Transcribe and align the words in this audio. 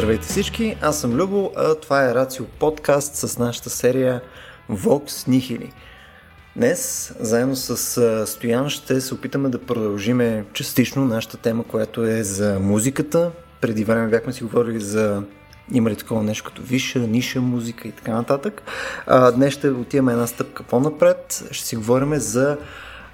Здравейте 0.00 0.26
всички, 0.26 0.76
аз 0.82 1.00
съм 1.00 1.12
Любо, 1.12 1.52
а 1.56 1.74
това 1.74 2.04
е 2.04 2.14
Рацио 2.14 2.46
подкаст 2.46 3.14
с 3.14 3.38
нашата 3.38 3.70
серия 3.70 4.20
Vox 4.70 5.28
Nihili. 5.28 5.70
Днес, 6.56 7.12
заедно 7.20 7.56
с 7.56 8.26
Стоян, 8.26 8.70
ще 8.70 9.00
се 9.00 9.14
опитаме 9.14 9.48
да 9.48 9.58
продължиме 9.58 10.44
частично 10.52 11.04
нашата 11.04 11.36
тема, 11.36 11.64
която 11.64 12.04
е 12.04 12.22
за 12.22 12.58
музиката. 12.60 13.30
Преди 13.60 13.84
време 13.84 14.08
бяхме 14.08 14.32
си 14.32 14.44
говорили 14.44 14.80
за 14.80 15.22
има 15.72 15.90
ли 15.90 15.96
такова 15.96 16.22
нещо 16.22 16.44
като 16.44 16.62
висша, 16.62 16.98
ниша 16.98 17.40
музика 17.40 17.88
и 17.88 17.92
така 17.92 18.12
нататък. 18.12 18.62
А, 19.06 19.32
днес 19.32 19.54
ще 19.54 19.70
отиваме 19.70 20.12
една 20.12 20.26
стъпка 20.26 20.62
по-напред. 20.62 21.48
Ще 21.50 21.66
си 21.66 21.76
говорим 21.76 22.14
за 22.14 22.58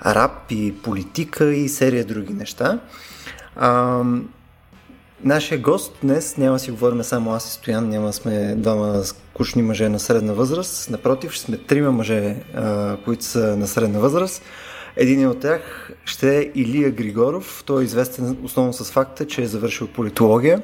рап 0.07 0.51
и 0.51 0.75
политика 0.83 1.55
и 1.55 1.69
серия 1.69 2.05
други 2.05 2.35
неща. 2.35 2.79
А, 3.57 4.03
Нашия 5.25 5.59
гост 5.59 5.99
днес 6.03 6.37
няма 6.37 6.59
си 6.59 6.71
говорим 6.71 7.03
само 7.03 7.33
аз 7.33 7.49
и 7.49 7.53
Стоян, 7.53 7.89
няма 7.89 8.13
сме 8.13 8.55
двама 8.57 9.05
скучни 9.05 9.63
мъже 9.63 9.89
на 9.89 9.99
средна 9.99 10.33
възраст. 10.33 10.91
Напротив, 10.91 11.33
ще 11.33 11.45
сме 11.45 11.57
трима 11.57 11.93
мъже, 11.93 12.37
а, 12.55 12.97
които 13.05 13.25
са 13.25 13.57
на 13.57 13.67
средна 13.67 13.99
възраст. 13.99 14.43
Един 14.97 15.29
от 15.29 15.41
тях 15.41 15.91
ще 16.05 16.39
е 16.39 16.51
Илия 16.55 16.91
Григоров. 16.91 17.63
Той 17.67 17.83
е 17.83 17.85
известен 17.85 18.37
основно 18.43 18.73
с 18.73 18.93
факта, 18.93 19.27
че 19.27 19.43
е 19.43 19.47
завършил 19.47 19.87
политология. 19.87 20.63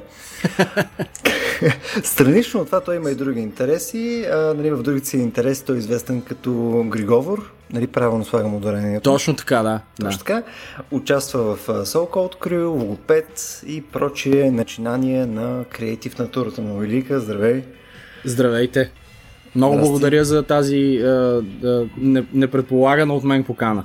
Странично 2.03 2.59
от 2.59 2.65
това 2.65 2.81
той 2.81 2.95
има 2.95 3.11
и 3.11 3.15
други 3.15 3.39
интереси. 3.39 4.25
А, 4.31 4.53
нали, 4.53 4.71
в 4.71 4.83
другите 4.83 5.07
си 5.07 5.17
интереси 5.17 5.65
той 5.65 5.75
е 5.75 5.79
известен 5.79 6.21
като 6.21 6.83
Григовор. 6.87 7.51
Нали, 7.73 7.87
правилно 7.87 8.25
слагам 8.25 8.55
ударението. 8.55 9.11
Точно 9.11 9.35
така, 9.35 9.63
да. 9.63 9.79
Точно 10.01 10.11
да. 10.11 10.17
така. 10.17 10.43
Участва 10.91 11.55
в 11.55 11.67
Soul 11.67 12.09
Code 12.09 12.37
Crew, 12.37 12.65
логопед 12.67 13.61
и 13.67 13.81
прочие 13.81 14.51
начинания 14.51 15.27
на 15.27 15.65
креатив 15.69 16.17
натурата 16.19 16.61
му. 16.61 16.77
Велика, 16.77 17.19
здравей! 17.19 17.63
Здравейте! 18.25 18.91
Много 19.55 19.73
Здрасти. 19.73 19.89
благодаря 19.89 20.25
за 20.25 20.43
тази 20.43 20.77
е, 20.77 21.07
е, 21.63 22.23
непредполагана 22.33 23.13
от 23.13 23.23
мен 23.23 23.43
покана. 23.43 23.83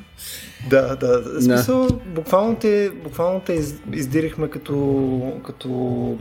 Да, 0.66 0.96
да. 0.96 1.20
В 1.20 1.42
смисъл, 1.42 1.86
да. 1.86 1.94
буквално 1.94 2.56
те, 2.56 2.90
буквално 3.04 3.40
те 3.40 3.52
из, 3.52 3.74
издирихме 3.92 4.50
като, 4.50 5.32
като 5.46 5.68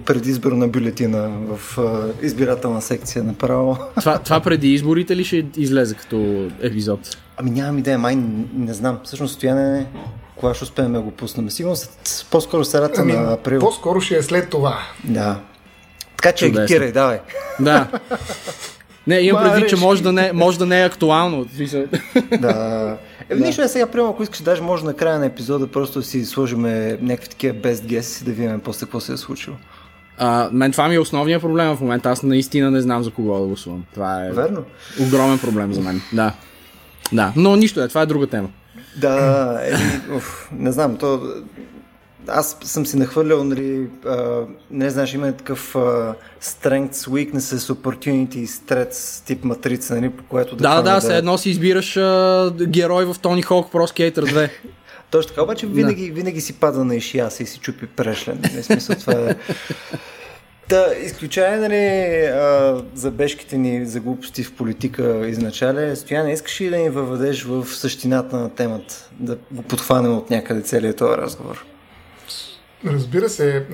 предизборна 0.05 0.67
бюлетина 0.67 1.29
в 1.29 1.77
е, 2.21 2.25
избирателна 2.25 2.81
секция 2.81 3.23
направо. 3.23 3.77
Това, 3.99 4.19
това 4.19 4.39
преди 4.39 4.73
изборите 4.73 5.15
ли 5.15 5.23
ще 5.23 5.45
излезе 5.57 5.95
като 5.95 6.47
епизод? 6.61 7.17
Ами 7.37 7.49
нямам 7.49 7.77
идея, 7.77 7.97
май 7.97 8.15
не, 8.15 8.45
не 8.53 8.73
знам. 8.73 8.99
Всъщност 9.03 9.35
стояне 9.35 9.87
кога 10.35 10.53
ще 10.53 10.63
успеем 10.63 10.93
да 10.93 11.01
го 11.01 11.11
пуснем. 11.11 11.49
Сигурно 11.49 11.75
по-скоро 12.31 12.65
средата 12.65 13.01
ами, 13.01 13.13
на 13.13 13.33
април. 13.33 13.59
По-скоро 13.59 14.01
ще 14.01 14.17
е 14.17 14.23
след 14.23 14.49
това. 14.49 14.79
Да. 15.03 15.39
Така 16.17 16.31
че 16.31 16.45
агитирай, 16.45 16.91
давай. 16.91 17.19
Да. 17.59 17.87
Не, 19.07 19.19
имам 19.19 19.43
предвид, 19.43 19.69
че 19.69 19.75
може 19.75 20.03
да, 20.03 20.13
не, 20.13 20.33
може 20.33 20.59
да 20.59 20.65
не 20.65 20.81
е 20.81 20.85
актуално. 20.85 21.45
да. 22.39 22.97
Е, 23.29 23.35
да. 23.35 23.45
нищо 23.45 23.61
е 23.61 23.67
сега, 23.67 23.87
примерно, 23.87 24.11
ако 24.11 24.23
искаш, 24.23 24.41
даже 24.41 24.61
може 24.61 24.85
на 24.85 24.93
края 24.93 25.19
на 25.19 25.25
епизода 25.25 25.67
просто 25.67 26.01
си 26.01 26.25
сложим 26.25 26.61
някакви 27.01 27.29
такива 27.29 27.55
best 27.55 27.85
guesses 27.85 28.21
и 28.21 28.25
да 28.25 28.31
видим 28.31 28.59
после 28.59 28.85
какво 28.85 28.99
се 28.99 29.13
е 29.13 29.17
случило. 29.17 29.55
А, 30.17 30.49
мен 30.51 30.71
това 30.71 30.87
ми 30.87 30.95
е 30.95 30.99
основният 30.99 31.41
проблем 31.41 31.75
в 31.75 31.81
момента. 31.81 32.09
Аз 32.09 32.23
наистина 32.23 32.71
не 32.71 32.81
знам 32.81 33.03
за 33.03 33.11
кого 33.11 33.39
да 33.39 33.45
гласувам. 33.45 33.83
Това 33.93 34.25
е 34.25 34.31
Верно. 34.31 34.63
огромен 35.01 35.39
проблем 35.39 35.73
за 35.73 35.81
мен. 35.81 36.01
Да. 36.13 36.33
Да, 37.13 37.33
но 37.35 37.55
нищо 37.55 37.81
е, 37.81 37.87
това 37.87 38.01
е 38.01 38.05
друга 38.05 38.27
тема. 38.27 38.49
Да, 38.97 39.59
е, 39.63 39.73
уф, 40.15 40.49
не 40.51 40.71
знам, 40.71 40.97
то 40.97 41.33
аз 42.27 42.57
съм 42.63 42.85
си 42.85 42.97
нахвърлял, 42.97 43.43
нали, 43.43 43.87
а, 44.05 44.41
не 44.71 44.89
знаеш, 44.89 45.13
има 45.13 45.31
такъв 45.31 45.75
а, 45.75 46.15
strengths, 46.41 46.91
weaknesses, 46.91 47.73
opportunities, 47.73 48.45
threats 48.45 49.25
тип 49.25 49.43
матрица, 49.43 49.95
нали, 49.95 50.09
по 50.09 50.23
което 50.23 50.55
да... 50.55 50.61
Да, 50.61 50.81
да, 50.81 50.95
да, 50.95 51.01
се 51.01 51.17
едно 51.17 51.37
си 51.37 51.49
избираш 51.49 51.97
а, 51.97 52.53
герой 52.67 53.05
в 53.05 53.15
Тони 53.21 53.41
Хок 53.41 53.71
Pro 53.71 54.11
Skater 54.11 54.19
2. 54.19 54.49
Точно 55.11 55.29
така, 55.29 55.43
обаче 55.43 55.67
винаги, 55.67 56.07
да. 56.07 56.13
винаги 56.13 56.41
си 56.41 56.53
пада 56.53 56.85
на 56.85 56.95
ишияса 56.95 57.43
и 57.43 57.45
си 57.45 57.59
чупи 57.59 57.87
прешлен. 57.87 58.39
Не 58.55 58.63
смисъл, 58.63 58.95
това 58.95 59.13
е... 59.13 59.35
Та, 60.69 60.85
изключая 61.03 61.61
нали, 61.61 62.87
за 62.95 63.11
бешките 63.11 63.57
ни 63.57 63.85
за 63.85 63.99
глупости 63.99 64.43
в 64.43 64.53
политика 64.53 65.27
изначале, 65.27 65.95
Стояне, 65.95 66.31
искаш 66.31 66.61
ли 66.61 66.69
да 66.69 66.77
ни 66.77 66.89
въведеш 66.89 67.43
в 67.43 67.65
същината 67.65 68.37
на 68.37 68.49
темата, 68.49 69.09
да 69.19 69.37
го 69.51 69.61
подхванем 69.61 70.17
от 70.17 70.29
някъде 70.29 70.61
целият 70.61 70.97
този 70.97 71.17
разговор? 71.17 71.65
Разбира 72.93 73.29
се, 73.29 73.65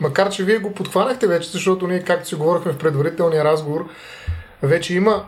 макар 0.00 0.30
че 0.30 0.44
вие 0.44 0.58
го 0.58 0.74
подхванахте 0.74 1.26
вече, 1.26 1.50
защото 1.50 1.86
ние, 1.86 2.02
както 2.02 2.28
си 2.28 2.34
говорихме 2.34 2.72
в 2.72 2.78
предварителния 2.78 3.44
разговор, 3.44 3.88
вече 4.62 4.94
има 4.94 5.24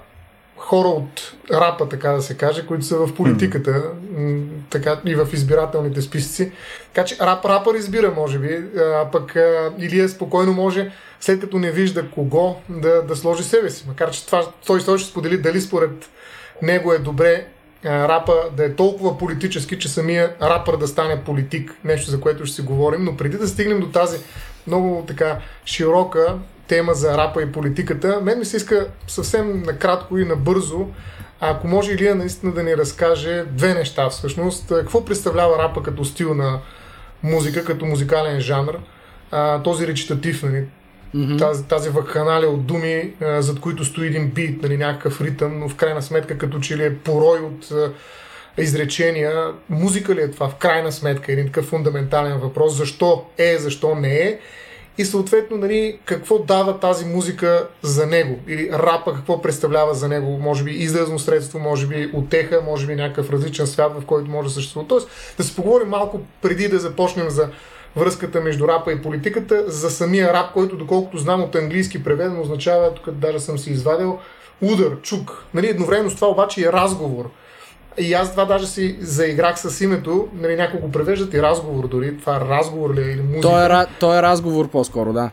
хора 0.56 0.88
от 0.88 1.32
рапа, 1.52 1.88
така 1.88 2.10
да 2.10 2.22
се 2.22 2.36
каже, 2.36 2.66
които 2.66 2.84
са 2.84 2.96
в 2.96 3.14
политиката 3.14 3.82
така, 4.70 5.00
и 5.04 5.14
в 5.14 5.28
избирателните 5.32 6.02
списъци. 6.02 6.52
Така 6.92 7.04
че 7.04 7.16
рап, 7.20 7.44
рапър 7.44 7.74
избира, 7.74 8.12
може 8.16 8.38
би, 8.38 8.64
а 8.78 9.08
пък 9.12 9.36
Илия 9.78 10.08
спокойно 10.08 10.52
може, 10.52 10.92
след 11.20 11.40
като 11.40 11.58
не 11.58 11.70
вижда 11.70 12.10
кого, 12.10 12.56
да, 12.68 13.02
да 13.02 13.16
сложи 13.16 13.44
себе 13.44 13.70
си. 13.70 13.84
Макар 13.88 14.10
че 14.10 14.26
това, 14.26 14.46
той, 14.66 14.84
той 14.84 14.98
ще 14.98 15.10
сподели 15.10 15.38
дали 15.38 15.60
според 15.60 15.90
него 16.62 16.92
е 16.92 16.98
добре 16.98 17.46
рапа 17.84 18.34
да 18.56 18.64
е 18.64 18.74
толкова 18.74 19.18
политически, 19.18 19.78
че 19.78 19.88
самия 19.88 20.34
рапър 20.42 20.76
да 20.76 20.88
стане 20.88 21.24
политик, 21.24 21.74
нещо 21.84 22.10
за 22.10 22.20
което 22.20 22.46
ще 22.46 22.54
си 22.56 22.62
говорим, 22.62 23.04
но 23.04 23.16
преди 23.16 23.36
да 23.36 23.48
стигнем 23.48 23.80
до 23.80 23.86
тази 23.86 24.18
много 24.66 25.04
така 25.08 25.38
широка 25.64 26.38
тема 26.68 26.94
за 26.94 27.18
рапа 27.18 27.42
и 27.42 27.52
политиката, 27.52 28.20
мен 28.22 28.38
ми 28.38 28.44
се 28.44 28.56
иска 28.56 28.88
съвсем 29.06 29.62
накратко 29.62 30.18
и 30.18 30.24
набързо, 30.24 30.86
ако 31.40 31.68
може 31.68 31.92
Илия 31.92 32.14
наистина 32.14 32.52
да 32.52 32.62
ни 32.62 32.76
разкаже 32.76 33.44
две 33.50 33.74
неща 33.74 34.08
всъщност. 34.10 34.68
Какво 34.68 35.04
представлява 35.04 35.58
рапа 35.58 35.82
като 35.82 36.04
стил 36.04 36.34
на 36.34 36.58
музика, 37.22 37.64
като 37.64 37.86
музикален 37.86 38.40
жанр, 38.40 38.78
този 39.64 39.86
речитатив, 39.86 40.42
нали, 40.42 40.64
mm-hmm. 41.14 41.38
тази, 41.38 41.64
тази 41.64 41.88
вакханалия 41.88 42.50
от 42.50 42.66
думи, 42.66 43.12
а, 43.20 43.42
зад 43.42 43.60
които 43.60 43.84
стои 43.84 44.06
един 44.06 44.30
бит, 44.30 44.62
нали, 44.62 44.76
някакъв 44.76 45.20
ритъм, 45.20 45.58
но 45.58 45.68
в 45.68 45.74
крайна 45.74 46.02
сметка 46.02 46.38
като 46.38 46.60
че 46.60 46.76
ли 46.76 46.84
е 46.84 46.96
порой 46.96 47.38
от 47.38 47.70
а, 47.70 47.92
изречения. 48.58 49.52
Музика 49.68 50.14
ли 50.14 50.20
е 50.20 50.30
това 50.30 50.48
в 50.48 50.54
крайна 50.54 50.92
сметка? 50.92 51.32
Един 51.32 51.46
такъв 51.46 51.64
фундаментален 51.64 52.38
въпрос. 52.38 52.76
Защо 52.76 53.24
е, 53.38 53.58
защо 53.58 53.94
не 53.94 54.14
е? 54.14 54.38
И 54.98 55.04
съответно, 55.04 55.56
нали, 55.56 55.98
какво 56.04 56.38
дава 56.38 56.80
тази 56.80 57.04
музика 57.04 57.68
за 57.82 58.06
него? 58.06 58.38
Или 58.48 58.70
рапа 58.72 59.14
какво 59.14 59.42
представлява 59.42 59.94
за 59.94 60.08
него? 60.08 60.38
Може 60.38 60.64
би 60.64 60.70
изразно 60.70 61.18
средство, 61.18 61.58
може 61.58 61.86
би 61.86 62.10
отеха, 62.14 62.62
може 62.66 62.86
би 62.86 62.94
някакъв 62.94 63.30
различен 63.30 63.66
свят, 63.66 63.92
в 64.00 64.04
който 64.04 64.30
може 64.30 64.48
да 64.48 64.54
съществува. 64.54 64.88
Тоест, 64.88 65.08
да 65.36 65.44
се 65.44 65.56
поговорим 65.56 65.88
малко 65.88 66.20
преди 66.42 66.68
да 66.68 66.78
започнем 66.78 67.30
за 67.30 67.48
връзката 67.96 68.40
между 68.40 68.68
рапа 68.68 68.92
и 68.92 69.02
политиката, 69.02 69.64
за 69.66 69.90
самия 69.90 70.32
рап, 70.32 70.52
който 70.52 70.76
доколкото 70.76 71.18
знам 71.18 71.42
от 71.42 71.54
английски 71.54 72.04
преведен 72.04 72.40
означава, 72.40 72.94
тук 72.94 73.10
даже 73.10 73.40
съм 73.40 73.58
си 73.58 73.70
извадил, 73.70 74.18
удар, 74.62 75.00
чук. 75.02 75.44
Нали, 75.54 75.68
едновременно 75.68 76.10
с 76.10 76.14
това 76.14 76.28
обаче 76.28 76.60
е 76.60 76.72
разговор. 76.72 77.30
И 77.98 78.14
аз 78.14 78.30
това 78.30 78.44
даже 78.44 78.66
си 78.66 78.96
заиграх 79.00 79.58
с 79.58 79.80
името, 79.80 80.28
нали, 80.34 80.56
няколко 80.56 80.92
превеждат 80.92 81.34
и 81.34 81.42
разговор 81.42 81.88
дори. 81.88 82.18
Това 82.18 82.40
разговор 82.40 82.94
ли 82.94 83.00
е 83.00 83.12
или 83.12 83.22
музика? 83.22 83.40
Той 83.40 83.82
е, 83.82 83.86
той 84.00 84.18
е 84.18 84.22
разговор 84.22 84.68
по-скоро, 84.68 85.12
да. 85.12 85.30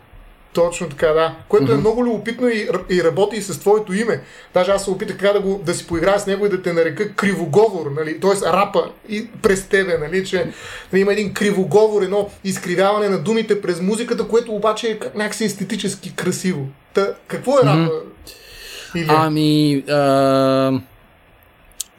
Точно 0.54 0.88
така, 0.88 1.06
да. 1.06 1.34
Което 1.48 1.66
mm-hmm. 1.66 1.74
е 1.74 1.80
много 1.80 2.04
любопитно 2.04 2.48
и, 2.48 2.68
и 2.90 3.04
работи 3.04 3.36
и 3.36 3.42
с 3.42 3.60
твоето 3.60 3.92
име. 3.92 4.20
Даже 4.54 4.70
аз 4.70 4.84
се 4.84 4.90
опитах 4.90 5.16
така 5.16 5.32
да, 5.32 5.40
го, 5.40 5.62
да 5.66 5.74
си 5.74 5.86
поиграя 5.86 6.20
с 6.20 6.26
него 6.26 6.46
и 6.46 6.48
да 6.48 6.62
те 6.62 6.72
нарека 6.72 7.12
кривоговор, 7.12 7.90
нали? 7.96 8.20
т.е. 8.20 8.52
рапа 8.52 8.90
и 9.08 9.28
през 9.42 9.68
тебе, 9.68 9.98
нали? 9.98 10.24
че 10.24 10.46
нали, 10.92 11.02
има 11.02 11.12
един 11.12 11.34
кривоговор, 11.34 12.02
едно 12.02 12.30
изкривяване 12.44 13.08
на 13.08 13.18
думите 13.18 13.60
през 13.60 13.80
музиката, 13.80 14.28
което 14.28 14.52
обаче 14.52 14.88
е 14.90 14.98
някакси 15.14 15.44
естетически 15.44 16.14
красиво. 16.14 16.66
Та, 16.94 17.14
какво 17.26 17.58
е 17.58 17.62
рапа? 17.62 17.92
Mm-hmm. 17.92 19.00
Или... 19.00 19.08
Ами, 19.08 19.84
а... 19.90 20.80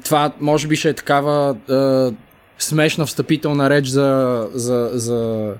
това 0.03 0.31
може 0.39 0.68
би 0.68 0.75
ще 0.75 0.89
е 0.89 0.94
такава 0.94 1.56
а... 1.69 2.12
смешна 2.59 3.06
встъпителна 3.06 3.69
реч 3.69 3.88
за, 3.88 4.47
за, 4.53 4.89
за 4.94 5.51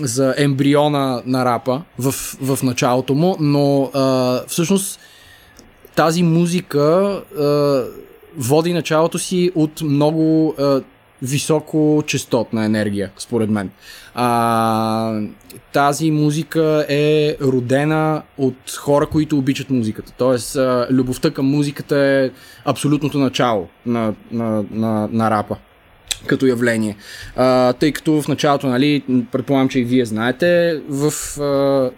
за 0.00 0.34
ембриона 0.38 1.22
на 1.26 1.44
рапа 1.44 1.82
в, 1.98 2.12
в 2.42 2.62
началото 2.62 3.14
му, 3.14 3.36
но 3.40 3.90
а, 3.94 4.40
всъщност 4.46 5.00
тази 5.94 6.22
музика 6.22 6.80
а, 7.38 7.82
води 8.36 8.72
началото 8.72 9.18
си 9.18 9.50
от 9.54 9.80
много 9.82 10.54
а, 10.58 10.82
високо 11.22 12.02
частотна 12.06 12.64
енергия, 12.64 13.10
според 13.18 13.50
мен. 13.50 13.70
А, 14.14 15.20
тази 15.72 16.10
музика 16.10 16.86
е 16.88 17.36
родена 17.42 18.22
от 18.38 18.76
хора, 18.78 19.06
които 19.06 19.38
обичат 19.38 19.70
музиката. 19.70 20.12
Тоест, 20.18 20.56
а, 20.56 20.86
любовта 20.90 21.30
към 21.30 21.46
музиката 21.46 21.98
е 21.98 22.30
абсолютното 22.64 23.18
начало 23.18 23.68
на, 23.86 24.14
на, 24.30 24.64
на, 24.70 25.08
на 25.12 25.30
рапа. 25.30 25.56
Като 26.26 26.46
явление. 26.46 26.96
А, 27.36 27.72
тъй 27.72 27.92
като 27.92 28.22
в 28.22 28.28
началото, 28.28 28.66
нали, 28.66 29.02
предполагам, 29.32 29.68
че 29.68 29.80
и 29.80 29.84
вие 29.84 30.04
знаете, 30.04 30.80
в, 30.88 31.12
а, 31.40 31.90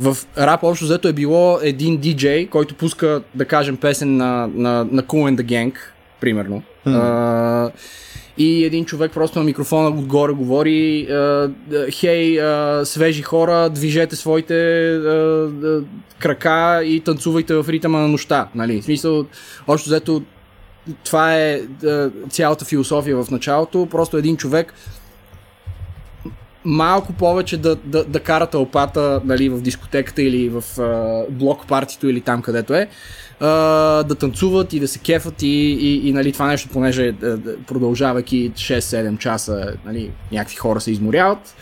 в 0.00 0.16
рап 0.38 0.62
общо 0.62 0.84
взето 0.84 1.08
е 1.08 1.12
било 1.12 1.58
един 1.62 1.96
диджей, 1.96 2.46
който 2.46 2.74
пуска, 2.74 3.22
да 3.34 3.44
кажем, 3.44 3.76
песен 3.76 4.16
на, 4.16 4.48
на, 4.54 4.84
на 4.90 5.02
Cool 5.02 5.34
and 5.34 5.42
the 5.42 5.44
Gang, 5.44 5.74
примерно. 6.20 6.62
Mm. 6.86 7.00
А, 7.00 7.70
и 8.38 8.64
един 8.64 8.84
човек 8.84 9.12
просто 9.12 9.38
на 9.38 9.44
микрофона 9.44 9.88
отгоре 9.88 10.32
говори 10.32 11.08
хей, 11.90 12.38
свежи 12.84 13.22
хора, 13.22 13.70
движете 13.70 14.16
своите 14.16 14.54
крака 16.18 16.82
и 16.84 17.00
танцувайте 17.00 17.54
в 17.54 17.66
ритъма 17.68 17.98
на 17.98 18.08
нощта. 18.08 18.48
Нали? 18.54 18.80
В 18.80 18.84
смисъл, 18.84 19.26
общо 19.66 19.88
взето 19.88 20.22
това 21.04 21.36
е 21.36 21.60
цялата 22.30 22.64
философия 22.64 23.24
в 23.24 23.30
началото. 23.30 23.88
Просто 23.90 24.16
един 24.16 24.36
човек 24.36 24.74
малко 26.64 27.12
повече 27.12 27.56
да, 27.56 27.76
да, 27.76 28.04
да 28.04 28.20
кара 28.20 28.46
тълпата 28.46 29.20
нали, 29.24 29.48
в 29.48 29.60
дискотеката 29.60 30.22
или 30.22 30.48
в 30.48 30.80
а, 30.80 31.22
блок 31.30 31.66
партито 31.66 32.08
или 32.08 32.20
там 32.20 32.42
където 32.42 32.74
е, 32.74 32.88
а, 33.40 33.48
да 34.02 34.14
танцуват 34.14 34.72
и 34.72 34.80
да 34.80 34.88
се 34.88 34.98
кефат 34.98 35.42
и, 35.42 35.46
и, 35.46 36.08
и 36.08 36.12
нали, 36.12 36.32
това 36.32 36.46
нещо, 36.46 36.68
понеже 36.72 37.14
продължавайки 37.66 38.52
6-7 38.52 39.18
часа, 39.18 39.74
нали, 39.84 40.10
някакви 40.32 40.56
хора 40.56 40.80
се 40.80 40.90
изморяват 40.90 41.54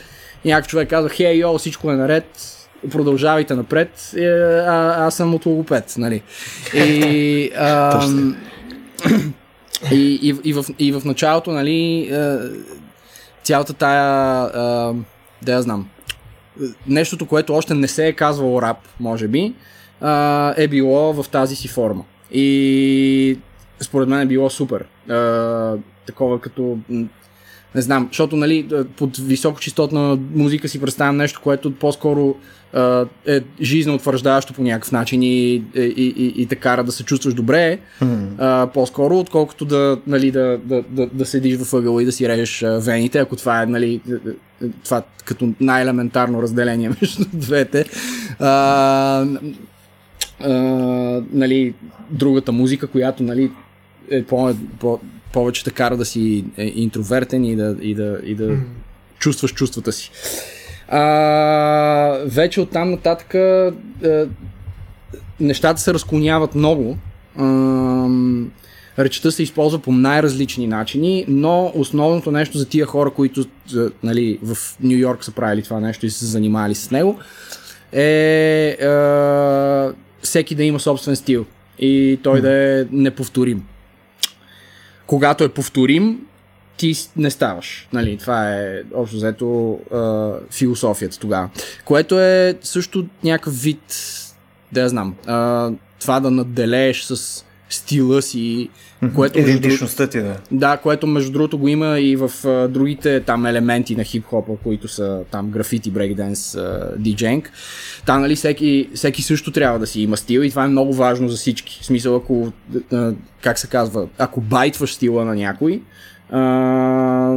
и 0.44 0.48
някакъв 0.48 0.70
човек 0.70 0.90
казва, 0.90 1.08
хей, 1.08 1.36
йо, 1.36 1.58
всичко 1.58 1.90
е 1.90 1.96
наред, 1.96 2.58
продължавайте 2.90 3.54
напред, 3.54 4.12
е, 4.16 4.26
а, 4.26 5.06
аз 5.06 5.16
съм 5.16 5.34
от 5.34 5.46
логопед, 5.46 5.94
нали. 5.98 6.22
И, 6.74 7.50
а, 7.56 8.08
и, 9.92 10.18
и, 10.22 10.36
и, 10.44 10.52
в, 10.52 10.64
и 10.78 10.92
в 10.92 11.02
началото, 11.04 11.50
нали, 11.50 12.10
цялата 13.42 13.72
тая, 13.72 14.44
а, 14.54 14.94
да 15.42 15.52
я 15.52 15.62
знам, 15.62 15.88
нещото, 16.86 17.26
което 17.26 17.54
още 17.54 17.74
не 17.74 17.88
се 17.88 18.06
е 18.06 18.12
казвало 18.12 18.62
рап, 18.62 18.78
може 19.00 19.28
би, 19.28 19.54
а, 20.00 20.54
е 20.56 20.68
било 20.68 21.22
в 21.22 21.28
тази 21.28 21.56
си 21.56 21.68
форма. 21.68 22.04
И 22.30 23.38
според 23.80 24.08
мен 24.08 24.20
е 24.20 24.26
било 24.26 24.50
супер. 24.50 24.84
Такова 26.06 26.40
като 26.40 26.78
не 27.74 27.82
знам, 27.82 28.08
защото 28.10 28.36
нали, 28.36 28.68
под 28.96 29.16
високочастотна 29.16 30.18
музика 30.34 30.68
си 30.68 30.80
представям 30.80 31.16
нещо, 31.16 31.40
което 31.42 31.74
по-скоро 31.74 32.34
а, 32.72 33.06
е 33.26 33.40
жизненно 33.60 33.96
утвърждаващо 33.96 34.54
по 34.54 34.62
някакъв 34.62 34.92
начин 34.92 35.22
и, 35.22 35.54
и, 35.54 35.62
и, 35.96 36.42
и 36.42 36.46
те 36.46 36.56
кара 36.56 36.84
да 36.84 36.92
се 36.92 37.04
чувстваш 37.04 37.34
добре, 37.34 37.78
а, 38.38 38.66
по-скоро, 38.74 39.18
отколкото 39.18 39.64
да, 39.64 39.98
нали, 40.06 40.30
да, 40.30 40.58
да, 40.64 40.82
да, 40.90 41.06
да 41.06 41.26
седиш 41.26 41.58
в 41.58 41.74
ъгъла 41.74 42.02
и 42.02 42.06
да 42.06 42.12
си 42.12 42.28
режеш 42.28 42.64
вените, 42.66 43.18
ако 43.18 43.36
това 43.36 43.62
е 43.62 43.66
нали, 43.66 44.00
това 44.84 45.02
като 45.24 45.52
най-елементарно 45.60 46.42
разделение 46.42 46.90
между 47.00 47.24
двете. 47.32 47.84
А, 48.38 49.26
а, 50.40 50.50
нали, 51.32 51.74
другата 52.10 52.52
музика, 52.52 52.86
която 52.86 53.22
нали, 53.22 53.50
е 54.10 54.22
по, 54.22 54.54
по, 54.78 55.00
повече 55.32 55.64
те 55.64 55.70
кара 55.70 55.96
да 55.96 56.04
си 56.04 56.44
е, 56.56 56.72
интровертен 56.74 57.44
и 57.44 57.56
да, 57.56 57.76
и 57.80 57.94
да, 57.94 58.20
и 58.24 58.34
да 58.34 58.48
mm. 58.48 58.60
чувстваш 59.18 59.54
чувствата 59.54 59.92
си. 59.92 60.10
А, 60.88 61.00
вече 62.24 62.60
оттам 62.60 62.90
нататък 62.90 63.34
а, 63.34 63.72
нещата 65.40 65.80
се 65.80 65.94
разклоняват 65.94 66.54
много. 66.54 66.98
А, 67.36 68.08
речета 68.98 69.32
се 69.32 69.42
използва 69.42 69.78
по 69.78 69.92
най-различни 69.92 70.66
начини, 70.66 71.24
но 71.28 71.72
основното 71.74 72.30
нещо 72.30 72.58
за 72.58 72.68
тия 72.68 72.86
хора, 72.86 73.10
които 73.10 73.44
нали, 74.02 74.38
в 74.42 74.56
Нью 74.80 74.98
Йорк 74.98 75.24
са 75.24 75.32
правили 75.32 75.62
това 75.62 75.80
нещо 75.80 76.06
и 76.06 76.10
са 76.10 76.18
се 76.18 76.26
занимавали 76.26 76.74
с 76.74 76.90
него, 76.90 77.18
е 77.92 78.70
а, 78.70 79.92
всеки 80.22 80.54
да 80.54 80.64
има 80.64 80.80
собствен 80.80 81.16
стил 81.16 81.46
и 81.78 82.18
той 82.22 82.40
да 82.40 82.52
е 82.52 82.84
неповторим 82.92 83.62
когато 85.12 85.44
е 85.44 85.48
повторим, 85.48 86.26
ти 86.76 86.94
не 87.16 87.30
ставаш. 87.30 87.88
Нали, 87.92 88.16
това 88.16 88.54
е 88.54 88.82
общо 88.94 89.16
взето 89.16 89.78
а, 89.94 90.32
философията 90.50 91.18
тогава. 91.18 91.50
Което 91.84 92.20
е 92.20 92.58
също 92.60 93.06
някакъв 93.24 93.62
вид, 93.62 93.96
да 94.72 94.80
я 94.80 94.88
знам, 94.88 95.14
а, 95.26 95.70
това 96.00 96.20
да 96.20 96.30
наделееш 96.30 97.02
с 97.02 97.44
стила 97.68 98.22
си, 98.22 98.68
което 99.10 99.38
Идентичността 99.38 100.06
ти, 100.06 100.20
да. 100.20 100.36
Да, 100.50 100.76
което 100.76 101.06
между 101.06 101.32
другото 101.32 101.58
го 101.58 101.68
има 101.68 102.00
и 102.00 102.16
в 102.16 102.30
а, 102.44 102.68
другите 102.68 103.20
там 103.20 103.46
елементи 103.46 103.96
на 103.96 104.04
хип-хопа, 104.04 104.56
които 104.62 104.88
са 104.88 105.20
там 105.30 105.50
графити, 105.50 105.90
брейкденс, 105.90 106.56
диджейнг. 106.96 107.52
Там, 108.06 108.20
нали, 108.20 108.36
всеки, 108.36 108.88
всеки 108.94 109.22
също 109.22 109.52
трябва 109.52 109.78
да 109.78 109.86
си 109.86 110.02
има 110.02 110.16
стил 110.16 110.40
и 110.40 110.50
това 110.50 110.64
е 110.64 110.68
много 110.68 110.94
важно 110.94 111.28
за 111.28 111.36
всички. 111.36 111.78
В 111.82 111.86
смисъл, 111.86 112.16
ако, 112.16 112.52
а, 112.92 113.12
как 113.40 113.58
се 113.58 113.66
казва, 113.66 114.06
ако 114.18 114.40
байтваш 114.40 114.94
стила 114.94 115.24
на 115.24 115.34
някой, 115.34 115.82
а, 116.30 117.36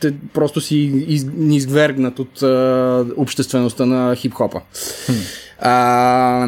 те 0.00 0.14
просто 0.34 0.60
си 0.60 0.76
из, 1.06 1.26
изгвергнат 1.50 2.18
от 2.18 2.42
а, 2.42 3.06
обществеността 3.16 3.86
на 3.86 4.16
хип-хопа. 4.16 4.60
А, 5.58 6.46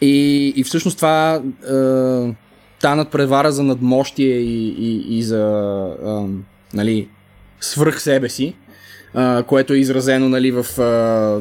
и, 0.00 0.52
и 0.56 0.64
всъщност 0.64 0.96
това 0.96 1.42
а, 1.70 2.34
та 2.82 2.94
надпревара 2.94 3.52
за 3.52 3.62
надмощие 3.62 4.36
и, 4.36 4.68
и, 4.68 5.18
и 5.18 5.22
за 5.22 5.42
а, 6.04 6.26
нали, 6.74 7.08
свръх 7.60 8.02
себе 8.02 8.28
си, 8.28 8.54
а, 9.14 9.42
което 9.42 9.72
е 9.72 9.76
изразено 9.76 10.28
нали, 10.28 10.50
в 10.50 10.80
а, 10.80 11.40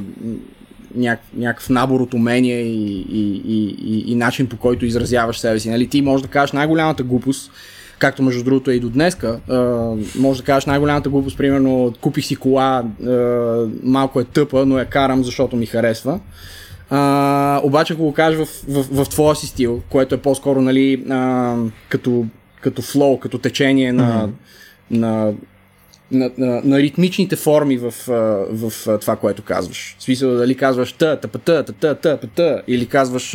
няк, 0.96 1.20
някакъв 1.34 1.70
набор 1.70 2.00
от 2.00 2.14
умения 2.14 2.62
и, 2.62 3.06
и, 3.12 3.42
и, 3.46 3.78
и, 3.84 4.12
и 4.12 4.16
начин 4.16 4.48
по 4.48 4.58
който 4.58 4.86
изразяваш 4.86 5.40
себе 5.40 5.60
си. 5.60 5.70
Нали, 5.70 5.88
ти 5.88 6.02
можеш 6.02 6.22
да 6.22 6.28
кажеш 6.28 6.52
най-голямата 6.52 7.04
глупост, 7.04 7.52
както 8.00 8.24
между 8.24 8.44
другото 8.44 8.72
е 8.72 8.74
и 8.74 8.80
до 8.80 8.90
днеска, 8.90 9.40
а, 9.50 9.60
може 10.16 10.40
да 10.40 10.46
кажеш 10.46 10.66
най-голямата 10.66 11.10
глупост, 11.10 11.38
примерно 11.38 11.94
купих 12.02 12.26
си 12.26 12.36
кола, 12.36 12.84
а, 13.06 13.12
малко 13.84 14.20
е 14.20 14.24
тъпа, 14.24 14.66
но 14.66 14.80
я 14.80 14.86
карам, 14.86 15.24
защото 15.24 15.56
ми 15.56 15.66
харесва. 15.66 16.20
А, 16.94 17.62
обаче, 17.64 17.94
ако 17.94 18.04
го 18.04 18.14
кажеш 18.14 18.40
в, 18.40 18.64
в, 18.70 19.04
в 19.04 19.10
твоя 19.10 19.36
си 19.36 19.48
стил, 19.48 19.82
което 19.90 20.16
е 20.16 20.22
по-скоро 20.22 20.62
нали, 20.62 21.06
а, 21.10 21.56
като, 21.90 22.26
като 22.62 22.82
флоу, 22.82 23.20
като 23.20 23.38
течение 23.38 23.94
на, 23.94 24.28
mm-hmm. 24.28 24.98
на, 24.98 25.34
на, 26.12 26.32
на, 26.38 26.62
на 26.64 26.78
ритмичните 26.78 27.36
форми 27.36 27.78
в, 27.78 27.94
в, 28.08 28.72
в 28.86 28.98
това, 29.02 29.16
което 29.16 29.42
казваш. 29.44 29.96
В 30.00 30.04
смисъл, 30.04 30.36
дали 30.36 30.56
казваш 30.56 30.94
та, 30.94 31.16
та, 31.16 31.28
та, 31.28 31.64
та, 31.64 31.74
та, 31.74 31.96
та, 31.96 32.18
та, 32.36 32.62
или 32.68 32.86
казваш 32.86 33.32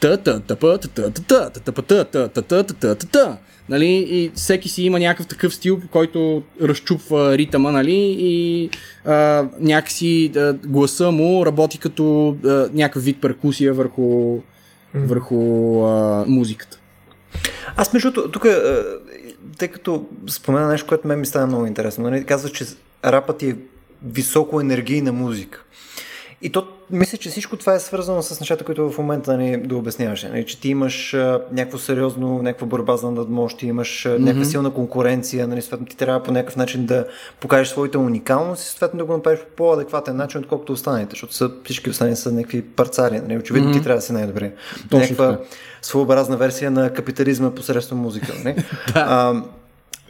та, 0.00 0.16
та, 0.16 0.16
та, 0.16 0.40
та, 0.40 0.78
та, 0.78 0.78
та, 0.78 1.10
та, 1.10 1.50
та, 1.50 2.04
та, 2.04 2.28
та, 2.28 2.42
та, 2.42 2.62
та, 2.62 2.94
та, 2.94 2.94
та, 2.94 3.38
Нали? 3.68 3.86
И 3.86 4.30
всеки 4.34 4.68
си 4.68 4.82
има 4.82 4.98
някакъв 4.98 5.26
такъв 5.26 5.54
стил, 5.54 5.80
който 5.90 6.42
разчупва 6.62 7.38
ритъма, 7.38 7.72
нали? 7.72 8.16
И 8.18 8.70
а, 9.04 9.48
някакси 9.60 10.32
а, 10.36 10.52
гласа 10.52 11.10
му 11.10 11.46
работи 11.46 11.78
като 11.78 12.36
а, 12.44 12.68
някакъв 12.72 13.04
вид 13.04 13.20
перкусия 13.20 13.74
върху, 13.74 14.02
mm. 14.02 14.40
върху 14.94 15.36
а, 15.84 16.24
музиката. 16.26 16.78
Аз 17.76 17.92
между 17.92 18.12
тук, 18.12 18.46
тъй 19.58 19.68
като 19.68 20.06
спомена 20.28 20.68
нещо, 20.68 20.86
което 20.86 21.08
мен 21.08 21.20
ми 21.20 21.26
става 21.26 21.46
много 21.46 21.66
интересно, 21.66 22.04
нали? 22.04 22.24
казваш, 22.24 22.52
че 22.52 22.64
рапът 23.04 23.42
е 23.42 23.56
високо 24.04 24.60
енергийна 24.60 25.12
музика. 25.12 25.64
И 26.44 26.50
то, 26.50 26.66
мисля, 26.90 27.18
че 27.18 27.30
всичко 27.30 27.56
това 27.56 27.74
е 27.74 27.80
свързано 27.80 28.22
с 28.22 28.40
нещата, 28.40 28.64
които 28.64 28.90
в 28.90 28.98
момента 28.98 29.36
ни 29.36 29.62
да 29.62 29.76
обясняваше. 29.76 30.28
Нали, 30.28 30.46
че 30.46 30.60
ти 30.60 30.68
имаш 30.68 31.14
а, 31.14 31.40
някакво 31.52 31.78
сериозно, 31.78 32.42
някаква 32.42 32.66
борба 32.66 32.96
за 32.96 33.10
надмощ, 33.10 33.62
имаш 33.62 33.88
mm-hmm. 33.88 34.18
някаква 34.18 34.44
силна 34.44 34.70
конкуренция, 34.70 35.48
нали, 35.48 35.62
съответно 35.62 35.86
ти 35.86 35.96
трябва 35.96 36.22
по 36.22 36.32
някакъв 36.32 36.56
начин 36.56 36.86
да 36.86 37.06
покажеш 37.40 37.68
своята 37.68 37.98
уникалност 37.98 38.62
и 38.62 38.66
съответно 38.66 38.98
да 38.98 39.04
го 39.04 39.12
направиш 39.12 39.40
по 39.40 39.46
по-адекватен 39.56 40.16
начин, 40.16 40.40
отколкото 40.40 40.72
останалите, 40.72 41.10
защото 41.10 41.34
са, 41.34 41.50
всички 41.64 41.90
останали 41.90 42.16
са 42.16 42.32
някакви 42.32 42.62
парцари. 42.62 43.20
Нали, 43.20 43.38
очевидно 43.38 43.70
mm-hmm. 43.70 43.76
ти 43.76 43.82
трябва 43.82 43.98
да 43.98 44.02
си 44.02 44.12
най-добре. 44.12 44.52
Точно 44.90 44.98
някаква 44.98 45.38
своеобразна 45.82 46.36
версия 46.36 46.70
на 46.70 46.92
капитализма 46.92 47.50
посредством 47.50 47.98
музика. 47.98 48.32
Нали? 48.44 48.54
да. 48.94 49.00
а, 49.08 49.42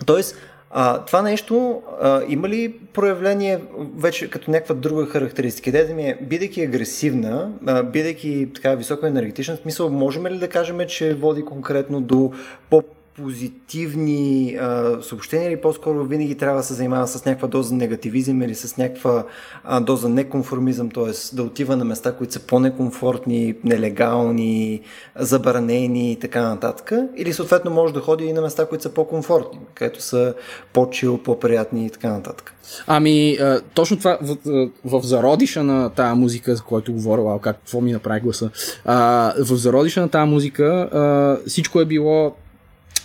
тоест, 0.07 0.37
а, 0.75 1.05
това 1.05 1.23
нещо 1.23 1.83
а, 2.01 2.23
има 2.29 2.49
ли 2.49 2.75
проявление 2.93 3.61
вече 3.97 4.31
като 4.31 4.51
някаква 4.51 4.75
друга 4.75 5.07
характеристика? 5.07 5.71
Идеята 5.71 5.95
ми 5.95 6.03
е, 6.03 6.19
бидейки 6.23 6.63
агресивна, 6.63 7.53
а, 7.67 7.83
бидейки 7.83 8.49
така 8.55 8.75
високо 8.75 9.07
енергетична, 9.07 9.57
смисъл, 9.57 9.91
можем 9.91 10.27
ли 10.27 10.39
да 10.39 10.49
кажем, 10.49 10.79
че 10.89 11.15
води 11.15 11.45
конкретно 11.45 12.01
до 12.01 12.33
по 12.71 12.83
позитивни 13.17 14.57
а, 14.61 14.99
съобщения 15.03 15.49
или 15.49 15.61
по-скоро 15.61 16.05
винаги 16.05 16.35
трябва 16.35 16.57
да 16.57 16.63
се 16.63 16.75
занимава 16.75 17.07
с 17.07 17.25
някаква 17.25 17.49
доза 17.49 17.75
негативизъм 17.75 18.43
или 18.43 18.55
с 18.55 18.77
някаква 18.77 19.25
а, 19.65 19.81
доза 19.81 20.09
неконформизъм, 20.09 20.91
т.е. 20.91 21.37
да 21.37 21.43
отива 21.43 21.77
на 21.77 21.85
места, 21.85 22.13
които 22.13 22.33
са 22.33 22.41
по-некомфортни, 22.41 23.55
нелегални, 23.65 24.81
забранени 25.17 26.13
и 26.13 26.17
така 26.17 26.43
нататък. 26.43 26.93
Или 27.17 27.33
съответно 27.33 27.71
може 27.71 27.95
да 27.95 28.01
ходи 28.01 28.25
и 28.25 28.33
на 28.33 28.41
места, 28.41 28.67
които 28.67 28.83
са 28.83 28.95
по-комфортни, 28.95 29.61
където 29.75 30.03
са 30.03 30.35
по-чил, 30.73 31.19
по-приятни 31.19 31.87
и 31.87 31.91
така 31.91 32.11
нататък. 32.13 32.55
Ами, 32.87 33.35
а, 33.35 33.61
точно 33.75 33.99
това 33.99 34.19
в, 34.23 34.37
в 34.85 35.01
зародиша 35.03 35.65
на 35.65 35.91
тази 35.91 36.19
музика, 36.19 36.57
за 36.57 36.63
който 36.63 36.93
говоря, 36.93 37.41
как, 37.41 37.57
какво 37.57 37.81
ми 37.81 37.93
направи 37.93 38.21
гласа, 38.21 38.51
а, 38.85 39.33
в 39.39 39.57
зародиша 39.57 40.01
на 40.01 40.09
тази 40.09 40.31
музика 40.31 40.65
а, 40.93 41.39
всичко 41.49 41.81
е 41.81 41.85
било 41.85 42.35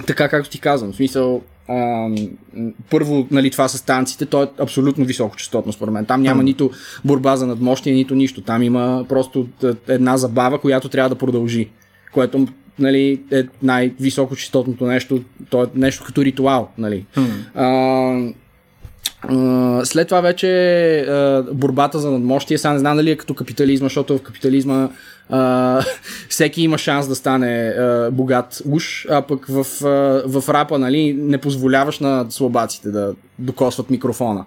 така 0.06 0.30
както 0.30 0.50
ти 0.50 0.60
казвам. 0.60 0.92
В 0.92 0.96
смисъл, 0.96 1.42
а, 1.70 2.08
първо, 2.90 3.28
нали, 3.32 3.52
това 3.52 3.68
с 3.68 3.86
танците, 3.86 4.26
то 4.26 4.44
е 4.44 4.48
абсолютно 4.60 5.06
високочастотно 5.06 5.74
според 5.74 5.94
мен. 5.94 6.06
Там 6.06 6.22
няма 6.22 6.44
нито 6.44 6.72
борба 7.06 7.36
за 7.36 7.48
надмощие, 7.48 7.94
нито 7.94 8.16
нищо. 8.16 8.42
Там 8.42 8.64
има 8.64 9.06
просто 9.10 9.48
една 9.88 10.18
забава, 10.18 10.60
която 10.60 10.90
трябва 10.90 11.10
да 11.10 11.16
продължи. 11.16 11.70
Което 12.14 12.48
нали, 12.80 13.22
е 13.32 13.44
най-високочастотното 13.64 14.86
нещо. 14.86 15.24
То 15.50 15.64
е 15.64 15.68
нещо 15.76 16.04
като 16.06 16.26
ритуал. 16.26 16.70
Нали. 16.78 17.06
А, 17.56 18.32
след 19.84 20.08
това 20.08 20.22
вече 20.22 21.08
борбата 21.54 22.00
за 22.00 22.12
надмощие, 22.12 22.58
сега 22.58 22.74
не 22.74 22.80
знам 22.80 22.98
дали 22.98 23.12
е 23.12 23.16
като 23.16 23.34
капитализма, 23.34 23.86
защото 23.86 24.18
в 24.18 24.22
капитализма 24.22 24.90
а, 25.30 25.82
всеки 26.30 26.62
има 26.62 26.78
шанс 26.78 27.08
да 27.08 27.16
стане 27.16 27.68
а, 27.68 28.10
богат 28.12 28.62
уж, 28.70 29.08
а 29.10 29.22
пък 29.22 29.46
в, 29.50 29.86
а, 29.86 30.24
в 30.26 30.50
рапа 30.50 30.80
нали, 30.80 31.14
не 31.14 31.38
позволяваш 31.38 32.00
на 32.00 32.26
слабаците 32.30 32.90
да 32.90 33.14
докосват 33.40 33.90
микрофона. 33.90 34.46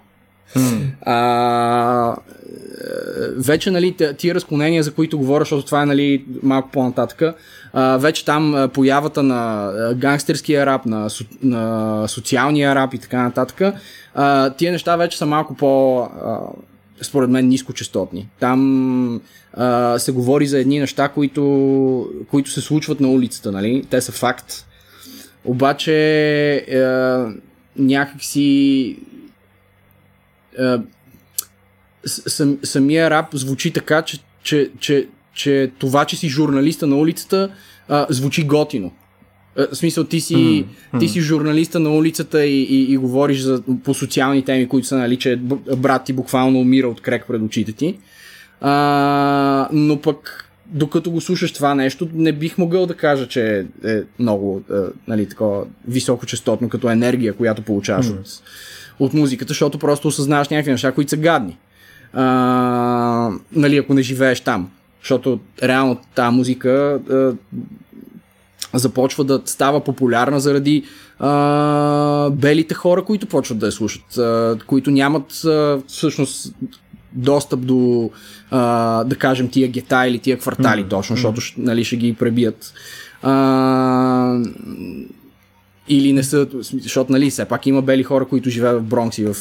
Hmm. 0.55 0.81
А, 1.01 2.15
вече 3.37 3.71
нали, 3.71 3.95
тия 4.17 4.35
разклонения, 4.35 4.83
за 4.83 4.93
които 4.93 5.17
говоря, 5.17 5.41
защото 5.41 5.65
това 5.65 5.81
е 5.81 5.85
нали, 5.85 6.25
малко 6.43 6.69
по-нататък, 6.71 7.35
а, 7.73 7.97
вече 7.97 8.25
там 8.25 8.69
появата 8.73 9.23
на 9.23 9.71
гангстерския 9.95 10.65
рап, 10.65 10.85
на, 10.85 11.09
на 11.43 12.07
социалния 12.07 12.75
рап 12.75 12.93
и 12.93 12.97
така 12.97 13.23
нататък, 13.23 13.75
а, 14.15 14.49
тия 14.49 14.71
неща 14.71 14.95
вече 14.95 15.17
са 15.17 15.25
малко 15.25 15.55
по, 15.55 16.07
според 17.01 17.29
мен, 17.29 17.47
нискочастотни. 17.47 18.29
Там 18.39 19.21
а, 19.53 19.99
се 19.99 20.11
говори 20.11 20.47
за 20.47 20.59
едни 20.59 20.79
неща, 20.79 21.09
които, 21.09 22.09
които 22.29 22.49
се 22.49 22.61
случват 22.61 22.99
на 22.99 23.07
улицата, 23.07 23.51
нали? 23.51 23.85
Те 23.89 24.01
са 24.01 24.11
факт. 24.11 24.65
Обаче 25.45 26.55
а, 26.55 27.27
някакси 27.77 28.97
а, 30.59 30.81
сам, 32.05 32.57
самия 32.63 33.09
рап 33.09 33.27
звучи 33.33 33.73
така, 33.73 34.01
че, 34.01 34.19
че, 34.43 34.71
че, 34.79 35.07
че 35.33 35.71
това, 35.79 36.05
че 36.05 36.17
си 36.17 36.29
журналиста 36.29 36.87
на 36.87 36.95
улицата, 36.95 37.51
а, 37.87 38.05
звучи 38.09 38.43
готино. 38.43 38.91
Е, 39.57 39.67
в 39.71 39.75
смисъл, 39.75 40.03
ти 40.03 40.21
си, 40.21 40.65
mm, 40.93 40.99
ти 40.99 41.07
си 41.07 41.21
журналиста 41.21 41.79
на 41.79 41.89
улицата 41.89 42.45
и, 42.45 42.63
и, 42.63 42.93
и 42.93 42.97
говориш 42.97 43.39
за, 43.39 43.63
по 43.83 43.93
социални 43.93 44.45
теми, 44.45 44.67
които 44.67 44.87
са, 44.87 44.97
нали, 44.97 45.17
че 45.17 45.35
брат 45.77 46.03
ти 46.03 46.13
буквално 46.13 46.59
умира 46.59 46.87
от 46.87 47.01
крек 47.01 47.25
пред 47.27 47.41
очите 47.41 47.71
ти. 47.71 47.97
А, 48.61 49.67
но 49.71 50.01
пък, 50.01 50.49
докато 50.65 51.11
го 51.11 51.21
слушаш 51.21 51.51
това 51.51 51.75
нещо, 51.75 52.09
не 52.13 52.31
бих 52.31 52.57
могъл 52.57 52.85
да 52.85 52.93
кажа, 52.93 53.27
че 53.27 53.65
е 53.85 54.01
много 54.19 54.61
е, 54.73 54.73
нали, 55.07 55.29
такова 55.29 55.63
високочастотно 55.87 56.69
като 56.69 56.89
енергия, 56.89 57.33
която 57.33 57.61
получаваш 57.61 58.05
mm. 58.05 58.19
от, 58.19 58.41
от 58.99 59.13
музиката, 59.13 59.49
защото 59.49 59.79
просто 59.79 60.07
осъзнаваш 60.07 60.49
някакви 60.49 60.71
неща, 60.71 60.91
които 60.91 61.09
са 61.09 61.17
гадни. 61.17 61.57
А, 62.13 63.29
нали, 63.51 63.77
ако 63.77 63.93
не 63.93 64.01
живееш 64.01 64.41
там. 64.41 64.69
Защото 65.01 65.39
реално 65.63 65.97
тази 66.15 66.35
музика 66.35 66.99
е, 67.11 67.15
започва 68.73 69.23
да 69.23 69.41
става 69.45 69.83
популярна 69.83 70.39
заради 70.39 70.83
а, 71.19 72.29
белите 72.29 72.73
хора, 72.73 73.03
които 73.03 73.25
почват 73.25 73.59
да 73.59 73.65
я 73.65 73.71
слушат, 73.71 74.17
а, 74.17 74.57
които 74.67 74.91
нямат 74.91 75.45
а, 75.45 75.79
всъщност 75.87 76.55
достъп 77.13 77.65
до, 77.65 78.09
а, 78.51 79.03
да 79.03 79.15
кажем, 79.15 79.49
тия 79.49 79.67
гета 79.67 80.07
или 80.07 80.19
тия 80.19 80.37
квартали 80.37 80.85
mm-hmm. 80.85 80.89
точно, 80.89 81.15
защото 81.15 81.41
нали, 81.57 81.83
ще 81.83 81.95
ги 81.95 82.13
пребият. 82.13 82.73
А, 83.21 84.41
или 85.91 86.13
не 86.13 86.23
са, 86.23 86.47
защото 86.81 87.11
нали, 87.11 87.29
все 87.29 87.45
пак 87.45 87.65
има 87.65 87.81
бели 87.81 88.03
хора, 88.03 88.25
които 88.25 88.49
живеят 88.49 88.79
в 88.79 88.83
Бронкс 88.83 89.17
и 89.17 89.25
в 89.25 89.35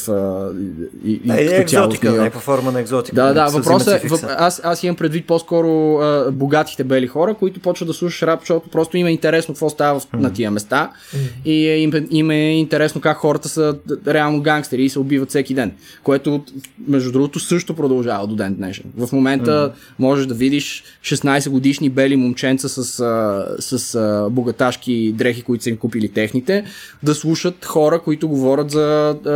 и, 1.04 1.20
и 1.24 1.30
е, 1.30 1.34
е 1.34 1.60
екзотика, 1.60 2.10
някаква 2.10 2.40
форма 2.40 2.72
на 2.72 2.80
екзотика. 2.80 3.14
Да, 3.14 3.32
да, 3.32 3.46
въпросът 3.46 4.04
е, 4.04 4.08
въп, 4.08 4.20
аз, 4.38 4.60
аз 4.64 4.82
имам 4.82 4.96
предвид 4.96 5.26
по-скоро 5.26 5.98
а, 5.98 6.30
богатите 6.32 6.84
бели 6.84 7.06
хора, 7.06 7.34
които 7.34 7.60
почват 7.60 7.86
да 7.86 7.92
слушаш 7.92 8.22
рап, 8.22 8.40
защото 8.40 8.68
просто 8.68 8.96
им 8.96 9.06
е 9.06 9.10
интересно 9.10 9.54
какво 9.54 9.70
става 9.70 10.00
mm. 10.00 10.14
на 10.14 10.32
тия 10.32 10.50
места 10.50 10.90
mm. 11.14 11.18
и 11.44 11.68
е, 11.68 11.76
им, 11.76 11.92
им 12.10 12.30
е 12.30 12.52
интересно 12.52 13.00
как 13.00 13.16
хората 13.16 13.48
са 13.48 13.76
реално 14.06 14.42
гангстери 14.42 14.84
и 14.84 14.88
се 14.88 14.98
убиват 14.98 15.28
всеки 15.28 15.54
ден, 15.54 15.72
което 16.02 16.44
между 16.88 17.12
другото 17.12 17.40
също 17.40 17.74
продължава 17.74 18.26
до 18.26 18.36
ден 18.36 18.54
днешен. 18.54 18.84
В 18.96 19.12
момента 19.12 19.50
mm. 19.50 19.98
можеш 19.98 20.26
да 20.26 20.34
видиш 20.34 20.84
16 21.02 21.48
годишни 21.48 21.90
бели 21.90 22.16
момченца 22.16 22.68
с, 22.68 22.84
с, 22.84 23.78
с 23.78 23.94
а, 23.94 24.28
богаташки 24.30 25.12
дрехи, 25.12 25.42
които 25.42 25.64
са 25.64 25.70
им 25.70 25.76
купили 25.76 26.08
техни 26.08 26.39
техните, 26.40 26.70
да 27.02 27.14
слушат 27.14 27.64
хора, 27.64 28.00
които 28.00 28.28
говорят 28.28 28.70
за 28.70 29.16
а, 29.26 29.30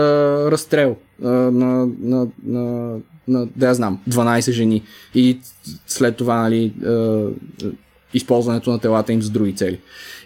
разстрел 0.50 0.96
а, 1.24 1.28
на, 1.28 1.88
на, 2.00 2.26
на, 2.46 2.96
на, 3.28 3.46
да 3.56 3.66
я 3.66 3.74
знам, 3.74 4.00
12 4.10 4.50
жени. 4.50 4.82
И 5.14 5.38
след 5.86 6.16
това, 6.16 6.42
нали, 6.42 6.72
а, 6.86 7.26
използването 8.14 8.70
на 8.70 8.78
телата 8.78 9.12
им 9.12 9.22
за 9.22 9.30
други 9.30 9.54
цели. 9.54 9.78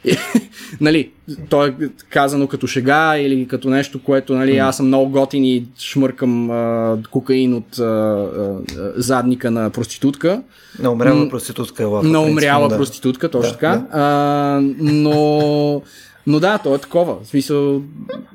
И, 0.04 0.16
нали, 0.80 1.11
то 1.49 1.66
е 1.66 1.75
казано 2.11 2.47
като 2.47 2.66
шега 2.66 3.16
или 3.18 3.49
като 3.49 3.70
нещо, 3.70 4.02
което 4.02 4.35
нали, 4.35 4.58
аз 4.58 4.76
съм 4.76 4.87
много 4.87 5.11
готин 5.11 5.44
и 5.44 5.66
шмъркам 5.78 6.50
а, 6.50 6.99
кокаин 7.11 7.54
от 7.54 7.78
а, 7.78 7.82
а, 7.82 8.56
задника 8.97 9.50
на 9.50 9.70
проститутка. 9.70 10.42
На 10.78 10.90
умряла 10.90 11.28
проститутка 11.28 11.82
е 11.82 11.87
лафа. 11.87 12.08
На 12.08 12.20
умряла 12.20 12.68
да. 12.68 12.76
проститутка, 12.76 13.28
точно 13.28 13.52
да, 13.52 13.58
така. 13.58 13.76
Да. 13.76 13.87
А, 13.92 14.61
но 14.80 15.82
но 16.28 16.40
да, 16.40 16.58
то 16.58 16.75
е 16.75 16.78
такова. 16.78 17.16
В 17.23 17.26
смисъл... 17.26 17.82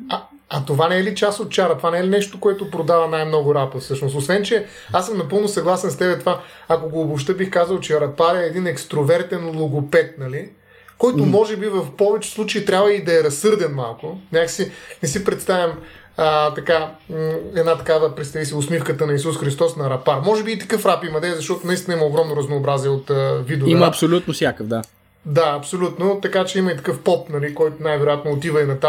А, 0.09 0.21
а 0.49 0.65
това 0.65 0.87
не 0.87 0.97
е 0.97 1.03
ли 1.03 1.15
част 1.15 1.39
от 1.39 1.49
чара? 1.49 1.77
Това 1.77 1.91
не 1.91 1.97
е 1.97 2.03
ли 2.03 2.09
нещо, 2.09 2.39
което 2.39 2.71
продава 2.71 3.07
най-много 3.07 3.55
рапа 3.55 3.79
всъщност? 3.79 4.15
Освен, 4.15 4.43
че 4.43 4.65
аз 4.93 5.07
съм 5.07 5.17
напълно 5.17 5.47
съгласен 5.47 5.91
с 5.91 5.97
теб 5.97 6.19
това, 6.19 6.41
ако 6.67 6.89
го 6.89 7.01
обобща 7.01 7.33
бих 7.33 7.49
казал, 7.49 7.79
че 7.79 8.01
рапар 8.01 8.35
е 8.35 8.45
един 8.45 8.67
екстровертен 8.67 9.59
логопед, 9.59 10.15
нали? 10.19 10.49
Който 10.97 11.25
може 11.25 11.57
би 11.57 11.67
в 11.67 11.87
повече 11.97 12.31
случаи 12.31 12.65
трябва 12.65 12.93
и 12.93 13.03
да 13.03 13.19
е 13.19 13.23
разсърден 13.23 13.73
малко. 13.73 14.17
Някакси 14.31 14.71
не 15.03 15.09
си 15.09 15.23
представям 15.23 15.71
а, 16.17 16.53
така, 16.53 16.91
една 17.55 17.77
такава, 17.77 18.15
представи 18.15 18.45
си, 18.45 18.55
усмивката 18.55 19.05
на 19.05 19.13
Исус 19.13 19.37
Христос 19.37 19.75
на 19.75 19.89
рапар. 19.89 20.19
Може 20.25 20.43
би 20.43 20.51
и 20.51 20.59
такъв 20.59 20.85
рап 20.85 21.03
има, 21.03 21.19
да, 21.19 21.35
защото 21.35 21.67
наистина 21.67 21.97
има 21.97 22.05
огромно 22.05 22.35
разнообразие 22.35 22.89
от 22.89 23.09
а, 23.09 23.43
видове. 23.45 23.71
Има 23.71 23.85
абсолютно 23.85 24.33
всякакъв, 24.33 24.67
да. 24.67 24.81
Да, 25.25 25.53
абсолютно. 25.57 26.19
Така 26.21 26.45
че 26.45 26.59
има 26.59 26.71
и 26.71 26.77
такъв 26.77 27.03
поп, 27.03 27.29
нали, 27.29 27.55
който 27.55 27.83
най-вероятно 27.83 28.31
отива 28.31 28.61
и 28.61 28.65
на, 28.65 28.79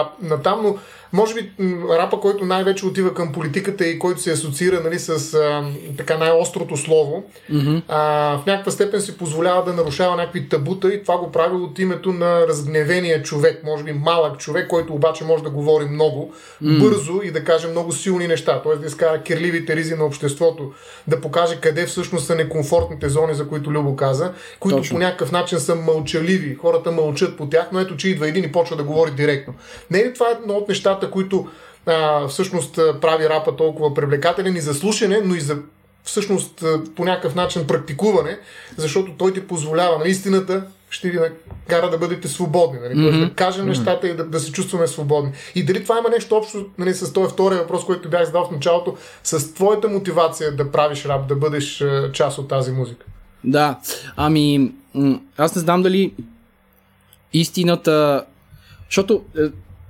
там, 0.41 0.62
но 0.62 0.79
може 1.14 1.35
би 1.35 1.52
рапа, 1.90 2.21
който 2.21 2.44
най-вече 2.44 2.87
отива 2.87 3.14
към 3.14 3.33
политиката 3.33 3.87
и 3.87 3.99
който 3.99 4.21
се 4.21 4.33
асоциира 4.33 4.80
нали, 4.80 4.99
с 4.99 5.35
а, 5.35 5.64
така 5.97 6.18
най-острото 6.18 6.76
слово, 6.76 7.25
mm-hmm. 7.52 7.83
а, 7.88 7.99
в 8.38 8.47
някаква 8.47 8.73
степен 8.73 9.00
си 9.00 9.18
позволява 9.18 9.64
да 9.64 9.73
нарушава 9.73 10.16
някакви 10.16 10.49
табута 10.49 10.94
и 10.94 11.02
това 11.02 11.18
го 11.18 11.33
прави 11.33 11.56
от 11.56 11.78
името 11.78 12.12
на 12.12 12.47
разгневения 12.47 13.23
човек, 13.23 13.64
може 13.64 13.85
би 13.85 13.92
малък 13.92 14.38
човек, 14.38 14.68
който 14.68 14.94
обаче 14.94 15.25
може 15.25 15.42
да 15.42 15.50
говори 15.50 15.85
много, 15.85 16.33
mm-hmm. 16.62 16.80
бързо 16.80 17.21
и 17.25 17.30
да 17.30 17.44
каже 17.44 17.68
много 17.68 17.92
силни 17.92 18.26
неща, 18.26 18.62
т.е. 18.62 18.76
да 18.76 18.87
изкара 18.87 19.23
кирливите 19.23 19.76
ризи 19.76 19.94
на 19.94 20.04
обществото, 20.04 20.73
да 21.09 21.21
покаже 21.21 21.59
къде 21.61 21.87
всъщност 21.87 22.26
са 22.26 22.35
некомфортните 22.35 23.09
зони, 23.09 23.35
за 23.35 23.49
които 23.49 23.71
Любо 23.71 23.97
каза, 23.97 24.33
които 24.61 24.76
Точно. 24.76 24.97
по 24.97 25.02
някакъв 25.02 25.33
начин 25.33 25.59
са 25.59 25.75
мълчаливи, 25.75 26.54
хората 26.54 26.92
мълчат 26.92 27.37
по 27.37 27.49
тях, 27.49 27.66
но 27.73 27.80
ето, 27.80 27.97
че 27.97 28.09
идва 28.09 28.28
един 28.28 28.44
и 28.44 28.52
почва 28.52 28.76
да 28.76 28.85
говори 28.85 29.11
директно. 29.11 29.54
Не 29.90 29.99
е 29.99 30.04
ли 30.04 30.14
това 30.14 30.30
едно 30.30 30.54
от 30.54 30.68
нещата, 30.68 31.03
нещата, 31.04 31.11
които 31.11 31.49
а, 31.87 32.28
всъщност 32.28 32.75
прави 33.00 33.28
рапа 33.28 33.56
толкова 33.56 33.94
привлекателен 33.94 34.56
и 34.56 34.61
за 34.61 34.75
слушане, 34.75 35.20
но 35.25 35.34
и 35.34 35.40
за 35.40 35.58
всъщност 36.04 36.64
по 36.96 37.04
някакъв 37.04 37.34
начин 37.34 37.66
практикуване, 37.66 38.38
защото 38.76 39.12
той 39.18 39.32
ти 39.32 39.46
позволява 39.46 39.99
на 39.99 40.08
истината 40.08 40.66
ще 40.90 41.11
ви 41.11 41.18
накара 41.18 41.90
да 41.90 41.99
бъдете 41.99 42.28
свободни. 42.28 42.78
Нали? 42.80 42.94
Mm-hmm. 42.94 43.11
Тоест 43.11 43.28
да 43.28 43.34
кажем 43.34 43.66
нещата 43.66 44.08
и 44.08 44.16
да, 44.16 44.25
да 44.25 44.40
се 44.40 44.52
чувстваме 44.52 44.87
свободни. 44.87 45.32
И 45.54 45.64
дали 45.64 45.82
това 45.82 45.99
има 45.99 46.08
нещо 46.08 46.37
общо 46.37 46.66
нали, 46.78 46.94
с 46.94 47.12
този 47.12 47.32
втория 47.32 47.61
въпрос, 47.61 47.84
който 47.84 48.08
бях 48.08 48.25
задал 48.25 48.44
в 48.44 48.50
началото, 48.50 48.96
с 49.25 49.54
твоята 49.54 49.88
мотивация 49.88 50.56
да 50.56 50.70
правиш 50.73 51.04
рап, 51.04 51.26
да 51.26 51.37
бъдеш 51.37 51.84
част 52.12 52.38
от 52.38 52.49
тази 52.49 52.73
музика? 52.73 53.06
Да, 53.44 53.78
ами 54.16 54.73
аз 55.37 55.54
не 55.56 55.61
знам 55.61 55.82
дали 55.82 56.14
истината 57.32 58.25
Защото 58.88 59.23
е, 59.38 59.40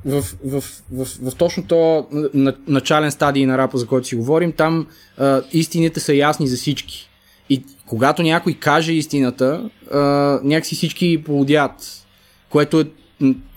в, 0.06 0.22
в, 0.44 0.62
в, 0.92 1.06
в, 1.22 1.34
точно 1.34 1.62
то 1.66 2.06
на, 2.34 2.54
начален 2.68 3.10
стадий 3.10 3.46
на 3.46 3.58
рапа, 3.58 3.78
за 3.78 3.86
който 3.86 4.06
си 4.06 4.16
говорим, 4.16 4.52
там 4.52 4.86
а, 5.18 5.42
истините 5.52 6.00
са 6.00 6.14
ясни 6.14 6.46
за 6.46 6.56
всички. 6.56 7.10
И 7.50 7.62
когато 7.86 8.22
някой 8.22 8.54
каже 8.54 8.92
истината, 8.92 9.70
а, 9.92 9.98
някакси 10.44 10.74
всички 10.74 11.24
полудят, 11.24 12.06
което 12.48 12.80
е 12.80 12.84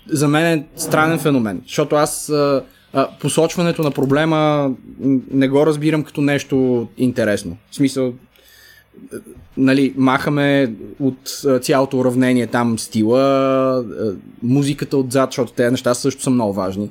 за 0.10 0.28
мен 0.28 0.46
е 0.46 0.66
странен 0.76 1.20
феномен, 1.20 1.62
защото 1.66 1.96
аз 1.96 2.30
а, 2.30 2.64
а, 2.94 3.08
посочването 3.20 3.84
на 3.84 3.92
проблема 3.92 4.72
не 5.32 5.48
го 5.48 5.66
разбирам 5.66 6.04
като 6.04 6.22
нещо 6.22 6.88
интересно. 6.98 7.58
В 7.72 7.76
смисъл, 7.76 8.14
нали, 9.58 9.94
махаме 9.98 10.74
от 11.00 11.46
цялото 11.62 12.00
уравнение 12.00 12.48
там 12.48 12.80
стила, 12.80 13.86
музиката 14.44 14.98
отзад, 14.98 15.32
защото 15.32 15.52
тези 15.52 15.72
неща 15.72 15.94
също 15.94 16.24
са 16.24 16.30
много 16.30 16.54
важни 16.54 16.90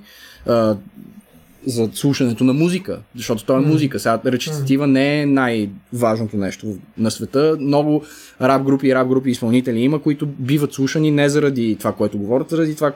за 1.66 1.90
слушането 1.94 2.44
на 2.44 2.52
музика, 2.52 2.98
защото 3.16 3.44
това 3.44 3.58
е 3.58 3.62
музика. 3.62 3.98
Сега 3.98 4.20
речитатива 4.26 4.86
не 4.86 5.20
е 5.20 5.26
най-важното 5.26 6.36
нещо 6.36 6.66
на 6.98 7.10
света. 7.10 7.56
Много 7.60 8.02
рап 8.40 8.62
групи 8.62 8.88
и 8.88 8.94
рап 8.94 9.08
групи 9.08 9.30
изпълнители 9.30 9.78
има, 9.78 10.02
които 10.02 10.26
биват 10.26 10.72
слушани 10.72 11.10
не 11.10 11.28
заради 11.28 11.76
това, 11.78 11.92
което 11.92 12.18
говорят, 12.18 12.50
заради 12.50 12.74
това 12.74 12.92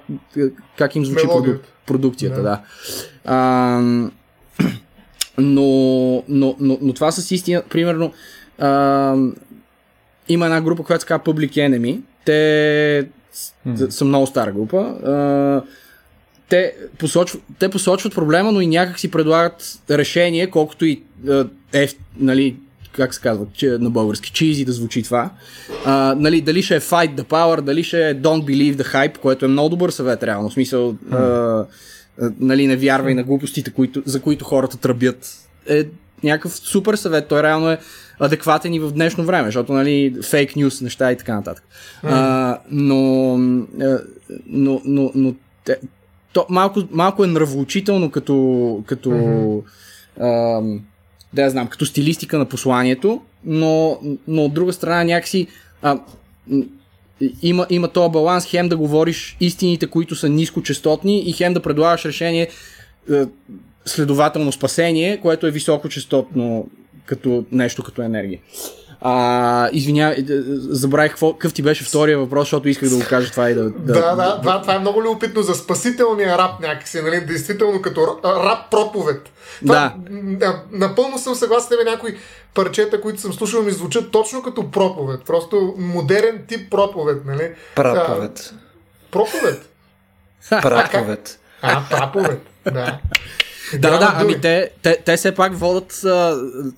как 0.79 0.97
им 0.97 1.05
звучи 1.05 1.27
проду... 1.27 1.53
продукцията. 1.87 2.43
Да. 2.43 2.61
А, 3.25 3.81
но, 5.39 6.25
но, 6.29 6.57
но, 6.61 6.79
но 6.81 6.93
това 6.93 7.13
с 7.13 7.31
истина, 7.31 7.63
примерно, 7.71 8.13
а, 8.61 9.15
има 10.29 10.45
една 10.45 10.61
група, 10.61 10.83
която 10.83 11.03
се 11.03 11.07
казва 11.07 11.25
Public 11.25 11.51
Enemy. 11.51 12.01
Те 12.25 13.07
mm. 13.69 13.91
са 13.91 14.05
много 14.05 14.27
стара 14.27 14.53
група. 14.53 14.79
А, 14.79 15.63
те, 16.49 16.75
посочват, 16.99 17.43
те 17.59 17.69
посочват 17.69 18.15
проблема, 18.15 18.53
но 18.53 18.61
и 18.61 18.67
някак 18.67 18.99
си 18.99 19.11
предлагат 19.11 19.79
решение, 19.91 20.51
колкото 20.51 20.85
и 20.85 21.03
е, 21.73 21.89
нали, 22.17 22.57
как 22.93 23.15
се 23.15 23.21
казва 23.21 23.47
че, 23.53 23.69
на 23.69 23.91
български, 23.91 24.33
чизи 24.33 24.65
да 24.65 24.73
звучи 24.73 25.03
това. 25.03 25.31
А, 25.85 26.15
нали, 26.19 26.41
дали 26.41 26.63
ще 26.63 26.77
е 26.77 26.81
fight 26.81 27.15
the 27.15 27.25
power, 27.25 27.61
дали 27.61 27.85
ще 27.85 28.09
е 28.09 28.15
don't 28.15 28.45
believe 28.45 28.75
the 28.75 28.95
hype, 28.95 29.19
което 29.19 29.45
е 29.45 29.49
много 29.49 29.69
добър 29.69 29.91
съвет, 29.91 30.23
реално. 30.23 30.51
В 30.51 30.53
смисъл, 30.53 30.93
mm. 30.93 31.15
а, 31.15 31.67
нали, 32.41 32.67
не 32.67 32.77
вярвай 32.77 33.15
на 33.15 33.23
глупостите, 33.23 33.71
които, 33.71 34.03
за 34.07 34.21
които 34.21 34.45
хората 34.45 34.77
тръбят. 34.77 35.49
Е 35.69 35.85
някакъв 36.25 36.53
супер 36.53 36.95
съвет. 36.95 37.29
Той 37.29 37.43
реално 37.43 37.71
е 37.71 37.79
адекватен 38.21 38.75
и 38.75 38.81
в 38.81 38.93
днешно 38.93 39.25
време, 39.25 39.49
защото, 39.49 39.73
нали, 39.73 40.15
фейк 40.31 40.57
нюс, 40.57 40.81
неща 40.81 41.13
и 41.13 41.17
така 41.17 41.35
нататък. 41.35 41.65
Mm. 42.05 42.09
А, 42.13 42.59
но, 42.71 43.37
но, 44.47 44.81
но, 44.85 45.13
но 45.15 45.35
те, 45.65 45.77
то 46.33 46.47
малко, 46.49 46.83
малко 46.91 47.25
е 47.25 47.27
нравоучително 47.27 48.11
като, 48.11 48.83
като 48.87 49.09
mm-hmm. 49.11 49.63
а, 50.21 50.81
да 51.33 51.43
я 51.43 51.51
знам, 51.51 51.67
като 51.67 51.87
стилистика 51.87 52.39
на 52.39 52.45
посланието, 52.45 53.23
но, 53.45 54.01
но 54.29 54.45
от 54.45 54.55
друга 54.55 54.73
страна 54.73 55.05
някакси 55.05 55.47
а, 55.83 55.99
има, 57.43 57.67
има 57.71 57.89
този 57.89 58.13
баланс 58.13 58.47
хем 58.47 58.69
да 58.69 58.77
говориш 58.77 59.37
истините, 59.41 59.87
които 59.87 60.17
са 60.17 60.29
нискочастотни 60.29 61.29
и 61.29 61.33
хем 61.33 61.55
да 61.55 61.63
предлагаш 61.63 62.05
решение 62.05 62.49
следователно 63.85 64.53
спасение, 64.53 65.17
което 65.17 65.47
е 65.47 65.51
високочастотно 65.51 66.69
като 67.11 67.45
нещо 67.53 67.83
като 67.83 68.03
енергия. 68.03 68.41
А, 69.01 69.69
извиня, 69.73 70.15
е, 70.19 70.25
забравих 70.69 71.11
какво, 71.11 71.33
какъв 71.33 71.55
ти 71.55 71.63
беше 71.63 71.85
втория 71.85 72.19
въпрос, 72.19 72.43
защото 72.43 72.69
исках 72.69 72.89
да 72.89 72.97
го 72.97 73.03
кажа 73.09 73.31
това 73.31 73.51
и 73.51 73.55
да... 73.55 73.71
Да, 73.71 73.93
да, 73.93 74.15
да 74.15 74.41
това, 74.41 74.63
това 74.63 74.75
е 74.75 74.79
много 74.79 75.03
любопитно 75.03 75.43
за 75.43 75.55
спасителния 75.55 76.39
рап 76.39 76.61
някакси, 76.61 77.03
нали? 77.03 77.21
Действително 77.21 77.83
като 77.83 78.21
рап 78.25 78.71
проповед. 78.71 79.31
Това, 79.67 79.95
да. 80.13 80.63
Напълно 80.73 81.19
съм 81.19 81.35
съгласен 81.35 81.67
с 81.67 81.69
тебе 81.69 81.91
някои 81.91 82.17
парчета, 82.55 83.01
които 83.01 83.21
съм 83.21 83.33
слушал, 83.33 83.63
ми 83.63 83.71
звучат 83.71 84.11
точно 84.11 84.43
като 84.43 84.71
проповед. 84.71 85.21
Просто 85.27 85.75
модерен 85.79 86.45
тип 86.49 86.71
проповед, 86.71 87.25
нали? 87.27 87.53
Праповед. 87.75 88.55
А, 88.55 89.11
проповед. 89.11 89.69
Праповед. 90.51 91.41
А, 91.63 91.83
праповед, 91.91 92.41
да. 92.65 92.99
Да, 93.79 93.99
да, 93.99 94.13
ами 94.17 94.41
те, 94.41 94.71
те, 94.83 94.99
те 95.05 95.17
все 95.17 95.35
пак 95.35 95.55
водят, 95.55 95.93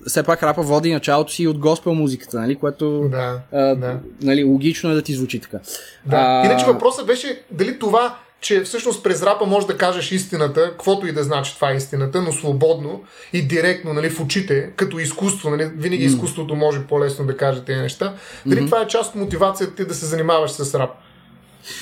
все 0.07 0.23
пак 0.23 0.43
рапа 0.43 0.61
води 0.61 0.93
началото 0.93 1.31
си 1.31 1.47
от 1.47 1.57
госпел 1.57 1.93
музиката, 1.93 2.39
нали, 2.39 2.55
което 2.55 3.09
да, 3.11 3.39
а, 3.51 3.75
да. 3.75 3.99
Нали, 4.21 4.43
логично 4.43 4.91
е 4.91 4.93
да 4.93 5.01
ти 5.01 5.13
звучи 5.13 5.39
така. 5.39 5.57
Да. 6.05 6.15
А... 6.15 6.45
Иначе 6.45 6.65
въпросът 6.65 7.07
беше 7.07 7.41
дали 7.51 7.79
това, 7.79 8.17
че 8.41 8.61
всъщност 8.63 9.03
през 9.03 9.23
рапа 9.23 9.45
можеш 9.45 9.67
да 9.67 9.77
кажеш 9.77 10.11
истината, 10.11 10.69
каквото 10.71 11.07
и 11.07 11.11
да 11.11 11.23
значи 11.23 11.55
това 11.55 11.71
е 11.71 11.75
истината, 11.75 12.21
но 12.21 12.31
свободно 12.31 13.03
и 13.33 13.41
директно, 13.41 13.93
нали, 13.93 14.09
в 14.09 14.19
очите, 14.19 14.69
като 14.75 14.99
изкуство, 14.99 15.49
нали, 15.49 15.71
винаги 15.75 16.03
mm. 16.03 16.07
изкуството 16.07 16.55
може 16.55 16.87
по-лесно 16.87 17.25
да 17.25 17.37
каже 17.37 17.61
тези 17.61 17.79
неща. 17.79 18.13
Дали 18.45 18.59
mm-hmm. 18.59 18.65
това 18.65 18.81
е 18.81 18.87
част 18.87 19.09
от 19.09 19.21
мотивацията 19.21 19.75
ти 19.75 19.85
да 19.85 19.93
се 19.93 20.05
занимаваш 20.05 20.51
с 20.51 20.75
рап? 20.75 20.89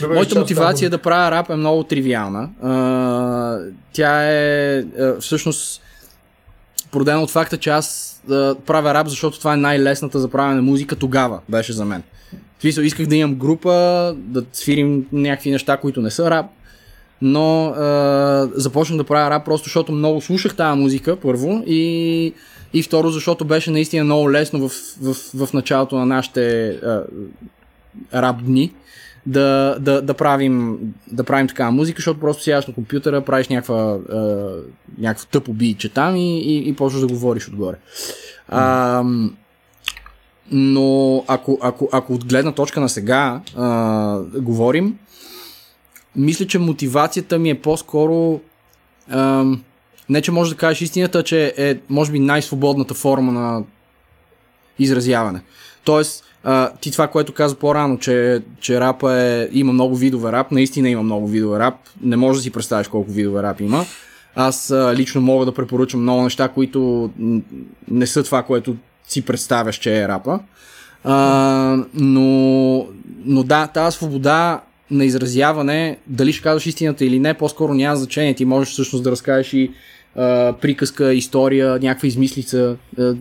Да 0.01 0.07
Моята 0.07 0.39
мотивация 0.39 0.89
да 0.89 0.97
правя 0.97 1.31
рап 1.31 1.49
е 1.49 1.55
много 1.55 1.83
тривиална. 1.83 2.49
А, 2.61 3.59
тя 3.93 4.31
е 4.31 4.83
всъщност 5.19 5.81
породена 6.91 7.21
от 7.21 7.31
факта, 7.31 7.57
че 7.57 7.69
аз 7.69 8.19
а, 8.29 8.55
правя 8.65 8.93
рап, 8.93 9.07
защото 9.07 9.39
това 9.39 9.53
е 9.53 9.57
най-лесната 9.57 10.19
за 10.19 10.27
правене 10.27 10.61
музика 10.61 10.95
тогава 10.95 11.39
беше 11.49 11.73
за 11.73 11.85
мен. 11.85 12.03
В 12.57 12.61
смисъл, 12.61 12.81
исках 12.81 13.07
да 13.07 13.15
имам 13.15 13.35
група, 13.35 13.71
да 14.17 14.43
свирим 14.53 15.05
някакви 15.11 15.51
неща, 15.51 15.77
които 15.77 16.01
не 16.01 16.11
са 16.11 16.31
рап, 16.31 16.45
но 17.21 17.65
а, 17.65 18.49
започнах 18.55 18.97
да 18.97 19.03
правя 19.03 19.29
рап 19.29 19.45
просто 19.45 19.65
защото 19.65 19.91
много 19.91 20.21
слушах 20.21 20.55
тази 20.55 20.79
музика, 20.79 21.15
първо, 21.15 21.63
и, 21.67 22.33
и 22.73 22.83
второ, 22.83 23.09
защото 23.09 23.45
беше 23.45 23.71
наистина 23.71 24.03
много 24.03 24.31
лесно 24.31 24.69
в, 24.69 24.71
в, 25.01 25.15
в 25.45 25.53
началото 25.53 25.95
на 25.95 26.05
нашите 26.05 26.67
а, 26.69 27.03
рап 28.13 28.43
дни 28.43 28.73
да, 29.25 29.77
да, 29.79 30.01
да, 30.01 30.13
правим, 30.13 30.77
да 31.11 31.23
правим 31.23 31.47
такава 31.47 31.71
музика, 31.71 31.97
защото 31.97 32.19
просто 32.19 32.43
сядаш 32.43 32.67
на 32.67 32.73
компютъра, 32.73 33.21
правиш 33.21 33.47
някаква, 33.47 33.97
е, 34.13 34.17
някакво 34.97 35.27
тъпо 35.27 35.53
биче 35.53 35.89
там 35.89 36.15
и, 36.15 36.39
и, 36.39 36.69
и 36.69 36.75
почваш 36.75 37.01
да 37.01 37.07
говориш 37.07 37.47
отгоре. 37.47 37.77
А, 38.47 39.03
но 40.51 41.23
ако, 41.27 41.57
ако, 41.61 41.89
ако 41.91 42.13
от 42.13 42.25
гледна 42.25 42.51
точка 42.51 42.79
на 42.79 42.89
сега 42.89 43.41
а, 43.55 44.19
говорим, 44.35 44.97
мисля, 46.15 46.47
че 46.47 46.59
мотивацията 46.59 47.39
ми 47.39 47.49
е 47.49 47.61
по-скоро 47.61 48.39
а, 49.09 49.45
не, 50.09 50.21
че 50.21 50.31
можеш 50.31 50.53
да 50.53 50.57
кажеш 50.57 50.81
истината, 50.81 51.23
че 51.23 51.53
е, 51.57 51.77
може 51.89 52.11
би, 52.11 52.19
най-свободната 52.19 52.93
форма 52.93 53.31
на 53.31 53.63
изразяване. 54.79 55.41
Тоест, 55.83 56.23
а, 56.43 56.71
ти 56.81 56.91
това, 56.91 57.07
което 57.07 57.33
каза 57.33 57.55
по-рано, 57.55 57.99
че, 57.99 58.41
че 58.59 58.79
рапа 58.79 59.13
е, 59.13 59.49
има 59.51 59.73
много 59.73 59.95
видове 59.95 60.31
рап, 60.31 60.51
наистина 60.51 60.89
има 60.89 61.03
много 61.03 61.27
видове 61.27 61.59
рап, 61.59 61.75
не 62.01 62.15
можеш 62.15 62.39
да 62.39 62.43
си 62.43 62.51
представиш 62.51 62.87
колко 62.87 63.11
видове 63.11 63.43
рап 63.43 63.61
има. 63.61 63.85
Аз 64.35 64.71
а, 64.71 64.93
лично 64.95 65.21
мога 65.21 65.45
да 65.45 65.53
препоръчам 65.53 66.01
много 66.01 66.21
неща, 66.21 66.47
които 66.47 67.09
не 67.91 68.07
са 68.07 68.23
това, 68.23 68.43
което 68.43 68.75
си 69.07 69.25
представяш, 69.25 69.75
че 69.75 70.01
е 70.01 70.07
рапа. 70.07 70.39
А, 71.03 71.77
но, 71.93 72.87
но 73.25 73.43
да, 73.43 73.67
тази 73.67 73.97
свобода 73.97 74.61
на 74.91 75.05
изразяване, 75.05 75.97
дали 76.07 76.33
ще 76.33 76.43
казваш 76.43 76.65
истината 76.65 77.05
или 77.05 77.19
не, 77.19 77.33
по-скоро 77.33 77.73
няма 77.73 77.95
значение. 77.95 78.33
Ти 78.33 78.45
можеш 78.45 78.73
всъщност 78.73 79.03
да 79.03 79.11
разкажеш 79.11 79.53
и 79.53 79.71
а, 80.15 80.53
приказка, 80.61 81.13
история, 81.13 81.79
някаква 81.81 82.07
измислица. 82.07 82.75
А, 82.99 83.15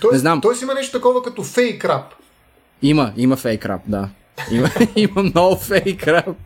тоест, 0.00 0.12
не 0.12 0.18
знам. 0.18 0.40
Тоест 0.40 0.62
има 0.62 0.74
нещо 0.74 0.98
такова 0.98 1.22
като 1.22 1.42
фейк 1.42 1.84
рап. 1.84 2.04
Има, 2.82 3.12
има 3.16 3.36
фейк 3.36 3.66
рап, 3.66 3.80
да. 3.86 4.08
Има, 4.50 4.68
има 4.96 5.22
много 5.22 5.56
фейк 5.56 6.08
рап. 6.08 6.36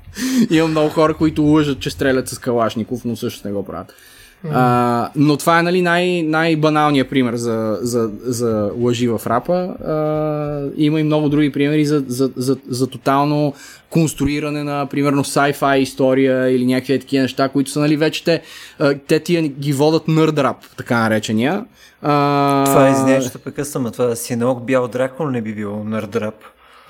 Има 0.50 0.68
много 0.68 0.88
хора, 0.88 1.14
които 1.14 1.42
лъжат, 1.42 1.80
че 1.80 1.90
стрелят 1.90 2.28
с 2.28 2.38
Калашников, 2.38 3.04
но 3.04 3.16
също 3.16 3.48
не 3.48 3.54
го 3.54 3.64
правят. 3.64 3.92
А, 4.52 5.10
но 5.16 5.36
това 5.36 5.58
е 5.58 5.62
нали, 5.62 5.82
най- 5.82 6.22
най-баналният 6.22 7.10
пример 7.10 7.36
за, 7.36 7.78
за, 7.80 8.10
за 8.22 8.70
лъжи 8.76 9.08
в 9.08 9.20
рапа. 9.26 9.54
А, 9.54 10.70
има 10.76 11.00
и 11.00 11.02
много 11.02 11.28
други 11.28 11.52
примери 11.52 11.84
за, 11.84 12.04
за, 12.08 12.30
за, 12.36 12.56
за 12.68 12.86
тотално 12.86 13.54
конструиране 13.90 14.64
на, 14.64 14.86
примерно, 14.86 15.24
sci-fi 15.24 15.78
история 15.78 16.50
или 16.50 16.66
някакви 16.66 17.00
такива 17.00 17.22
неща, 17.22 17.48
които 17.48 17.70
са, 17.70 17.80
нали, 17.80 17.96
вече 17.96 18.24
те, 18.24 18.42
те 19.06 19.20
тия 19.20 19.42
ги 19.42 19.72
водат 19.72 20.08
нърд 20.08 20.38
рап, 20.38 20.56
така 20.76 20.98
наречения. 20.98 21.64
А... 22.02 22.64
Това 22.64 22.88
е 22.88 22.92
извинявай, 22.92 23.28
прекъсвам, 23.44 23.92
това 23.92 24.16
Синеок 24.16 24.62
Бял 24.64 24.88
Дракон 24.88 25.32
не 25.32 25.42
би 25.42 25.54
било 25.54 25.84
нърд 25.84 26.16
рап. 26.16 26.34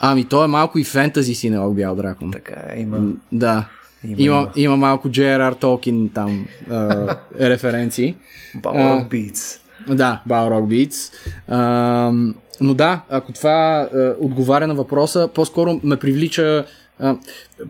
Ами, 0.00 0.24
то 0.24 0.44
е 0.44 0.46
малко 0.46 0.78
и 0.78 0.84
фентази 0.84 1.34
Синеок 1.34 1.74
Бял 1.74 1.96
Дракон. 1.96 2.30
Така, 2.32 2.54
е, 2.68 2.80
има. 2.80 2.98
Да. 3.32 3.64
Има, 4.04 4.16
има, 4.18 4.50
има 4.56 4.76
малко 4.76 5.08
J.R.R. 5.08 5.62
Tolkien 5.62 6.14
там 6.14 6.46
а, 6.70 7.16
референции. 7.40 8.16
Balrog 8.56 9.08
Beats. 9.08 9.58
Да, 9.94 10.22
Balrog 10.28 10.66
Beats. 10.66 11.12
А, 11.48 12.12
но 12.60 12.74
да, 12.74 13.00
ако 13.08 13.32
това 13.32 13.88
а, 13.94 14.14
отговаря 14.20 14.66
на 14.66 14.74
въпроса, 14.74 15.28
по-скоро 15.34 15.80
ме 15.84 15.96
привлича 15.96 16.64
А, 16.98 17.16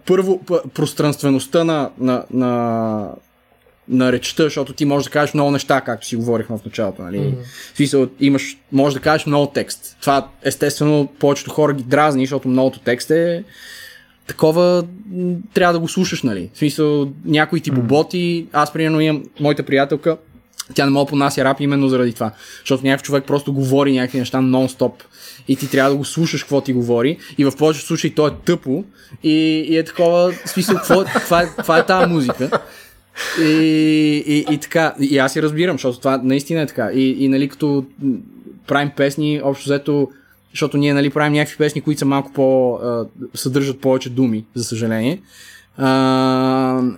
първо, 0.07 0.38
п- 0.38 0.62
пространствеността 0.75 1.64
на, 1.64 1.90
на, 1.99 2.25
на, 2.31 3.09
на 3.88 4.12
речта, 4.12 4.43
защото 4.43 4.73
ти 4.73 4.85
можеш 4.85 5.05
да 5.05 5.11
кажеш 5.11 5.35
много 5.35 5.51
неща, 5.51 5.81
както 5.81 6.07
си 6.07 6.16
говорихме 6.16 6.59
в 6.59 6.64
началото. 6.64 7.03
Нали? 7.03 7.35
В 7.75 7.77
смисъл, 7.77 8.07
имаш, 8.21 8.57
можеш 8.73 8.95
да 8.95 9.01
кажеш 9.01 9.27
много 9.27 9.47
текст. 9.47 9.97
Това, 10.01 10.29
естествено, 10.43 11.09
повечето 11.19 11.51
хора 11.51 11.73
ги 11.73 11.83
дразни, 11.83 12.27
защото 12.27 12.49
многото 12.49 12.81
текст 12.81 13.11
е 13.11 13.45
такова, 14.31 14.85
трябва 15.55 15.73
да 15.73 15.79
го 15.79 15.88
слушаш, 15.88 16.23
нали? 16.23 16.51
В 16.55 16.59
смисъл, 16.59 17.09
някой 17.25 17.61
ти 17.61 17.71
боботи, 17.71 18.47
аз 18.53 18.73
примерно 18.73 19.01
имам 19.01 19.23
моята 19.40 19.62
приятелка, 19.62 20.16
тя 20.75 20.85
не 20.85 20.90
мога 20.90 21.05
да 21.05 21.11
понася 21.11 21.45
рап 21.45 21.61
именно 21.61 21.88
заради 21.88 22.12
това. 22.12 22.33
Защото 22.59 22.87
някакъв 22.87 23.03
човек 23.03 23.25
просто 23.27 23.53
говори 23.53 23.93
някакви 23.93 24.19
неща 24.19 24.38
нон-стоп 24.38 24.93
и 25.49 25.57
ти 25.57 25.71
трябва 25.71 25.90
да 25.90 25.97
го 25.97 26.05
слушаш 26.05 26.43
какво 26.43 26.61
ти 26.61 26.73
говори 26.73 27.19
и 27.38 27.45
в 27.45 27.53
повечето 27.59 27.87
случаи 27.87 28.14
то 28.14 28.27
е 28.27 28.31
тъпо 28.45 28.85
и, 29.23 29.64
и 29.69 29.79
е 29.79 29.85
такова, 29.85 30.33
в 30.33 30.49
смисъл, 30.49 30.77
какво, 30.77 31.05
каква, 31.05 31.43
е, 31.43 31.47
каква 31.57 31.79
е 31.79 31.87
тази 31.87 32.12
музика? 32.12 32.51
И, 33.40 33.45
и, 34.27 34.55
и 34.55 34.59
така, 34.59 34.95
и 35.01 35.19
аз 35.19 35.33
си 35.33 35.43
разбирам, 35.43 35.75
защото 35.75 35.99
това 35.99 36.21
наистина 36.25 36.61
е 36.61 36.66
така. 36.66 36.90
И, 36.95 37.25
и 37.25 37.29
нали, 37.29 37.49
като 37.49 37.85
правим 38.66 38.90
песни, 38.97 39.40
общо 39.45 39.64
взето, 39.64 40.09
защото 40.51 40.77
ние 40.77 40.95
нали, 40.95 41.11
правим 41.11 41.33
някакви 41.33 41.57
песни, 41.57 41.81
които 41.81 41.99
са 41.99 42.05
малко 42.05 42.33
по... 42.33 42.75
а, 42.75 43.07
съдържат 43.35 43.81
повече 43.81 44.11
думи, 44.11 44.45
за 44.55 44.65
съжаление. 44.65 45.21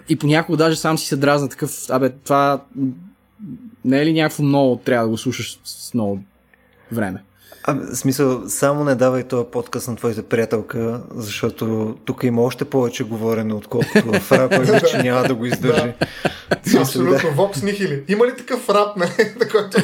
И 0.09 0.17
понякога 0.21 0.57
даже 0.57 0.77
сам 0.77 0.99
си 0.99 1.07
се 1.07 1.17
дразна 1.17 1.49
такъв, 1.49 1.91
абе, 1.91 2.11
това 2.11 2.65
не 3.85 4.03
е 4.03 4.07
ли 4.07 4.13
някакво 4.13 4.43
много, 4.43 4.77
трябва 4.77 5.07
да 5.07 5.11
го 5.11 5.19
слушаш 5.19 5.59
с 5.65 5.95
много 5.95 6.21
време. 6.93 7.23
А, 7.65 7.75
в 7.75 7.97
смисъл, 7.97 8.43
само 8.49 8.85
не 8.85 8.95
давай 8.95 9.23
този 9.23 9.47
подкаст 9.53 9.89
на 9.89 9.97
твоята 9.97 10.23
приятелка, 10.23 11.01
защото 11.15 11.97
тук 12.05 12.23
има 12.23 12.43
още 12.43 12.65
повече 12.65 13.05
говорене, 13.05 13.55
отколкото 13.55 14.13
в 14.21 14.33
рапа, 14.33 14.59
вече 14.61 15.03
няма 15.03 15.23
да 15.23 15.35
го 15.35 15.47
издържи. 15.47 15.93
Абсолютно, 16.79 17.31
Vox 17.31 17.57
Nihili. 17.57 18.03
Има 18.09 18.27
ли 18.27 18.37
такъв 18.37 18.69
рап, 18.69 18.97
на 18.97 19.07
който 19.53 19.79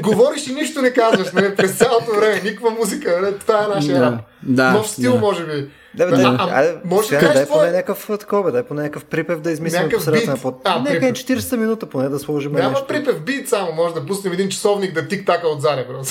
говориш 0.00 0.46
и 0.46 0.54
нищо 0.54 0.82
не 0.82 0.90
казваш, 0.92 1.32
нали, 1.32 1.54
през 1.56 1.72
цялото 1.72 2.14
време, 2.16 2.40
никаква 2.44 2.70
музика, 2.70 3.18
нали, 3.22 3.34
това 3.38 3.64
е 3.64 3.74
нашия 3.74 3.98
Да, 3.98 4.04
рап. 4.06 4.20
да, 4.42 4.72
Нов 4.72 4.88
стил, 4.90 5.12
да. 5.12 5.18
може 5.18 5.46
би. 5.46 5.68
Да, 5.96 6.06
бе, 6.06 6.12
А, 6.12 6.16
да, 6.16 6.36
а, 6.40 6.50
айде, 6.50 6.76
може 6.84 7.00
да 7.00 7.08
сега 7.08 7.20
кажеш 7.20 7.34
дай 7.34 7.46
поне 7.46 7.58
твое- 7.58 7.70
някакъв 7.70 8.08
такова, 8.20 8.52
дай 8.52 8.62
поне 8.62 8.82
някакъв 8.82 9.04
припев 9.04 9.40
да 9.40 9.50
измислим 9.50 9.88
по 9.90 10.00
средата 10.00 10.30
на 10.30 10.36
под... 10.36 10.60
А, 10.64 10.80
Нека 10.80 11.06
е 11.06 11.12
припев. 11.12 11.38
40 11.38 11.56
минута 11.56 11.86
поне 11.86 12.08
да 12.08 12.18
сложим 12.18 12.52
Няма 12.52 12.70
нещо. 12.70 12.86
припев 12.86 13.20
бит 13.20 13.48
само, 13.48 13.72
може 13.72 13.94
да 13.94 14.06
пуснем 14.06 14.32
един 14.32 14.48
часовник 14.48 14.92
да 14.92 15.08
тик-така 15.08 15.48
отзаде, 15.48 15.84
бро. 15.84 16.02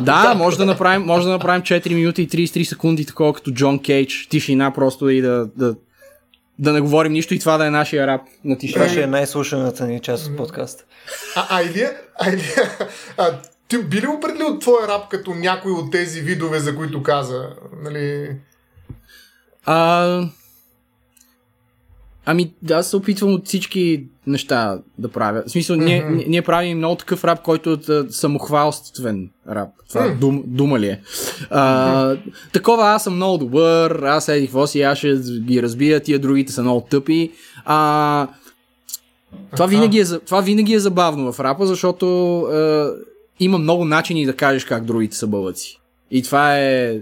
Да, 0.00 0.34
може 0.34 0.58
да 0.58 0.66
направим, 0.66 1.02
може 1.02 1.26
да 1.26 1.32
направим 1.32 1.62
4 1.62 1.94
минути 1.94 2.22
и 2.22 2.28
33 2.28 2.64
секунди, 2.64 3.06
такова 3.06 3.32
като 3.32 3.50
Джон 3.50 3.82
Кейдж, 3.82 4.26
тишина 4.30 4.70
просто 4.70 5.08
и 5.08 5.20
да, 5.20 5.48
да, 5.56 5.74
да 6.58 6.72
не 6.72 6.80
говорим 6.80 7.12
нищо 7.12 7.34
и 7.34 7.38
това 7.38 7.58
да 7.58 7.66
е 7.66 7.70
нашия 7.70 8.06
рап 8.06 8.20
на 8.44 8.54
Това 8.54 8.60
тишина. 8.60 8.88
ще 8.88 9.02
е 9.02 9.06
най-слушаната 9.06 9.86
ни 9.86 10.00
част 10.00 10.26
от 10.26 10.36
подкаста. 10.36 10.84
А, 11.36 11.46
а 11.50 11.62
Илия, 11.62 11.92
а, 12.16 12.28
Илия 12.28 12.70
а, 13.18 13.30
ти 13.68 13.78
би 13.78 14.00
ли 14.00 14.06
определил 14.06 14.58
твоя 14.58 14.88
рап 14.88 15.08
като 15.10 15.34
някой 15.34 15.72
от 15.72 15.92
тези 15.92 16.20
видове, 16.20 16.58
за 16.58 16.76
които 16.76 17.02
каза? 17.02 17.48
Нали... 17.82 18.30
А, 19.64 20.28
ами, 22.26 22.52
да, 22.62 22.74
аз 22.74 22.90
се 22.90 22.96
опитвам 22.96 23.34
от 23.34 23.46
всички 23.46 24.04
неща 24.26 24.78
да 24.98 25.08
правя. 25.08 25.42
В 25.46 25.50
смисъл, 25.50 25.76
ние, 25.76 26.04
Мгм. 26.04 26.14
ние, 26.16 26.24
ние 26.28 26.42
правим 26.42 26.78
много 26.78 26.96
такъв 26.96 27.24
рап, 27.24 27.42
който 27.42 27.70
е 27.70 27.72
от, 27.72 28.14
самохвалствен 28.14 29.30
рап. 29.48 29.68
Това 29.88 30.06
Мгм. 30.06 30.18
дум, 30.20 30.42
дума 30.46 30.80
ли 30.80 30.86
е? 30.86 31.00
А, 31.50 32.16
такова, 32.52 32.88
аз 32.88 33.04
съм 33.04 33.14
много 33.14 33.38
добър, 33.38 34.02
аз 34.02 34.28
еди 34.28 34.46
какво 34.46 34.66
си, 34.66 34.82
аз 34.82 34.98
ще 34.98 35.14
ги 35.40 35.62
разбия, 35.62 36.00
тия 36.00 36.18
другите 36.18 36.52
са 36.52 36.62
много 36.62 36.86
тъпи. 36.90 37.32
А, 37.64 38.28
това, 39.56 39.66
винаги 39.66 40.00
е, 40.00 40.04
това 40.04 40.40
винаги 40.40 40.74
е 40.74 40.78
забавно 40.78 41.32
в 41.32 41.40
рапа, 41.40 41.66
защото 41.66 42.06
е, 42.52 42.86
има 43.40 43.58
много 43.58 43.84
начини 43.84 44.26
да 44.26 44.36
кажеш 44.36 44.64
как 44.64 44.84
другите 44.84 45.16
са 45.16 45.26
бълъци. 45.26 45.80
И 46.10 46.22
това 46.22 46.58
е... 46.58 47.00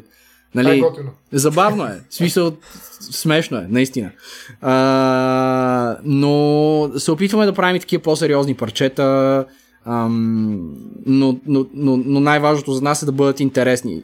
Е 0.57 0.63
Нали, 0.63 0.81
готино. 0.81 1.11
Забавно 1.33 1.85
е. 1.85 2.01
В 2.11 2.15
смисъл, 2.15 2.53
смешно 3.01 3.59
е, 3.59 3.67
наистина. 3.69 4.11
А, 4.61 5.97
но 6.05 6.91
се 6.97 7.11
опитваме 7.11 7.47
да 7.47 7.53
правим 7.53 7.81
такива 7.81 8.03
по-сериозни 8.03 8.55
парчета. 8.55 9.45
Ам, 9.85 10.75
но, 11.07 11.39
но, 11.47 11.67
но, 11.75 11.97
но 11.97 12.21
най-важното 12.21 12.73
за 12.73 12.83
нас 12.83 13.03
е 13.03 13.07
да 13.07 13.13
бъдат 13.13 13.41
интересни. 13.41 14.03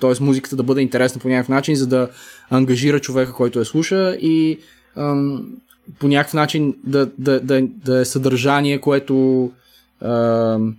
Тоест 0.00 0.20
музиката 0.20 0.56
да 0.56 0.62
бъде 0.62 0.80
интересна 0.80 1.20
по 1.20 1.28
някакъв 1.28 1.48
начин, 1.48 1.74
за 1.74 1.86
да 1.86 2.08
ангажира 2.50 3.00
човека, 3.00 3.32
който 3.32 3.58
я 3.58 3.64
слуша 3.64 4.16
и 4.20 4.58
ам, 4.96 5.46
по 5.98 6.08
някакъв 6.08 6.34
начин 6.34 6.74
да, 6.84 7.10
да, 7.18 7.40
да, 7.40 7.62
да 7.62 8.00
е 8.00 8.04
съдържание, 8.04 8.80
което 8.80 9.50
ам, 10.02 10.76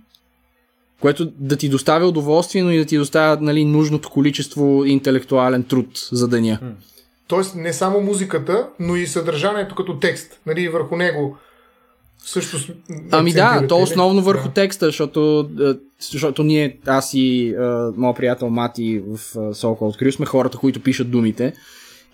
което 1.00 1.26
да 1.38 1.56
ти 1.56 1.68
доставя 1.68 2.06
удоволствие, 2.06 2.62
но 2.62 2.70
и 2.70 2.78
да 2.78 2.84
ти 2.84 2.96
доставя 2.96 3.38
нали, 3.40 3.64
нужното 3.64 4.10
количество 4.10 4.84
интелектуален 4.84 5.62
труд 5.62 5.86
за 6.12 6.28
деня. 6.28 6.58
Тоест 7.26 7.54
не 7.54 7.72
само 7.72 8.00
музиката, 8.00 8.66
но 8.80 8.96
и 8.96 9.06
съдържанието 9.06 9.74
като 9.74 9.98
текст. 9.98 10.40
Нали, 10.46 10.68
върху 10.68 10.96
него 10.96 11.36
също 12.24 12.72
Ами 13.10 13.32
да, 13.32 13.66
то 13.68 13.78
основно 13.82 14.22
върху 14.22 14.48
Да. 14.48 14.54
текста, 14.54 14.86
защото, 14.86 15.50
е, 15.60 15.72
защото 16.00 16.42
ние, 16.42 16.78
аз 16.86 17.14
и 17.14 17.48
е, 17.48 17.56
моят 17.96 18.16
приятел 18.16 18.50
Мати 18.50 18.98
в 18.98 19.14
е, 19.34 19.38
Soul 19.38 19.78
Cold 19.78 20.02
Crew 20.02 20.10
сме 20.10 20.26
хората, 20.26 20.58
които 20.58 20.80
пишат 20.80 21.10
думите. 21.10 21.52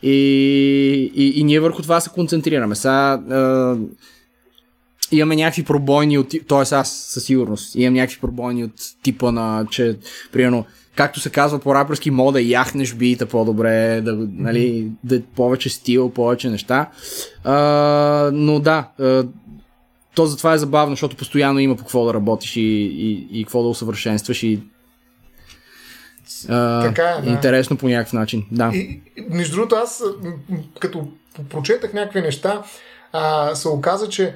И, 0.02 0.12
и, 1.14 1.40
и 1.40 1.44
ние 1.44 1.60
върху 1.60 1.82
това 1.82 2.00
се 2.00 2.10
концентрираме. 2.10 2.74
Сега 2.74 3.22
имаме 5.12 5.36
някакви 5.36 5.64
пробойни 5.64 6.18
от... 6.18 6.30
т.е. 6.48 6.74
аз 6.74 6.90
със 6.90 7.24
сигурност 7.24 7.74
имам 7.74 7.94
някакви 7.94 8.20
пробойни 8.20 8.64
от 8.64 8.72
типа 9.02 9.32
на, 9.32 9.66
че, 9.70 9.96
примерно, 10.32 10.64
както 10.94 11.20
се 11.20 11.30
казва 11.30 11.58
по-раперски, 11.58 12.10
мога 12.10 12.32
да 12.32 12.40
яхнеш 12.40 12.94
бита 12.94 13.26
по-добре, 13.26 14.00
да, 14.00 14.16
нали, 14.32 14.90
да 15.04 15.22
повече 15.22 15.70
стил, 15.70 16.10
повече 16.10 16.50
неща. 16.50 16.90
А, 17.44 18.30
но 18.32 18.60
да, 18.60 18.88
то 20.14 20.26
затова 20.26 20.54
е 20.54 20.58
забавно, 20.58 20.92
защото 20.92 21.16
постоянно 21.16 21.58
има 21.58 21.76
по 21.76 21.82
какво 21.82 22.04
да 22.04 22.14
работиш 22.14 22.56
и, 22.56 22.60
и, 22.60 23.28
и 23.40 23.44
какво 23.44 23.62
да 23.62 23.68
усъвършенстваш 23.68 24.42
и 24.42 24.60
а, 26.48 26.82
Така 26.82 27.02
е, 27.02 27.22
да. 27.22 27.30
интересно 27.30 27.76
по 27.76 27.88
някакъв 27.88 28.12
начин. 28.12 28.46
Да. 28.52 28.70
И, 28.74 29.02
между 29.28 29.56
другото, 29.56 29.74
аз 29.74 30.02
като 30.80 31.08
прочетах 31.50 31.92
някакви 31.92 32.20
неща, 32.20 32.62
а, 33.12 33.54
се 33.54 33.68
оказа, 33.68 34.08
че 34.08 34.34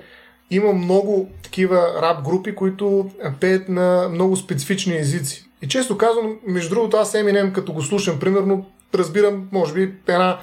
има 0.51 0.73
много 0.73 1.31
такива 1.43 1.93
рап 2.03 2.25
групи, 2.25 2.55
които 2.55 3.11
пеят 3.41 3.69
на 3.69 4.09
много 4.13 4.37
специфични 4.37 4.99
езици. 4.99 5.45
И 5.63 5.69
често 5.69 5.99
казвам, 5.99 6.37
между 6.47 6.75
другото, 6.75 6.97
аз 6.97 7.13
Eminem, 7.13 7.53
като 7.53 7.73
го 7.73 7.83
слушам, 7.83 8.19
примерно, 8.19 8.67
разбирам, 8.95 9.49
може 9.53 9.75
би, 9.75 9.95
една 10.09 10.39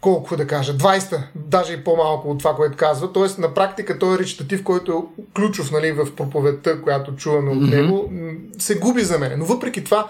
колко 0.00 0.36
да 0.36 0.46
кажа, 0.46 0.76
20, 0.76 1.22
даже 1.34 1.72
и 1.72 1.84
по-малко 1.84 2.30
от 2.30 2.38
това, 2.38 2.54
което 2.54 2.76
казва. 2.76 3.12
Тоест, 3.12 3.38
на 3.38 3.54
практика 3.54 3.98
той 3.98 4.14
е 4.14 4.18
речитатив, 4.18 4.64
който 4.64 5.08
е 5.18 5.22
ключов 5.34 5.70
нали, 5.72 5.92
в 5.92 6.14
проповедта, 6.16 6.82
която 6.82 7.16
чуваме 7.16 7.50
от 7.50 7.60
Мгм. 7.60 7.70
него, 7.70 8.10
се 8.58 8.78
губи 8.78 9.02
за 9.02 9.18
мен. 9.18 9.38
Но 9.38 9.44
въпреки 9.44 9.84
това, 9.84 10.08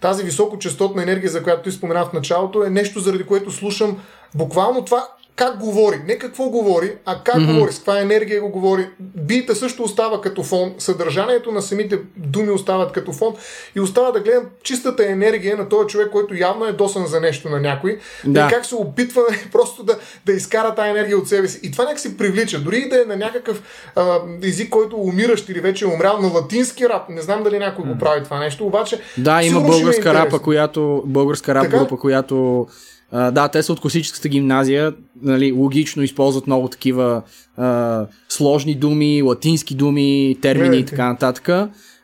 тази 0.00 0.24
високочастотна 0.24 1.02
енергия, 1.02 1.30
за 1.30 1.42
която 1.42 1.62
ти 1.62 1.70
спомена 1.70 2.06
в 2.06 2.12
началото, 2.12 2.64
е 2.64 2.70
нещо, 2.70 3.00
заради 3.00 3.24
което 3.24 3.50
слушам 3.50 3.98
буквално 4.34 4.84
това 4.84 5.08
как 5.38 5.58
говори. 5.58 6.00
Не 6.06 6.18
какво 6.18 6.48
говори, 6.48 6.92
а 7.06 7.22
как 7.24 7.36
Мгм. 7.36 7.52
говори, 7.52 7.72
с 7.72 7.76
каква 7.76 8.00
енергия 8.00 8.40
го 8.40 8.48
говори. 8.48 8.88
Бита 9.00 9.54
също 9.54 9.82
остава 9.82 10.20
като 10.20 10.42
фон, 10.42 10.74
съдържанието 10.78 11.52
на 11.52 11.62
самите 11.62 11.98
думи 12.16 12.50
остават 12.50 12.92
като 12.92 13.12
фон 13.12 13.34
и 13.76 13.80
остава 13.80 14.10
да 14.10 14.20
гледам 14.20 14.44
чистата 14.62 15.10
енергия 15.10 15.56
на 15.56 15.68
този 15.68 15.88
човек, 15.88 16.10
който 16.10 16.34
явно 16.34 16.64
е 16.64 16.72
досан 16.72 17.06
за 17.06 17.20
нещо 17.20 17.48
на 17.48 17.60
някой. 17.60 17.98
Да. 18.24 18.46
И 18.46 18.54
как 18.54 18.66
се 18.66 18.74
опитва 18.74 19.22
просто 19.52 19.82
да, 19.82 19.98
да 20.26 20.32
изкара 20.32 20.74
тази 20.74 20.90
енергия 20.90 21.18
от 21.18 21.28
себе 21.28 21.48
си. 21.48 21.60
И 21.62 21.70
това 21.70 21.84
някак 21.84 22.00
си 22.00 22.16
привлича. 22.16 22.58
Дори 22.58 22.78
и 22.78 22.88
да 22.88 23.02
е 23.02 23.04
на 23.04 23.16
някакъв 23.16 23.62
а, 23.96 24.18
език, 24.42 24.70
който 24.70 24.96
умиращ 24.96 25.48
или 25.48 25.60
вече 25.60 25.84
е 25.84 25.88
умрял 25.88 26.20
на 26.20 26.28
латински 26.28 26.88
рап. 26.88 27.08
Не 27.08 27.22
знам 27.22 27.42
дали 27.42 27.58
някой 27.58 27.84
го 27.84 27.98
прави 27.98 28.24
това 28.24 28.38
нещо, 28.38 28.66
обаче 28.66 29.00
Да, 29.18 29.42
има 29.42 29.60
е 29.60 29.64
българска 29.64 30.14
рапа, 30.14 30.38
която, 30.38 31.02
българска 31.06 31.54
рап 31.54 31.64
Така? 31.64 31.78
група, 31.78 31.96
която 31.96 32.66
а, 33.12 33.30
да, 33.30 33.48
те 33.48 33.62
са 33.62 33.72
от 33.72 33.80
класическата 33.80 34.28
гимназия, 34.28 34.92
нали, 35.22 35.52
логично 35.52 36.02
използват 36.02 36.46
много 36.46 36.68
такива 36.68 37.22
а, 37.56 38.06
сложни 38.28 38.74
думи, 38.74 39.22
латински 39.22 39.74
думи, 39.74 40.36
термини 40.42 40.76
и 40.78 40.84
така 40.84 41.08
нататък. 41.08 41.48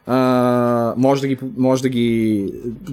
А, 0.07 0.95
може, 0.97 1.21
да 1.21 1.29
ги, 1.29 1.39
може 1.57 1.83
да 1.83 1.89
ги 1.89 2.47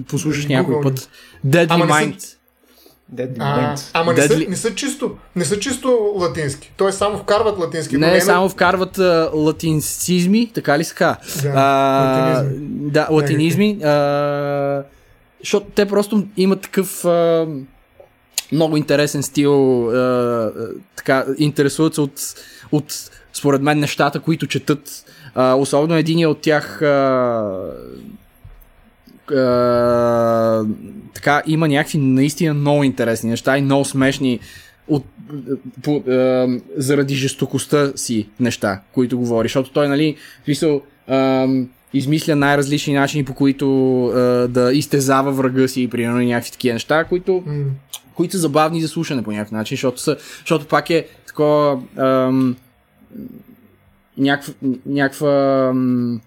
послушаш 0.08 0.46
някой 0.46 0.80
път. 0.82 1.08
Deadly 1.46 1.66
Ама 1.70 1.84
не 1.86 1.92
са- 1.92 1.98
Mind. 1.98 2.36
Deadly 3.14 3.36
А, 3.38 3.74
Mind. 3.76 3.90
ама 3.94 4.12
не 4.12 4.22
са, 4.22 4.38
не, 4.48 4.56
са 4.56 4.74
чисто, 4.74 5.16
не 5.36 5.44
са 5.44 5.58
чисто 5.58 6.12
латински. 6.16 6.72
Тоест 6.76 6.98
само 6.98 7.18
вкарват 7.18 7.58
латински. 7.58 7.96
Не, 7.96 8.14
на- 8.14 8.20
само 8.20 8.48
вкарват 8.48 8.98
а, 8.98 9.30
латинцизми, 9.34 10.50
така 10.54 10.78
ли 10.78 10.84
така? 10.84 11.16
Да, 11.42 11.48
а, 11.48 12.34
латинизми. 12.34 12.90
Да, 12.90 13.08
латинизми. 13.10 13.78
А, 13.84 14.82
защото 15.40 15.66
те 15.66 15.86
просто 15.86 16.24
имат 16.36 16.60
такъв... 16.60 17.04
А, 17.04 17.46
много 18.52 18.76
интересен 18.76 19.22
стил, 19.22 19.88
а, 19.90 20.52
така, 20.96 21.24
интересуват 21.38 21.94
се 21.94 22.00
от, 22.00 22.20
от, 22.72 23.10
според 23.32 23.62
мен, 23.62 23.78
нещата, 23.78 24.20
които 24.20 24.46
четат. 24.46 25.04
А, 25.34 25.54
особено 25.54 25.94
един 25.94 26.26
от 26.26 26.40
тях 26.40 26.82
а, 26.82 27.52
а, 29.34 30.64
така, 31.14 31.42
има 31.46 31.68
някакви 31.68 31.98
наистина 31.98 32.54
много 32.54 32.84
интересни 32.84 33.30
неща 33.30 33.58
и 33.58 33.62
много 33.62 33.84
смешни 33.84 34.40
от, 34.88 35.04
по, 35.82 35.96
а, 35.96 36.48
заради 36.76 37.14
жестокостта 37.14 37.92
си 37.96 38.28
неща, 38.40 38.80
които 38.92 39.18
говори. 39.18 39.48
Защото 39.48 39.70
той, 39.70 39.88
нали, 39.88 40.16
смисъл, 40.44 40.82
а, 41.08 41.48
измисля 41.94 42.36
най-различни 42.36 42.94
начини, 42.94 43.24
по 43.24 43.34
които 43.34 44.06
а, 44.06 44.18
да 44.48 44.72
изтезава 44.72 45.32
врага 45.32 45.68
си, 45.68 45.90
примерно 45.90 46.20
някакви 46.20 46.52
такива 46.52 46.72
неща, 46.72 47.04
които, 47.04 47.42
М. 47.46 47.64
които 48.14 48.32
са 48.32 48.38
забавни 48.38 48.82
за 48.82 48.88
слушане 48.88 49.22
по 49.22 49.32
някакъв 49.32 49.52
начин, 49.52 49.76
защото, 49.76 50.00
са, 50.00 50.16
защото 50.40 50.66
пак 50.66 50.90
е 50.90 51.08
такова 51.26 51.80
ам, 51.96 52.56
някаква, 54.18 54.54
някаква 54.86 55.66
ам, 55.70 56.20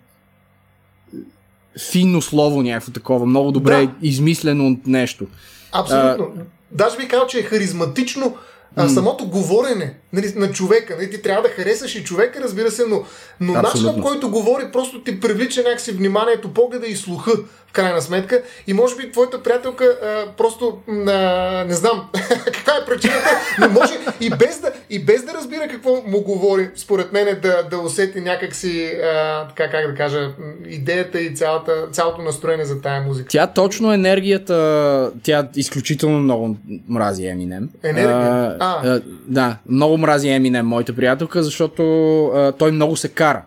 финно 1.92 2.22
слово, 2.22 2.62
някакво 2.62 2.92
такова, 2.92 3.26
много 3.26 3.52
добре 3.52 3.86
Да. 3.86 3.92
измислено 4.02 4.68
от 4.68 4.88
нещо. 4.88 5.28
Абсолютно. 5.72 6.28
Даже 6.72 6.98
би 6.98 7.08
казал, 7.08 7.28
че 7.28 7.40
е 7.40 7.44
харизматично 7.44 8.36
а, 8.76 8.90
самото 8.90 9.26
говорене 9.30 9.98
нали, 10.16 10.34
на 10.36 10.52
човека. 10.52 10.96
Нали, 10.96 11.10
ти 11.10 11.22
трябва 11.22 11.42
да 11.42 11.50
харесаш 11.50 11.96
и 11.96 12.04
човека, 12.04 12.42
разбира 12.42 12.72
се, 12.72 12.84
но, 12.90 13.04
но 13.40 13.54
начинът, 13.54 14.02
който 14.02 14.30
говори, 14.30 14.64
просто 14.74 15.04
ти 15.04 15.20
привлича 15.20 15.62
някакси 15.62 15.92
вниманието, 15.92 16.54
погледа 16.54 16.88
и 16.88 16.96
слуха, 16.96 17.32
в 17.68 17.72
крайна 17.72 18.02
сметка. 18.02 18.42
И 18.68 18.74
може 18.74 18.96
би 18.96 19.12
твоята 19.12 19.44
приятелка 19.44 19.86
а, 19.86 20.36
просто, 20.38 20.78
а, 20.88 21.66
не 21.68 21.74
знам 21.74 22.10
каква 22.46 22.74
е 22.74 22.86
причината, 22.86 23.30
но 23.60 23.70
може 23.70 23.94
и 24.22 24.30
без 24.30 24.60
да, 24.62 24.72
и 24.90 25.06
без 25.06 25.24
да 25.24 25.34
разбира 25.34 25.68
какво 25.68 26.02
му 26.08 26.22
говори, 26.22 26.70
според 26.76 27.14
мен, 27.14 27.28
е 27.28 27.36
да, 27.36 27.64
да 27.64 27.78
усети 27.78 28.22
някакси, 28.22 28.86
а, 28.86 29.48
така 29.48 29.72
как 29.72 29.92
да 29.92 29.96
кажа, 29.98 30.32
идеята 30.70 31.22
и 31.22 31.36
цялата, 31.36 31.88
цялото 31.92 32.22
настроение 32.22 32.66
за 32.66 32.82
тая 32.82 33.02
музика. 33.02 33.28
Тя 33.30 33.48
точно 33.48 33.94
енергията, 33.94 35.12
тя 35.24 35.48
изключително 35.56 36.20
много 36.20 36.58
мрази 36.90 37.28
Еминем. 37.28 37.70
Енергия? 37.84 38.58
А. 38.60 39.02
да, 39.28 39.58
много 39.70 39.98
мрази 40.06 40.30
Еминем, 40.30 40.66
моята 40.66 40.96
приятелка, 40.96 41.44
защото 41.44 41.84
а, 42.26 42.52
той 42.52 42.72
много 42.72 42.96
се 42.96 43.10
кара. 43.10 43.44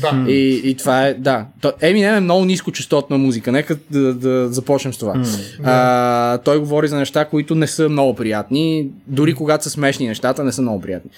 Да. 0.00 0.24
И, 0.28 0.60
и 0.64 0.74
това 0.74 1.06
е, 1.06 1.14
да. 1.14 1.46
Eminem 1.62 2.16
е 2.16 2.20
много 2.20 2.44
нискочастотна 2.44 3.18
музика. 3.18 3.52
Нека 3.52 3.76
да, 3.90 4.14
да 4.14 4.48
започнем 4.48 4.94
с 4.94 4.98
това. 4.98 5.22
а, 5.64 6.38
той 6.38 6.58
говори 6.58 6.88
за 6.88 6.96
неща, 6.96 7.24
които 7.24 7.54
не 7.54 7.66
са 7.66 7.88
много 7.88 8.14
приятни. 8.14 8.88
Дори 9.06 9.34
когато 9.34 9.64
са 9.64 9.70
смешни 9.70 10.08
нещата, 10.08 10.44
не 10.44 10.52
са 10.52 10.62
много 10.62 10.80
приятни. 10.80 11.10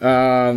А, 0.00 0.54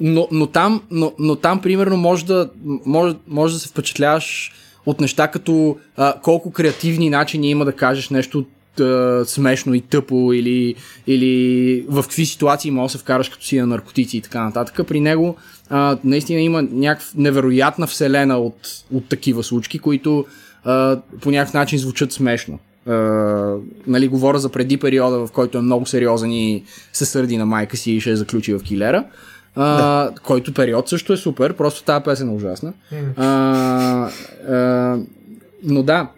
но, 0.00 0.28
но, 0.30 0.46
там, 0.46 0.82
но, 0.90 1.12
но 1.18 1.36
там, 1.36 1.60
примерно, 1.62 1.96
може 1.96 2.26
да, 2.26 2.50
може, 2.86 3.16
може 3.28 3.54
да 3.54 3.60
се 3.60 3.68
впечатляваш 3.68 4.52
от 4.86 5.00
неща 5.00 5.28
като 5.28 5.76
а, 5.96 6.14
колко 6.22 6.50
креативни 6.50 7.10
начини 7.10 7.50
има 7.50 7.64
да 7.64 7.72
кажеш 7.72 8.10
нещо 8.10 8.44
а, 8.80 9.24
смешно 9.26 9.74
и 9.74 9.80
тъпо 9.80 10.32
или, 10.32 10.74
или 11.06 11.84
в 11.88 12.02
какви 12.02 12.26
ситуации 12.26 12.70
може 12.70 12.92
да 12.92 12.98
се 12.98 13.02
вкараш 13.02 13.28
като 13.28 13.44
си 13.44 13.58
на 13.58 13.66
наркотици 13.66 14.16
и 14.16 14.20
така 14.20 14.44
нататък. 14.44 14.86
При 14.86 15.00
него 15.00 15.36
а, 15.70 15.98
наистина 16.04 16.40
има 16.40 16.62
някаква 16.62 17.08
невероятна 17.16 17.86
вселена 17.86 18.38
от, 18.38 18.84
от 18.92 19.08
такива 19.08 19.42
случки, 19.42 19.78
които 19.78 20.24
а, 20.64 21.00
по 21.20 21.30
някакъв 21.30 21.54
начин 21.54 21.78
звучат 21.78 22.12
смешно. 22.12 22.58
Uh, 22.88 23.60
нали, 23.86 24.08
говоря 24.08 24.38
за 24.38 24.48
преди 24.48 24.76
периода, 24.76 25.26
в 25.26 25.32
който 25.32 25.58
е 25.58 25.60
много 25.60 25.86
сериозен 25.86 26.32
и 26.32 26.64
се 26.92 27.04
сърди 27.04 27.36
на 27.36 27.46
майка 27.46 27.76
си 27.76 27.92
и 27.92 28.00
ще 28.00 28.10
я 28.10 28.16
заключи 28.16 28.54
в 28.54 28.62
килера. 28.62 29.04
Uh, 29.56 30.20
Който 30.20 30.54
период 30.54 30.88
също 30.88 31.12
е 31.12 31.16
супер, 31.16 31.52
просто 31.52 31.84
тази 31.84 32.04
песен 32.04 32.28
е 32.28 32.32
ужасна. 32.32 32.72
Uh, 32.92 34.10
uh, 34.50 35.06
но 35.62 35.82
да. 35.82 36.08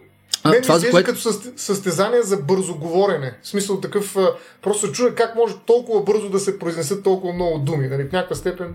А, 0.47 0.51
Мен 0.51 0.61
това, 0.61 0.75
изглежда 0.75 0.91
което... 0.91 1.07
като 1.09 1.21
съст- 1.21 1.53
състезание 1.59 2.21
за 2.21 2.37
бързо 2.37 2.75
говорене. 2.75 3.33
В 3.41 3.47
смисъл 3.47 3.79
такъв, 3.79 4.17
а, 4.17 4.31
просто 4.61 4.87
се 4.87 4.93
чуя 4.93 5.15
как 5.15 5.35
може 5.35 5.53
толкова 5.65 6.03
бързо 6.03 6.29
да 6.29 6.39
се 6.39 6.59
произнесат 6.59 7.03
толкова 7.03 7.33
много 7.33 7.59
думи. 7.59 7.87
Нали? 7.87 8.03
В 8.03 8.11
някаква 8.11 8.35
степен. 8.35 8.65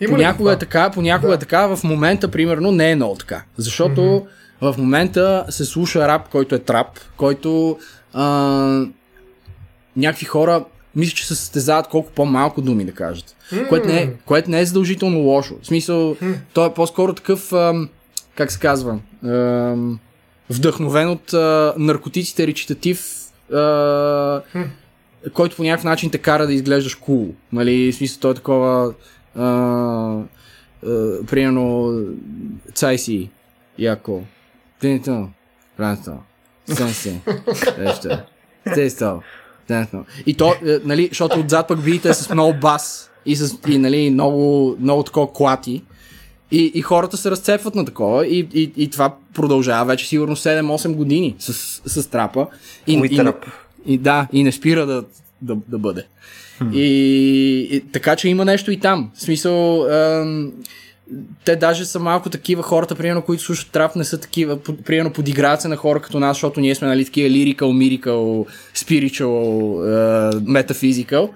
Има 0.00 0.08
ли 0.08 0.12
Понякога 0.12 0.38
това? 0.38 0.52
е 0.52 0.58
така, 0.58 0.90
понякога 0.90 1.28
Да. 1.28 1.34
е 1.34 1.38
така, 1.38 1.66
в 1.66 1.84
момента, 1.84 2.28
примерно, 2.28 2.72
не 2.72 2.90
е 2.90 2.96
много 2.96 3.16
така. 3.16 3.42
Защото 3.56 4.00
mm-hmm. 4.00 4.72
в 4.72 4.78
момента 4.78 5.46
се 5.50 5.64
слуша 5.64 6.08
рап, 6.08 6.28
който 6.28 6.54
е 6.54 6.58
трап, 6.58 6.86
който 7.16 7.78
а, 8.12 8.24
някакви 9.96 10.24
хора 10.26 10.64
мисля, 10.96 11.14
че 11.14 11.26
се 11.26 11.34
състезават 11.34 11.88
колко 11.88 12.10
по-малко 12.10 12.62
думи 12.62 12.84
да 12.84 12.92
кажат. 12.92 13.36
Mm. 13.52 13.68
Което, 13.68 13.88
не 13.88 14.02
е, 14.02 14.10
което 14.26 14.50
не 14.50 14.60
е 14.60 14.64
задължително 14.66 15.18
лошо. 15.18 15.54
В 15.62 15.66
смисъл, 15.66 16.14
mm. 16.14 16.34
той 16.52 16.68
е 16.68 16.74
по-скоро 16.74 17.12
такъв, 17.14 17.52
ам, 17.52 17.88
как 18.34 18.52
се 18.52 18.58
казва, 18.58 18.98
ам, 19.24 19.98
вдъхновен 20.50 21.10
от 21.10 21.32
а, 21.32 21.74
наркотиците 21.78 22.46
речитатив, 22.46 23.06
а, 23.52 24.42
който 25.32 25.56
по 25.56 25.62
някакъв 25.62 25.84
начин 25.84 26.10
те 26.10 26.18
кара 26.18 26.46
да 26.46 26.52
изглеждаш 26.52 26.94
кул. 26.94 27.26
Cool. 27.26 27.34
Нали, 27.52 27.92
в 27.92 27.94
смисъл, 27.94 28.20
той 28.20 28.30
е 28.30 28.34
такова 28.34 28.94
а, 29.36 29.44
а, 29.44 30.22
примерно 31.26 31.98
цай 32.74 32.98
си, 32.98 33.30
яко, 33.78 34.22
пинито, 34.80 35.28
пранто, 35.76 36.12
сенси, 36.74 37.20
нещо, 37.78 38.08
тесто, 38.74 39.22
тесто. 39.66 40.04
И 40.26 40.36
то, 40.36 40.54
е, 40.66 40.78
нали, 40.84 41.08
защото 41.08 41.40
отзад 41.40 41.68
пък 41.68 41.84
биите 41.84 42.08
е 42.08 42.14
с 42.14 42.34
много 42.34 42.58
бас 42.60 43.10
и, 43.26 43.36
с, 43.36 43.58
и 43.68 43.78
нали, 43.78 44.10
много, 44.10 44.76
много 44.80 45.02
такова 45.02 45.32
клати. 45.32 45.84
И, 46.52 46.72
и 46.74 46.82
хората 46.82 47.16
се 47.16 47.30
разцепват 47.30 47.74
на 47.74 47.84
такова 47.84 48.26
и, 48.26 48.48
и, 48.54 48.72
и 48.76 48.90
това 48.90 49.14
продължава 49.34 49.84
вече 49.84 50.08
сигурно 50.08 50.36
7-8 50.36 50.94
години 50.94 51.34
с, 51.38 51.52
с 51.86 52.10
трапа. 52.10 52.46
И, 52.86 52.92
и, 52.92 53.94
и 53.94 53.98
да, 53.98 54.28
и 54.32 54.44
не 54.44 54.52
спира 54.52 54.86
да, 54.86 55.04
да, 55.42 55.56
да 55.68 55.78
бъде. 55.78 56.04
И, 56.72 57.68
и 57.70 57.80
така, 57.92 58.16
че 58.16 58.28
има 58.28 58.44
нещо 58.44 58.70
и 58.70 58.80
там. 58.80 59.10
В 59.14 59.22
смисъл, 59.22 59.86
ем, 59.90 60.52
те 61.44 61.56
даже 61.56 61.84
са 61.84 61.98
малко 61.98 62.30
такива 62.30 62.62
хората, 62.62 62.94
примерно, 62.94 63.22
които 63.22 63.42
слушат 63.42 63.70
трап, 63.70 63.96
не 63.96 64.04
са 64.04 64.20
такива, 64.20 64.56
по- 64.56 64.76
примерно 64.76 65.12
подиграват 65.12 65.60
се 65.60 65.68
на 65.68 65.76
хора 65.76 66.00
като 66.00 66.20
нас, 66.20 66.36
защото 66.36 66.60
ние 66.60 66.74
сме 66.74 66.88
нали, 66.88 67.04
такива 67.04 67.28
spiritual, 68.74 69.32
е, 69.86 70.40
metaphysical, 70.40 71.28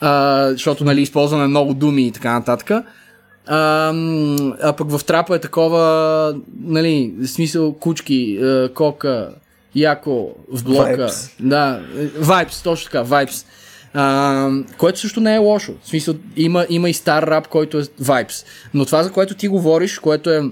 а, 0.00 0.48
защото 0.52 0.84
нали, 0.84 1.02
използваме 1.02 1.46
много 1.46 1.74
думи 1.74 2.06
и 2.06 2.12
така 2.12 2.32
нататък. 2.32 2.84
А, 3.46 3.92
а 4.62 4.72
пък 4.72 4.90
в 4.90 5.04
трапа 5.04 5.36
е 5.36 5.38
такова, 5.38 6.34
нали, 6.64 7.14
в 7.18 7.26
смисъл 7.26 7.72
кучки, 7.72 8.40
кока, 8.74 9.30
яко, 9.74 10.34
в 10.52 10.64
блока. 10.64 11.08
Vibes. 11.08 11.30
Да, 11.40 11.80
vibes, 12.20 12.64
точно 12.64 12.90
така. 12.90 13.26
А, 13.94 14.50
което 14.78 15.00
също 15.00 15.20
не 15.20 15.34
е 15.34 15.38
лошо. 15.38 15.72
В 15.82 15.88
смисъл, 15.88 16.14
има, 16.36 16.66
има 16.68 16.90
и 16.90 16.94
стар 16.94 17.22
рап, 17.22 17.48
който 17.48 17.78
е 17.78 17.82
vibes. 17.82 18.46
Но 18.74 18.84
това, 18.84 19.02
за 19.02 19.12
което 19.12 19.34
ти 19.34 19.48
говориш, 19.48 19.98
което 19.98 20.30
е, 20.30 20.42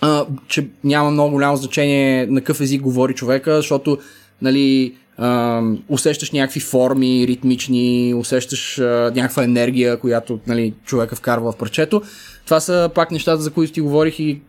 а, 0.00 0.26
че 0.48 0.66
няма 0.84 1.10
много 1.10 1.30
голямо 1.30 1.56
значение 1.56 2.26
на 2.26 2.40
какъв 2.40 2.60
език 2.60 2.82
говори 2.82 3.14
човека, 3.14 3.56
защото, 3.56 3.98
нали, 4.42 4.94
а, 5.18 5.62
усещаш 5.88 6.30
някакви 6.30 6.60
форми 6.60 7.26
ритмични, 7.28 8.14
усещаш 8.16 8.78
а, 8.78 8.82
някаква 9.16 9.44
енергия, 9.44 9.96
която 9.96 10.40
нали, 10.46 10.74
човека 10.84 11.16
вкарва 11.16 11.52
в 11.52 11.56
парчето. 11.56 12.02
Това 12.44 12.60
са 12.60 12.90
пак 12.94 13.10
нещата, 13.10 13.42
за 13.42 13.50
които 13.50 13.72
ти 13.72 13.80
говорих 13.80 14.18
и 14.18 14.40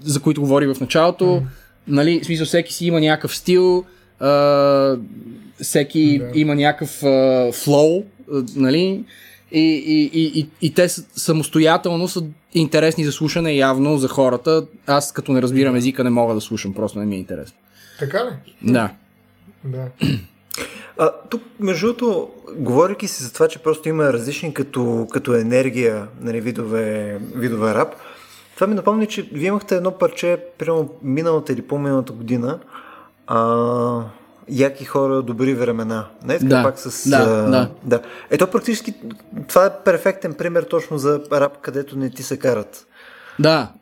за 0.00 0.20
които 0.20 0.40
говори 0.40 0.66
в 0.66 0.80
началото. 0.80 1.24
Mm. 1.24 1.42
Нали, 1.88 2.20
в 2.20 2.26
смисъл, 2.26 2.46
всеки 2.46 2.74
си 2.74 2.86
има 2.86 3.00
някакъв 3.00 3.36
стил, 3.36 3.84
а, 4.20 4.96
всеки 5.62 6.18
Да. 6.18 6.40
има 6.40 6.54
някакъв 6.54 7.02
а, 7.02 7.50
флоу, 7.52 8.04
а, 8.32 8.44
нали, 8.56 9.04
и, 9.52 9.60
и, 9.86 10.10
и, 10.14 10.40
и, 10.40 10.48
и 10.62 10.74
те 10.74 10.88
са- 10.88 11.04
самостоятелно 11.16 12.08
са 12.08 12.22
интересни 12.54 13.04
за 13.04 13.12
слушане 13.12 13.52
явно 13.52 13.98
за 13.98 14.08
хората. 14.08 14.66
Аз 14.86 15.12
като 15.12 15.32
не 15.32 15.42
разбирам 15.42 15.76
езика 15.76 16.04
не 16.04 16.10
мога 16.10 16.34
да 16.34 16.40
слушам, 16.40 16.74
просто 16.74 16.98
не 16.98 17.06
ми 17.06 17.14
е 17.14 17.18
интересно. 17.18 17.56
Така 17.98 18.18
ли? 18.18 18.52
Да. 18.72 18.90
Да. 19.64 19.86
А, 20.98 21.10
тук, 21.30 21.42
между 21.60 21.86
другото, 21.86 22.30
говоряки 22.56 23.08
си 23.08 23.22
за 23.22 23.32
това, 23.32 23.48
че 23.48 23.58
просто 23.58 23.88
има 23.88 24.12
различни 24.12 24.54
като, 24.54 25.06
като 25.12 25.34
енергия 25.34 26.08
нали, 26.20 26.40
видове, 26.40 27.18
видове 27.34 27.74
рап, 27.74 27.94
това 28.54 28.66
ми 28.66 28.74
напомни, 28.74 29.06
че 29.06 29.22
вие 29.22 29.48
имахте 29.48 29.76
едно 29.76 29.90
парче, 29.90 30.38
примерно 30.58 30.94
миналата 31.02 31.52
или 31.52 31.62
по-миналата 31.62 32.12
година, 32.12 32.58
а, 33.26 34.02
яки 34.48 34.84
хора, 34.84 35.22
добри 35.22 35.54
времена. 35.54 36.06
Не 36.24 36.34
е 36.34 36.38
така 36.38 36.56
Да, 36.56 36.62
пак 36.62 36.78
с... 36.78 37.10
да, 37.10 37.16
а, 37.16 37.50
да. 37.50 37.70
да. 37.84 38.00
Ето 38.30 38.46
практически 38.46 38.94
това 39.48 39.66
е 39.66 39.70
перфектен 39.84 40.34
пример 40.34 40.62
точно 40.62 40.98
за 40.98 41.20
рап, 41.32 41.58
където 41.60 41.98
не 41.98 42.10
ти 42.10 42.22
се 42.22 42.38
карат. 42.38 42.86
Да. 43.38 43.72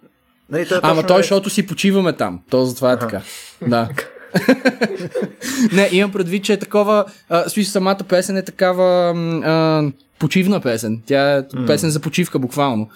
Нали, 0.51 0.69
той 0.69 0.77
е 0.77 0.81
Ама 0.83 0.95
точно 0.95 1.09
той, 1.09 1.19
е- 1.19 1.23
защото 1.23 1.51
си 1.51 1.67
почиваме 1.67 2.13
там. 2.13 2.41
То 2.51 2.65
затова 2.65 2.93
е 2.93 2.99
така. 2.99 3.23
Да. 3.67 3.89
Не, 5.73 5.89
имам 5.93 6.13
предвид, 6.13 6.45
че 6.45 6.53
е 6.53 6.59
такова, 6.59 7.05
а, 7.29 7.49
смисъл 7.49 7.73
самата 7.73 7.99
песен 7.99 8.37
е 8.37 8.45
такава 8.45 9.11
а, 9.45 9.83
почивна 10.19 10.61
песен. 10.61 11.03
Тя 11.07 11.37
е 11.37 11.43
песен 11.67 11.91
за 11.91 12.01
почивка, 12.01 12.39
буквално. 12.39 12.89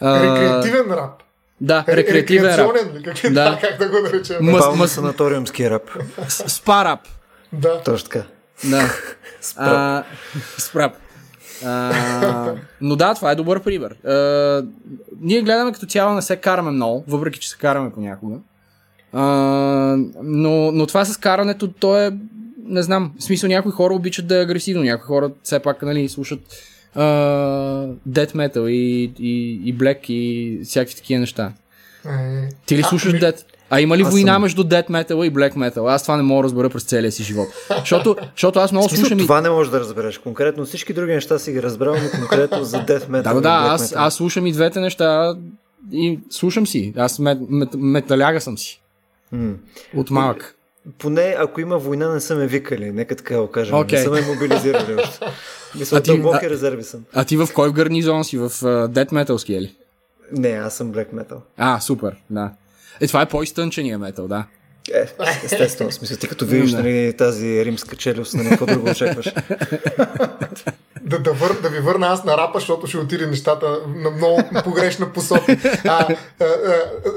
А, 0.00 0.22
Рекреативен 0.22 0.90
рап. 0.90 1.22
Да, 1.60 1.84
рекреативен 1.88 2.54
рап. 2.54 2.70
Как, 3.04 3.24
е, 3.24 3.30
Да. 3.30 3.58
как 3.62 3.78
да 3.78 3.88
го 3.88 3.96
наречем? 3.98 4.36
Мъс- 4.36 4.76
мъс- 4.76 4.86
санаториумски 4.86 5.70
рап. 5.70 5.82
Спа 6.28 6.84
рап. 6.84 7.00
Да. 7.52 7.82
Точно 7.82 8.08
така. 8.10 8.24
Да. 8.64 8.90
Справ. 9.40 9.68
А, 9.68 10.04
Спрап. 10.58 10.92
А, 11.64 12.54
но 12.80 12.96
да, 12.96 13.14
това 13.14 13.30
е 13.30 13.34
добър 13.34 13.62
пример. 13.62 13.90
А, 14.04 14.64
ние 15.20 15.42
гледаме 15.42 15.72
като 15.72 15.86
цяло 15.86 16.14
не 16.14 16.22
се 16.22 16.36
караме 16.36 16.70
много, 16.70 17.04
въпреки 17.08 17.38
че 17.38 17.50
се 17.50 17.56
караме 17.56 17.92
понякога. 17.92 18.36
А, 19.12 19.22
но, 20.22 20.72
но 20.72 20.86
това 20.86 21.04
с 21.04 21.16
карането, 21.16 21.68
то 21.68 21.98
е, 22.00 22.10
не 22.66 22.82
знам, 22.82 23.12
в 23.18 23.22
смисъл 23.22 23.48
някои 23.48 23.72
хора 23.72 23.94
обичат 23.94 24.26
да 24.26 24.38
е 24.38 24.42
агресивно, 24.42 24.82
някои 24.82 25.06
хора 25.06 25.30
все 25.42 25.58
пак 25.58 25.82
нали, 25.82 26.08
слушат 26.08 26.40
death 28.08 28.34
metal 28.34 28.68
и, 28.68 29.12
и, 29.18 29.60
и 29.64 29.74
black 29.74 30.10
и 30.10 30.60
всякакви 30.64 30.96
такива 30.96 31.20
неща. 31.20 31.52
Е, 32.06 32.48
Ти 32.66 32.76
ли 32.76 32.80
а, 32.80 32.84
слушаш 32.84 33.12
ми- 33.12 33.20
Death? 33.20 33.44
А 33.72 33.80
има 33.80 33.96
ли 33.98 34.02
Аз 34.02 34.10
война 34.10 34.32
съм- 34.32 34.42
между 34.42 34.64
Death 34.64 34.88
Metal 34.88 35.24
и 35.24 35.32
Black 35.32 35.54
Metal? 35.54 35.94
Аз 35.94 36.02
това 36.02 36.16
не 36.16 36.22
мога 36.22 36.42
да 36.42 36.44
разбера 36.44 36.70
през 36.70 36.82
целия 36.82 37.12
си 37.12 37.22
живот. 37.22 37.48
Защото, 37.78 38.16
защото 38.30 38.58
аз 38.58 38.72
много 38.72 38.88
слушам 38.88 39.18
и... 39.18 39.22
това 39.22 39.40
не 39.40 39.50
можеш 39.50 39.70
да 39.70 39.80
разбереш. 39.80 40.18
Конкретно 40.18 40.64
всички 40.64 40.92
други 40.92 41.12
неща 41.12 41.38
си 41.38 41.52
ги 41.52 41.62
разбрал, 41.62 41.94
но 41.94 42.18
конкретно 42.18 42.64
за 42.64 42.76
Death 42.76 43.08
Metal. 43.08 43.22
Да, 43.22 43.32
да, 43.32 43.38
и 43.38 43.42
да, 43.42 43.48
аз, 43.64 43.94
аз 43.96 44.14
слушам 44.14 44.46
и 44.46 44.52
двете 44.52 44.80
неща 44.80 45.34
и 45.92 46.18
слушам 46.30 46.66
си. 46.66 46.92
Аз 46.96 47.18
мет, 47.18 47.38
мет, 47.48 47.68
металяга 47.74 48.40
съм 48.40 48.58
си. 48.58 48.79
М. 49.32 49.54
От 49.96 50.10
малък. 50.10 50.56
Поне 50.98 51.36
ако 51.38 51.60
има 51.60 51.78
война, 51.78 52.14
не 52.14 52.20
са 52.20 52.36
ме 52.36 52.46
викали. 52.46 52.92
Нека 52.92 53.16
така 53.16 53.40
го 53.40 53.50
кажем. 53.50 53.74
Окей. 53.78 53.98
Не 53.98 54.04
са 54.04 54.10
ме 54.10 54.20
мобилизирали 54.20 54.94
още. 54.94 55.18
Мисля, 55.78 55.96
А 55.96 56.00
ти- 56.00 56.10
дълбоки 56.10 56.46
а- 56.46 56.50
резерви 56.50 56.82
съм. 56.84 57.04
А 57.12 57.24
ти 57.24 57.36
в 57.36 57.48
кой 57.54 57.72
гарнизон 57.72 58.24
си? 58.24 58.38
В 58.38 58.50
uh, 58.50 58.88
Death 58.88 59.12
Metal 59.12 59.60
ли? 59.60 59.76
Не, 60.32 60.48
аз 60.48 60.74
съм 60.74 60.92
Black 60.92 61.12
Metal. 61.12 61.38
А, 61.56 61.80
супер, 61.80 62.16
да. 62.30 62.52
Е, 63.00 63.06
това 63.06 63.22
е 63.22 63.28
по-изтънчения 63.28 63.98
метал, 63.98 64.28
да. 64.28 64.44
Е, 64.94 65.06
естествено, 65.44 65.90
в 65.90 65.94
смисъл, 65.94 66.16
ти 66.16 66.28
като 66.28 66.46
видиш 66.46 66.72
нали, 66.72 67.14
тази 67.18 67.64
римска 67.64 67.96
челюст, 67.96 68.34
нали, 68.34 68.48
какво 68.48 68.66
друго 68.66 68.90
очакваш? 68.90 69.32
да, 71.00 71.18
да, 71.18 71.32
вър, 71.32 71.60
да 71.62 71.68
ви 71.68 71.80
върна 71.80 72.06
аз 72.06 72.24
на 72.24 72.36
рапа, 72.36 72.58
защото 72.58 72.86
ще 72.86 72.98
отиде 72.98 73.26
нещата 73.26 73.78
на 73.96 74.10
много 74.10 74.42
погрешна 74.64 75.12
посока. 75.12 75.56
А, 75.84 76.08
а, 76.40 76.44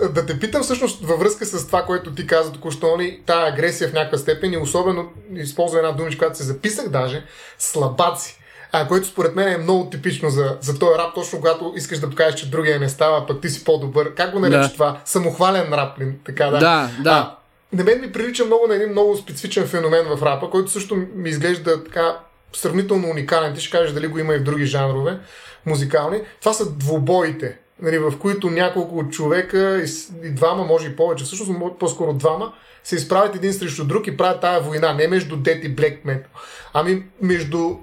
а, 0.03 0.09
да 0.09 0.25
те 0.25 0.39
питам 0.39 0.63
всъщност 0.63 1.05
във 1.05 1.19
връзка 1.19 1.45
с 1.45 1.67
това, 1.67 1.83
което 1.83 2.15
ти 2.15 2.27
каза 2.27 2.51
току-що, 2.51 2.97
нали, 2.97 3.21
тая 3.25 3.53
агресия 3.53 3.89
в 3.89 3.93
някаква 3.93 4.17
степен 4.17 4.53
и 4.53 4.57
особено 4.57 5.11
използва 5.35 5.77
една 5.79 5.91
думичка, 5.91 6.19
която 6.19 6.37
се 6.37 6.43
записах 6.43 6.89
даже, 6.89 7.23
слабаци. 7.59 8.39
А, 8.71 8.87
което 8.87 9.07
според 9.07 9.35
мен 9.35 9.47
е 9.47 9.57
много 9.57 9.89
типично 9.89 10.29
за, 10.29 10.57
за 10.61 10.79
този 10.79 10.97
рап, 10.97 11.15
точно 11.15 11.39
когато 11.39 11.73
искаш 11.75 11.99
да 11.99 12.09
покажеш, 12.09 12.39
че 12.39 12.49
другия 12.49 12.79
не 12.79 12.89
става, 12.89 13.27
пък 13.27 13.41
ти 13.41 13.49
си 13.49 13.63
по-добър. 13.63 14.13
Как 14.15 14.31
го 14.31 14.39
наричаш 14.39 14.67
Да. 14.67 14.73
това? 14.73 15.01
Самохвален 15.05 15.73
рап? 15.73 15.99
Така, 16.25 16.45
да. 16.45 16.59
Да, 16.59 16.89
да. 16.99 17.09
А, 17.09 17.35
на 17.73 17.83
мен 17.83 18.01
ми 18.01 18.11
прилича 18.11 18.45
много 18.45 18.67
на 18.67 18.75
един 18.75 18.89
много 18.89 19.17
специфичен 19.17 19.67
феномен 19.67 20.05
в 20.05 20.23
рапа, 20.23 20.49
който 20.49 20.71
също 20.71 20.95
ми 21.15 21.29
изглежда 21.29 21.83
така 21.83 22.19
сравнително 22.53 23.09
уникален. 23.09 23.55
Ти 23.55 23.61
ще 23.61 23.77
кажеш 23.77 23.93
дали 23.93 24.07
го 24.07 24.19
има 24.19 24.35
и 24.35 24.37
в 24.37 24.43
други 24.43 24.65
жанрове 24.65 25.19
музикални. 25.65 26.21
Това 26.39 26.53
са 26.53 26.71
двубоите, 26.71 27.57
нали, 27.81 27.99
в 27.99 28.13
които 28.19 28.49
няколко 28.49 29.09
човека 29.09 29.83
и, 30.23 30.29
двама, 30.29 30.63
може 30.63 30.87
и 30.87 30.95
повече, 30.95 31.23
всъщност 31.23 31.79
по-скоро 31.79 32.13
двама, 32.13 32.53
се 32.83 32.95
изправят 32.95 33.35
един 33.35 33.53
срещу 33.53 33.85
друг 33.85 34.07
и 34.07 34.17
правят 34.17 34.41
тая 34.41 34.61
война. 34.61 34.93
Не 34.93 35.07
между 35.07 35.35
дет 35.35 35.63
и 35.63 35.75
black 35.75 36.05
metal, 36.05 36.25
ами 36.73 37.03
между 37.21 37.75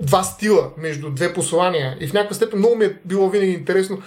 два 0.00 0.22
стила, 0.22 0.70
между 0.78 1.10
две 1.10 1.34
послания. 1.34 1.96
И 2.00 2.08
в 2.08 2.12
някаква 2.12 2.36
степен 2.36 2.58
много 2.58 2.76
ми 2.76 2.84
е 2.84 2.96
било 3.04 3.28
винаги 3.28 3.52
интересно 3.52 4.02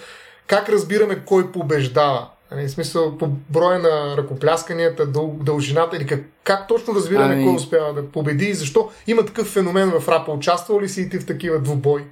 как 0.46 0.68
разбираме 0.68 1.22
кой 1.26 1.52
побеждава. 1.52 2.28
Нали, 2.56 2.68
В 2.68 2.70
смисъл, 2.70 3.18
по 3.18 3.28
броя 3.50 3.78
на 3.78 4.16
ръкоплясканията, 4.16 5.06
дъл, 5.06 5.36
дължината 5.42 5.96
или 5.96 6.06
как, 6.06 6.24
как 6.44 6.68
точно 6.68 6.94
разбираме 6.94 7.34
Ами- 7.34 7.44
кой 7.44 7.54
успява 7.54 7.94
да 7.94 8.06
победи 8.08 8.44
и 8.44 8.54
защо 8.54 8.88
има 9.06 9.24
такъв 9.24 9.46
феномен 9.46 9.92
в 10.00 10.08
рапа. 10.08 10.32
Участвал 10.32 10.80
ли 10.80 10.88
си 10.88 11.00
и 11.00 11.08
ти 11.08 11.18
в 11.18 11.26
такива 11.26 11.58
двубои? 11.58 12.02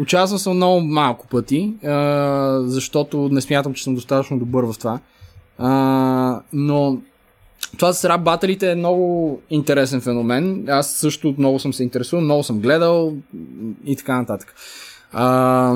Участвал 0.00 0.38
съм 0.38 0.56
много 0.56 0.80
малко 0.80 1.26
пъти, 1.26 1.74
а, 1.84 2.60
защото 2.64 3.28
не 3.32 3.40
смятам, 3.40 3.74
че 3.74 3.84
съм 3.84 3.94
достатъчно 3.94 4.38
добър 4.38 4.64
в 4.64 4.78
това. 4.78 5.00
А, 5.58 6.40
но 6.52 6.98
това 7.78 7.92
с 7.92 8.04
рап 8.04 8.22
батълите 8.22 8.70
е 8.70 8.74
много 8.74 9.40
интересен 9.50 10.00
феномен. 10.00 10.64
Аз 10.68 10.92
също 10.92 11.34
много 11.38 11.58
съм 11.58 11.72
се 11.72 11.82
интересувал, 11.82 12.24
много 12.24 12.42
съм 12.42 12.60
гледал 12.60 13.12
и 13.84 13.96
така 13.96 14.16
нататък. 14.18 14.54
А, 15.12 15.74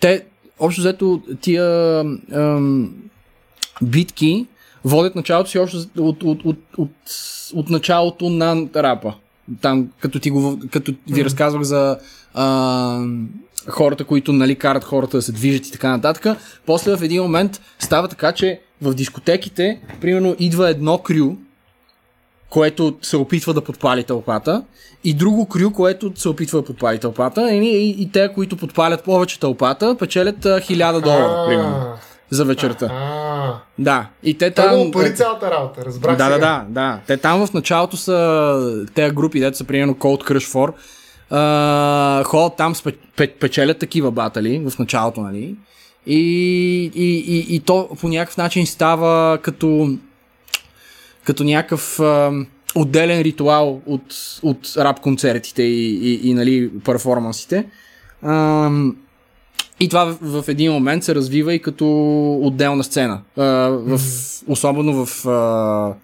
те, 0.00 0.24
общо 0.58 0.80
взето, 0.80 1.22
тия 1.40 2.00
ам, 2.34 2.94
битки 3.82 4.46
водят 4.84 5.14
началото 5.14 5.50
си 5.50 5.58
още 5.58 5.76
от, 5.98 6.22
от, 6.22 6.44
от, 6.44 6.58
от, 6.78 6.90
от 7.54 7.70
началото 7.70 8.30
на 8.30 8.66
рапа. 8.76 9.14
Там, 9.60 9.88
като, 10.00 10.18
ти 10.18 10.30
го, 10.30 10.60
като 10.70 10.94
ви 11.10 11.24
разказвах 11.24 11.62
за 11.62 11.98
а, 12.34 13.00
хората, 13.68 14.04
които 14.04 14.32
нали, 14.32 14.54
карат 14.54 14.84
хората 14.84 15.16
да 15.16 15.22
се 15.22 15.32
движат 15.32 15.66
и 15.66 15.72
така 15.72 15.88
нататък. 15.88 16.38
После 16.66 16.96
в 16.96 17.02
един 17.02 17.22
момент 17.22 17.60
става 17.78 18.08
така, 18.08 18.32
че 18.32 18.60
в 18.82 18.94
дискотеките, 18.94 19.80
примерно, 20.00 20.36
идва 20.38 20.70
едно 20.70 20.98
крю, 20.98 21.32
което 22.50 22.96
се 23.02 23.16
опитва 23.16 23.54
да 23.54 23.60
подпали 23.60 24.04
тълпата, 24.04 24.62
и 25.04 25.14
друго 25.14 25.46
крю, 25.46 25.72
което 25.72 26.12
се 26.14 26.28
опитва 26.28 26.58
да 26.58 26.64
подпали 26.64 26.98
тълпата, 26.98 27.54
и, 27.54 27.56
и, 27.56 28.02
и 28.02 28.10
те, 28.12 28.32
които 28.34 28.56
подпалят 28.56 29.04
повече 29.04 29.40
тълпата, 29.40 29.96
печелят 29.98 30.46
а, 30.46 30.60
1000 30.60 31.00
долара, 31.00 31.46
примерно, 31.48 31.86
за 32.30 32.44
вечерта. 32.44 32.86
А, 33.46 33.60
Да, 33.78 34.06
и 34.22 34.38
те 34.38 34.50
там... 34.50 34.76
много 34.76 34.90
пари 34.90 35.14
цялата 35.14 35.50
работа, 35.50 35.84
разбрах 35.84 36.16
Да, 36.16 36.28
да, 36.28 36.34
сега. 36.34 36.64
да, 36.68 36.80
да. 36.80 37.00
Те 37.06 37.16
там 37.16 37.46
в 37.46 37.52
началото 37.52 37.96
са 37.96 38.86
тези 38.94 39.14
групи, 39.14 39.40
дето 39.40 39.56
са 39.56 39.64
примерно 39.64 39.94
Cold 39.94 40.30
Crush 40.30 40.72
4. 40.72 40.72
Uh, 41.32 42.24
ходят 42.24 42.56
там, 42.56 42.74
печелят 43.40 43.78
такива 43.78 44.10
батали 44.10 44.58
в 44.70 44.78
началото, 44.78 45.20
нали? 45.20 45.56
И, 46.06 46.20
и, 46.94 47.24
и, 47.26 47.56
и 47.56 47.60
то 47.60 47.88
по 48.00 48.08
някакъв 48.08 48.36
начин 48.36 48.66
става 48.66 49.38
като, 49.38 49.96
като 51.24 51.44
някакъв 51.44 52.00
а, 52.00 52.32
отделен 52.74 53.20
ритуал 53.20 53.80
от, 53.86 54.14
от 54.42 54.72
рап 54.76 55.00
концертите 55.00 55.62
и, 55.62 56.12
и, 56.12 56.30
и 56.30 56.34
нали, 56.34 56.70
перформансите. 56.84 57.66
Ам, 58.22 58.96
и 59.80 59.88
това 59.88 60.04
в, 60.04 60.42
в 60.42 60.48
един 60.48 60.72
момент 60.72 61.04
се 61.04 61.14
развива 61.14 61.54
и 61.54 61.62
като 61.62 61.86
отделна 62.42 62.84
сцена. 62.84 63.20
А, 63.36 63.42
в, 63.68 64.00
особено 64.48 65.06
в 65.06 65.26
а, 65.26 65.94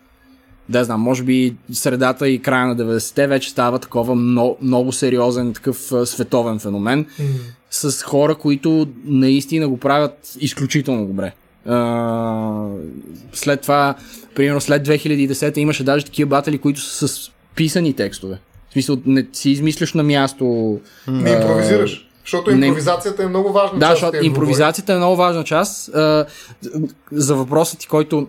да 0.68 0.84
знам, 0.84 1.00
може 1.00 1.22
би 1.22 1.56
средата 1.72 2.28
и 2.28 2.42
края 2.42 2.66
на 2.66 2.76
90-те 2.76 3.26
вече 3.26 3.50
става 3.50 3.78
такова 3.78 4.14
много, 4.14 4.56
много 4.62 4.92
сериозен 4.92 5.52
такъв 5.52 5.92
световен 6.04 6.58
феномен 6.58 6.98
М. 6.98 7.24
с 7.70 8.02
хора, 8.02 8.34
които 8.34 8.88
наистина 9.04 9.68
го 9.68 9.76
правят 9.76 10.36
изключително 10.40 11.06
добре. 11.06 11.32
А, 11.66 12.66
след 13.32 13.60
това, 13.60 13.94
примерно 14.34 14.60
след 14.60 14.88
2010 14.88 15.58
имаше 15.58 15.84
даже 15.84 16.04
такива 16.04 16.28
батали, 16.28 16.58
които 16.58 16.80
са 16.80 17.08
с 17.08 17.30
писани 17.54 17.92
текстове. 17.92 18.38
В 18.68 18.72
смисъл, 18.72 18.98
не 19.06 19.26
си 19.32 19.50
измисляш 19.50 19.94
на 19.94 20.02
място. 20.02 20.80
Не 21.08 21.30
импровизираш. 21.30 22.08
Защото 22.24 22.50
не- 22.50 22.66
импровизацията 22.66 23.22
е 23.22 23.26
много 23.26 23.52
важна 23.52 23.78
Да, 23.78 23.86
част 23.86 23.92
от 23.92 23.98
защото 24.00 24.26
импровизацията 24.26 24.92
е 24.92 24.96
много 24.96 25.16
важна 25.16 25.44
част. 25.44 25.88
А, 25.88 26.26
за 27.12 27.34
въпроса 27.34 27.78
ти, 27.78 27.86
който, 27.88 28.28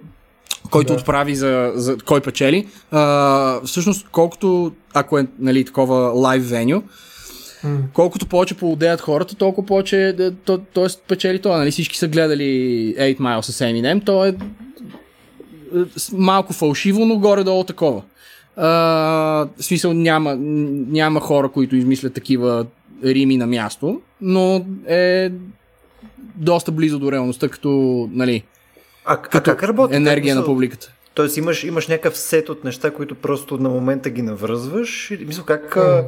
който 0.72 0.94
Да. 0.94 1.00
отправи 1.00 1.36
за, 1.36 1.72
за 1.76 1.98
кой 1.98 2.22
печели. 2.22 2.68
А, 2.92 3.62
всъщност, 3.66 4.08
колкото, 4.12 4.72
ако 4.94 5.18
е 5.18 5.28
нали, 5.40 5.66
такова 5.66 5.96
лайв 5.96 6.50
веню, 6.50 6.84
колкото 7.94 8.26
повече 8.26 8.58
поудеят 8.58 9.02
хората, 9.02 9.36
толкова 9.36 9.68
повече 9.68 10.14
да, 10.18 10.32
то, 10.32 10.58
т.е. 10.58 10.86
печели 11.08 11.42
това. 11.42 11.58
Нали? 11.58 11.72
Всички 11.72 11.98
са 11.98 12.08
гледали 12.08 12.46
8 13.00 13.18
Mile 13.18 13.42
с 13.42 13.60
Eminem, 13.60 14.06
то 14.06 14.26
е 14.26 14.36
е, 15.76 15.80
малко 16.14 16.54
фалшиво, 16.54 17.06
но 17.06 17.18
горе-долу 17.20 17.64
такова. 17.64 18.02
А, 18.58 18.68
в 19.58 19.64
смисъл 19.64 19.94
няма, 19.94 20.36
няма 20.90 21.20
хора, 21.20 21.50
които 21.50 21.76
измислят 21.76 22.14
такива 22.14 22.66
рими 23.06 23.38
на 23.38 23.48
място, 23.48 24.02
но 24.22 24.66
е 24.88 25.32
доста 26.36 26.72
близо 26.72 27.00
до 27.00 27.12
реалността, 27.12 27.50
като 27.50 27.70
нали, 28.12 28.44
А, 29.06 29.14
а 29.14 29.42
как 29.42 29.64
работи? 29.64 29.96
енергия 29.96 30.36
на 30.36 30.46
публиката. 30.46 30.92
Тоест 31.14 31.38
имаш, 31.38 31.64
имаш 31.64 31.88
някакъв 31.88 32.18
сет 32.18 32.50
от 32.50 32.64
неща, 32.64 32.92
които 32.92 33.16
просто 33.16 33.58
на 33.58 33.70
момента 33.70 34.10
ги 34.10 34.22
навръзваш. 34.22 35.14
Мисля, 35.28 35.44
как... 35.46 35.78
А... 35.78 36.06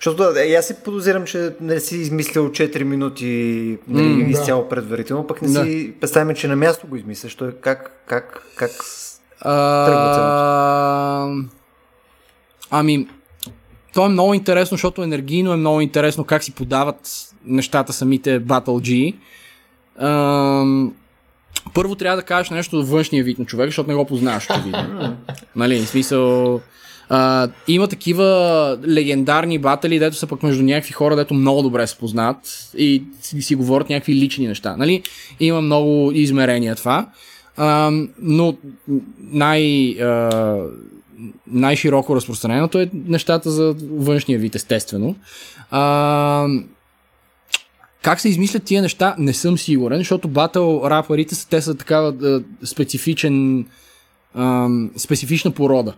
Защото 0.00 0.32
да, 0.32 0.44
и 0.44 0.54
аз 0.54 0.66
си 0.66 0.74
подозирам, 0.84 1.24
че 1.24 1.52
не 1.60 1.80
си 1.80 1.96
измислил 1.96 2.48
4 2.50 2.82
минути 2.82 3.78
нали, 3.88 4.24
да. 4.24 4.30
изцяло 4.30 4.68
предварително, 4.68 5.26
пък 5.26 5.42
не 5.42 5.48
Да. 5.48 5.64
си 5.64 5.92
представяме, 6.00 6.34
че 6.34 6.48
на 6.48 6.56
място 6.56 6.86
го 6.86 6.96
измисляш. 6.96 7.34
Той 7.34 7.52
как, 7.52 8.02
как, 8.06 8.42
как... 8.56 8.70
А, 9.40 11.28
Ами, 12.70 13.08
то 13.94 14.06
е 14.06 14.08
много 14.08 14.34
интересно, 14.34 14.74
защото 14.74 15.02
енергийно 15.02 15.52
е 15.52 15.56
много 15.56 15.80
интересно 15.80 16.24
как 16.24 16.44
си 16.44 16.52
подават 16.52 17.28
нещата 17.44 17.92
самите 17.92 18.40
Battle 18.40 19.14
G. 19.14 19.14
Първо 21.74 21.94
трябва 21.94 22.16
да 22.16 22.22
кажеш 22.22 22.50
нещо 22.50 22.82
за 22.82 22.92
външния 22.92 23.24
вид 23.24 23.38
на 23.38 23.44
човек, 23.44 23.68
защото 23.68 23.90
не 23.90 23.96
го 23.96 24.04
познаваш 24.04 24.50
очевидно. 24.50 25.16
нали, 25.56 25.78
в 25.78 25.88
смисъл... 25.88 26.60
А, 27.10 27.48
има 27.68 27.88
такива 27.88 28.78
легендарни 28.88 29.58
батали, 29.58 29.98
дето 29.98 30.16
са 30.16 30.26
пък 30.26 30.42
между 30.42 30.62
някакви 30.62 30.92
хора, 30.92 31.16
дето 31.16 31.34
много 31.34 31.62
добре 31.62 31.86
се 31.86 31.98
познат 31.98 32.68
и 32.76 33.02
си, 33.20 33.42
си 33.42 33.54
говорят 33.54 33.90
някакви 33.90 34.14
лични 34.14 34.46
неща. 34.46 34.76
Нали? 34.76 35.02
Има 35.40 35.60
много 35.60 36.10
измерения 36.12 36.76
това. 36.76 37.06
А, 37.56 37.90
но 38.22 38.56
най, 39.18 39.90
а, 39.90 40.30
най-широко 41.46 42.16
разпространеното 42.16 42.80
е 42.80 42.90
нещата 42.92 43.50
за 43.50 43.76
външния 43.90 44.38
вид, 44.38 44.54
естествено. 44.54 45.16
А, 45.70 46.46
как 48.02 48.20
се 48.20 48.28
измислят 48.28 48.62
тия 48.62 48.82
неща, 48.82 49.14
не 49.18 49.32
съм 49.32 49.58
сигурен, 49.58 49.98
защото 49.98 50.28
батъл 50.28 50.82
рапърите 50.84 51.34
са, 51.34 51.48
те 51.48 51.62
са 51.62 51.74
такава 51.74 52.08
а, 52.08 52.42
специфичен, 52.66 53.66
а, 54.34 54.68
специфична 54.96 55.50
порода. 55.50 55.94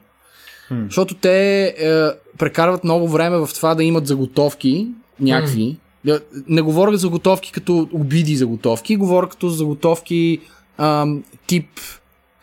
Hmm. 0.71 0.85
Защото 0.85 1.15
те 1.15 1.65
е, 1.67 2.09
прекарват 2.39 2.85
много 2.85 3.09
време 3.09 3.37
в 3.37 3.49
това 3.55 3.75
да 3.75 3.85
имат 3.85 4.07
заготовки, 4.07 4.89
някакви. 5.21 5.77
Hmm. 6.07 6.23
Не 6.49 6.63
говоря 6.63 6.93
за 6.93 6.97
заготовки 6.97 7.53
като 7.53 7.89
обиди 7.93 8.37
заготовки, 8.37 8.97
говоря 8.97 9.29
като 9.29 9.49
заготовки 9.49 10.41
ам, 10.79 11.23
тип 11.47 11.67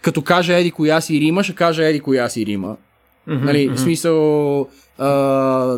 като 0.01 0.21
каже 0.21 0.59
еди 0.59 0.71
коя 0.71 1.01
си 1.01 1.19
Рима, 1.19 1.43
ще 1.43 1.55
каже 1.55 1.89
еди 1.89 1.99
коя 1.99 2.29
си 2.29 2.45
Рима. 2.45 2.67
Mm-hmm, 2.67 3.43
нали, 3.43 3.69
mm-hmm. 3.69 3.75
в 3.75 3.79
смисъл... 3.79 4.67
А, 4.97 5.77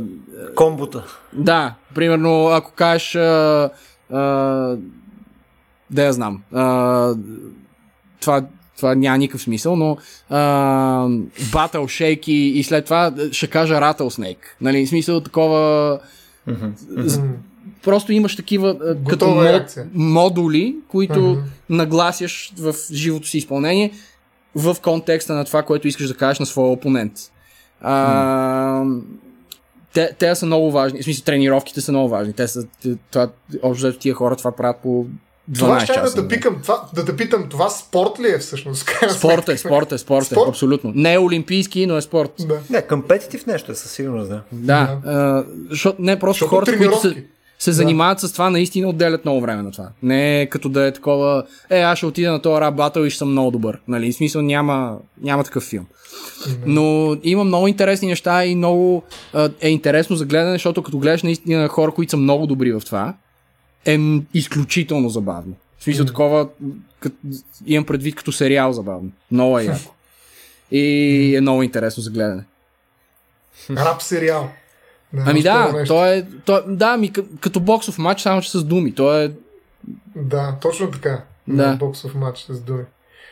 Комбота. 0.56 1.04
Да, 1.34 1.74
примерно, 1.96 2.48
ако 2.48 2.72
кажеш... 2.72 3.16
А, 3.16 3.70
а, 4.12 4.20
да 5.92 6.04
я 6.04 6.14
знам. 6.14 6.42
А, 6.54 7.14
това, 8.22 8.46
това 8.78 8.96
няма 8.96 9.18
никакъв 9.18 9.42
смисъл, 9.42 9.76
но 9.76 9.98
Battle 11.40 11.86
Shake 11.86 12.30
и, 12.30 12.60
и 12.60 12.64
след 12.64 12.86
това 12.86 13.14
ще 13.32 13.48
кажа 13.48 13.74
Rattlesnake. 13.74 14.38
Нали, 14.62 14.86
в 14.86 14.90
смисъл 14.90 15.22
такова... 15.22 16.00
Mm-hmm. 16.50 17.30
Просто 17.84 18.14
имаш 18.14 18.36
такива 18.36 18.74
Готова 18.74 19.10
като 19.10 19.28
мод, 19.28 19.76
модули, 19.94 20.76
които 20.88 21.20
mm-hmm. 21.20 21.44
нагласяш 21.70 22.54
в 22.58 22.76
живото 22.92 23.28
си 23.28 23.38
изпълнение 23.38 23.92
в 24.56 24.78
контекста 24.84 25.34
на 25.34 25.46
това, 25.46 25.64
което 25.64 25.88
искаш 25.88 26.08
да 26.08 26.18
кажеш 26.18 26.40
на 26.40 26.46
своя 26.46 26.72
опонент. 26.72 27.14
А, 27.82 28.84
те, 29.94 30.16
те 30.20 30.36
са 30.36 30.46
много 30.46 30.72
важни. 30.72 31.02
В 31.02 31.04
смисъл, 31.04 31.24
тренировките 31.24 31.82
са 31.82 31.92
много 31.92 32.10
важни. 32.10 32.34
Те 32.34 32.48
са, 32.48 32.68
това, 33.12 33.30
общо 33.62 33.94
тия 33.94 34.16
хора 34.16 34.36
това 34.36 34.52
правят 34.52 34.78
по 34.84 34.88
12 34.90 35.08
това 35.56 35.80
ще 35.80 35.94
часа. 35.94 36.16
Да, 36.16 36.22
да, 36.22 36.28
пикам, 36.28 36.60
това, 36.62 36.82
да 36.94 37.06
те 37.06 37.16
питам, 37.16 37.50
това 37.50 37.70
спорт 37.70 38.20
ли 38.20 38.28
е 38.28 38.38
всъщност? 38.38 38.90
Спорт 39.10 39.50
е, 39.50 39.58
спорт 39.58 39.92
е, 39.92 39.98
спорт 39.98 40.26
е, 40.26 40.26
спорт? 40.26 40.50
абсолютно. 40.50 40.92
Не 40.96 41.14
е 41.14 41.20
олимпийски, 41.20 41.86
но 41.86 41.98
е 41.98 42.02
спорт. 42.02 42.32
Да. 42.40 42.60
Не, 42.70 42.82
компетитив 42.82 43.46
нещо 43.46 43.72
е 43.72 43.76
със 43.76 43.92
сигурност, 43.92 44.30
да. 44.30 44.42
Да, 44.52 45.00
да. 45.04 45.12
А, 45.12 45.76
шо, 45.76 45.96
не 46.00 46.20
просто 46.20 46.40
Шото 46.40 46.50
хората, 46.50 46.78
които 46.78 47.00
са, 47.00 47.16
се 47.60 47.72
занимават 47.72 48.18
да. 48.22 48.28
с 48.28 48.34
това, 48.34 48.50
наистина 48.50 48.90
отделят 48.90 49.26
много 49.26 49.42
време 49.42 49.64
на 49.64 49.72
това. 49.72 49.90
Не 50.04 50.42
е 50.42 50.46
като 50.46 50.70
да 50.70 50.88
е 50.88 50.94
такова, 50.94 51.44
е, 51.70 51.80
аз 51.80 51.98
ще 51.98 52.06
отида 52.06 52.32
на 52.32 52.42
този 52.42 52.62
рап 52.62 52.76
батъл 52.76 53.04
и 53.04 53.10
ще 53.10 53.18
съм 53.18 53.32
много 53.32 53.52
добър. 53.52 53.80
Нали? 53.88 54.12
В 54.12 54.16
смисъл 54.16 54.42
няма, 54.42 54.98
няма 55.22 55.44
такъв 55.44 55.64
филм. 55.64 55.86
Но 56.66 57.18
има 57.24 57.44
много 57.44 57.68
интересни 57.68 58.08
неща 58.08 58.46
и 58.46 58.56
много 58.56 59.04
е 59.62 59.70
интересно 59.70 60.16
за 60.16 60.26
гледане, 60.26 60.56
защото 60.56 60.84
като 60.84 61.00
гледаш 61.00 61.24
наистина 61.24 61.68
хора, 61.68 61.92
които 61.92 62.10
са 62.10 62.18
много 62.18 62.48
добри 62.48 62.72
в 62.72 62.82
това, 62.86 63.14
е 63.86 64.00
изключително 64.34 65.10
забавно. 65.10 65.56
В 65.80 65.84
смисъл 65.84 66.06
такова, 66.06 66.48
кът, 67.00 67.14
имам 67.66 67.86
предвид 67.86 68.16
като 68.16 68.32
сериал 68.32 68.74
забавно. 68.74 69.12
Много 69.32 69.60
е 69.60 69.64
яко. 69.64 69.94
И 70.72 71.36
е 71.36 71.42
много 71.42 71.64
интересно 71.64 72.04
за 72.04 72.12
гледане. 72.12 72.44
Рап 73.70 74.02
сериал. 74.02 74.50
Ами 75.18 75.42
да, 75.42 75.84
то 75.88 76.06
е, 76.06 76.28
то, 76.46 76.64
да, 76.68 76.98
ми, 76.98 77.14
като 77.40 77.60
боксов 77.60 77.98
матч, 77.98 78.22
само 78.22 78.42
че 78.42 78.52
с 78.52 78.64
думи. 78.64 78.96
То 78.96 79.18
е... 79.18 79.32
Да, 80.16 80.56
точно 80.62 80.92
така. 80.92 81.24
Да. 81.48 81.76
Боксов 81.76 82.16
матч 82.16 82.46
с 82.50 82.60
думи. 82.60 82.84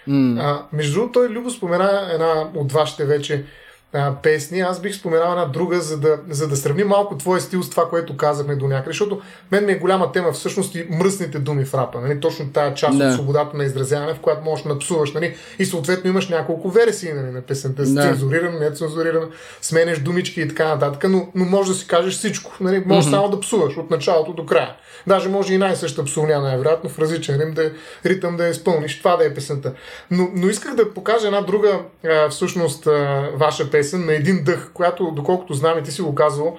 Mm. 0.07 0.39
А, 0.41 0.65
между 0.73 0.93
другото, 0.93 1.13
той 1.13 1.29
Любо 1.29 1.49
спомена 1.49 2.09
една 2.13 2.49
от 2.55 2.71
вашите 2.71 3.05
вече 3.05 3.45
а, 3.93 4.15
песни. 4.23 4.59
Аз 4.59 4.81
бих 4.81 4.95
споменал 4.95 5.31
една 5.31 5.45
друга, 5.45 5.81
за 5.81 5.97
да, 5.97 6.19
за 6.29 6.47
да 6.47 6.55
сравним 6.55 6.87
малко 6.87 7.17
твоя 7.17 7.41
стил 7.41 7.63
с 7.63 7.69
това, 7.69 7.89
което 7.89 8.17
казахме 8.17 8.55
до 8.55 8.67
някъде, 8.67 8.89
защото 8.89 9.21
мен 9.51 9.65
ми 9.65 9.71
е 9.71 9.77
голяма 9.77 10.11
тема 10.11 10.31
всъщност 10.31 10.75
и 10.75 10.87
мръсните 10.89 11.39
думи 11.39 11.65
в 11.65 11.73
рапа. 11.73 12.01
Нали? 12.01 12.19
Точно 12.19 12.49
тая 12.53 12.73
част 12.73 12.97
да. 12.97 13.07
от 13.07 13.13
свободата 13.13 13.57
на 13.57 13.63
изразяване, 13.63 14.13
в 14.13 14.19
която 14.19 14.43
можеш 14.43 14.63
да 14.63 14.69
напсуваш. 14.69 15.13
Нали? 15.13 15.35
И 15.59 15.65
съответно 15.65 16.09
имаш 16.09 16.29
няколко 16.29 16.69
версии 16.69 17.13
нали, 17.13 17.31
на 17.31 17.41
песента. 17.41 17.83
Да. 17.83 18.01
Цензурирана, 18.01 18.59
нецензурирана, 18.59 19.27
сменеш 19.61 19.99
думички 19.99 20.41
и 20.41 20.47
така 20.47 20.67
нататък, 20.67 21.09
но, 21.09 21.27
но 21.35 21.45
може 21.45 21.71
да 21.71 21.77
си 21.77 21.87
кажеш 21.87 22.13
всичко. 22.13 22.51
Нали? 22.59 22.83
Може 22.85 23.07
mm-hmm. 23.07 23.11
само 23.11 23.29
да 23.29 23.39
псуваш 23.39 23.77
от 23.77 23.91
началото 23.91 24.33
до 24.33 24.45
края. 24.45 24.75
Даже 25.07 25.29
може 25.29 25.53
и 25.53 25.57
най-съща 25.57 26.03
псовня, 26.03 26.41
най-вероятно, 26.41 26.89
в 26.89 26.99
различен 26.99 27.35
ритъм 27.35 27.53
да, 27.53 27.71
ритъм 28.05 28.37
да 28.37 28.43
я 28.43 28.49
изпълниш. 28.49 28.99
Това 28.99 29.17
да 29.17 29.25
е 29.25 29.33
песента. 29.33 29.73
Но, 30.11 30.29
но 30.33 30.47
исках 30.47 30.75
да 30.75 30.93
покажа 30.93 31.27
една 31.27 31.41
друга, 31.41 31.79
а, 32.05 32.29
всъщност, 32.29 32.87
а, 32.87 33.29
ваша 33.35 33.71
песен 33.71 33.76
на 33.97 34.13
един 34.13 34.43
дъх, 34.43 34.71
която, 34.73 35.11
доколкото 35.11 35.53
знам 35.53 35.79
и 35.79 35.83
ти 35.83 35.91
си 35.91 36.01
го 36.01 36.15
казвал, 36.15 36.57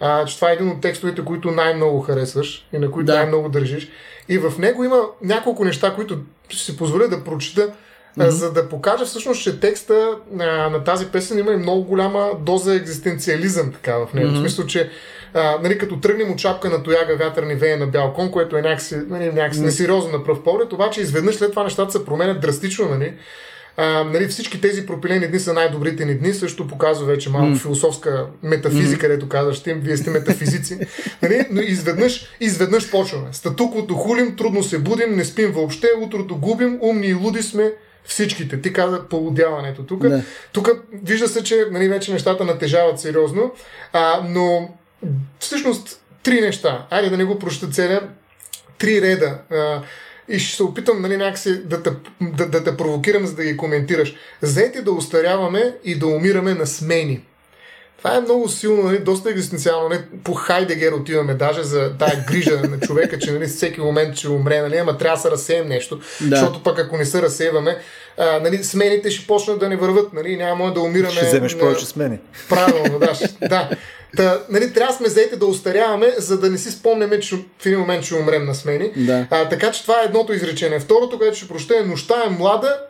а, 0.00 0.24
че 0.24 0.36
това 0.36 0.50
е 0.50 0.54
един 0.54 0.68
от 0.68 0.80
текстовете, 0.80 1.24
които 1.24 1.50
най-много 1.50 2.00
харесваш 2.00 2.68
и 2.72 2.78
на 2.78 2.90
които 2.90 3.06
да. 3.06 3.14
най-много 3.14 3.48
държиш. 3.48 3.88
И 4.28 4.38
в 4.38 4.58
него 4.58 4.84
има 4.84 5.02
няколко 5.22 5.64
неща, 5.64 5.94
които 5.94 6.18
ще 6.48 6.64
си 6.64 6.76
позволя 6.76 7.06
да 7.06 7.24
прочита, 7.24 7.72
mm-hmm. 8.18 8.28
за 8.28 8.52
да 8.52 8.68
покажа 8.68 9.04
всъщност, 9.04 9.42
че 9.42 9.60
текста 9.60 10.16
а, 10.40 10.44
на 10.70 10.84
тази 10.84 11.06
песен 11.06 11.38
има 11.38 11.52
и 11.52 11.56
много 11.56 11.84
голяма 11.84 12.30
доза 12.40 12.74
екзистенциализъм 12.74 13.72
така 13.72 13.96
в 13.96 14.14
него. 14.14 14.28
Mm-hmm. 14.28 14.34
В 14.34 14.40
смисъл, 14.40 14.66
че 14.66 14.90
а, 15.34 15.58
нали, 15.62 15.78
като 15.78 16.00
тръгнем 16.00 16.30
от 16.30 16.38
чапка 16.38 16.70
на 16.70 16.82
тояга 16.82 17.16
вятърни 17.16 17.54
вея 17.54 17.78
на 17.78 17.86
бял 17.86 18.12
кон, 18.12 18.30
което 18.30 18.56
е 18.56 18.62
някакси, 18.62 18.96
нали, 19.08 19.32
някакси 19.32 19.60
mm-hmm. 19.60 19.64
несериозно 19.64 20.18
на 20.18 20.24
пръв 20.24 20.42
поглед, 20.42 20.72
обаче 20.72 21.00
изведнъж 21.00 21.34
след 21.34 21.50
това 21.50 21.64
нещата 21.64 21.92
се 21.92 22.04
променят 22.04 22.40
драстично. 22.40 22.88
Нали? 22.88 23.14
А, 23.82 24.04
нали, 24.04 24.28
всички 24.28 24.60
тези 24.60 24.86
пропилени 24.86 25.28
дни 25.28 25.40
са 25.40 25.52
най-добрите 25.52 26.04
ни 26.04 26.14
дни, 26.14 26.34
също 26.34 26.68
показва 26.68 27.06
вече 27.06 27.30
малко 27.30 27.46
mm. 27.46 27.58
философска 27.58 28.26
метафизика, 28.42 28.98
mm. 28.98 29.00
където 29.00 29.28
казваш, 29.28 29.62
ти, 29.62 29.72
вие 29.72 29.96
сте 29.96 30.10
метафизици. 30.10 30.78
нали, 31.22 31.46
но 31.50 31.60
изведнъж, 31.60 32.26
изведнъж 32.40 32.90
почваме. 32.90 33.28
Статуквото 33.32 33.94
хулим, 33.94 34.36
трудно 34.36 34.62
се 34.62 34.78
будим, 34.78 35.16
не 35.16 35.24
спим 35.24 35.52
въобще, 35.52 35.86
утрото 36.02 36.36
губим, 36.36 36.78
умни 36.82 37.06
и 37.06 37.14
луди 37.14 37.42
сме, 37.42 37.72
всичките. 38.04 38.60
Ти 38.60 38.72
каза 38.72 39.08
полудяването 39.08 39.82
тук. 39.82 40.08
Да. 40.08 40.22
Тук 40.52 40.68
вижда 40.92 41.28
се, 41.28 41.44
че 41.44 41.64
нали, 41.70 41.88
вече 41.88 42.12
нещата 42.12 42.44
натежават 42.44 43.00
сериозно, 43.00 43.52
а, 43.92 44.20
но 44.28 44.68
всъщност 45.38 46.02
три 46.22 46.40
неща. 46.40 46.86
Айде 46.90 47.10
да 47.10 47.16
не 47.16 47.24
го 47.24 47.38
проща 47.38 47.68
целя. 47.68 48.00
Три 48.78 49.02
реда. 49.02 49.38
А, 49.50 49.82
и 50.30 50.38
ще 50.38 50.56
се 50.56 50.62
опитам 50.62 51.02
нали, 51.02 51.16
някакси 51.16 51.62
да 51.64 51.82
те, 51.82 51.90
да, 52.20 52.46
да 52.48 52.64
те 52.64 52.76
провокирам, 52.76 53.26
за 53.26 53.34
да 53.34 53.44
ги 53.44 53.56
коментираш. 53.56 54.14
Заети 54.42 54.82
да 54.82 54.92
устаряваме 54.92 55.74
и 55.84 55.98
да 55.98 56.06
умираме 56.06 56.54
на 56.54 56.66
смени. 56.66 57.20
Това 57.98 58.16
е 58.16 58.20
много 58.20 58.48
силно, 58.48 58.82
нали, 58.82 58.98
доста 58.98 59.30
екзистенциално. 59.30 59.88
Нали, 59.88 60.00
по 60.24 60.34
Хайдегер 60.34 60.92
отиваме 60.92 61.34
даже 61.34 61.62
за 61.62 61.92
тая 61.98 62.24
грижа 62.28 62.60
на 62.70 62.80
човека, 62.80 63.18
че 63.18 63.32
нали, 63.32 63.46
всеки 63.46 63.80
момент 63.80 64.16
ще 64.16 64.28
умре, 64.28 64.60
нали, 64.60 64.76
ама 64.76 64.98
трябва 64.98 65.16
да 65.16 65.22
се 65.22 65.30
разсеем 65.30 65.68
нещо, 65.68 65.96
да. 66.20 66.36
защото 66.36 66.62
пък 66.62 66.78
ако 66.78 66.96
не 66.96 67.04
се 67.04 67.22
разсейваме, 67.22 67.78
а, 68.18 68.40
нали, 68.40 68.64
смените 68.64 69.10
ще 69.10 69.26
почнат 69.26 69.60
да 69.60 69.68
не 69.68 69.76
върват, 69.76 70.12
нали, 70.12 70.36
няма 70.36 70.74
да 70.74 70.80
умираме. 70.80 71.10
Ще 71.10 71.26
вземеш 71.26 71.58
повече 71.58 71.86
смени. 71.86 72.18
Правилно, 72.48 72.98
да. 72.98 73.18
да. 73.48 73.70
Та, 74.16 74.42
нали, 74.50 74.72
трябва 74.72 74.94
сме 74.94 75.08
заети 75.08 75.36
да 75.36 75.46
устаряваме, 75.46 76.14
за 76.18 76.38
да 76.40 76.50
не 76.50 76.58
си 76.58 76.70
спомняме, 76.70 77.20
че 77.20 77.36
в 77.36 77.66
един 77.66 77.78
момент 77.78 78.04
ще 78.04 78.14
умрем 78.14 78.44
на 78.44 78.54
смени. 78.54 78.92
Да. 78.96 79.26
А, 79.30 79.48
така 79.48 79.70
че 79.70 79.82
това 79.82 80.00
е 80.02 80.04
едното 80.04 80.32
изречение. 80.32 80.80
Второто, 80.80 81.18
което 81.18 81.36
ще 81.36 81.48
проща 81.48 81.78
е 81.78 81.82
нощта 81.82 82.22
е 82.26 82.30
млада 82.30 82.80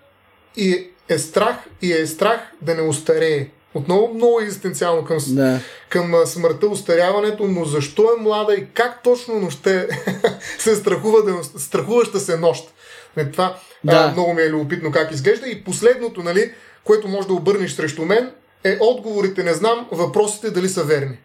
и 0.56 0.86
е 1.08 1.18
страх 1.18 1.56
и 1.82 1.92
е 1.92 2.06
страх 2.06 2.40
да 2.62 2.74
не 2.74 2.82
устарее. 2.82 3.48
Отново 3.74 4.14
много 4.14 4.40
екзистенциално 4.40 5.04
към, 5.04 5.18
да. 5.28 5.60
към 5.88 6.14
смъртта, 6.26 6.66
устаряването, 6.66 7.44
но 7.44 7.64
защо 7.64 8.02
е 8.02 8.22
млада 8.22 8.54
и 8.54 8.66
как 8.74 9.02
точно 9.02 9.40
нощта 9.40 9.86
се 10.58 10.76
страхува 10.76 11.22
да, 11.22 11.58
страхуваща 11.58 12.20
се 12.20 12.36
нощ. 12.36 12.72
Не, 13.16 13.30
това 13.30 13.56
да. 13.84 13.96
а, 13.96 14.12
много 14.12 14.34
ми 14.34 14.42
е 14.42 14.50
любопитно 14.50 14.92
как 14.92 15.12
изглежда. 15.12 15.48
И 15.48 15.64
последното, 15.64 16.22
нали, 16.22 16.52
което 16.84 17.08
може 17.08 17.28
да 17.28 17.34
обърнеш 17.34 17.72
срещу 17.72 18.04
мен, 18.04 18.30
е 18.64 18.76
отговорите 18.80 19.42
не 19.42 19.54
знам, 19.54 19.88
въпросите 19.92 20.50
дали 20.50 20.68
са 20.68 20.84
верни. 20.84 21.16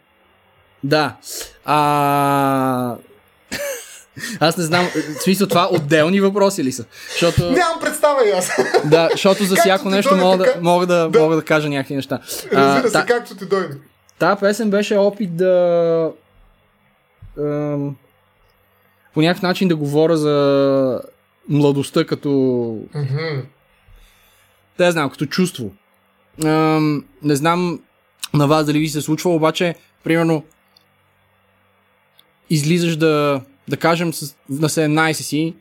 Да. 0.83 1.15
А... 1.65 2.95
Аз 4.39 4.57
не 4.57 4.63
знам, 4.63 4.85
в 5.17 5.23
смисъл 5.23 5.47
това 5.47 5.69
отделни 5.71 6.21
въпроси 6.21 6.63
ли 6.63 6.71
са? 6.71 6.85
Защото, 7.11 7.41
Нямам 7.43 7.79
представа 7.81 8.27
и 8.27 8.31
аз. 8.31 8.51
да, 8.85 9.09
защото 9.11 9.43
за 9.43 9.55
всяко 9.55 9.89
нещо 9.89 10.15
мога 10.15 10.37
да, 10.37 10.43
така. 10.43 10.59
мога, 10.61 10.85
да, 10.85 11.09
Да. 11.09 11.19
мога 11.19 11.35
да 11.35 11.43
кажа 11.43 11.69
някакви 11.69 11.95
неща. 11.95 12.19
Разбира 12.53 12.87
се, 12.87 12.93
та- 12.93 13.05
както 13.05 13.35
ти 13.35 13.45
дойде. 13.45 13.75
Тая 14.19 14.35
песен 14.35 14.69
беше 14.69 14.95
опит 14.95 15.35
да 15.35 16.11
ам, 17.39 17.95
по 19.13 19.21
някакъв 19.21 19.41
начин 19.41 19.67
да 19.67 19.75
говоря 19.75 20.17
за 20.17 21.01
младостта 21.49 22.05
като 22.05 22.29
Мгм. 22.95 23.41
да 24.77 24.91
знам, 24.91 25.09
като 25.09 25.25
чувство. 25.25 25.71
Не 26.43 27.35
знам 27.35 27.79
на 28.33 28.47
вас 28.47 28.65
дали 28.65 28.79
ви 28.79 28.89
се 28.89 29.01
случва, 29.01 29.35
обаче, 29.35 29.75
примерно, 30.03 30.43
излизаш 32.49 32.95
да, 32.95 33.41
да 33.67 33.77
кажем, 33.77 34.13
с, 34.13 34.35
на 34.49 34.69
17 34.69 35.13
си, 35.13 35.53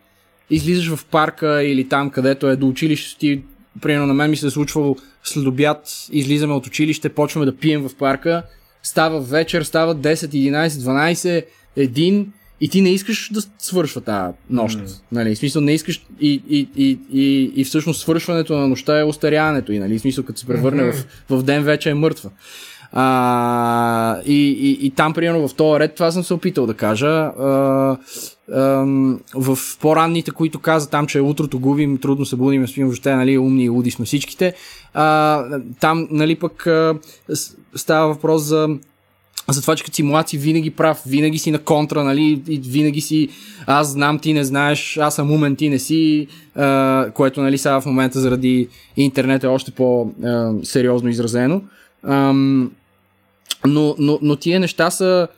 излизаш 0.50 0.94
в 0.94 1.04
парка 1.04 1.64
или 1.64 1.88
там, 1.88 2.10
където 2.10 2.48
е 2.48 2.56
до 2.56 2.68
училище 2.68 3.18
ти, 3.18 3.42
примерно 3.82 4.06
на 4.06 4.14
мен 4.14 4.30
ми 4.30 4.36
се 4.36 4.46
е 4.46 4.50
случвало 4.50 4.96
след 5.24 5.46
обяд, 5.46 6.08
излизаме 6.12 6.54
от 6.54 6.66
училище, 6.66 7.08
почваме 7.08 7.46
да 7.46 7.56
пием 7.56 7.88
в 7.88 7.96
парка, 7.96 8.42
става 8.82 9.20
вечер, 9.20 9.62
става 9.62 9.96
10, 9.96 10.14
11, 10.14 10.68
12, 10.68 11.44
1 11.78 12.26
и 12.60 12.68
ти 12.68 12.80
не 12.80 12.90
искаш 12.90 13.30
да 13.32 13.40
свършва 13.58 14.00
тази 14.00 14.34
нощ. 14.50 14.78
М. 14.78 14.84
Нали? 15.12 15.34
В 15.34 15.38
смисъл 15.38 15.62
не 15.62 15.74
искаш 15.74 16.06
и, 16.20 16.42
и, 16.48 16.68
и, 16.76 16.98
и, 17.12 17.52
и 17.56 17.64
всъщност 17.64 18.00
свършването 18.00 18.56
на 18.58 18.68
нощта 18.68 18.98
е 19.00 19.04
остаряването 19.04 19.72
и 19.72 19.78
нали? 19.78 19.98
В 19.98 20.00
смисъл 20.00 20.24
като 20.24 20.40
се 20.40 20.46
превърне 20.46 20.82
Мгм. 20.82 20.96
в, 21.28 21.38
в 21.38 21.42
ден 21.42 21.62
вече 21.62 21.90
е 21.90 21.94
мъртва. 21.94 22.30
А, 22.96 24.20
и, 24.26 24.50
и, 24.50 24.86
и 24.86 24.90
там, 24.90 25.14
примерно, 25.14 25.48
в 25.48 25.54
този 25.54 25.80
ред, 25.80 25.94
това 25.94 26.10
съм 26.10 26.24
се 26.24 26.34
опитал 26.34 26.66
да 26.66 26.74
кажа. 26.74 27.08
А, 27.08 27.96
ам, 28.54 29.20
в 29.34 29.58
по-ранните, 29.80 30.30
които 30.30 30.58
каза 30.58 30.90
там, 30.90 31.06
че 31.06 31.20
утрото 31.20 31.58
губим, 31.58 31.98
трудно 31.98 32.24
се 32.24 32.36
будим, 32.36 32.68
спим 32.68 32.86
въобще, 32.86 33.16
нали, 33.16 33.38
умни 33.38 33.64
и 33.64 33.68
луди 33.68 33.90
сме 33.90 34.04
всичките. 34.04 34.54
А, 34.94 35.44
там, 35.80 36.08
нали, 36.10 36.34
пък 36.34 36.66
а, 36.66 36.94
става 37.74 38.08
въпрос 38.08 38.42
за 38.42 38.68
за 39.48 39.62
това, 39.62 39.76
че 39.76 39.84
като 39.84 39.94
си 39.94 40.02
млад 40.02 40.28
си 40.28 40.38
винаги 40.38 40.70
прав, 40.70 41.02
винаги 41.06 41.38
си 41.38 41.50
на 41.50 41.58
контра, 41.58 42.04
нали, 42.04 42.42
и 42.48 42.58
винаги 42.58 43.00
си 43.00 43.28
аз 43.66 43.88
знам, 43.88 44.18
ти 44.18 44.32
не 44.32 44.44
знаеш, 44.44 44.96
аз 44.96 45.14
съм 45.14 45.30
умен, 45.30 45.56
ти 45.56 45.68
не 45.68 45.78
си, 45.78 46.26
а, 46.54 47.10
което, 47.14 47.42
нали, 47.42 47.58
сега 47.58 47.80
в 47.80 47.86
момента 47.86 48.20
заради 48.20 48.68
интернет 48.96 49.44
е 49.44 49.46
още 49.46 49.70
по-сериозно 49.70 51.08
изразено. 51.08 51.62
Ам, 52.02 52.72
но, 53.66 53.94
но, 53.98 54.18
но 54.22 54.36
тия 54.36 54.60
неща 54.60 54.90
са 54.90 55.28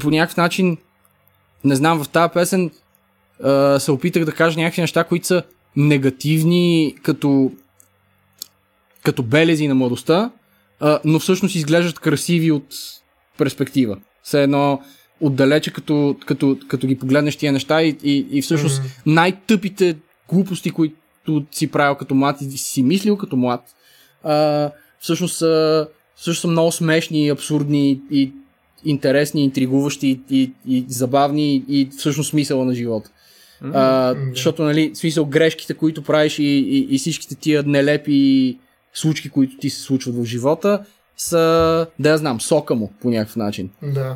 по 0.00 0.10
някакъв 0.10 0.36
начин, 0.36 0.76
не 1.64 1.76
знам, 1.76 2.04
в 2.04 2.08
тази 2.08 2.32
песен 2.32 2.70
а, 3.42 3.80
се 3.80 3.92
опитах 3.92 4.24
да 4.24 4.32
кажа 4.32 4.60
някакви 4.60 4.80
неща, 4.80 5.04
които 5.04 5.26
са 5.26 5.42
негативни 5.76 6.94
като, 7.02 7.52
като 9.04 9.22
белези 9.22 9.68
на 9.68 9.74
младостта, 9.74 10.30
а, 10.80 11.00
но 11.04 11.18
всъщност 11.18 11.54
изглеждат 11.54 11.98
красиви 11.98 12.50
от 12.52 12.64
перспектива. 13.38 13.96
Все 14.22 14.42
едно 14.42 14.80
отдалече, 15.20 15.72
като, 15.72 16.16
като, 16.26 16.58
като 16.68 16.86
ги 16.86 16.98
погледнеш 16.98 17.36
тия 17.36 17.52
неща 17.52 17.82
и, 17.82 17.96
и, 18.02 18.26
и 18.30 18.42
всъщност 18.42 18.80
Мгм. 18.80 18.88
най-тъпите 19.06 19.96
глупости, 20.32 20.70
които 20.70 20.96
си 21.50 21.70
правил 21.70 21.94
като 21.94 22.14
млад 22.14 22.40
и 22.40 22.58
си 22.58 22.82
мислил 22.82 23.16
като 23.16 23.36
млад, 23.36 23.60
а, 24.24 24.70
всъщност, 25.00 25.36
са, 25.36 25.88
всъщност 26.16 26.40
са 26.40 26.48
много 26.48 26.72
смешни, 26.72 27.28
абсурдни 27.28 28.00
и 28.10 28.32
интересни, 28.84 29.44
интригуващи 29.44 30.20
и, 30.30 30.52
и 30.66 30.84
забавни 30.88 31.64
и 31.68 31.88
всъщност 31.98 32.30
смисъла 32.30 32.64
на 32.64 32.74
живота. 32.74 33.10
А, 33.62 33.66
М, 33.66 33.74
да. 34.14 34.30
защото, 34.30 34.62
нали, 34.62 34.90
смисъл, 34.94 35.24
грешките, 35.24 35.74
които 35.74 36.02
правиш 36.02 36.38
и, 36.38 36.44
и, 36.44 36.94
и 36.94 36.98
всичките 36.98 37.34
тия 37.34 37.62
нелепи 37.62 38.58
случки, 38.94 39.28
които 39.28 39.56
ти 39.56 39.70
се 39.70 39.82
случват 39.82 40.16
в 40.16 40.24
живота, 40.24 40.84
са, 41.18 41.86
да 41.98 42.08
я 42.08 42.18
знам, 42.18 42.40
сока 42.40 42.74
му 42.74 42.92
по 43.02 43.10
някакъв 43.10 43.36
начин. 43.36 43.70
Да. 43.82 44.14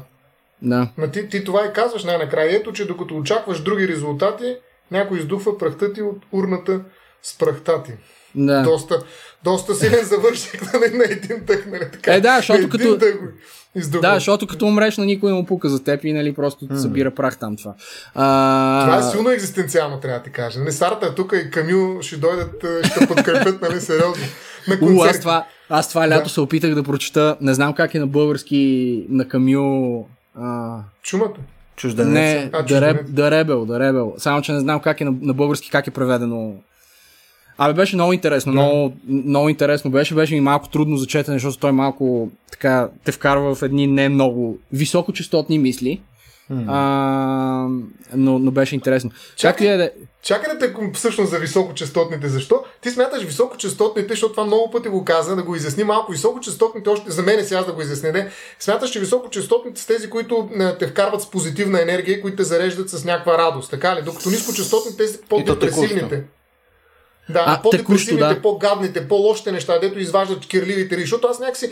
Да. 0.62 0.88
Ма 0.96 1.10
ти, 1.10 1.28
ти 1.28 1.44
това 1.44 1.66
и 1.66 1.72
казваш 1.72 2.04
най-накрая. 2.04 2.56
Ето, 2.56 2.72
че 2.72 2.86
докато 2.86 3.16
очакваш 3.16 3.60
други 3.60 3.88
резултати, 3.88 4.56
някой 4.90 5.18
издухва 5.18 5.58
прахта 5.58 5.92
ти 5.92 6.02
от 6.02 6.18
урната 6.32 6.80
с 7.22 7.38
прахта 7.38 7.82
ти. 7.82 7.92
да. 8.34 8.62
Доста, 8.62 9.02
доста 9.44 9.74
силен 9.74 10.04
завърших 10.04 10.72
нали, 10.74 10.96
на 10.96 11.04
един 11.04 11.46
тъх, 11.46 11.66
нали 11.66 11.90
така. 11.92 12.14
Е, 12.14 12.20
да, 12.20 12.36
защото 12.36 12.68
като- 12.68 12.98
тъх 12.98 13.14
издухва. 13.74 14.08
Да, 14.08 14.14
защото 14.14 14.46
като 14.46 14.66
умреш 14.66 14.96
на 14.96 15.04
никой 15.04 15.30
не 15.30 15.36
му 15.36 15.46
пука 15.46 15.68
за 15.68 15.84
теб 15.84 16.04
и 16.04 16.12
нали 16.12 16.34
просто 16.34 16.66
М. 16.70 16.78
събира 16.78 17.10
прах 17.10 17.38
там 17.38 17.56
това. 17.56 17.74
А, 18.14 18.84
Това 18.84 19.08
е 19.08 19.10
силно 19.10 19.30
екзистенциално, 19.30 20.00
трябва 20.00 20.18
да 20.18 20.24
ти 20.24 20.32
кажа. 20.32 20.58
Нали, 20.60 20.72
Сарта 20.72 21.06
е 21.06 21.14
тук 21.14 21.32
и 21.46 21.50
Камю 21.50 22.02
ще 22.02 22.16
дойдат, 22.16 22.64
е, 22.64 22.88
ще 22.88 23.06
подкрепят, 23.06 23.60
нали, 23.62 23.80
сериозно. 23.80 24.24
На 24.68 24.74
У, 24.74 24.78
концерт. 24.78 25.10
аз 25.10 25.20
това, 25.20 25.44
аз 25.68 25.88
това 25.88 26.08
лято 26.08 26.24
Да. 26.24 26.30
се 26.30 26.40
опитах 26.40 26.74
да 26.74 26.82
прочета, 26.82 27.36
не 27.40 27.54
знам 27.54 27.72
как 27.72 27.94
е 27.94 27.98
на 27.98 28.06
български, 28.06 28.62
на 29.08 29.28
Камю... 29.28 30.04
А, 30.36 30.78
Чумата. 31.02 31.34
Чужденец. 31.76 32.12
не, 32.12 32.50
А, 32.52 32.64
Ребел, 33.30 33.64
да 33.66 33.80
Ребел. 33.80 34.14
Само, 34.18 34.42
че 34.42 34.52
не 34.52 34.60
знам 34.60 34.80
как 34.80 35.00
е 35.00 35.04
на, 35.04 35.14
на 35.20 35.34
български, 35.34 35.70
как 35.70 35.86
е 35.86 35.90
преведено. 35.90 36.52
Абе, 37.58 37.72
беше 37.74 37.96
много 37.96 38.12
интересно, 38.12 38.52
Да. 38.52 38.58
много, 38.58 38.92
много 39.06 39.48
интересно 39.48 39.90
беше, 39.90 40.14
беше 40.14 40.34
ми 40.34 40.40
малко 40.40 40.68
трудно 40.68 40.96
за 40.96 41.06
четене, 41.06 41.36
защото 41.36 41.58
той 41.58 41.72
малко 41.72 42.30
така 42.52 42.88
те 43.04 43.12
вкарва 43.12 43.54
в 43.54 43.62
едни 43.62 43.86
не 43.86 44.08
много 44.08 44.58
високочастотни 44.72 45.58
мисли, 45.58 46.00
А, 46.68 47.68
но, 48.14 48.38
но 48.38 48.50
беше 48.50 48.74
интересно. 48.74 49.10
Чакай. 49.36 49.68
Е 49.68 49.76
да 49.76 49.90
Чакай 50.22 50.54
да 50.54 50.58
те 50.58 50.74
всъщност 50.94 51.30
за 51.30 51.38
високочастотните. 51.38 52.28
Защо? 52.28 52.64
Ти 52.80 52.90
смяташ 52.90 53.22
високочастотните, 53.22 54.12
защото 54.12 54.32
това 54.32 54.44
много 54.44 54.70
пъти 54.70 54.88
го 54.88 55.04
каза, 55.04 55.36
да 55.36 55.42
го 55.42 55.56
изясни 55.56 55.84
малко. 55.84 56.12
Високочастотните, 56.12 56.90
още 56.90 57.10
за 57.10 57.22
мен 57.22 57.38
е 57.38 57.44
сега 57.44 57.62
да 57.62 57.72
го 57.72 57.82
изясни. 57.82 58.12
Не? 58.12 58.30
Смяташ, 58.60 58.90
че 58.90 59.00
високочастотните 59.00 59.80
са 59.80 59.86
тези, 59.86 60.10
които 60.10 60.48
те 60.78 60.86
вкарват 60.86 61.22
с 61.22 61.30
позитивна 61.30 61.82
енергия, 61.82 62.20
които 62.20 62.36
те 62.36 62.44
зареждат 62.44 62.90
с 62.90 63.04
някаква 63.04 63.38
радост. 63.38 63.70
Така 63.70 63.96
ли? 63.96 64.02
Докато 64.02 64.30
нискочастотните, 64.30 64.96
тези 64.96 65.18
по-депресивните. 65.28 66.24
Да, 67.30 67.44
А, 67.46 67.62
по-депресивните, 67.62 68.34
да. 68.34 68.42
по-гадните, 68.42 69.08
по-лошите 69.08 69.52
неща, 69.52 69.78
дето 69.78 69.98
изваждат 69.98 70.46
кирливите 70.46 70.96
ри. 70.96 71.00
Защото 71.00 71.26
аз 71.26 71.38
някакси 71.38 71.70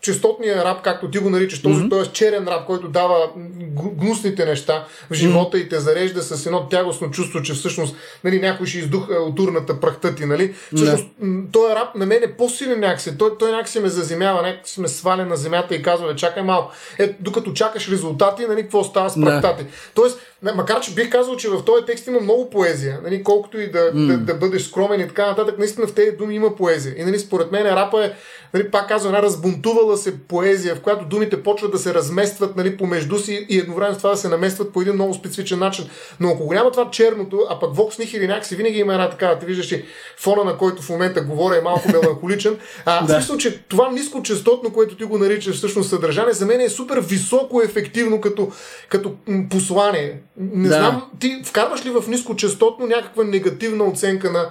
нискочастотния 0.00 0.64
рап, 0.64 0.82
както 0.82 1.10
ти 1.10 1.18
го 1.18 1.30
наричаш, 1.30 1.62
този, 1.62 1.80
Мгм. 1.80 1.88
т.е. 1.88 2.06
черен 2.12 2.48
рап, 2.48 2.66
който 2.66 2.88
дава 2.88 3.30
гнусните 3.76 4.44
неща 4.44 4.84
в 5.10 5.14
живота 5.14 5.58
и 5.58 5.68
те 5.68 5.80
зарежда 5.80 6.22
с 6.22 6.46
едно 6.46 6.68
тягостно 6.68 7.10
чувство, 7.10 7.42
че 7.42 7.52
всъщност 7.52 7.96
нали, 8.24 8.40
някой 8.40 8.66
ще 8.66 8.78
издуха 8.78 9.14
от 9.14 9.38
урната 9.38 9.80
прахта 9.80 10.14
ти. 10.14 10.24
Нали? 10.24 10.54
Всъщност, 10.76 11.06
м, 11.20 11.42
този 11.52 11.74
рап 11.74 11.94
на 11.94 12.06
мен 12.06 12.22
е 12.22 12.32
по-силен 12.32 12.80
някакси. 12.80 13.18
Той, 13.18 13.38
той 13.38 13.50
някакси 13.50 13.80
ме 13.80 13.88
заземява, 13.88 14.42
някакси 14.42 14.80
ме 14.80 14.88
сваля 14.88 15.24
на 15.24 15.36
земята 15.36 15.74
и 15.74 15.82
казва, 15.82 16.16
чакай 16.16 16.42
малко. 16.42 16.72
Е, 16.98 17.14
докато 17.20 17.52
чакаш 17.52 17.88
резултати, 17.90 18.46
нали, 18.46 18.62
какво 18.62 18.84
става 18.84 19.10
с 19.10 19.20
прахта 19.20 19.56
ти. 19.56 19.64
Тоест, 19.94 20.18
макар 20.42 20.80
че 20.80 20.94
бих 20.94 21.10
казал, 21.10 21.36
че 21.36 21.48
в 21.48 21.64
този 21.64 21.84
текст 21.84 22.06
има 22.06 22.20
много 22.20 22.50
поезия, 22.50 23.00
нали, 23.04 23.22
колкото 23.22 23.60
и 23.60 23.70
да, 23.70 23.92
да, 23.92 24.18
да 24.18 24.34
бъдеш 24.34 24.62
скромен 24.62 25.00
и 25.00 25.08
така 25.08 25.26
нататък, 25.26 25.58
наистина 25.58 25.86
в 25.86 25.94
тези 25.94 26.16
думи 26.16 26.34
има 26.34 26.56
поезия. 26.56 26.94
И 26.98 27.04
нали, 27.04 27.18
според 27.18 27.52
мен 27.52 27.66
рапа 27.66 28.04
е, 28.04 28.12
нали, 28.54 28.70
пак 28.70 28.88
казвам, 28.88 29.14
една 29.14 29.22
разбунтувала 29.22 29.96
се 29.96 30.18
поезия, 30.18 30.74
в 30.74 30.80
която 30.80 31.04
думите 31.04 31.42
почват 31.42 31.72
да 31.72 31.78
се 31.78 31.94
разместват 31.94 32.56
нали, 32.56 32.76
помежду 32.76 33.18
си 33.18 33.46
и 33.48 33.58
едновременно 33.58 33.94
с 33.94 33.98
това 33.98 34.10
да 34.10 34.16
се 34.16 34.28
наместват 34.28 34.72
по 34.72 34.80
един 34.80 34.94
много 34.94 35.14
специфичен 35.14 35.58
начин. 35.58 35.84
Но 36.20 36.28
ако 36.28 36.46
го 36.46 36.54
няма 36.54 36.70
това 36.70 36.90
черното, 36.90 37.46
а 37.50 37.60
пък 37.60 37.74
Vox 37.74 38.00
Nihil 38.00 38.16
или 38.16 38.26
някакси 38.26 38.56
винаги 38.56 38.78
има 38.78 38.92
една 38.92 39.10
такава, 39.10 39.38
ти 39.38 39.46
виждаш 39.46 39.72
и 39.72 39.84
фона, 40.16 40.44
на 40.44 40.56
който 40.56 40.82
в 40.82 40.88
момента 40.88 41.20
говоря 41.20 41.58
е 41.58 41.62
малко 41.62 41.88
меланхоличен. 41.92 42.58
А, 42.84 43.06
Да. 43.06 43.14
смисъл, 43.14 43.36
че 43.36 43.62
това 43.68 43.90
нискочастотно, 43.90 44.72
което 44.72 44.96
ти 44.96 45.04
го 45.04 45.18
наричаш 45.18 45.56
всъщност 45.56 45.90
съдържание, 45.90 46.32
за 46.32 46.46
мен 46.46 46.60
е 46.60 46.68
супер 46.68 46.98
високо 47.00 47.62
ефективно 47.62 48.20
като, 48.20 48.52
като 48.88 49.14
послание. 49.50 50.20
Не 50.36 50.68
Да. 50.68 50.74
знам, 50.74 51.02
ти 51.18 51.40
вкарваш 51.44 51.86
ли 51.86 51.90
в 51.90 52.04
нискочастотно 52.08 52.86
някаква 52.86 53.24
негативна 53.24 53.84
оценка 53.84 54.32
на, 54.32 54.50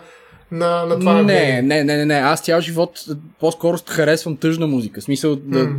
на, 0.51 0.85
на 0.85 0.99
това 0.99 1.21
не, 1.21 1.61
не, 1.61 1.83
не, 1.83 1.97
не, 1.97 2.05
не. 2.05 2.13
Аз 2.13 2.41
цял 2.41 2.61
живот 2.61 3.05
по-скоро 3.39 3.77
харесвам 3.87 4.37
тъжна 4.37 4.67
музика. 4.67 5.01
В 5.01 5.03
смисъл, 5.03 5.35
да, 5.35 5.63
М. 5.63 5.75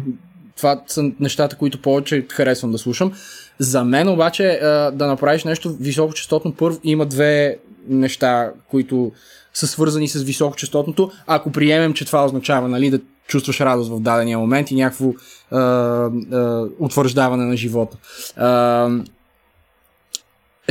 това 0.57 0.83
са 0.87 1.11
нещата, 1.21 1.57
които 1.57 1.83
повече 1.83 2.27
харесвам 2.33 2.73
да 2.73 2.79
слушам. 2.79 3.13
За 3.59 3.85
мен 3.85 4.09
обаче 4.09 4.59
да 4.93 5.07
направиш 5.07 5.45
нещо 5.45 5.77
високочастотно, 5.81 6.53
първо 6.53 6.79
има 6.85 7.07
две 7.07 7.57
неща, 7.89 8.51
които 8.71 9.13
са 9.55 9.67
свързани 9.67 10.09
с 10.09 10.23
високочастотното. 10.23 11.11
Ако 11.27 11.53
приемем, 11.53 11.95
че 11.95 12.05
това 12.05 12.25
означава 12.25 12.69
нали, 12.69 12.91
да 12.91 13.01
чувстваш 13.27 13.61
радост 13.61 13.91
в 13.91 14.01
дадения 14.01 14.39
момент 14.39 14.71
и 14.71 14.75
някакво 14.75 15.13
а, 15.51 15.59
а, 15.59 16.11
утвърждаване 16.79 17.45
на 17.45 17.57
живота. 17.57 17.97
А, 18.37 18.89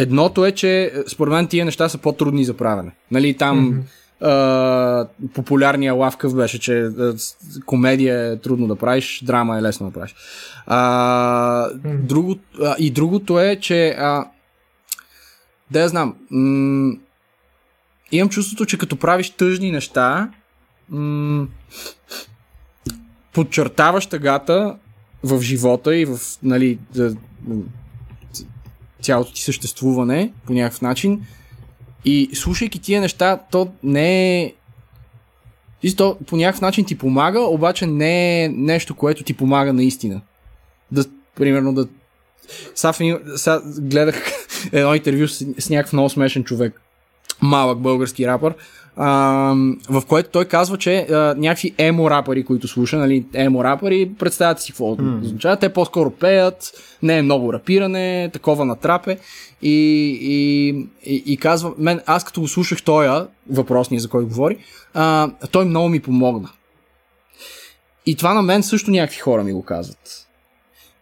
едното 0.02 0.46
е, 0.46 0.52
че 0.52 0.94
според 1.08 1.32
мен 1.32 1.48
тия 1.48 1.66
неща 1.66 1.90
са 1.90 1.98
по-трудни 1.98 2.46
за 2.46 2.54
правене. 2.58 2.92
Нали, 3.12 3.34
там 3.34 3.66
Мгм. 3.66 3.80
Uh, 4.24 5.08
популярния 5.34 5.94
лавкъв 5.94 6.36
беше, 6.36 6.60
че 6.60 6.72
uh, 6.72 7.36
комедия 7.66 8.32
е 8.32 8.38
трудно 8.38 8.68
да 8.68 8.76
правиш, 8.76 9.22
драма 9.24 9.58
е 9.58 9.62
лесно 9.62 9.88
да 9.88 9.94
правиш. 9.94 10.16
Uh, 10.70 11.74
Мгм. 11.76 12.06
друго, 12.08 12.36
uh, 12.36 12.76
и 12.78 12.92
другото 12.92 13.40
е, 13.40 13.56
че 13.56 13.96
uh, 14.00 14.26
да 15.72 15.80
я 15.80 15.90
знам. 15.90 16.16
М- 16.32 16.94
имам 18.12 18.30
чувството, 18.30 18.66
че 18.66 18.78
като 18.78 18.96
правиш 18.96 19.30
тъжни 19.30 19.72
неща, 19.72 20.30
м- 20.90 21.48
подчертаваш 23.34 24.06
тъгата 24.06 24.76
в 25.24 25.42
живота 25.42 25.96
и 25.96 26.06
в 26.06 26.20
нали, 26.44 26.80
да, 26.96 27.16
цялото 29.02 29.34
ти 29.34 29.42
съществуване 29.42 30.32
по 30.46 30.54
някакъв 30.54 30.82
начин. 30.82 31.22
И 32.06 32.30
слушайки 32.34 32.80
тия 32.80 33.02
неща, 33.02 33.40
то 33.52 33.72
не 33.84 34.42
е. 34.42 34.54
То 35.98 36.18
по 36.28 36.38
някакъв 36.38 36.62
начин 36.62 36.86
ти 36.86 36.98
помага, 36.98 37.40
обаче 37.40 37.86
не 37.86 38.44
е 38.44 38.50
нещо, 38.50 38.96
което 38.96 39.24
ти 39.24 39.34
помага 39.34 39.74
наистина. 39.74 40.22
Да, 40.92 41.06
примерно, 41.36 41.74
да. 41.74 41.88
Сега 42.76 43.62
гледах 43.80 44.24
едно 44.72 44.96
интервю 44.96 45.28
с, 45.28 45.46
с 45.60 45.70
някакъв 45.70 45.94
много 45.94 46.10
смешен 46.10 46.44
човек, 46.44 46.82
малък 47.42 47.80
български 47.80 48.28
рапър, 48.28 48.54
а, 49.02 49.56
в 49.90 50.02
което 50.08 50.30
той 50.30 50.46
казва, 50.46 50.78
че 50.78 50.98
а, 51.00 51.36
някакви 51.38 51.74
емо 51.78 52.10
рапъри, 52.10 52.44
които 52.44 52.68
слуша, 52.68 52.98
нали, 52.98 53.26
емо 53.34 53.64
рапъри, 53.64 54.12
представят 54.20 54.62
си 54.62 54.72
какво 54.72 54.96
mm. 54.96 55.22
означава. 55.22 55.58
Те 55.58 55.74
по-скоро 55.74 56.12
пеят, 56.12 56.72
не 57.04 57.18
е 57.18 57.22
много 57.22 57.54
рапиране, 57.54 58.30
такова 58.34 58.66
натрапе. 58.66 59.18
И, 59.62 59.72
и, 60.22 60.70
и, 61.04 61.24
и 61.26 61.38
казва, 61.38 61.74
мен, 61.78 62.02
аз 62.06 62.24
като 62.24 62.42
го 62.42 62.48
слушах 62.48 62.84
тоя, 62.84 63.28
въпросния, 63.50 64.02
за 64.02 64.10
който 64.10 64.28
говори, 64.28 64.58
а, 64.94 65.32
той 65.52 65.66
много 65.66 65.90
ми 65.90 66.02
И 68.06 68.16
това 68.16 68.34
на 68.34 68.42
мен 68.42 68.64
също 68.64 68.92
някакви 68.92 69.20
хора 69.20 69.44
ми 69.44 69.54
го 69.54 69.64
казват. 69.64 70.29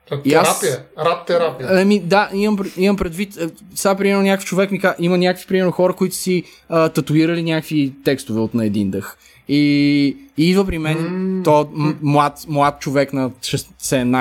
Терапия, 0.10 0.40
аз... 0.42 0.64
рап 1.06 1.28
терапия. 1.28 1.70
Ами 1.72 2.00
да, 2.00 2.30
имам, 2.34 2.58
имам 2.78 2.98
предвид, 2.98 3.38
е, 3.38 3.50
сега 3.76 3.96
примерно 3.96 4.24
някакъв 4.24 4.46
човек 4.46 4.72
ми 4.72 4.80
казва, 4.80 4.96
има 5.00 5.18
някакви 5.18 5.48
примерно 5.48 5.72
хора, 5.72 5.94
които 5.94 6.16
си 6.16 6.44
а, 6.70 6.90
татуирали 6.90 7.44
някакви 7.44 7.94
текстове 8.04 8.40
от 8.40 8.54
на 8.54 8.66
един 8.66 8.92
дъх. 8.92 9.18
И, 9.50 10.18
и 10.38 10.50
идва 10.50 10.66
при 10.66 10.78
мен 10.78 10.98
mm. 10.98 11.44
то 11.44 11.70
млад, 12.02 12.46
млад 12.48 12.80
човек 12.80 13.14
на 13.14 13.30
17, 13.30 13.68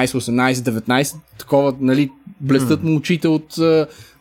18, 0.07 0.53
19, 0.53 1.17
такова, 1.39 1.75
нали, 1.81 2.11
блестят 2.41 2.83
му 2.83 2.97
очите 2.97 3.29
от, 3.29 3.59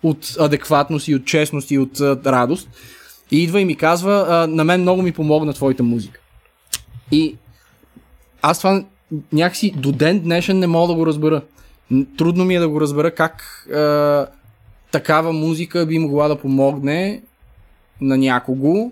от 0.04 0.36
адекватност 0.40 1.08
и 1.08 1.16
от 1.16 1.26
честност 1.26 1.72
и 1.72 1.78
от 1.78 2.02
радост. 2.26 2.70
И 3.32 3.44
идва 3.44 3.62
и 3.62 3.66
ми 3.66 3.76
казва, 3.76 4.26
а, 4.30 4.48
на 4.48 4.64
мен 4.64 4.82
много 4.82 5.02
ми 5.02 5.12
помогна 5.12 5.54
твоята 5.54 5.84
музика. 5.84 6.20
И 7.12 7.36
аз 8.42 8.58
това 8.58 8.84
някакси 9.34 9.74
до 9.78 9.92
ден 9.92 10.20
днешен 10.20 10.60
не 10.60 10.68
мога 10.68 10.88
да 10.88 10.94
го 10.94 11.06
разбера. 11.06 11.42
Трудно 12.18 12.46
ми 12.46 12.56
е 12.56 12.60
да 12.60 12.70
го 12.70 12.82
разбера 12.82 13.12
как 13.12 13.44
а, 13.74 14.28
такава 14.92 15.34
музика 15.34 15.86
би 15.86 16.00
могла 16.00 16.28
да 16.28 16.40
помогне 16.40 17.22
на 18.02 18.18
някого. 18.18 18.92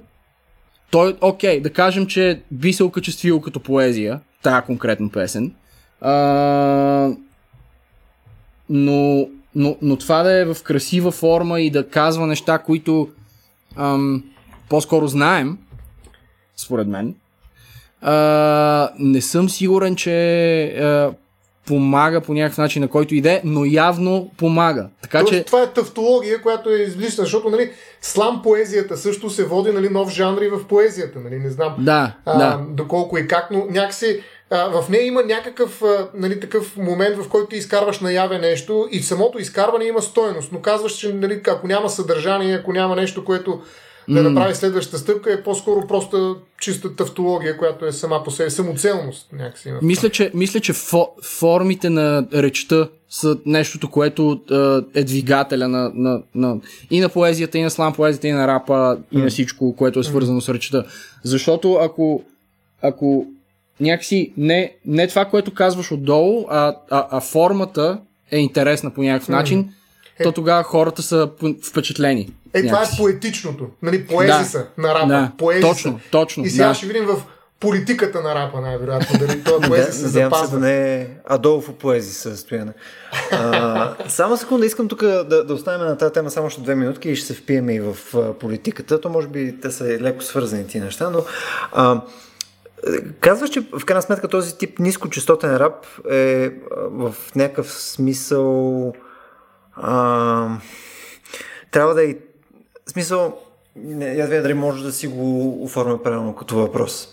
Той, 0.92 1.18
окей, 1.22 1.62
да 1.62 1.74
кажем, 1.74 2.08
че 2.08 2.42
би 2.52 2.74
се 2.74 2.84
окачествил 2.84 3.42
като 3.42 3.60
поезия, 3.60 4.20
тая 4.42 4.62
конкретна 4.62 5.10
песен. 5.10 5.54
А, 6.02 6.14
но, 8.70 9.28
но, 9.56 9.78
но 9.82 9.98
това 9.98 10.24
да 10.24 10.32
е 10.32 10.46
в 10.46 10.58
красива 10.64 11.12
форма 11.12 11.62
и 11.62 11.70
да 11.70 11.90
казва 11.90 12.28
неща, 12.28 12.58
които 12.58 13.10
ам, 13.76 14.24
по-скоро 14.70 15.08
знаем, 15.08 15.58
според 16.58 16.88
мен, 16.88 17.16
а, 18.02 18.90
не 19.00 19.22
съм 19.22 19.50
сигурен, 19.50 19.96
че 19.96 20.64
а, 20.64 21.14
помага 21.68 22.22
по 22.22 22.34
някакъв 22.34 22.58
начин, 22.58 22.82
на 22.82 22.88
който 22.88 23.16
иде, 23.16 23.42
но 23.44 23.66
явно 23.66 24.32
помага. 24.38 24.90
Така, 25.02 25.20
Тоест, 25.20 25.34
че... 25.34 25.44
Това 25.44 25.62
е 25.62 25.68
тавтология, 25.68 26.42
която 26.42 26.70
е 26.70 26.74
излишна, 26.78 27.24
защото 27.24 27.50
нали, 27.50 27.72
слам 28.02 28.42
поезията 28.42 28.98
също 28.98 29.30
се 29.30 29.46
води 29.46 29.72
нали, 29.72 29.90
нов 29.90 30.10
жанр 30.10 30.42
и 30.42 30.50
в 30.50 30.68
поезията. 30.68 31.20
Нали, 31.20 31.40
не 31.40 31.50
знам 31.50 31.76
да, 31.80 32.16
а, 32.26 32.38
да. 32.38 32.60
доколко 32.70 33.18
и 33.18 33.28
как, 33.28 33.52
но 33.52 33.66
някакси 33.70 34.22
а, 34.50 34.82
в 34.82 34.90
нея 34.90 35.06
има 35.06 35.24
някакъв 35.24 35.82
а, 35.82 36.08
нали, 36.14 36.40
такъв 36.40 36.78
момент, 36.78 37.18
в 37.18 37.30
който 37.30 37.48
ти 37.48 37.56
изкарваш 37.56 38.00
наяве 38.00 38.40
нещо 38.40 38.88
и 38.92 39.00
самото 39.00 39.40
изкарване 39.40 39.86
има 39.86 40.02
стоеност, 40.02 40.52
но 40.52 40.62
казваш, 40.62 40.94
че 40.94 41.14
нали, 41.14 41.42
ако 41.48 41.68
няма 41.68 41.90
съдържание, 41.90 42.56
ако 42.56 42.74
няма 42.74 42.96
нещо, 42.96 43.26
което 43.26 43.62
да 44.10 44.20
mm. 44.20 44.28
направи 44.28 44.56
следващата 44.56 44.98
стъпка 44.98 45.34
е 45.34 45.44
по-скоро 45.44 45.88
просто 45.88 46.38
чиста 46.62 46.96
тавтология, 46.96 47.58
която 47.58 47.86
е 47.86 47.92
сама 47.92 48.24
по 48.24 48.32
себе, 48.32 48.50
самоцелност 48.50 49.28
някакси. 49.34 49.74
Мисля, 49.82 50.10
че, 50.10 50.32
мисля, 50.34 50.60
че 50.60 50.74
фо, 50.74 51.10
формите 51.24 51.90
на 51.90 52.28
речта 52.34 52.90
са 53.10 53.38
нещото, 53.46 53.90
което 53.90 54.42
е, 54.96 55.00
е 55.00 55.04
двигателя 55.04 55.68
на, 55.68 55.92
на, 55.96 56.22
на, 56.36 56.58
и 56.92 57.00
на 57.00 57.10
поезията, 57.10 57.58
и 57.58 57.62
на 57.62 57.70
слам 57.70 57.94
поезията, 57.94 58.28
и 58.28 58.32
на 58.32 58.48
рапа, 58.48 58.74
mm. 58.74 59.02
и 59.12 59.18
на 59.18 59.30
всичко, 59.30 59.76
което 59.76 60.00
е 60.00 60.04
свързано 60.04 60.42
mm. 60.42 60.46
с 60.46 60.54
речта. 60.54 60.84
Защото 61.24 61.74
ако, 61.74 62.24
ако 62.82 63.26
някакси 63.80 64.34
не, 64.38 64.76
не 64.86 65.08
това, 65.08 65.26
което 65.26 65.54
казваш 65.54 65.92
отдолу, 65.92 66.46
а, 66.50 66.76
а, 66.90 67.08
а 67.12 67.22
формата 67.22 68.00
е 68.32 68.38
интересна 68.38 68.94
по 68.94 69.04
някакъв 69.04 69.28
mm. 69.28 69.32
начин, 69.32 69.70
е, 70.20 70.24
то 70.24 70.32
тогава 70.32 70.64
хората 70.64 71.02
са 71.02 71.30
впечатлени. 71.70 72.30
Е, 72.54 72.68
това 72.68 72.82
е 72.82 72.86
поетичното. 72.98 73.68
Нали, 73.82 74.08
поези 74.08 74.40
да. 74.40 74.46
са 74.46 74.68
на 74.78 74.96
рапа. 74.96 75.08
Да. 75.08 75.32
Поези 75.38 75.62
точно, 75.62 76.00
са. 76.04 76.10
точно. 76.12 76.46
И 76.46 76.50
сега 76.50 76.68
да. 76.68 76.74
ще 76.74 76.86
видим 76.86 77.06
в 77.06 77.22
политиката 77.60 78.22
на 78.22 78.36
рапа, 78.36 78.62
най-вероятно. 78.62 79.20
Дали 79.20 79.44
това 79.44 79.68
поези 79.68 79.92
се 79.92 80.08
запазва. 80.08 80.48
се 80.48 80.54
да 80.54 80.60
не 80.60 81.02
е 81.02 81.08
Адолфо 81.26 81.74
поези 81.74 82.14
състояние. 82.14 82.74
само 84.08 84.38
секунда, 84.38 84.66
искам 84.66 84.88
тук 84.88 85.02
да, 85.02 85.44
да 85.44 85.54
оставим 85.54 85.88
на 85.88 85.98
тази 85.98 86.14
тема 86.14 86.30
само 86.30 86.48
още 86.48 86.62
две 86.62 86.76
минутки 86.76 87.10
и 87.10 87.16
ще 87.16 87.28
се 87.28 87.34
впием 87.34 87.70
и 87.70 87.80
в 87.80 87.98
политиката. 88.40 89.02
То 89.02 89.10
може 89.10 89.28
би 89.28 89.60
те 89.62 89.72
са 89.72 89.84
леко 89.84 90.24
свързани 90.24 90.68
ти 90.68 90.80
неща, 90.80 91.10
но 91.10 91.24
а, 91.72 92.02
Казваш, 93.20 93.50
че 93.50 93.62
в 93.80 93.86
крайна 93.86 94.02
сметка 94.02 94.28
този 94.28 94.58
тип 94.58 94.80
нискочастотен 94.80 95.58
рап 95.58 95.86
е 96.12 96.52
в 96.78 97.16
някакъв 97.36 97.72
смисъл 97.72 98.94
а, 99.76 100.48
трябва 101.72 101.94
да 101.94 102.10
е 102.10 102.16
в 102.86 102.92
смисъл, 102.92 103.38
не, 103.76 104.06
я 104.06 104.42
дали 104.42 104.54
може 104.54 104.84
да 104.84 104.92
си 104.92 105.08
го 105.08 105.64
оформя 105.64 106.04
правилно 106.04 106.36
като 106.36 106.56
въпрос. 106.56 107.10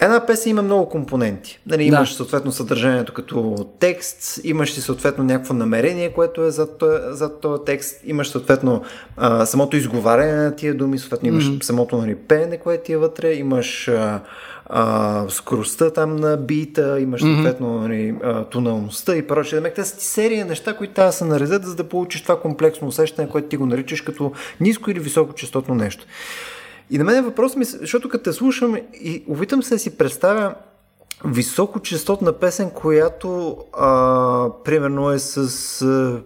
Една 0.00 0.26
песен 0.26 0.50
има 0.50 0.62
много 0.62 0.88
компоненти. 0.88 1.60
Нали, 1.66 1.84
имаш 1.84 2.08
да. 2.08 2.14
съответно 2.14 2.52
съдържанието 2.52 3.12
като 3.12 3.66
текст, 3.78 4.40
имаш 4.44 4.76
и 4.76 4.80
съответно 4.80 5.24
някакво 5.24 5.54
намерение, 5.54 6.12
което 6.12 6.42
е 6.42 6.50
зад 6.50 7.40
този 7.40 7.64
текст, 7.66 8.00
имаш 8.04 8.30
съответно 8.30 8.82
а, 9.16 9.46
самото 9.46 9.76
изговаряне 9.76 10.32
на 10.32 10.56
тия 10.56 10.74
думи, 10.74 10.98
съответно 10.98 11.28
имаш 11.28 11.50
mm-hmm. 11.50 11.62
самото 11.62 11.96
нали, 11.96 12.14
пеене, 12.14 12.58
което 12.58 12.84
ти 12.84 12.92
е 12.92 12.96
вътре, 12.96 13.32
имаш 13.34 13.88
а, 13.88 14.20
а, 14.68 15.24
скоростта 15.28 15.90
там 15.90 16.16
на 16.16 16.36
бита, 16.36 17.00
имаш 17.00 17.20
съответно 17.20 17.80
нали, 17.80 18.14
тоналността 18.50 19.16
и 19.16 19.26
прочее. 19.26 19.60
Демек, 19.60 19.74
тези 19.74 19.94
серия 19.98 20.46
неща, 20.46 20.76
които 20.76 20.94
трябва 20.94 21.08
да 21.08 21.16
се 21.16 21.24
наредят, 21.24 21.64
за 21.64 21.74
да 21.74 21.84
получиш 21.84 22.22
това 22.22 22.40
комплексно 22.40 22.88
усещане, 22.88 23.28
което 23.28 23.48
ти 23.48 23.56
го 23.56 23.66
наричаш 23.66 24.00
като 24.00 24.32
ниско 24.60 24.90
или 24.90 25.00
високо 25.00 25.34
частотно 25.34 25.74
нещо. 25.74 26.06
И 26.90 26.98
на 26.98 27.04
мен 27.04 27.24
въпрос 27.24 27.56
ми, 27.56 27.64
защото 27.64 28.08
като 28.08 28.24
те 28.24 28.32
слушам 28.32 28.76
и 28.94 29.24
опитам 29.28 29.62
се 29.62 29.74
да 29.74 29.78
си 29.78 29.98
представя 29.98 30.54
високочастотна 31.24 32.32
песен, 32.32 32.70
която 32.70 33.56
а, 33.72 34.50
примерно 34.64 35.10
е 35.10 35.18
с 35.18 35.82
а, 35.82 36.22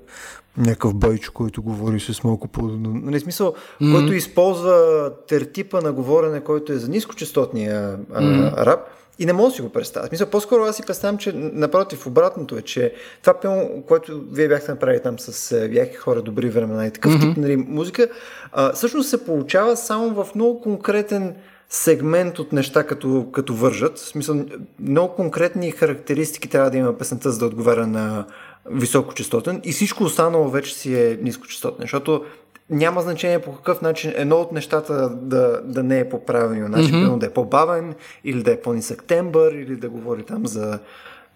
някакъв 0.56 0.94
байчо, 0.94 1.32
който 1.32 1.62
говори 1.62 2.00
с 2.00 2.24
малко 2.24 2.48
по... 2.48 2.62
Нали, 2.62 3.20
смисъл, 3.20 3.52
mm-hmm. 3.52 3.98
който 3.98 4.14
използва 4.14 5.10
тертипа 5.28 5.80
на 5.80 5.92
говорене, 5.92 6.40
който 6.40 6.72
е 6.72 6.76
за 6.78 6.88
нискочастотния 6.88 7.98
mm-hmm. 7.98 8.56
раб. 8.56 8.80
И 9.18 9.26
не 9.26 9.32
мога 9.32 9.48
да 9.48 9.54
си 9.54 9.62
го 9.62 9.68
представя. 9.68 10.06
Смисъл, 10.06 10.26
по-скоро 10.26 10.62
аз 10.62 10.76
си 10.76 10.82
представям, 10.86 11.18
че 11.18 11.32
напротив, 11.34 12.06
обратното 12.06 12.56
е, 12.56 12.62
че 12.62 12.94
това 13.20 13.40
пилно, 13.40 13.82
което 13.88 14.24
вие 14.32 14.48
бяхте 14.48 14.70
направили 14.70 15.02
там 15.02 15.18
с 15.18 15.56
яки 15.70 15.96
хора, 15.96 16.22
добри 16.22 16.50
времена 16.50 16.86
и 16.86 16.90
такъв 16.90 17.12
mm-hmm. 17.12 17.20
тип 17.20 17.36
нали, 17.36 17.56
музика, 17.56 18.08
а, 18.52 18.72
всъщност 18.72 19.08
се 19.08 19.24
получава 19.24 19.76
само 19.76 20.24
в 20.24 20.34
много 20.34 20.60
конкретен 20.60 21.34
сегмент 21.68 22.38
от 22.38 22.52
неща, 22.52 22.84
като, 22.84 23.26
като 23.32 23.54
вържат. 23.54 23.98
В 23.98 24.08
смисъл, 24.08 24.44
много 24.80 25.14
конкретни 25.14 25.70
характеристики 25.70 26.48
трябва 26.48 26.70
да 26.70 26.76
има 26.76 26.98
песента, 26.98 27.30
за 27.30 27.38
да 27.38 27.46
отговаря 27.46 27.86
на 27.86 28.26
високочастотен 28.70 29.60
и 29.64 29.72
всичко 29.72 30.04
останало 30.04 30.50
вече 30.50 30.74
си 30.74 30.94
е 30.94 31.18
нискочастотен, 31.22 31.80
защото 31.80 32.24
няма 32.70 33.02
значение 33.02 33.38
по 33.38 33.52
какъв 33.52 33.82
начин 33.82 34.12
едно 34.16 34.36
от 34.36 34.52
нещата 34.52 35.08
да, 35.08 35.60
да 35.64 35.82
не 35.82 35.98
е 35.98 36.08
по 36.08 36.24
правилния 36.24 36.68
начин, 36.68 36.94
mm-hmm. 36.94 37.18
да 37.18 37.26
е 37.26 37.30
по-бавен 37.30 37.94
или 38.24 38.42
да 38.42 38.52
е 38.52 38.60
по-нисък 38.60 39.04
тембър 39.04 39.52
или 39.52 39.76
да 39.76 39.88
говори 39.88 40.22
там 40.22 40.46
за 40.46 40.78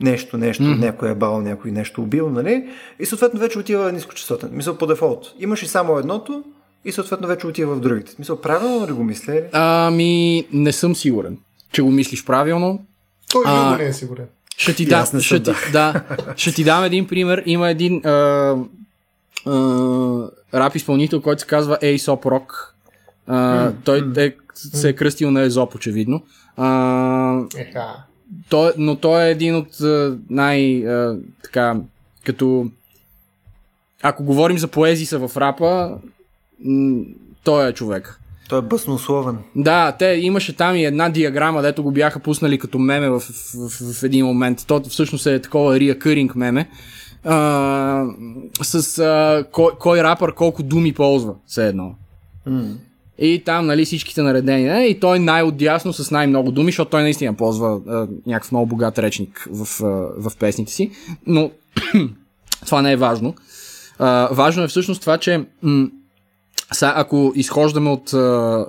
нещо, 0.01 0.39
нещо, 0.39 0.63
mm-hmm. 0.63 0.79
някой 0.79 1.11
е 1.11 1.15
бал, 1.15 1.41
някой 1.41 1.71
нещо 1.71 2.03
убил, 2.03 2.31
нали? 2.31 2.69
И 2.99 3.07
съответно 3.07 3.41
вече 3.41 3.59
отива 3.59 3.93
нискочастотен. 3.93 4.51
Мисъл 4.53 4.79
по 4.79 4.87
дефолт. 4.87 5.35
Имаш 5.39 5.63
и 5.63 5.67
само 5.67 5.99
едното 5.99 6.45
и 6.85 6.93
съответно 6.93 7.29
вече 7.29 7.47
отива 7.47 7.75
в 7.75 7.81
другите. 7.81 8.13
Мисъл, 8.19 8.41
правилно 8.41 8.87
ли 8.87 8.93
го 8.93 9.05
мисля? 9.05 9.43
Ами, 9.53 10.47
не 10.53 10.73
съм 10.73 10.97
сигурен, 10.97 11.39
че 11.73 11.83
го 11.83 11.91
мислиш 11.91 12.25
правилно. 12.25 12.87
Той 13.33 13.45
а, 13.47 13.77
не 13.77 13.85
е 13.85 13.93
сигурен. 13.93 14.27
Ще 14.57 14.75
ти, 14.75 14.87
да, 14.87 15.07
ще, 15.21 15.43
ти, 15.43 15.53
да, 15.73 16.03
ще 16.37 16.53
ти 16.53 16.65
дам 16.65 16.85
един 16.85 17.07
пример. 17.07 17.43
Има 17.47 17.71
един 17.71 18.07
а, 18.07 18.11
а, 19.47 19.55
рап 20.55 20.75
изпълнител, 20.75 21.21
който 21.23 21.41
се 21.41 21.47
казва 21.47 21.79
Aesop 21.83 22.25
Rock. 22.25 22.53
А, 23.27 23.73
той 23.85 24.13
е, 24.17 24.35
се 24.55 24.89
е 24.89 24.93
кръстил 24.93 25.31
на 25.31 25.43
Езоп, 25.43 25.75
очевидно. 25.75 26.23
А, 26.57 27.41
Еха. 27.57 27.95
той, 28.49 28.73
но 28.79 28.97
той 28.97 29.25
е 29.25 29.31
един 29.31 29.57
от 29.57 29.69
най... 30.31 30.87
А, 30.89 31.17
така, 31.43 31.77
като... 32.25 32.71
Ако 34.03 34.25
говорим 34.25 34.59
за 34.59 34.69
поезиса 34.69 35.29
в 35.29 35.37
рапа, 35.37 35.99
той 37.45 37.69
е 37.69 37.73
човек. 37.73 38.21
Той 38.49 38.59
е 38.59 38.63
баснословен. 38.63 39.39
Да, 39.57 39.93
те 39.99 40.07
имаше 40.07 40.57
там 40.57 40.77
и 40.77 40.85
една 40.85 41.09
диаграма, 41.09 41.63
дето 41.63 41.83
го 41.83 41.91
бяха 41.91 42.21
пуснали 42.21 42.59
като 42.59 42.79
меме 42.79 43.11
в, 43.11 43.21
в, 43.21 43.31
в, 43.55 43.93
в 43.93 44.03
един 44.03 44.27
момент. 44.27 44.65
То 44.67 44.83
всъщност 44.89 45.27
е 45.27 45.43
такова 45.43 45.81
реакъринг 45.81 46.37
меме. 46.37 46.69
А, 47.25 48.05
с 48.63 48.99
а, 48.99 49.45
кой, 49.53 49.73
кой 49.79 50.03
рапър 50.03 50.35
колко 50.35 50.63
думи 50.63 50.93
ползва, 50.93 51.35
все 51.47 51.69
едно. 51.69 51.95
М. 52.47 52.75
И 53.19 53.43
там, 53.45 53.67
нали, 53.67 53.85
всичките 53.85 54.23
наредени. 54.23 54.89
И 54.89 55.01
той 55.01 55.19
най-отдясно 55.19 55.93
с 55.93 56.11
най-много 56.11 56.51
думи, 56.51 56.67
защото 56.73 56.91
той 56.91 57.03
наистина 57.03 57.35
ползва 57.35 57.81
а, 57.89 58.07
някакъв 58.27 58.53
много 58.53 58.67
богат 58.67 58.99
речник 58.99 59.49
в, 59.53 59.85
а, 59.85 59.87
в 60.31 60.37
песните 60.39 60.73
си. 60.73 60.91
Но 61.27 61.51
това 62.67 62.83
не 62.83 62.93
е 62.93 62.97
важно. 62.97 63.35
А, 63.99 64.29
важно 64.33 64.63
е 64.63 64.69
всъщност 64.69 65.01
това, 65.01 65.19
че 65.19 65.45
м- 65.63 65.89
са, 66.73 66.93
ако 66.97 67.33
изхождаме 67.37 67.91
от, 67.91 68.13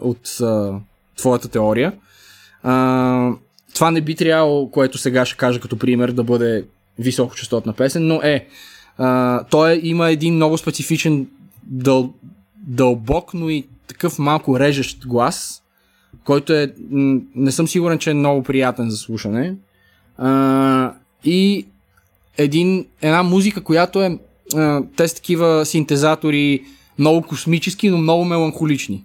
от 0.01 0.41
а, 0.41 0.79
твоята 1.17 1.47
теория, 1.47 1.93
а, 2.63 3.31
това 3.73 3.91
не 3.91 4.01
би 4.01 4.15
трябвало, 4.15 4.71
което 4.71 4.97
сега 4.97 5.25
ще 5.25 5.37
кажа 5.37 5.59
като 5.59 5.77
пример, 5.77 6.11
да 6.11 6.23
бъде 6.23 6.65
високочастотна 6.99 7.73
песен, 7.73 8.07
но 8.07 8.21
е, 8.23 8.47
а, 8.97 9.43
той 9.43 9.79
има 9.83 10.09
един 10.09 10.35
много 10.35 10.57
специфичен 10.57 11.27
дъл, 11.63 12.13
дълбок, 12.55 13.33
но 13.33 13.49
и 13.49 13.67
такъв 13.87 14.19
малко 14.19 14.59
режещ 14.59 15.07
глас, 15.07 15.63
който 16.23 16.53
е, 16.53 16.73
не 17.35 17.51
съм 17.51 17.67
сигурен, 17.67 17.99
че 17.99 18.11
е 18.11 18.13
много 18.13 18.43
приятен 18.43 18.89
за 18.89 18.97
слушане. 18.97 19.55
А, 20.17 20.93
и 21.23 21.65
един, 22.37 22.85
една 23.01 23.23
музика, 23.23 23.63
която 23.63 24.01
е, 24.01 24.19
а, 24.55 24.81
те 24.95 25.07
са 25.07 25.15
такива 25.15 25.65
синтезатори, 25.65 26.63
много 26.99 27.21
космически, 27.21 27.89
но 27.89 27.97
много 27.97 28.25
меланхолични. 28.25 29.03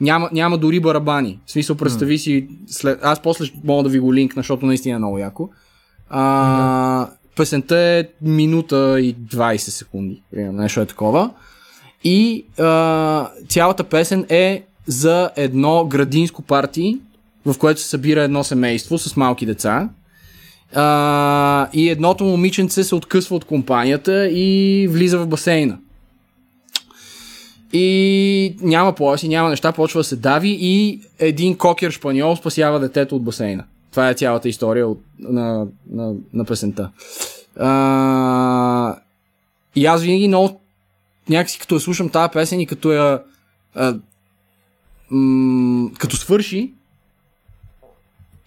Няма, 0.00 0.28
няма 0.32 0.58
дори 0.58 0.80
барабани. 0.80 1.38
В 1.46 1.50
смисъл, 1.50 1.76
представи 1.76 2.18
си, 2.18 2.48
след... 2.66 2.98
аз 3.02 3.20
после 3.22 3.46
мога 3.64 3.82
да 3.82 3.88
ви 3.88 3.98
го 3.98 4.14
линкна, 4.14 4.40
защото 4.40 4.66
наистина 4.66 4.94
е 4.94 4.98
много 4.98 5.18
яко. 5.18 5.48
А, 6.10 7.08
песента 7.36 7.78
е 7.78 8.04
минута 8.22 9.00
и 9.00 9.16
20 9.16 9.56
секунди. 9.56 10.22
Примерно, 10.30 10.58
нещо 10.58 10.80
е 10.80 10.86
такова. 10.86 11.30
И 12.04 12.44
а, 12.58 13.28
цялата 13.48 13.84
песен 13.84 14.26
е 14.28 14.62
за 14.86 15.30
едно 15.36 15.84
градинско 15.84 16.42
парти, 16.42 16.98
в 17.46 17.58
което 17.58 17.80
се 17.80 17.88
събира 17.88 18.22
едно 18.22 18.44
семейство 18.44 18.98
с 18.98 19.16
малки 19.16 19.46
деца. 19.46 19.88
А, 20.74 21.68
и 21.72 21.88
едното 21.88 22.24
момиченце 22.24 22.84
се 22.84 22.94
откъсва 22.94 23.36
от 23.36 23.44
компанията 23.44 24.28
и 24.28 24.88
влиза 24.90 25.18
в 25.18 25.26
басейна. 25.26 25.78
И 27.72 28.56
няма 28.60 28.94
пояси, 28.94 29.28
няма 29.28 29.50
неща, 29.50 29.72
почва 29.72 30.00
да 30.00 30.04
се 30.04 30.16
дави 30.16 30.58
и 30.60 31.00
един 31.18 31.56
кокер 31.56 31.90
шпаньол 31.90 32.36
спасява 32.36 32.80
детето 32.80 33.16
от 33.16 33.22
басейна. 33.22 33.64
Това 33.90 34.10
е 34.10 34.14
цялата 34.14 34.48
история 34.48 34.88
от, 34.88 35.00
на, 35.18 35.66
на, 35.90 36.14
на 36.32 36.44
песента. 36.44 36.90
А, 37.60 38.96
и 39.76 39.86
аз 39.86 40.02
винаги 40.02 40.28
много 40.28 40.60
някакси 41.28 41.58
като 41.58 41.74
я 41.74 41.80
слушам 41.80 42.08
тази 42.08 42.32
песен 42.32 42.60
и 42.60 42.66
като 42.66 42.92
я 42.92 43.22
а, 43.74 43.94
м- 45.10 45.90
като 45.98 46.16
свърши 46.16 46.72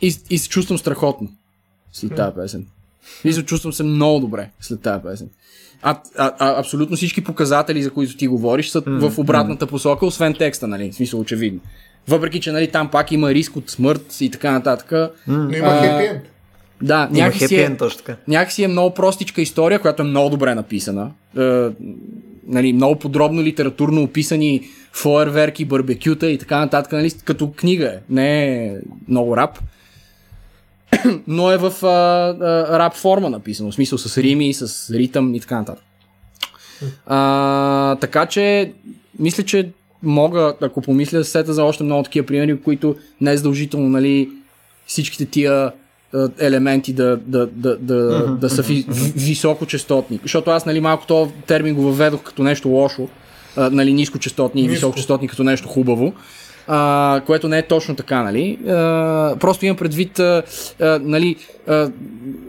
и, 0.01 0.15
и 0.29 0.37
се 0.37 0.49
чувствам 0.49 0.77
страхотно 0.77 1.29
след 1.91 2.15
тази 2.15 2.35
песен. 2.35 2.67
И 3.23 3.33
се 3.33 3.45
чувствам 3.45 3.73
се 3.73 3.83
много 3.83 4.19
добре 4.19 4.49
след 4.61 4.81
тази 4.81 5.03
песен. 5.03 5.29
А, 5.81 5.97
а, 6.17 6.33
а 6.39 6.59
абсолютно 6.59 6.95
всички 6.95 7.23
показатели, 7.23 7.83
за 7.83 7.91
които 7.91 8.17
ти 8.17 8.27
говориш, 8.27 8.69
са 8.69 8.81
mm, 8.81 9.09
в 9.09 9.19
обратната 9.19 9.67
посока, 9.67 10.05
освен 10.05 10.33
текста, 10.33 10.67
нали? 10.67 10.91
В 10.91 10.95
смисъл, 10.95 11.19
очевидно. 11.19 11.59
Въпреки, 12.07 12.41
че 12.41 12.51
нали, 12.51 12.67
там 12.67 12.87
пак 12.87 13.11
има 13.11 13.33
риск 13.33 13.55
от 13.55 13.69
смърт 13.69 14.21
и 14.21 14.29
така 14.31 14.51
нататък. 14.51 15.11
Но 15.27 15.57
има 15.57 15.81
хепи. 15.81 16.19
Да, 16.81 17.09
Има 17.11 17.23
някакси 17.23 17.55
е, 17.55 17.61
енд 17.61 17.79
точно 17.79 17.97
така. 17.97 18.15
някакси 18.27 18.63
е 18.63 18.67
много 18.67 18.93
простичка 18.93 19.41
история, 19.41 19.79
която 19.79 20.01
е 20.01 20.05
много 20.05 20.29
добре 20.29 20.55
написана. 20.55 21.11
Е, 21.37 21.67
нали, 22.47 22.73
много 22.73 22.99
подробно 22.99 23.41
литературно 23.41 24.03
описани 24.03 24.61
фойерверки, 24.91 25.65
барбекюта 25.65 26.29
и 26.29 26.37
така 26.37 26.59
нататък, 26.59 26.91
нали, 26.91 27.11
като 27.25 27.51
книга 27.51 27.85
е. 27.85 27.97
Не 28.09 28.55
е 28.65 28.75
много 29.07 29.37
рап. 29.37 29.59
Но 31.27 31.51
е 31.51 31.57
в 31.57 31.85
а, 31.85 31.87
а, 31.87 32.79
рап 32.79 32.93
форма 32.95 33.29
написано, 33.29 33.71
в 33.71 33.75
смисъл 33.75 33.97
с 33.97 34.17
рими, 34.17 34.53
с 34.53 34.93
ритъм 34.93 35.35
и 35.35 35.39
така 35.39 35.57
нататък. 35.59 35.83
А, 37.05 37.95
така 37.95 38.25
че, 38.25 38.73
мисля, 39.19 39.43
че 39.43 39.69
мога, 40.03 40.53
ако 40.61 40.81
помисля, 40.81 41.23
сета 41.23 41.53
за 41.53 41.63
още 41.63 41.83
много 41.83 42.03
такива 42.03 42.25
примери, 42.27 42.61
които 42.61 42.95
не 43.21 43.31
е 43.31 43.37
задължително, 43.37 43.89
нали, 43.89 44.29
всичките 44.87 45.25
тия 45.25 45.71
елементи 46.39 46.93
да, 46.93 47.17
да, 47.17 47.47
да, 47.47 47.77
да, 47.77 48.27
да 48.27 48.49
са 48.49 48.61
ви, 48.61 48.85
ви- 48.89 49.11
високочастотни. 49.15 50.19
Защото 50.23 50.49
аз, 50.49 50.65
нали, 50.65 50.79
малко 50.79 51.07
този 51.07 51.31
термин 51.47 51.75
го 51.75 51.81
въведох 51.81 52.23
като 52.23 52.43
нещо 52.43 52.69
лошо, 52.69 53.07
а, 53.55 53.69
нали, 53.69 53.93
нискочастотни 53.93 54.61
и 54.61 54.67
високочастотни 54.69 55.27
като 55.27 55.43
нещо 55.43 55.67
хубаво. 55.67 56.13
А, 56.67 57.21
което 57.25 57.47
не 57.47 57.57
е 57.57 57.67
точно 57.67 57.95
така, 57.95 58.23
нали? 58.23 58.59
А, 58.67 59.35
просто 59.39 59.65
имам 59.65 59.77
предвид, 59.77 60.19
а, 60.19 60.43
а, 60.81 60.99
нали, 61.03 61.35
а, 61.67 61.91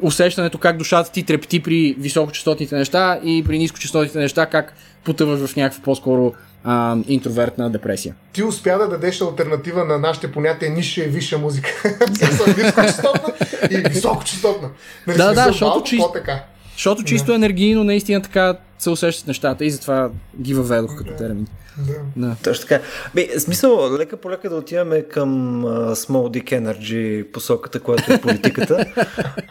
усещането 0.03 0.59
как 0.59 0.77
душата 0.77 1.13
ти 1.13 1.23
трепти 1.23 1.63
при 1.63 1.95
високочастотните 1.99 2.77
неща 2.77 3.21
и 3.25 3.45
при 3.47 3.59
нискочастотните 3.59 4.19
неща 4.19 4.47
как 4.47 4.75
потъваш 5.05 5.47
в 5.47 5.57
някаква 5.57 5.85
по-скоро 5.85 6.33
а, 6.65 6.97
интровертна 7.09 7.71
депресия. 7.71 8.15
Ти 8.33 8.43
успя 8.43 8.79
да 8.79 8.89
дадеш 8.89 9.21
альтернатива 9.21 9.85
на 9.85 9.99
нашите 9.99 10.33
понятия 10.33 10.71
ниша 10.71 11.05
и 11.05 11.09
висша 11.09 11.39
музика. 11.39 11.69
С 12.13 12.57
нискочастотна 12.57 13.33
и 13.71 13.77
високочастотна. 13.77 14.69
Нали, 15.07 15.17
Да, 15.17 15.33
да, 15.33 15.45
защото 15.45 15.97
по-така. 15.99 16.45
Защото 16.73 17.03
чисто 17.03 17.33
енергийно 17.33 17.85
наистина 17.85 18.23
така 18.23 18.57
се 18.81 18.91
усещат 18.91 19.26
нещата 19.26 19.64
и 19.64 19.70
затова 19.70 20.11
ги 20.41 20.55
въведох 20.55 20.97
като 20.97 21.16
термин. 21.16 21.47
Да. 21.78 22.26
Да. 22.26 22.37
Точно 22.45 22.68
така. 22.68 22.85
Бе, 23.14 23.41
смисъл, 23.41 23.97
лека 23.99 24.16
по 24.16 24.31
лека 24.31 24.51
да 24.51 24.57
отиваме 24.57 25.03
към 25.03 25.62
uh, 25.64 25.95
Small 25.95 26.43
Dick 26.43 26.61
Energy 26.61 27.33
посоката, 27.33 27.81
която 27.81 28.12
е 28.12 28.20
политиката. 28.20 28.74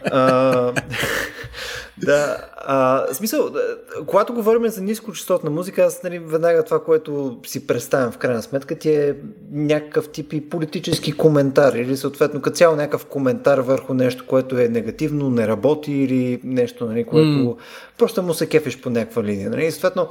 uh, 0.06 0.82
да, 2.02 2.38
а, 2.58 3.06
смисъл, 3.14 3.50
когато 4.08 4.34
говорим 4.34 4.68
за 4.68 4.82
нискочастотна 4.82 5.50
музика, 5.50 5.82
аз 5.82 6.04
нали, 6.04 6.20
веднага 6.20 6.64
това, 6.64 6.84
което 6.84 7.40
си 7.46 7.68
представям 7.68 8.12
в 8.12 8.18
крайна 8.18 8.42
сметка, 8.42 8.76
ти 8.76 8.92
е 8.92 9.16
някакъв 9.52 10.10
тип 10.10 10.34
и 10.34 10.50
политически 10.50 11.12
коментар 11.12 11.74
или 11.74 11.98
съответно 11.98 12.42
като 12.42 12.58
цяло 12.58 12.76
някакъв 12.76 13.06
коментар 13.06 13.58
върху 13.58 13.94
нещо, 13.94 14.26
което 14.28 14.60
е 14.60 14.68
негативно, 14.68 15.30
не 15.30 15.48
работи 15.48 15.92
или 15.92 16.42
нещо, 16.44 16.86
нали, 16.86 17.04
което 17.04 17.28
mm. 17.28 17.56
просто 17.98 18.24
му 18.24 18.34
се 18.34 18.50
кефиш 18.50 18.82
по 18.82 18.90
някаква 18.90 19.24
линия. 19.24 19.50
Нали? 19.50 19.66
И 19.66 19.72
съответно, 19.72 20.08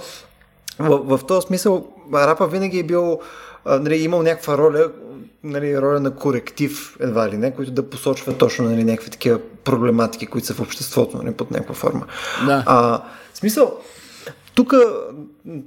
в, 0.78 1.16
в 1.18 1.26
този 1.26 1.46
смисъл, 1.46 1.86
рапа 2.14 2.46
винаги 2.46 2.78
е 2.78 2.82
бил, 2.82 3.20
нали, 3.66 3.96
имал 3.96 4.22
някаква 4.22 4.58
роля, 4.58 4.90
нали, 5.44 5.80
роля 5.80 6.00
на 6.00 6.14
коректив, 6.14 6.96
едва 7.00 7.28
ли 7.28 7.36
не, 7.36 7.54
които 7.54 7.70
да 7.70 7.90
посочва 7.90 8.38
точно 8.38 8.64
нали, 8.64 8.84
някакви 8.84 9.10
такива 9.10 9.38
проблематики, 9.64 10.26
които 10.26 10.46
са 10.46 10.54
в 10.54 10.60
обществото, 10.60 11.16
нали, 11.16 11.34
под 11.34 11.50
някаква 11.50 11.74
форма. 11.74 12.06
Да. 12.46 12.64
А, 12.66 13.02
в 13.32 13.38
смисъл, 13.38 13.78
тук 14.54 14.74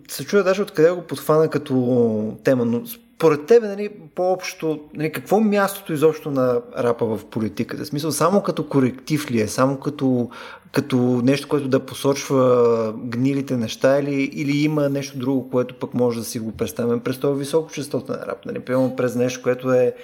се 0.09 0.26
чуя 0.26 0.43
даже 0.43 0.61
откъде 0.61 0.91
го 0.91 1.01
подхвана 1.01 1.49
като 1.49 2.38
тема, 2.43 2.65
но 2.65 2.82
според 3.22 3.45
тебе, 3.45 3.67
нали, 3.67 3.89
по-общо, 4.15 4.80
нали, 4.93 5.11
какво 5.11 5.38
е 5.38 5.43
мястото 5.43 5.93
изобщо 5.93 6.32
на 6.32 6.61
рапа 6.78 7.05
в 7.05 7.26
политиката? 7.26 7.84
В 7.84 7.88
смисъл, 7.88 8.11
само 8.11 8.43
като 8.43 8.67
коректив 8.67 9.32
ли 9.32 9.41
е, 9.41 9.47
само 9.47 9.80
като, 9.80 10.30
като 10.72 10.97
нещо, 11.24 11.47
което 11.47 11.67
да 11.67 11.80
посочва 11.80 12.93
гнилите 12.97 13.57
неща 13.57 13.99
или, 13.99 14.24
или 14.34 14.57
има 14.57 14.89
нещо 14.89 15.17
друго, 15.17 15.49
което 15.49 15.76
пък 15.76 15.93
може 15.93 16.19
да 16.19 16.26
си 16.26 16.39
го 16.39 16.51
представим 16.51 16.99
през 16.99 17.19
този 17.19 17.39
високочастотен 17.39 18.15
рап, 18.15 18.45
нали, 18.45 18.59
през 18.97 19.15
нещо, 19.15 19.43
което 19.43 19.72
е 19.72 19.95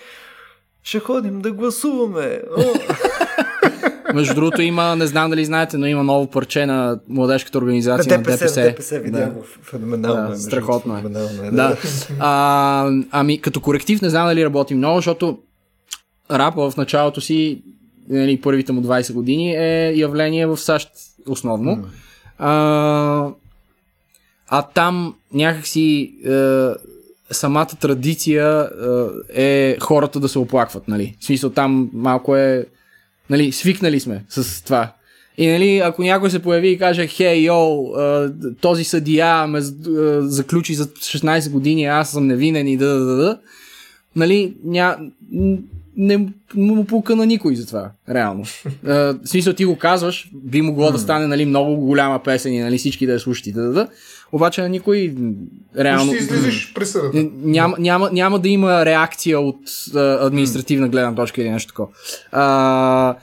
ще 0.84 1.00
ходим 1.00 1.40
да 1.40 1.52
гласуваме. 1.52 2.42
О! 2.58 2.64
Между 4.14 4.36
другото 4.36 4.62
има, 4.62 4.96
не 4.96 5.08
знам 5.08 5.30
дали 5.30 5.46
знаете, 5.46 5.78
но 5.78 5.86
има 5.86 6.04
ново 6.04 6.28
парче 6.28 6.66
на 6.66 7.00
младежката 7.10 7.58
организация 7.58 8.18
на 8.18 8.24
ДПС, 8.24 8.38
ДПС. 8.38 8.62
ДПС 8.62 9.00
видях 9.00 9.34
Да. 9.34 9.42
Феноменално 9.64 10.28
Да, 10.30 10.34
е. 10.34 10.38
страхотно 10.38 10.98
е. 10.98 11.02
Феноменално 11.02 11.44
е. 11.44 11.52
Да. 11.52 11.78
А, 12.20 12.92
ами, 13.12 13.42
като 13.42 13.62
коректив 13.62 14.02
не 14.02 14.10
знам 14.10 14.28
дали 14.28 14.46
работи 14.46 14.76
много, 14.76 14.98
защото 14.98 15.38
рапа 16.32 16.72
в 16.72 16.78
началото 16.78 17.22
си, 17.22 17.62
нали, 18.10 18.42
първите 18.42 18.72
му 18.72 18.82
20 18.82 19.14
години 19.14 19.56
е 19.56 19.94
явление 19.96 20.46
в 20.46 20.58
САЩ 20.58 20.90
основно. 21.28 21.86
А, 22.38 23.30
а 24.48 24.62
там 24.62 25.16
някакси 25.34 26.14
е, 26.26 26.68
самата 27.32 27.68
традиция 27.82 28.70
е, 29.34 29.72
е 29.74 29.80
хората 29.80 30.20
да 30.20 30.30
се 30.30 30.40
оплакват, 30.40 30.88
нали? 30.88 31.16
В 31.20 31.26
смисъл 31.26 31.50
там 31.50 31.90
малко 31.94 32.36
е, 32.36 32.66
нали, 33.30 33.52
свикнали 33.52 34.00
сме 34.00 34.24
с 34.30 34.64
това. 34.64 34.94
И 35.38 35.48
нали, 35.48 35.78
ако 35.78 36.04
някой 36.04 36.30
се 36.30 36.42
появи 36.42 36.70
и 36.70 36.78
каже, 36.78 37.08
хей, 37.08 37.38
йо, 37.40 37.94
този 38.62 38.84
съдия 38.84 39.48
ме 39.48 39.62
заключи 40.22 40.74
за 40.74 40.88
16 40.88 41.52
години, 41.52 41.86
аз 41.86 42.12
съм 42.12 42.28
невинен 42.28 42.68
и 42.68 42.78
да, 42.78 43.00
да, 43.00 43.16
да, 43.16 43.40
нали, 44.16 44.54
ня, 44.64 44.98
не 45.98 46.30
му 46.56 46.86
пука 46.86 47.16
на 47.16 47.26
никой 47.26 47.56
за 47.56 47.68
това, 47.68 47.92
реално. 48.10 48.44
в 48.84 49.16
смисъл 49.26 49.54
ти 49.54 49.66
го 49.66 49.78
казваш, 49.78 50.30
би 50.34 50.62
могло 50.62 50.92
да 50.92 51.00
стане 51.00 51.28
нали, 51.28 51.46
много 51.46 51.76
голяма 51.76 52.24
песен 52.24 52.54
и 52.54 52.60
нали, 52.60 52.78
всички 52.78 53.06
да 53.06 53.14
я 53.14 53.20
слушат 53.20 53.48
и 53.48 53.52
да, 53.52 53.62
да, 53.62 53.74
да. 53.74 53.88
Обаче 54.32 54.62
на 54.62 54.70
никой 54.70 55.16
реално... 55.78 56.14
Ще 56.14 56.24
излизаш 56.24 56.74
присъдата. 56.76 57.30
Няма, 57.34 57.76
няма, 57.80 58.10
няма 58.12 58.40
да 58.40 58.50
има 58.50 58.86
реакция 58.86 59.40
от 59.40 59.60
а, 59.96 60.26
административна 60.26 60.90
гледна 60.90 61.16
точка 61.16 61.42
или 61.42 61.50
нещо 61.50 61.68
такова. 61.68 61.88
А, 62.32 63.16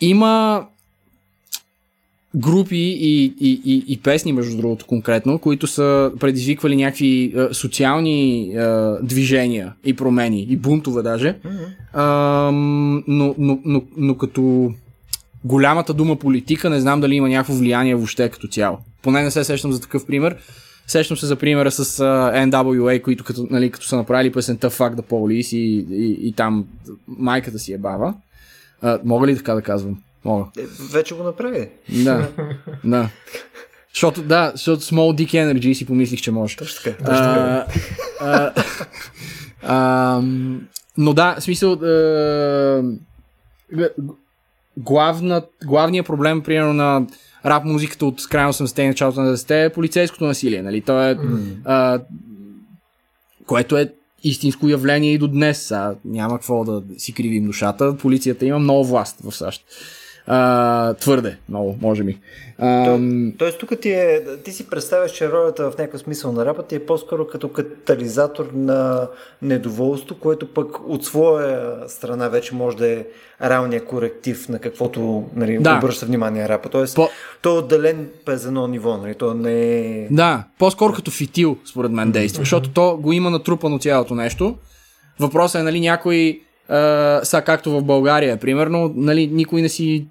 има 0.00 0.64
групи 2.36 2.76
и, 2.76 3.24
и, 3.40 3.62
и, 3.64 3.84
и 3.88 4.00
песни, 4.00 4.32
между 4.32 4.56
другото, 4.56 4.86
конкретно, 4.86 5.38
които 5.38 5.66
са 5.66 6.12
предизвиквали 6.20 6.76
някакви 6.76 7.34
а, 7.36 7.54
социални 7.54 8.52
а, 8.56 8.98
движения 9.02 9.72
и 9.84 9.96
промени, 9.96 10.42
и 10.42 10.56
бунтове 10.56 11.02
даже. 11.02 11.36
А, 11.92 12.50
но, 12.52 13.34
но, 13.38 13.58
но, 13.64 13.82
но 13.96 14.14
като 14.16 14.72
голямата 15.44 15.94
дума 15.94 16.16
политика, 16.16 16.70
не 16.70 16.80
знам 16.80 17.00
дали 17.00 17.14
има 17.14 17.28
някакво 17.28 17.54
влияние 17.54 17.94
въобще 17.94 18.28
като 18.28 18.48
цяло. 18.48 18.78
Поне 19.02 19.22
не 19.22 19.30
се 19.30 19.44
сещам 19.44 19.72
за 19.72 19.80
такъв 19.80 20.06
пример. 20.06 20.36
Сещам 20.86 21.16
се 21.16 21.26
за 21.26 21.36
примера 21.36 21.70
с 21.70 21.84
uh, 21.84 22.50
NWA, 22.50 23.02
които 23.02 23.24
като, 23.24 23.46
нали, 23.50 23.70
като 23.70 23.86
са 23.86 23.96
направили 23.96 24.32
песента 24.32 24.70
Fuck 24.70 24.94
the 24.94 25.02
Police 25.02 25.56
и, 25.56 25.86
и, 25.90 26.28
и 26.28 26.32
там 26.32 26.64
майката 27.08 27.58
си 27.58 27.72
е 27.72 27.78
баба. 27.78 28.14
Uh, 28.84 29.00
мога 29.04 29.26
ли 29.26 29.36
така 29.36 29.54
да 29.54 29.62
казвам? 29.62 29.98
Мога. 30.24 30.44
Е, 30.58 30.62
вече 30.92 31.14
го 31.14 31.22
направи. 31.22 31.68
Да, 31.88 32.28
да. 32.84 33.08
Защото, 33.94 34.22
да, 34.22 34.52
защото 34.54 34.82
Small 34.82 35.22
Dick 35.22 35.30
Energy 35.30 35.72
си 35.72 35.86
помислих, 35.86 36.20
че 36.20 36.30
може. 36.30 36.56
Точно 36.56 36.82
така. 36.84 36.96
Точно 36.98 37.24
така. 37.24 37.66
А, 38.20 38.52
а, 38.52 38.52
а, 39.62 40.22
но 40.98 41.12
да, 41.12 41.36
в 41.38 41.42
смисъл, 41.42 41.72
а, 41.72 42.82
главна, 44.76 45.42
главният 45.64 46.06
проблем, 46.06 46.42
примерно, 46.42 46.72
на 46.72 47.06
рап 47.46 47.64
музиката 47.64 48.06
от 48.06 48.28
края 48.28 48.46
на 48.46 48.52
80-те 48.52 48.82
и 48.82 48.86
началото 48.86 49.20
на 49.20 49.36
90-те 49.36 49.64
е 49.64 49.72
полицейското 49.72 50.24
насилие. 50.24 50.62
Нали? 50.62 50.80
То 50.80 51.02
е, 51.02 51.14
mm. 51.14 51.54
а, 51.64 52.00
което 53.46 53.78
е 53.78 53.92
истинско 54.24 54.68
явление 54.68 55.12
и 55.12 55.18
до 55.18 55.28
днес. 55.28 55.70
А, 55.70 55.94
няма 56.04 56.34
какво 56.34 56.64
да 56.64 56.82
си 56.98 57.12
кривим 57.12 57.44
душата. 57.44 57.96
Полицията 57.96 58.46
има 58.46 58.58
много 58.58 58.84
власт 58.84 59.16
в 59.24 59.32
САЩ. 59.32 59.64
А, 60.26 60.94
твърде 60.94 61.36
много, 61.48 61.78
може 61.80 62.04
би. 62.04 62.18
А, 62.58 62.84
То, 62.84 63.00
тоест 63.38 63.58
тук 63.58 63.80
ти, 63.80 63.90
е, 63.90 64.20
ти 64.44 64.52
си 64.52 64.70
представяш, 64.70 65.12
че 65.12 65.32
ролята 65.32 65.70
в 65.70 65.78
някакъв 65.78 66.00
смисъл 66.00 66.32
на 66.32 66.46
рапа 66.46 66.62
ти 66.62 66.74
е 66.74 66.86
по-скоро 66.86 67.26
като 67.26 67.48
катализатор 67.48 68.50
на 68.54 69.08
недоволство, 69.42 70.14
което 70.14 70.46
пък 70.46 70.88
от 70.88 71.04
своя 71.04 71.88
страна 71.88 72.28
вече 72.28 72.54
може 72.54 72.76
да 72.76 72.88
е 72.88 73.04
реалния 73.42 73.84
коректив 73.84 74.48
на 74.48 74.58
каквото 74.58 75.24
нали, 75.36 75.58
да. 75.58 75.76
обръща 75.76 76.06
внимание 76.06 76.48
рапа. 76.48 76.68
Тоест, 76.68 76.94
по... 76.94 77.08
то 77.42 77.56
е 77.56 77.58
отделен 77.58 78.08
през 78.24 78.44
едно 78.44 78.66
ниво, 78.66 78.96
нали? 78.96 79.14
то 79.14 79.34
не 79.34 79.80
е... 79.80 80.08
Да, 80.10 80.44
по-скоро 80.58 80.92
като 80.92 81.10
фитил, 81.10 81.56
според 81.70 81.92
мен, 81.92 82.12
действа, 82.12 82.38
mm-hmm. 82.38 82.42
защото 82.42 82.70
то 82.70 82.96
го 82.96 83.12
има 83.12 83.30
натрупано 83.30 83.78
цялото 83.78 84.14
нещо. 84.14 84.56
Въпросът 85.20 85.60
е, 85.60 85.62
нали, 85.62 85.80
някой 85.80 86.40
Uh, 86.70 87.22
са 87.22 87.42
както 87.42 87.70
в 87.70 87.82
България, 87.82 88.36
примерно, 88.36 88.92
нали, 88.96 89.26
никой 89.26 89.62
не 89.62 89.68
си 89.68 90.06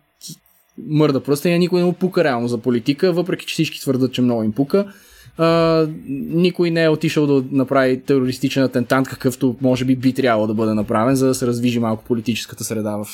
мърда 0.88 1.24
пръста 1.24 1.49
и 1.49 1.60
никой 1.60 1.80
не 1.80 1.86
му 1.86 1.93
пука 1.93 2.24
реално 2.24 2.47
за 2.47 2.58
политика, 2.58 3.14
въпреки 3.14 3.45
че 3.45 3.54
всички 3.54 3.82
твърдат, 3.82 4.14
че 4.14 4.22
много 4.22 4.43
им 4.43 4.52
пука. 4.52 4.93
Uh, 5.39 5.93
никой 6.30 6.72
не 6.72 6.84
е 6.84 6.89
отишъл 6.89 7.28
да 7.28 7.43
направи 7.52 8.02
терористичен 8.02 8.64
атентант, 8.64 9.08
какъвто 9.08 9.56
може 9.62 9.86
би 9.86 9.95
би 9.95 10.14
трябвало 10.14 10.47
да 10.47 10.54
бъде 10.54 10.74
направен, 10.74 11.16
за 11.16 11.28
да 11.28 11.36
се 11.36 11.47
раздвижи 11.47 11.80
малко 11.80 12.04
политическата 12.04 12.64
среда 12.64 12.97
в, 12.97 13.08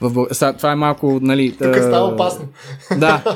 в 0.00 0.12
България. 0.12 0.52
Това 0.56 0.72
е 0.72 0.76
малко, 0.76 1.18
нали... 1.22 1.52
Тук 1.52 1.60
uh, 1.60 1.88
става 1.88 2.08
опасно. 2.08 2.48
Да. 2.98 3.22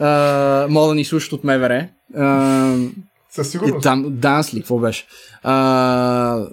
Uh, 0.00 0.66
мога 0.66 0.88
да 0.88 0.94
ни 0.94 1.04
слушат 1.04 1.32
от 1.32 1.44
МВР. 1.44 1.88
Uh, 2.16 2.90
Със 3.30 3.50
сигурност. 3.50 3.82
Там, 3.82 4.04
данс 4.08 4.54
ли, 4.54 4.58
какво 4.60 4.78
беше? 4.78 5.06
Uh, 5.44 6.48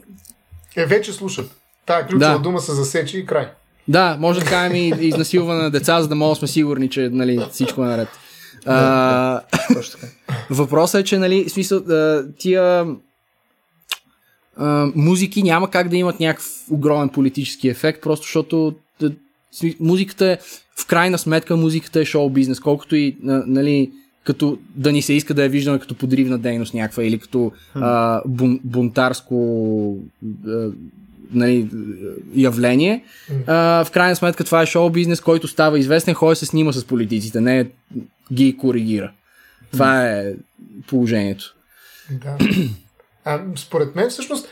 е, 0.75 0.85
вече 0.85 1.13
слушат. 1.13 1.51
Тая 1.85 2.07
ключова 2.07 2.33
да. 2.33 2.39
дума 2.39 2.59
се 2.59 2.73
засече 2.73 3.17
и 3.17 3.25
край. 3.25 3.47
Да, 3.87 4.17
може 4.19 4.39
да 4.39 4.45
кажем 4.45 4.75
и 4.75 4.87
изнасилване 5.07 5.63
на 5.63 5.71
деца, 5.71 6.01
за 6.01 6.07
да 6.07 6.15
можем 6.15 6.31
да 6.31 6.35
сме 6.35 6.47
сигурни, 6.47 6.89
че 6.89 7.09
нали, 7.11 7.45
всичко 7.51 7.83
е 7.83 7.87
наред. 7.87 8.07
А, 8.65 9.41
въпросът 10.49 11.01
е, 11.01 11.03
че 11.03 11.17
нали, 11.17 11.49
смисъл, 11.49 11.81
тия 12.37 12.85
а, 14.57 14.91
музики 14.95 15.43
няма 15.43 15.69
как 15.69 15.89
да 15.89 15.97
имат 15.97 16.19
някакъв 16.19 16.47
огромен 16.71 17.09
политически 17.09 17.69
ефект, 17.69 18.01
просто 18.01 18.23
защото 18.23 18.75
музиката 19.79 20.25
е, 20.25 20.37
в 20.79 20.87
крайна 20.87 21.17
сметка, 21.17 21.57
музиката 21.57 21.99
е 21.99 22.05
шоу 22.05 22.29
бизнес, 22.29 22.59
колкото 22.59 22.95
и, 22.95 23.17
нали, 23.23 23.91
като 24.23 24.57
да 24.75 24.91
ни 24.91 25.01
се 25.01 25.13
иска 25.13 25.33
да 25.33 25.43
я 25.43 25.49
виждаме 25.49 25.79
като 25.79 25.95
подривна 25.95 26.37
дейност 26.37 26.73
някаква 26.73 27.03
или 27.03 27.19
като 27.19 27.51
а, 27.73 28.21
бун, 28.25 28.59
бунтарско 28.63 29.97
а, 30.47 30.69
нали, 31.33 31.69
явление. 32.35 33.03
А, 33.47 33.85
в 33.85 33.91
крайна 33.91 34.15
сметка 34.15 34.43
това 34.43 34.61
е 34.61 34.65
шоу 34.65 34.89
бизнес, 34.89 35.21
който 35.21 35.47
става 35.47 35.79
известен, 35.79 36.13
ходи 36.13 36.35
се 36.35 36.45
снима 36.45 36.71
с 36.71 36.85
политиците, 36.85 37.41
не 37.41 37.67
ги 38.33 38.57
коригира. 38.57 39.11
Това 39.71 40.07
е 40.07 40.33
положението. 40.87 41.55
Да. 42.11 42.37
А, 43.25 43.41
според 43.55 43.95
мен 43.95 44.09
всъщност 44.09 44.47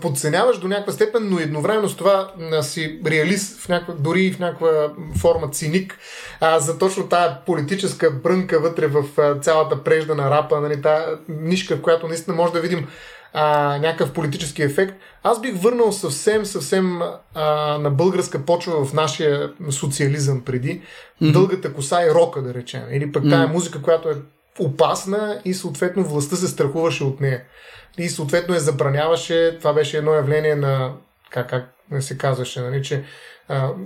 подценяваш 0.00 0.58
до 0.58 0.68
някаква 0.68 0.92
степен, 0.92 1.28
но 1.30 1.38
едновременно 1.38 1.88
с 1.88 1.96
това 1.96 2.32
си 2.62 3.00
реалист, 3.06 3.60
в 3.60 3.68
някаква, 3.68 3.94
дори 3.94 4.32
в 4.32 4.38
някаква 4.38 4.92
форма 5.18 5.50
циник, 5.50 5.98
а, 6.40 6.58
за 6.58 6.78
точно 6.78 7.08
тая 7.08 7.44
политическа 7.46 8.10
брънка 8.10 8.60
вътре 8.60 8.86
в 8.86 9.04
а, 9.18 9.40
цялата 9.40 9.84
прежда 9.84 10.14
на 10.14 10.30
рапа, 10.30 10.60
нали, 10.60 10.82
тая 10.82 11.06
нишка, 11.28 11.76
в 11.76 11.82
която 11.82 12.08
наистина 12.08 12.36
може 12.36 12.52
да 12.52 12.60
видим 12.60 12.86
а, 13.34 13.78
някакъв 13.78 14.12
политически 14.12 14.62
ефект. 14.62 14.94
Аз 15.22 15.40
бих 15.40 15.62
върнал 15.62 15.92
съвсем, 15.92 16.44
съвсем 16.44 17.02
а, 17.34 17.44
на 17.78 17.90
българска 17.90 18.44
почва 18.44 18.84
в 18.84 18.92
нашия 18.92 19.52
социализъм 19.70 20.44
преди. 20.44 20.82
Mm-hmm. 21.22 21.32
Дългата 21.32 21.74
коса 21.74 22.06
и 22.06 22.10
рока, 22.10 22.42
да 22.42 22.54
речем. 22.54 22.82
Или 22.90 23.12
пък 23.12 23.24
mm-hmm. 23.24 23.30
тая 23.30 23.48
музика, 23.48 23.82
която 23.82 24.08
е 24.08 24.16
опасна 24.58 25.40
и 25.44 25.54
съответно 25.54 26.04
властта 26.04 26.36
се 26.36 26.48
страхуваше 26.48 27.04
от 27.04 27.20
нея. 27.20 27.42
И 27.98 28.08
съответно 28.08 28.54
я 28.54 28.60
забраняваше. 28.60 29.56
Това 29.58 29.72
беше 29.72 29.98
едно 29.98 30.14
явление 30.14 30.54
на, 30.54 30.92
как, 31.30 31.50
как 31.50 31.74
се 32.00 32.18
казваше, 32.18 32.60
нали, 32.60 32.82
че 32.82 33.04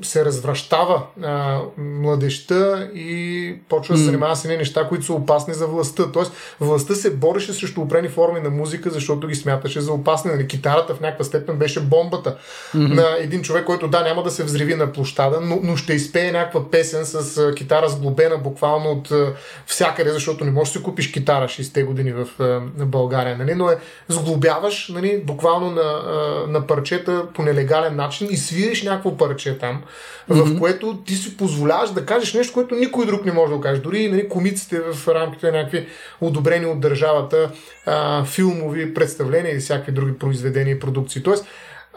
се 0.03 0.25
развръщава 0.25 1.03
а, 1.23 1.61
младеща 1.79 2.91
и 2.95 3.55
почва 3.69 3.95
да 3.95 3.99
се 3.99 4.05
занимава 4.05 4.37
с 4.37 4.45
едни 4.45 4.57
неща, 4.57 4.89
които 4.89 5.05
са 5.05 5.13
опасни 5.13 5.55
за 5.55 5.67
властта. 5.67 6.13
Тоест, 6.13 6.33
властта 6.61 6.95
се 6.95 7.17
бореше 7.17 7.53
срещу 7.53 7.81
опрени 7.81 8.09
форми 8.09 8.41
на 8.41 8.51
музика, 8.51 8.91
защото 8.91 9.27
ги 9.27 9.35
смяташе 9.35 9.81
за 9.81 9.93
опасни. 9.93 10.31
Нали, 10.31 10.47
китарата 10.47 10.95
в 10.95 11.01
някаква 11.01 11.25
степен 11.25 11.57
беше 11.57 11.81
бомбата 11.81 12.37
mm-hmm. 12.75 12.95
на 12.95 13.17
един 13.19 13.43
човек, 13.43 13.65
който 13.65 13.89
да, 13.89 14.03
няма 14.03 14.23
да 14.23 14.31
се 14.31 14.45
взриви 14.45 14.75
на 14.75 14.93
площада, 14.93 15.41
но, 15.41 15.61
но 15.63 15.77
ще 15.77 15.93
изпее 15.93 16.33
някаква 16.33 16.71
песен 16.71 17.07
с 17.07 17.39
а, 17.39 17.55
китара 17.55 17.89
сглобена 17.89 18.39
буквално 18.39 18.91
от 18.91 19.11
а, 19.11 19.33
всякъде, 19.67 20.11
защото 20.11 20.45
не 20.45 20.51
можеш 20.51 20.73
да 20.73 20.79
си 20.79 20.85
купиш 20.85 21.13
китара 21.13 21.45
60-те 21.45 21.83
години 21.83 22.13
в 22.13 22.29
а, 22.41 22.61
България. 22.85 23.39
Нали, 23.39 23.55
но 23.55 23.71
е 23.71 23.79
сглобяваш 24.09 24.89
нали, 24.89 25.23
буквално 25.27 25.71
на, 25.71 25.83
а, 25.83 26.45
на 26.49 26.67
парчета 26.67 27.27
по 27.35 27.43
нелегален 27.43 27.97
начин 27.97 28.29
и 28.31 28.37
свириш 28.37 28.83
някакво 28.83 29.17
парче 29.17 29.48
е 29.49 29.59
там, 29.59 29.83
mm-hmm. 30.31 30.57
в 30.57 30.59
което 30.59 30.97
ти 31.07 31.15
си 31.15 31.37
позволяваш 31.37 31.91
да 31.91 32.07
кажеш 32.07 32.35
нещо, 32.35 32.53
което 32.53 32.75
никой 32.75 33.07
друг 33.07 33.25
не 33.25 33.33
може 33.33 33.55
да 33.55 33.61
каже. 33.61 33.81
Дори 33.81 34.09
нали, 34.09 34.29
комиците 34.29 34.81
в 34.81 35.09
рамките 35.09 35.47
на 35.47 35.53
някакви 35.53 35.87
одобрени 36.21 36.67
от 36.67 36.81
държавата 36.81 37.51
а, 37.87 38.25
филмови 38.25 38.95
представления 38.95 39.57
и 39.57 39.61
всякакви 39.61 39.93
други 39.93 40.19
произведения 40.19 40.77
и 40.77 40.81
продукции. 40.81 41.23
Тоест, 41.23 41.47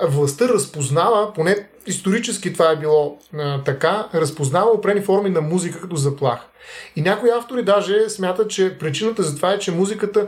властта 0.02 0.50
разпознава, 0.50 1.34
поне 1.34 1.56
исторически 1.88 2.54
това 2.54 2.72
е 2.72 2.76
било 2.76 3.20
а, 3.38 3.64
така, 3.64 4.08
разпознава 4.14 4.72
опрени 4.72 5.02
форми 5.02 5.30
на 5.30 5.42
музика 5.42 5.82
като 5.82 5.96
заплаха. 5.96 6.46
И 6.96 7.02
някои 7.02 7.30
автори 7.30 7.64
даже 7.64 8.10
смятат, 8.10 8.50
че 8.50 8.78
причината 8.78 9.24
за 9.24 9.36
това 9.36 9.54
е, 9.54 9.60
че 9.60 9.72
музиката 9.72 10.28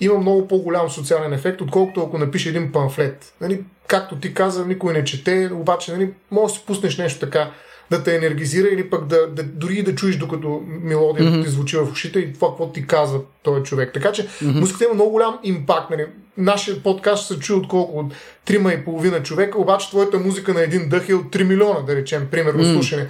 има 0.00 0.18
много 0.18 0.48
по-голям 0.48 0.90
социален 0.90 1.32
ефект, 1.32 1.60
отколкото 1.60 2.00
ако 2.00 2.18
напише 2.18 2.48
един 2.48 2.72
памфлет. 2.72 3.34
Нали, 3.40 3.64
както 3.86 4.16
ти 4.16 4.34
каза, 4.34 4.66
никой 4.66 4.92
не 4.92 5.04
чете, 5.04 5.50
обаче 5.52 5.92
нали, 5.92 6.10
може 6.30 6.52
да 6.52 6.58
си 6.58 6.64
пуснеш 6.66 6.98
нещо 6.98 7.20
така 7.20 7.50
да 7.90 8.02
те 8.02 8.16
енергизира 8.16 8.68
или 8.68 8.90
пък 8.90 9.06
да, 9.06 9.26
да 9.26 9.42
дори 9.42 9.74
и 9.74 9.82
да 9.82 9.94
чуеш 9.94 10.16
докато 10.16 10.62
мелодията 10.66 11.32
mm-hmm. 11.32 11.44
ти 11.44 11.50
звучи 11.50 11.76
в 11.76 11.88
ушите 11.92 12.18
и 12.18 12.32
това, 12.32 12.48
какво 12.48 12.72
ти 12.72 12.86
казва 12.86 13.20
този 13.42 13.62
човек. 13.62 13.90
Така 13.94 14.12
че 14.12 14.26
mm-hmm. 14.26 14.60
музиката 14.60 14.84
има 14.84 14.94
много 14.94 15.10
голям 15.10 15.38
импакт. 15.42 15.90
Нали? 15.90 16.06
Нашия 16.36 16.82
подкаст 16.82 17.26
се 17.26 17.38
чуе 17.38 17.56
от 17.56 17.68
колко? 17.68 17.98
От 17.98 18.14
трима 18.44 18.72
и 18.72 18.84
половина 18.84 19.22
човека, 19.22 19.58
обаче 19.58 19.88
твоята 19.88 20.18
музика 20.18 20.54
на 20.54 20.62
един 20.62 20.88
дъх 20.88 21.08
е 21.08 21.14
от 21.14 21.24
3 21.24 21.42
милиона, 21.42 21.80
да 21.80 21.96
речем, 21.96 22.28
примерно 22.30 22.64
mm. 22.64 22.72
слушане. 22.72 23.08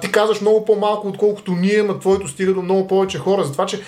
Ти 0.00 0.12
казваш 0.12 0.40
много 0.40 0.64
по-малко, 0.64 1.08
отколкото 1.08 1.52
ние, 1.52 1.82
но 1.82 1.98
твоето 1.98 2.28
стига 2.28 2.54
до 2.54 2.62
много 2.62 2.88
повече 2.88 3.18
хора. 3.18 3.44
Затова, 3.44 3.66
че 3.66 3.80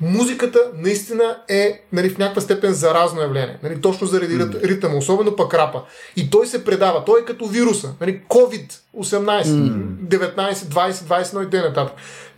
музиката 0.00 0.58
наистина 0.74 1.38
е 1.48 1.82
нали, 1.92 2.10
в 2.10 2.18
някаква 2.18 2.42
степен 2.42 2.72
заразно 2.72 3.20
явление. 3.20 3.58
Нали, 3.62 3.80
точно 3.80 4.06
заради 4.06 4.34
mm. 4.34 4.62
ритъма, 4.62 4.96
особено 4.96 5.36
пък 5.36 5.54
рапа. 5.54 5.82
И 6.16 6.30
той 6.30 6.46
се 6.46 6.64
предава. 6.64 7.04
Той 7.04 7.20
е 7.20 7.24
като 7.24 7.46
вируса. 7.46 7.94
Нали, 8.00 8.20
COVID-18, 8.96 9.42
mm. 9.42 9.96
19, 10.08 10.52
20, 10.52 10.90
21 10.92 11.46
и 11.46 11.50
т.н. 11.50 11.90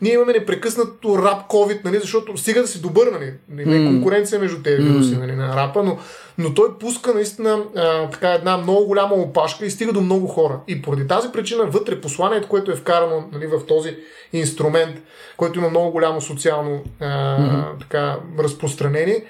Ние 0.02 0.12
имаме 0.12 0.32
непрекъснато 0.32 1.18
рап 1.18 1.48
COVID, 1.50 1.84
нали, 1.84 1.98
защото 1.98 2.36
стига 2.36 2.60
да 2.60 2.66
си 2.66 2.82
добър, 2.82 3.06
нали, 3.12 3.32
нали, 3.48 3.78
mm. 3.78 3.86
конкуренция 3.86 4.40
между 4.40 4.62
тези 4.62 4.82
вируси 4.82 5.16
нали, 5.16 5.32
на 5.32 5.56
рапа, 5.56 5.82
но, 5.82 5.98
но 6.38 6.54
той 6.54 6.78
пуска 6.78 7.14
наистина 7.14 7.64
а, 7.76 8.10
така 8.10 8.32
една 8.32 8.56
много 8.56 8.86
голяма 8.86 9.14
опашка 9.14 9.66
и 9.66 9.70
стига 9.70 9.92
до 9.92 10.00
много 10.00 10.26
хора. 10.26 10.60
И 10.68 10.82
поради 10.82 11.06
тази 11.06 11.32
причина 11.32 11.64
вътре 11.64 12.00
посланието, 12.00 12.48
което 12.48 12.70
е 12.70 12.76
вкарано 12.76 13.28
нали, 13.32 13.46
в 13.46 13.66
този 13.66 13.96
инструмент, 14.32 14.96
който 15.36 15.58
има 15.58 15.70
много 15.70 15.90
голямо 15.90 16.20
социално 16.20 16.82
а, 17.00 17.06
mm-hmm. 17.06 17.80
така, 17.80 18.16
разпространение, 18.38 19.24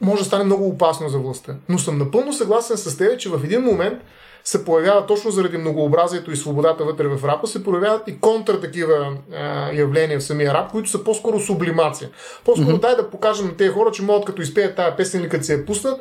може 0.00 0.22
да 0.22 0.26
стане 0.26 0.44
много 0.44 0.68
опасно 0.68 1.08
за 1.08 1.18
властта. 1.18 1.54
Но 1.68 1.78
съм 1.78 1.98
напълно 1.98 2.32
съгласен 2.32 2.76
с 2.76 2.96
теб, 2.96 3.18
че 3.18 3.28
в 3.28 3.40
един 3.44 3.60
момент 3.60 4.02
се 4.44 4.64
появява 4.64 5.06
точно 5.06 5.30
заради 5.30 5.58
многообразието 5.58 6.30
и 6.30 6.36
свободата 6.36 6.84
вътре 6.84 7.08
в 7.08 7.24
рапа, 7.24 7.46
се 7.46 7.64
появяват 7.64 8.08
и 8.08 8.20
контра 8.20 8.60
такива 8.60 9.16
а, 9.34 9.72
явления 9.72 10.18
в 10.18 10.24
самия 10.24 10.54
рап, 10.54 10.70
които 10.70 10.90
са 10.90 11.04
по-скоро 11.04 11.40
сублимация. 11.40 12.10
По-скоро 12.44 12.76
mm-hmm. 12.76 12.80
дай 12.80 12.96
да 12.96 13.10
покажем 13.10 13.46
на 13.46 13.56
тези 13.56 13.70
хора, 13.70 13.90
че 13.90 14.02
могат 14.02 14.24
като 14.24 14.42
изпеят 14.42 14.76
тази 14.76 14.96
песен 14.96 15.20
или 15.20 15.28
като 15.28 15.44
се 15.44 15.52
я 15.52 15.66
пуснат, 15.66 16.00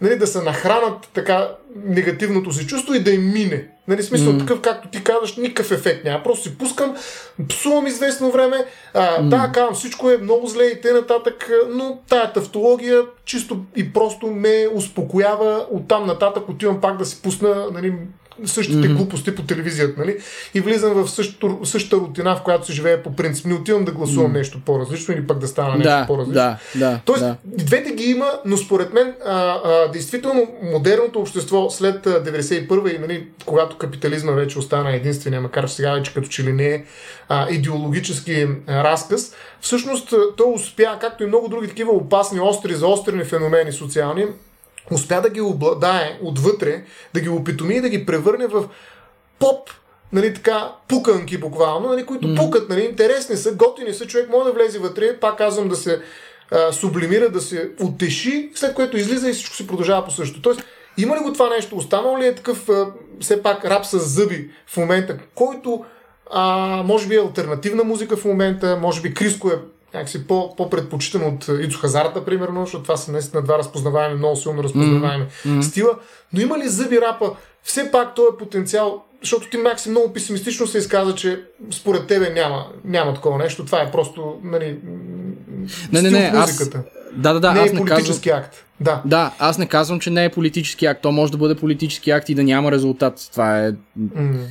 нали, 0.00 0.18
да 0.18 0.26
се 0.26 0.42
нахранат 0.42 1.08
така 1.14 1.48
негативното 1.84 2.52
си 2.52 2.66
чувство 2.66 2.94
и 2.94 3.00
да 3.00 3.10
им 3.10 3.32
мине. 3.32 3.68
Нали, 3.88 4.02
смисъл 4.02 4.32
mm. 4.32 4.38
такъв, 4.38 4.60
както 4.60 4.88
ти 4.88 5.04
казваш, 5.04 5.36
никакъв 5.36 5.72
ефект 5.72 6.04
няма. 6.04 6.22
Просто 6.22 6.48
си 6.48 6.58
пускам, 6.58 6.96
псувам 7.48 7.86
известно 7.86 8.30
време, 8.30 8.64
а, 8.94 9.22
mm. 9.22 9.28
да, 9.28 9.50
казвам, 9.54 9.74
всичко 9.74 10.10
е 10.10 10.18
много 10.18 10.46
зле 10.46 10.64
и 10.64 10.80
т.н. 10.80 11.18
но 11.70 11.98
тая 12.08 12.32
тавтология 12.32 13.02
чисто 13.24 13.64
и 13.76 13.92
просто 13.92 14.26
ме 14.26 14.68
успокоява. 14.74 15.66
Оттам 15.70 16.06
нататък 16.06 16.48
отивам 16.48 16.80
пак 16.80 16.96
да 16.96 17.04
си 17.04 17.22
пусна 17.22 17.66
нали, 17.72 17.94
същите 18.44 18.78
mm-hmm. 18.78 18.96
глупости 18.96 19.34
по 19.34 19.42
телевизията, 19.42 20.00
нали? 20.00 20.18
И 20.54 20.60
влизам 20.60 21.04
в 21.04 21.10
същото, 21.10 21.60
същата 21.64 21.96
рутина, 21.96 22.36
в 22.36 22.42
която 22.42 22.66
се 22.66 22.72
живее 22.72 23.02
по 23.02 23.16
принцип. 23.16 23.46
Не 23.46 23.54
отивам 23.54 23.84
да 23.84 23.92
гласувам 23.92 24.30
mm-hmm. 24.30 24.36
нещо 24.36 24.60
по-различно 24.66 25.14
или 25.14 25.26
пък 25.26 25.38
да 25.38 25.48
стана 25.48 25.70
нещо 25.70 25.90
да, 25.90 26.06
по-различно. 26.06 26.34
Да, 26.34 26.58
да, 26.74 27.00
Тоест, 27.04 27.22
да. 27.22 27.36
двете 27.44 27.92
ги 27.92 28.04
има, 28.04 28.32
но 28.44 28.56
според 28.56 28.92
мен, 28.92 29.14
а, 29.26 29.60
а, 29.64 29.90
действително, 29.90 30.48
модерното 30.62 31.20
общество 31.20 31.70
след 31.70 32.06
91-а 32.06 32.90
и 32.90 32.98
нали, 32.98 33.26
когато 33.46 33.78
капитализма 33.78 34.32
вече 34.32 34.58
остана 34.58 34.94
единствения, 34.94 35.40
макар 35.40 35.66
сега 35.66 35.92
вече 35.92 36.14
като 36.14 36.28
че 36.28 36.44
ли 36.44 36.52
не 36.52 36.68
е 36.68 36.84
а, 37.28 37.50
идеологически 37.50 38.46
а, 38.66 38.84
разказ, 38.84 39.34
всъщност 39.60 40.14
той 40.36 40.52
успя, 40.54 40.98
както 41.00 41.22
и 41.22 41.26
много 41.26 41.48
други 41.48 41.68
такива 41.68 41.92
опасни, 41.92 42.40
остри, 42.40 42.74
заострени 42.74 43.24
феномени 43.24 43.72
социални, 43.72 44.26
успя 44.90 45.20
да 45.20 45.30
ги 45.30 45.40
обладае 45.40 46.18
отвътре, 46.22 46.84
да 47.14 47.20
ги 47.20 47.28
опитоми 47.28 47.74
и 47.74 47.80
да 47.80 47.88
ги 47.88 48.06
превърне 48.06 48.46
в 48.46 48.64
поп, 49.38 49.70
нали, 50.12 50.34
така, 50.34 50.72
пуканки 50.88 51.38
буквално, 51.38 51.88
нали, 51.88 52.06
които 52.06 52.28
mm. 52.28 52.36
пукат, 52.36 52.68
нали, 52.68 52.80
интересни 52.80 53.36
са, 53.36 53.54
готини 53.54 53.92
са, 53.92 54.06
човек 54.06 54.30
може 54.30 54.44
да 54.44 54.52
влезе 54.52 54.78
вътре, 54.78 55.16
пак 55.20 55.38
казвам 55.38 55.68
да 55.68 55.76
се 55.76 56.00
а, 56.50 56.72
сублимира, 56.72 57.30
да 57.30 57.40
се 57.40 57.70
утеши, 57.80 58.50
след 58.54 58.74
което 58.74 58.96
излиза 58.96 59.30
и 59.30 59.32
всичко 59.32 59.56
се 59.56 59.66
продължава 59.66 60.04
по 60.04 60.10
същото. 60.10 60.42
Тоест, 60.42 60.62
има 60.98 61.16
ли 61.16 61.20
го 61.20 61.32
това 61.32 61.48
нещо? 61.48 61.76
Останал 61.76 62.18
ли 62.18 62.26
е 62.26 62.34
такъв, 62.34 62.68
а, 62.68 62.86
все 63.20 63.42
пак, 63.42 63.64
рап 63.64 63.86
с 63.86 63.98
зъби 63.98 64.50
в 64.66 64.76
момента, 64.76 65.18
който 65.34 65.84
а, 66.30 66.82
може 66.84 67.08
би 67.08 67.14
е 67.14 67.20
альтернативна 67.20 67.84
музика 67.84 68.16
в 68.16 68.24
момента, 68.24 68.78
може 68.80 69.00
би 69.00 69.14
Криско 69.14 69.48
е 69.48 69.58
някакси 69.94 70.26
по, 70.26 70.56
по-предпочитан 70.56 71.22
от 71.22 71.48
Ицо 71.60 71.78
Хазарта, 71.78 72.24
примерно, 72.24 72.60
защото 72.60 72.82
това 72.82 72.96
са 72.96 73.12
наистина 73.12 73.42
два 73.42 73.58
разпознаваеми, 73.58 74.14
много 74.14 74.36
силно 74.36 74.62
разпознаваеми 74.62 75.24
mm-hmm. 75.24 75.60
стила. 75.60 75.98
Но 76.32 76.40
има 76.40 76.58
ли 76.58 76.68
зъби 76.68 77.00
рапа? 77.00 77.30
Все 77.62 77.90
пак 77.90 78.14
този 78.14 78.36
потенциал, 78.38 79.04
защото 79.22 79.50
ти 79.50 79.56
Макси 79.56 79.90
много 79.90 80.12
песимистично 80.12 80.66
се 80.66 80.78
изказа, 80.78 81.14
че 81.14 81.42
според 81.70 82.06
тебе 82.06 82.30
няма, 82.30 82.66
няма 82.84 83.14
такова 83.14 83.38
нещо. 83.38 83.64
Това 83.64 83.80
е 83.80 83.90
просто 83.90 84.40
нали, 84.42 84.78
не, 85.92 86.02
не, 86.02 86.10
не, 86.10 86.32
музиката. 86.32 86.78
Аз... 86.78 86.84
Да, 87.16 87.32
да, 87.32 87.40
да. 87.40 87.52
Не 87.52 87.60
аз 87.60 87.70
е 87.70 87.74
политически 87.74 88.28
казвам... 88.28 88.44
акт. 88.44 88.64
Да. 88.80 89.02
да, 89.04 89.32
аз 89.38 89.58
не 89.58 89.66
казвам, 89.66 90.00
че 90.00 90.10
не 90.10 90.24
е 90.24 90.28
политически 90.28 90.86
акт. 90.86 91.02
То 91.02 91.12
може 91.12 91.32
да 91.32 91.38
бъде 91.38 91.54
политически 91.54 92.10
акт 92.10 92.28
и 92.28 92.34
да 92.34 92.42
няма 92.44 92.72
резултат. 92.72 93.28
Това 93.32 93.66
е... 93.66 93.72
Mm 93.98 94.44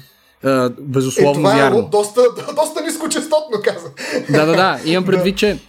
безусловно 0.79 1.31
е, 1.31 1.33
това 1.33 1.53
е 1.53 1.57
вярно. 1.57 1.79
Е, 1.79 1.89
доста, 1.91 2.21
доста 2.55 2.83
нискочастотно 2.83 3.57
каза. 3.63 3.87
Да, 4.29 4.45
да, 4.45 4.55
да. 4.55 4.79
Имам 4.85 5.05
предвид, 5.05 5.37
че 5.37 5.59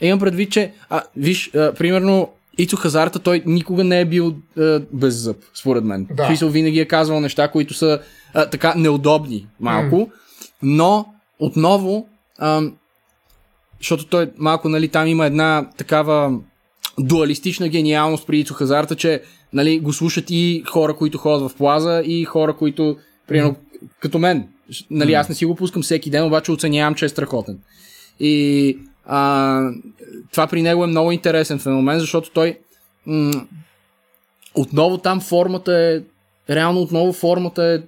имам 0.00 0.20
предвид, 0.20 0.52
че 0.52 0.72
а, 0.90 1.02
виж, 1.16 1.50
а, 1.54 1.72
примерно 1.74 2.28
Ицо 2.58 2.76
Хазарта, 2.76 3.18
той 3.18 3.42
никога 3.46 3.84
не 3.84 4.00
е 4.00 4.04
бил 4.04 4.34
а, 4.58 4.80
без 4.92 5.14
зъб, 5.14 5.36
според 5.54 5.84
мен. 5.84 6.06
Да. 6.10 6.26
Фисъл 6.26 6.48
винаги 6.48 6.80
е 6.80 6.88
казвал 6.88 7.20
неща, 7.20 7.48
които 7.48 7.74
са 7.74 8.00
а, 8.34 8.46
така 8.46 8.74
неудобни 8.76 9.46
малко, 9.60 9.96
mm. 9.96 10.10
но 10.62 11.06
отново, 11.38 12.06
а, 12.38 12.62
защото 13.78 14.06
той 14.06 14.30
малко, 14.38 14.68
нали, 14.68 14.88
там 14.88 15.06
има 15.06 15.26
една 15.26 15.68
такава 15.76 16.38
дуалистична 16.98 17.68
гениалност 17.68 18.26
при 18.26 18.38
Ицо 18.38 18.54
Хазарта, 18.54 18.96
че 18.96 19.22
нали, 19.52 19.78
го 19.78 19.92
слушат 19.92 20.24
и 20.28 20.62
хора, 20.70 20.96
които 20.96 21.18
ходят 21.18 21.50
в 21.50 21.56
плаза, 21.56 22.02
и 22.04 22.24
хора, 22.24 22.56
които, 22.56 22.96
примерно, 23.28 23.56
като 24.00 24.18
мен. 24.18 24.48
Нали, 24.90 25.14
аз 25.14 25.28
не 25.28 25.34
си 25.34 25.44
го 25.44 25.54
пускам 25.54 25.82
всеки 25.82 26.10
ден, 26.10 26.24
обаче 26.24 26.52
оценявам, 26.52 26.94
че 26.94 27.04
е 27.04 27.08
страхотен. 27.08 27.58
И 28.20 28.78
а, 29.06 29.60
това 30.32 30.46
при 30.46 30.62
него 30.62 30.84
е 30.84 30.86
много 30.86 31.12
интересен 31.12 31.58
феномен, 31.58 31.98
защото 31.98 32.30
той 32.30 32.58
м- 33.06 33.46
отново 34.54 34.98
там 34.98 35.20
формата 35.20 35.72
е 35.72 36.00
реално 36.54 36.80
отново 36.80 37.12
формата 37.12 37.64
е 37.64 37.78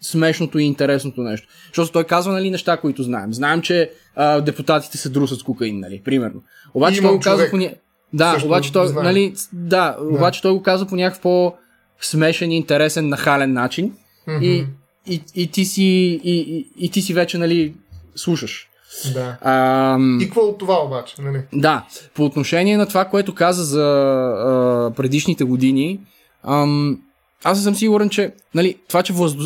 смешното 0.00 0.58
и 0.58 0.64
интересното 0.64 1.22
нещо. 1.22 1.48
Защото 1.66 1.92
той 1.92 2.04
казва 2.04 2.32
нали, 2.32 2.50
неща, 2.50 2.76
които 2.76 3.02
знаем. 3.02 3.34
Знаем, 3.34 3.62
че 3.62 3.90
а, 4.16 4.40
депутатите 4.40 4.98
се 4.98 5.08
друсат 5.08 5.38
с 5.38 5.42
кокаин, 5.42 5.80
нали, 5.80 6.00
примерно. 6.04 6.42
Обаче 6.74 7.00
той 7.00 7.12
го 7.12 7.20
казва 7.20 7.46
по 7.50 7.56
ня... 7.56 7.70
Да, 8.14 8.42
обаче 8.44 8.72
той, 8.72 8.92
нали, 8.92 9.34
да, 9.52 9.96
да, 10.00 10.04
обаче 10.04 10.42
той 10.42 10.52
го 10.52 10.62
казва 10.62 10.86
по 10.86 10.96
някакъв 10.96 11.22
по-смешен 11.22 12.50
и 12.50 12.56
интересен, 12.56 13.08
нахален 13.08 13.52
начин. 13.52 13.92
Mm-hmm. 14.28 14.42
И 14.42 14.66
и, 15.06 15.22
и, 15.34 15.50
ти 15.50 15.64
си, 15.64 15.82
и, 16.24 16.40
и, 16.40 16.68
и 16.76 16.90
ти 16.90 17.02
си 17.02 17.14
вече, 17.14 17.38
нали, 17.38 17.74
слушаш. 18.16 18.68
Да. 19.14 19.38
А, 19.40 19.98
и 20.20 20.24
какво 20.24 20.40
от 20.40 20.58
това 20.58 20.84
обаче? 20.84 21.22
Нали? 21.22 21.42
Да. 21.52 21.86
По 22.14 22.24
отношение 22.24 22.76
на 22.76 22.88
това, 22.88 23.04
което 23.04 23.34
каза 23.34 23.64
за 23.64 23.84
а, 23.84 24.92
предишните 24.96 25.44
години, 25.44 26.00
ам, 26.42 27.00
аз 27.44 27.62
съм 27.62 27.74
сигурен, 27.74 28.10
че 28.10 28.32
нали, 28.54 28.78
това, 28.88 29.02
че 29.02 29.12
власт, 29.12 29.36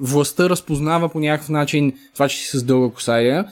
властта 0.00 0.48
разпознава 0.48 1.08
по 1.08 1.20
някакъв 1.20 1.48
начин 1.48 1.92
това, 2.14 2.28
че 2.28 2.36
си 2.36 2.58
с 2.58 2.62
дълга 2.62 2.94
коса, 2.94 3.44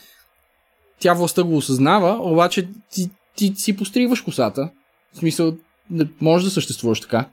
тя 0.98 1.14
властта 1.14 1.42
го 1.42 1.56
осъзнава, 1.56 2.18
обаче 2.20 2.68
ти, 2.90 3.10
ти, 3.36 3.54
ти 3.54 3.60
си 3.60 3.76
постригваш 3.76 4.20
косата. 4.20 4.70
В 5.14 5.18
смисъл, 5.18 5.54
не 5.90 6.06
може 6.20 6.44
да 6.44 6.50
съществуваш 6.50 7.00
така. 7.00 7.26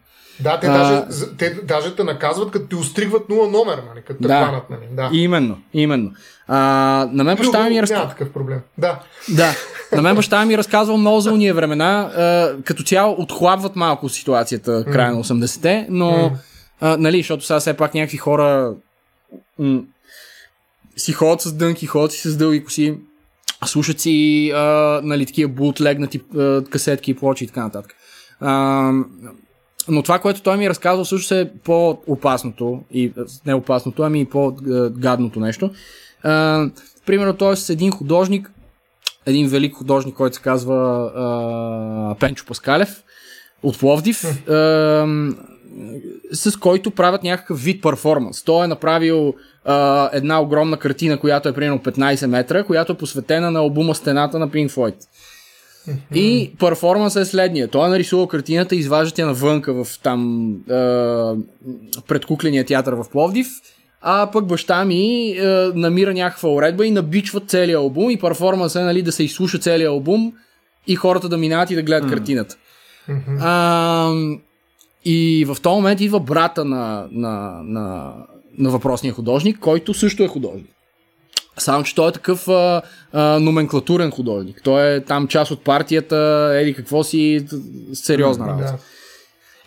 Да, 0.44 0.60
те, 0.60 0.68
а, 0.68 0.72
даже, 0.72 1.06
те 1.38 1.54
даже 1.64 1.96
те 1.96 2.04
наказват, 2.04 2.52
като 2.52 2.66
ти 2.66 2.76
устригват 2.76 3.30
нула 3.30 3.48
номер, 3.48 3.82
нали, 3.90 4.02
като 4.08 4.22
да, 4.22 4.28
те 4.28 4.34
хванат. 4.34 4.70
Нали. 4.70 4.82
Да, 4.92 5.10
именно, 5.14 5.58
именно. 5.74 6.12
А, 6.48 6.58
на 7.12 7.24
мен 7.24 7.38
баща 7.38 7.70
ми 7.70 7.82
разказва... 7.82 8.04
Няма 8.04 8.10
такъв 8.10 8.34
проблем. 8.34 8.60
Да. 8.78 9.00
Да. 9.30 9.56
На 9.96 10.02
мен 10.02 10.16
баща 10.16 10.46
ми 10.46 10.54
е 10.54 10.58
разказвал 10.58 10.98
много 10.98 11.20
за 11.20 11.34
уния 11.34 11.54
времена. 11.54 12.02
А, 12.02 12.54
като 12.64 12.84
цяло 12.84 13.16
отхлабват 13.20 13.76
малко 13.76 14.10
ситуацията 14.10 14.86
края 14.86 15.12
на 15.12 15.24
80-те, 15.24 15.88
но 15.90 16.12
mm. 16.12 16.32
а, 16.82 16.98
нали, 16.98 17.18
защото 17.18 17.46
сега 17.46 17.60
все 17.60 17.74
пак 17.74 17.94
някакви 17.94 18.18
хора 18.18 18.74
м- 19.60 19.82
си 20.98 21.14
ходят 21.14 21.42
с 21.42 21.54
дънки, 21.54 21.86
ходят 21.86 22.12
си 22.12 22.30
с 22.30 22.38
дълги 22.38 22.64
коси, 22.64 22.98
слушат 23.66 24.00
си 24.00 24.52
а, 24.56 25.02
нали, 25.04 25.26
такива 25.26 25.52
бутлегнати 25.52 26.22
касетки 26.70 27.12
и 27.12 27.16
плочи 27.16 27.44
и 27.44 27.48
така 27.48 27.64
нататък. 27.64 27.96
А, 28.40 28.92
но 29.92 30.04
това, 30.04 30.20
което 30.20 30.42
той 30.42 30.58
ми 30.58 30.66
е 30.66 30.70
разказал, 30.70 31.06
също 31.06 31.36
е 31.36 31.52
по-опасното, 31.64 32.82
и 32.92 33.14
не 33.46 33.54
опасното, 33.54 34.04
ами 34.04 34.22
и 34.22 34.26
по-гадното 34.26 35.40
нещо. 35.40 35.72
А, 36.24 36.66
примерно, 37.06 37.34
той 37.34 37.54
е 37.54 37.56
с 37.56 37.70
един 37.70 37.92
художник, 37.92 38.52
един 39.26 39.48
велик 39.48 39.76
художник, 39.76 40.16
който 40.16 40.36
се 40.36 40.42
казва 40.42 41.12
а, 41.16 42.16
Пенчо 42.20 42.46
Паскалев 42.46 43.04
от 43.64 43.80
Пловдив, 43.80 44.24
а, 44.50 44.54
с 46.32 46.58
който 46.60 46.92
правят 46.92 47.24
някакъв 47.24 47.64
вид 47.64 47.82
перформанс. 47.82 48.44
Той 48.44 48.66
е 48.66 48.68
направил 48.68 49.34
а, 49.66 50.10
една 50.14 50.42
огромна 50.42 50.78
картина, 50.78 51.20
която 51.20 51.50
е 51.50 51.54
примерно 51.54 51.80
15 51.80 52.26
метра, 52.26 52.64
която 52.64 52.92
е 52.92 52.98
посветена 52.98 53.52
на 53.52 53.60
албума 53.60 53.96
Стената 53.96 54.40
на 54.40 54.50
Pink 54.50 54.70
Floyd. 54.70 54.96
И 56.16 56.52
перформансът 56.60 57.22
е 57.22 57.30
следния. 57.30 57.68
Той 57.68 57.88
е 57.88 57.90
нарисувал 57.90 58.28
картината, 58.28 58.76
изважда 58.76 59.22
я 59.22 59.26
навънка 59.26 59.84
в 59.84 60.00
там 60.04 60.52
е, 60.52 60.74
пред 62.08 62.26
кукления 62.26 62.66
театър 62.66 62.94
в 62.94 63.06
Пловдив, 63.12 63.48
а 64.02 64.32
пък 64.32 64.46
баща 64.46 64.86
ми 64.86 65.32
е, 65.32 65.46
намира 65.76 66.14
някаква 66.14 66.50
уредба 66.50 66.86
и 66.86 66.92
набичва 66.92 67.40
целия 67.40 67.78
албум 67.78 68.10
и 68.10 68.20
перформансът 68.20 68.82
е 68.82 68.86
нали, 68.86 69.02
да 69.02 69.12
се 69.12 69.24
изслуша 69.24 69.60
целия 69.60 69.90
албум 69.90 70.34
и 70.88 70.96
хората 70.96 71.30
да 71.30 71.38
минават 71.38 71.72
и 71.72 71.76
да 71.76 71.82
гледат 71.82 72.10
mm. 72.10 72.14
картината. 72.14 72.56
Mm-hmm. 73.10 73.38
А, 73.42 74.12
и 75.06 75.46
в 75.46 75.58
този 75.62 75.76
момент 75.76 76.02
идва 76.02 76.20
брата 76.20 76.66
на, 76.66 77.08
на, 77.12 77.62
на, 77.64 78.14
на 78.58 78.70
въпросния 78.70 79.14
художник, 79.14 79.60
който 79.60 79.94
също 79.94 80.24
е 80.24 80.28
художник. 80.28 80.70
Само, 81.58 81.84
че 81.84 81.96
той 81.96 82.10
е 82.10 82.12
такъв 82.12 82.48
а, 82.48 82.82
а, 83.14 83.40
номенклатурен 83.40 84.12
художник. 84.12 84.62
Той 84.64 84.96
е 84.96 85.02
там 85.02 85.28
част 85.28 85.52
от 85.52 85.64
партията, 85.64 86.52
еди 86.56 86.74
какво 86.74 87.04
си, 87.04 87.46
сериозна 87.94 88.48
работа. 88.48 88.66
Да. 88.66 88.78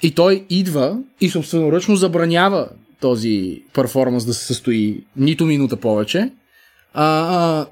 И 0.03 0.14
той 0.14 0.45
идва 0.51 0.99
и 1.20 1.28
собственоръчно 1.28 1.97
забранява 1.97 2.68
този 3.01 3.62
перформанс 3.74 4.24
да 4.24 4.35
се 4.35 4.45
състои 4.45 5.05
нито 5.16 5.45
минута 5.45 5.76
повече. 5.76 6.30
А, 6.95 7.05
а, 7.05 7.66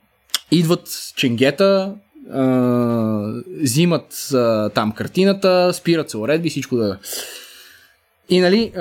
идват 0.50 1.12
ченгета, 1.16 1.94
а, 2.32 3.32
взимат 3.60 4.28
а, 4.34 4.68
там 4.68 4.92
картината, 4.92 5.70
спират 5.74 6.10
се 6.10 6.16
уредби, 6.16 6.50
всичко 6.50 6.76
да 6.76 6.98
и 8.28 8.40
нали, 8.40 8.72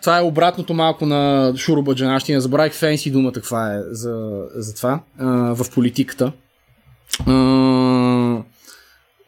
това 0.00 0.18
е 0.18 0.22
обратното 0.22 0.74
малко 0.74 1.06
на 1.06 1.52
шурубаджанащина. 1.56 2.40
Забравих 2.40 2.72
фенси 2.72 3.10
думата 3.10 3.32
каква 3.32 3.74
е 3.74 3.78
за, 3.90 4.44
за 4.54 4.74
това 4.74 5.00
в 5.54 5.66
политиката. 5.74 6.32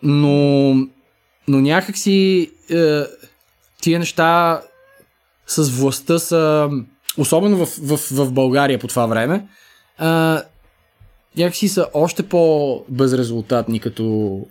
Но, 0.02 0.74
но 1.48 1.60
някакси 1.60 2.50
е, 2.70 3.02
тия 3.80 3.98
неща 3.98 4.60
с 5.46 5.70
властта 5.70 6.18
са, 6.18 6.70
особено 7.18 7.66
в, 7.66 7.78
в, 7.82 7.98
в 8.10 8.32
България 8.32 8.78
по 8.78 8.88
това 8.88 9.06
време, 9.06 9.46
някакси 11.36 11.68
са 11.68 11.86
още 11.94 12.22
по-безрезултатни 12.22 13.80
като, 13.80 14.46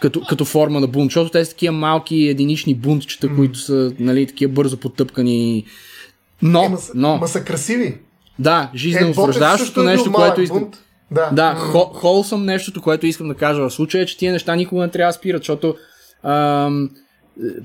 като, 0.00 0.20
като 0.28 0.44
форма 0.44 0.80
на 0.80 0.86
бунт, 0.86 1.10
защото 1.10 1.30
те 1.30 1.44
са 1.44 1.50
такива 1.50 1.72
малки 1.72 2.16
единични 2.16 2.74
бунтчета, 2.74 3.26
mm. 3.26 3.36
които 3.36 3.58
са 3.58 3.92
нали, 3.98 4.26
такива 4.26 4.52
бързо 4.52 4.76
потъпкани. 4.76 5.64
Но, 6.42 6.64
е, 6.64 6.68
ма, 6.68 6.78
но... 6.94 7.16
Ма 7.16 7.28
са 7.28 7.44
красиви. 7.44 7.98
Да, 8.38 8.70
жизнено 8.74 9.08
е, 9.08 9.84
нещо, 9.84 10.12
което 10.12 10.40
искам. 10.40 10.70
Да, 11.10 11.30
да 11.32 11.54
хо, 11.54 11.78
холсъм 11.78 12.44
нещото, 12.44 12.82
което 12.82 13.06
искам 13.06 13.28
да 13.28 13.34
кажа 13.34 13.62
в 13.62 13.70
случая 13.70 14.02
е, 14.02 14.06
че 14.06 14.18
тия 14.18 14.32
неща 14.32 14.56
никога 14.56 14.82
не 14.82 14.90
трябва 14.90 15.08
да 15.08 15.18
спират, 15.18 15.42
защото 15.42 15.74
ам, 16.22 16.90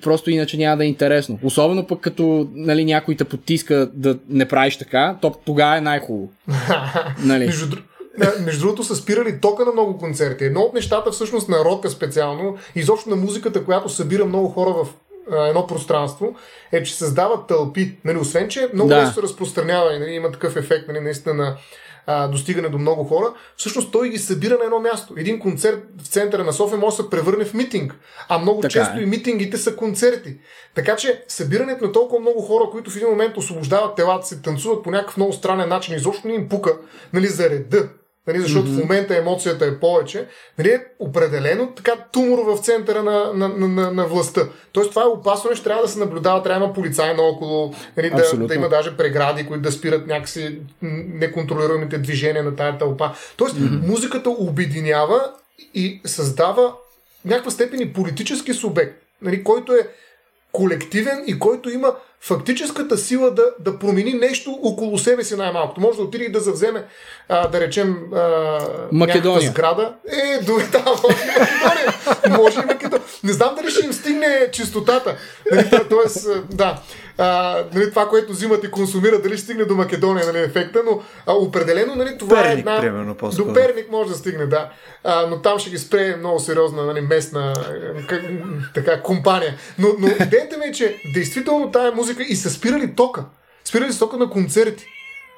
просто 0.01 0.31
иначе 0.31 0.57
няма 0.57 0.77
да 0.77 0.83
е 0.83 0.87
интересно. 0.87 1.39
Особено 1.43 1.87
пък 1.87 1.99
като 1.99 2.47
нали, 2.53 2.85
някой 2.85 3.15
те 3.15 3.23
потиска 3.23 3.89
да 3.93 4.17
не 4.29 4.47
правиш 4.47 4.77
така, 4.77 5.17
то 5.21 5.33
тогава 5.45 5.77
е 5.77 5.81
най-хубаво. 5.81 6.29
нали? 7.23 7.45
Между, 7.45 7.77
между 8.39 8.61
другото 8.61 8.83
са 8.83 8.95
спирали 8.95 9.41
тока 9.41 9.65
на 9.65 9.71
много 9.71 9.97
концерти. 9.97 10.43
Едно 10.43 10.61
от 10.61 10.73
нещата 10.73 11.11
всъщност 11.11 11.49
на 11.49 11.65
рока 11.65 11.89
специално, 11.89 12.57
изобщо 12.75 13.09
на 13.09 13.15
музиката, 13.15 13.65
която 13.65 13.89
събира 13.89 14.25
много 14.25 14.49
хора 14.49 14.69
в 14.69 14.87
едно 15.31 15.67
пространство, 15.67 16.35
е, 16.71 16.83
че 16.83 16.95
създават 16.95 17.47
тълпи. 17.47 17.97
Нали, 18.05 18.17
освен, 18.17 18.49
че 18.49 18.69
много 18.73 18.89
да. 18.89 19.11
се 19.11 19.21
разпространява 19.21 19.95
и 19.95 19.99
нали, 19.99 20.11
има 20.11 20.31
такъв 20.31 20.55
ефект 20.55 20.87
нали, 20.87 20.99
наистина 20.99 21.33
на 21.35 21.57
а, 22.05 22.27
достигане 22.27 22.69
до 22.69 22.77
много 22.77 23.03
хора, 23.03 23.33
всъщност 23.57 23.91
той 23.91 24.09
ги 24.09 24.17
събира 24.17 24.57
на 24.57 24.63
едно 24.63 24.79
място. 24.79 25.13
Един 25.17 25.39
концерт 25.39 25.83
в 26.03 26.07
центъра 26.07 26.43
на 26.43 26.53
София 26.53 26.77
може 26.77 26.97
да 26.97 27.03
се 27.03 27.09
превърне 27.09 27.45
в 27.45 27.53
митинг, 27.53 27.95
а 28.29 28.37
много 28.37 28.61
така 28.61 28.71
често 28.71 28.99
е. 28.99 29.01
и 29.01 29.05
митингите 29.05 29.57
са 29.57 29.75
концерти. 29.75 30.37
Така 30.75 30.95
че 30.95 31.23
събирането 31.27 31.85
на 31.85 31.91
толкова 31.91 32.19
много 32.19 32.41
хора, 32.41 32.69
които 32.71 32.91
в 32.91 32.95
един 32.95 33.09
момент 33.09 33.37
освобождават 33.37 33.95
телата 33.95 34.27
си, 34.27 34.41
танцуват 34.41 34.83
по 34.83 34.91
някакъв 34.91 35.17
много 35.17 35.33
странен 35.33 35.69
начин, 35.69 35.95
изобщо 35.95 36.27
не 36.27 36.33
им 36.33 36.49
пука 36.49 36.77
нали, 37.13 37.27
за 37.27 37.49
реда, 37.49 37.89
нали, 38.27 38.39
защото 38.39 38.67
mm-hmm. 38.67 38.77
в 38.77 38.81
момента 38.81 39.17
емоцията 39.17 39.65
е 39.65 39.79
повече, 39.79 40.27
нали, 40.57 40.69
е 40.69 40.85
определено 40.99 41.71
така 41.75 41.91
тумор 42.11 42.39
в 42.39 42.57
центъра 42.63 43.03
на, 43.03 43.33
на, 43.33 43.47
на, 43.47 43.67
на, 43.67 43.91
на 43.91 44.07
властта. 44.07 44.41
Тоест 44.71 44.89
това 44.89 45.01
е 45.01 45.05
опасно, 45.05 45.51
че 45.55 45.63
трябва 45.63 45.81
да 45.81 45.89
се 45.89 45.99
наблюдава, 45.99 46.43
трябва 46.43 46.59
да 46.59 46.65
има 46.65 46.73
полицаи 46.73 47.13
наоколо, 47.13 47.73
нали, 47.97 48.09
да, 48.09 48.47
да 48.47 48.55
има 48.55 48.69
даже 48.69 48.97
прегради, 48.97 49.47
които 49.47 49.61
да 49.61 49.71
спират 49.71 50.07
някакси 50.07 50.59
неконтролируемите 50.81 51.97
движения 51.97 52.43
на 52.43 52.55
тая 52.55 52.77
тълпа. 52.77 53.11
Тоест 53.37 53.55
mm-hmm. 53.55 53.87
музиката 53.87 54.29
обединява 54.29 55.31
и 55.73 56.01
създава 56.05 56.73
някаква 57.25 57.51
степен 57.51 57.81
и 57.81 57.93
политически 57.93 58.53
субект, 58.53 59.01
нали, 59.21 59.43
който 59.43 59.73
е 59.73 59.87
колективен 60.51 61.23
и 61.27 61.39
който 61.39 61.69
има 61.69 61.95
фактическата 62.23 62.97
сила 62.97 63.31
да, 63.31 63.43
да 63.59 63.79
промени 63.79 64.13
нещо 64.13 64.59
около 64.63 64.97
себе 64.97 65.23
си 65.23 65.35
най-малкото. 65.35 65.81
Може 65.81 65.97
да 65.97 66.03
отиде 66.03 66.23
и 66.23 66.31
да 66.31 66.39
завземе, 66.39 66.85
а, 67.29 67.47
да 67.47 67.59
речем, 67.59 67.97
а, 68.13 68.59
Македония. 68.91 69.51
сграда. 69.51 69.93
Е, 70.07 70.43
до 70.43 70.53
да, 70.53 70.79
Македония. 70.79 71.93
Може 72.29 72.59
и 72.59 72.65
Македония. 72.65 73.05
Не 73.23 73.33
знам 73.33 73.55
дали 73.55 73.71
ще 73.71 73.85
им 73.85 73.93
стигне 73.93 74.49
чистотата. 74.51 75.15
Нали, 75.51 75.69
тоест, 75.89 76.27
да 76.49 76.81
а, 77.17 77.63
нали, 77.73 77.89
това, 77.89 78.09
което 78.09 78.31
взимат 78.31 78.63
и 78.63 78.71
консумират, 78.71 79.23
дали 79.23 79.37
ще 79.37 79.43
стигне 79.43 79.65
до 79.65 79.75
Македония 79.75 80.25
нали, 80.25 80.39
ефекта, 80.39 80.81
но 80.85 81.01
а, 81.25 81.33
определено 81.33 81.95
нали, 81.95 82.17
това 82.17 82.35
Перник, 82.35 82.57
е 82.57 82.59
една... 82.59 82.79
примерно, 82.79 83.15
по-скоро. 83.15 83.47
До 83.47 83.53
Перник 83.53 83.91
може 83.91 84.09
да 84.09 84.15
стигне, 84.15 84.45
да. 84.45 84.69
А, 85.03 85.27
но 85.27 85.41
там 85.41 85.59
ще 85.59 85.69
ги 85.69 85.77
спре 85.77 86.15
много 86.15 86.39
сериозна 86.39 86.85
нали, 86.85 87.01
местна 87.01 87.53
как, 88.07 88.21
така, 88.73 89.01
компания. 89.01 89.55
Но, 89.79 89.87
но 89.99 90.07
идеята 90.07 90.57
ми 90.57 90.65
е, 90.65 90.71
че 90.71 91.01
действително 91.13 91.71
тая 91.71 91.91
музика 91.91 92.10
и 92.29 92.35
са 92.35 92.49
спирали 92.49 92.95
тока. 92.95 93.25
Спирали 93.63 93.97
тока 93.99 94.17
на 94.17 94.29
концерти. 94.29 94.85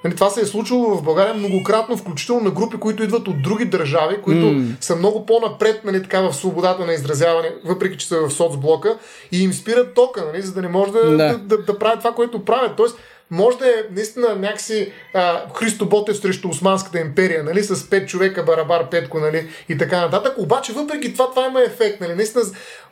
Нали, 0.04 0.16
това 0.16 0.30
се 0.30 0.42
е 0.42 0.46
случило 0.46 0.98
в 0.98 1.04
България 1.04 1.34
многократно, 1.34 1.98
включително 1.98 2.42
на 2.42 2.52
групи, 2.52 2.78
които 2.78 3.04
идват 3.04 3.28
от 3.28 3.42
други 3.42 3.66
държави, 3.66 4.22
които 4.22 4.46
mm. 4.46 4.72
са 4.82 4.96
много 4.96 5.26
по-напред 5.26 5.82
нали, 5.86 6.04
така, 6.04 6.22
в 6.22 6.34
свободата 6.34 6.86
на 6.86 6.94
изразяване, 6.94 7.56
въпреки 7.66 7.98
че 7.98 8.08
са 8.08 8.20
в 8.20 8.34
соцблока 8.34 8.98
и 9.32 9.44
им 9.44 9.54
спират 9.54 9.94
тока, 9.94 10.26
нали, 10.26 10.42
за 10.42 10.54
да 10.54 10.62
не 10.62 10.68
може 10.68 10.92
да, 10.92 11.10
да. 11.10 11.18
да, 11.18 11.38
да, 11.38 11.58
да 11.58 11.80
правят 11.80 12.00
това, 12.00 12.12
което 12.12 12.46
правят. 12.46 12.76
Тоест, 12.78 12.98
може 13.34 13.58
да 13.58 13.68
е 13.68 13.74
наистина 13.96 14.36
някакси 14.36 14.92
а, 15.14 15.42
Христо 15.56 15.86
Ботев 15.86 16.18
срещу 16.18 16.50
Османската 16.50 17.00
империя, 17.00 17.44
нали, 17.44 17.64
с 17.64 17.90
пет 17.90 18.10
човека, 18.10 18.44
барабар, 18.44 18.90
петко, 18.90 19.20
нали, 19.20 19.48
и 19.70 19.78
така 19.78 20.02
нататък. 20.02 20.34
Обаче, 20.38 20.74
въпреки 20.74 21.14
това, 21.14 21.30
това 21.30 21.48
има 21.48 21.62
ефект, 21.62 22.02
нали, 22.02 22.16
наистина. 22.16 22.44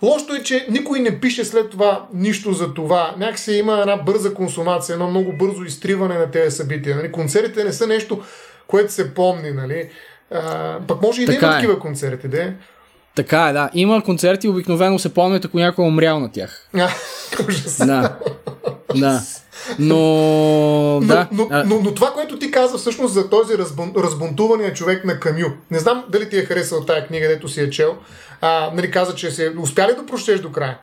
Лошото 0.01 0.35
е, 0.35 0.43
че 0.43 0.65
никой 0.69 0.99
не 0.99 1.19
пише 1.19 1.45
след 1.45 1.69
това 1.69 2.05
нищо 2.13 2.53
за 2.53 2.73
това. 2.73 3.15
Някакси 3.17 3.53
има 3.53 3.79
една 3.79 3.97
бърза 3.97 4.33
консумация, 4.33 4.93
едно 4.93 5.09
много 5.09 5.33
бързо 5.33 5.63
изтриване 5.63 6.17
на 6.17 6.31
тези 6.31 6.55
събития. 6.55 6.95
Нали. 6.95 7.11
Концертите 7.11 7.63
не 7.63 7.73
са 7.73 7.87
нещо, 7.87 8.23
което 8.67 8.93
се 8.93 9.13
помни, 9.13 9.51
нали. 9.51 9.89
А, 10.31 10.77
пък 10.87 11.01
може 11.01 11.21
и 11.21 11.25
да 11.25 11.33
има 11.33 11.47
е. 11.47 11.51
такива 11.51 11.79
концерти, 11.79 12.28
да 12.28 12.53
така 13.16 13.47
е, 13.47 13.53
да. 13.53 13.70
Има 13.74 14.03
концерти, 14.03 14.47
обикновено 14.47 14.99
се 14.99 15.13
помнят, 15.13 15.45
ако 15.45 15.57
някой 15.57 15.86
е 15.86 15.87
умрял 15.87 16.20
на 16.20 16.32
тях. 16.32 16.70
да. 17.86 18.17
Да. 18.95 19.21
Но, 19.79 19.95
но, 21.01 21.07
да. 21.07 21.27
Но, 21.31 21.47
но, 21.51 21.63
но, 21.65 21.81
но 21.81 21.93
това, 21.93 22.11
което 22.13 22.39
ти 22.39 22.51
каза 22.51 22.77
всъщност 22.77 23.13
за 23.13 23.29
този 23.29 23.57
разбун, 23.57 23.93
разбунтувания 23.97 24.73
човек 24.73 25.05
на 25.05 25.19
Камю, 25.19 25.47
не 25.71 25.79
знам 25.79 26.03
дали 26.09 26.29
ти 26.29 26.37
е 26.37 26.45
харесал 26.45 26.85
тая 26.85 27.07
книга, 27.07 27.27
дето 27.27 27.47
си 27.47 27.61
е 27.61 27.69
чел, 27.69 27.97
а, 28.41 28.71
нали 28.73 28.91
каза, 28.91 29.15
че 29.15 29.31
се 29.31 29.53
успя 29.59 29.87
ли 29.87 29.95
да 29.95 30.05
прочетеш 30.05 30.39
до 30.39 30.51
края? 30.51 30.77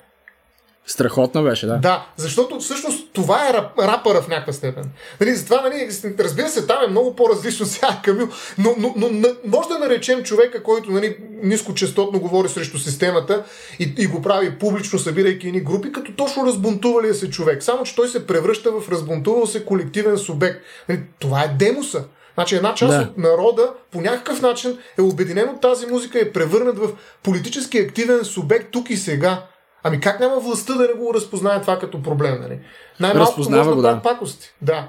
Страхотно 0.86 1.42
беше, 1.42 1.66
да. 1.66 1.76
Да, 1.76 2.06
защото 2.16 2.60
всъщност 2.60 3.08
това 3.12 3.48
е 3.48 3.52
рап, 3.52 3.78
рапъра 3.78 4.22
в 4.22 4.28
някаква 4.28 4.52
степен. 4.52 4.90
Нали, 5.20 5.34
затова, 5.34 5.60
нали, 5.60 5.88
разбира 6.18 6.48
се, 6.48 6.66
там 6.66 6.84
е 6.84 6.90
много 6.90 7.16
по-различно 7.16 7.66
сега 7.66 8.00
Камил, 8.04 8.28
но, 8.58 8.74
но, 8.78 8.94
но, 8.96 9.08
но 9.10 9.28
може 9.44 9.68
да 9.68 9.78
наречем 9.78 10.22
човека, 10.22 10.62
който 10.62 10.90
нали, 10.90 11.16
нискочастотно 11.42 12.20
говори 12.20 12.48
срещу 12.48 12.78
системата 12.78 13.44
и, 13.78 13.94
и 13.98 14.06
го 14.06 14.22
прави 14.22 14.58
публично, 14.58 14.98
събирайки 14.98 15.48
едни 15.48 15.60
групи, 15.60 15.92
като 15.92 16.12
точно 16.12 16.46
разбунтувалия 16.46 17.14
се 17.14 17.30
човек. 17.30 17.62
Само, 17.62 17.84
че 17.84 17.94
той 17.94 18.08
се 18.08 18.26
превръща 18.26 18.70
в 18.72 18.88
разбунтувал 18.90 19.46
се 19.46 19.64
колективен 19.64 20.18
субект. 20.18 20.60
Нали, 20.88 21.00
това 21.18 21.42
е 21.42 21.48
демоса. 21.48 22.04
Значи 22.34 22.56
една 22.56 22.74
част 22.74 22.98
да. 22.98 23.02
от 23.02 23.18
народа 23.18 23.72
по 23.90 24.00
някакъв 24.00 24.42
начин 24.42 24.78
е 24.98 25.02
обединен 25.02 25.48
от 25.48 25.60
тази 25.60 25.86
музика 25.86 26.18
и 26.18 26.22
е 26.22 26.32
превърнат 26.32 26.78
в 26.78 26.88
политически 27.22 27.78
активен 27.78 28.24
субект 28.24 28.68
тук 28.70 28.90
и 28.90 28.96
сега. 28.96 29.46
Ами 29.82 30.00
как 30.00 30.20
няма 30.20 30.40
властта 30.40 30.74
да 30.74 30.88
не 30.88 30.92
го 30.94 31.14
разпознае 31.14 31.60
това 31.60 31.78
като 31.78 32.02
проблем, 32.02 32.40
нали? 32.40 32.60
Най-малко 33.00 33.40
може 33.40 33.70
да, 33.70 33.76
да. 33.76 34.00
пакости. 34.02 34.54
Да. 34.62 34.88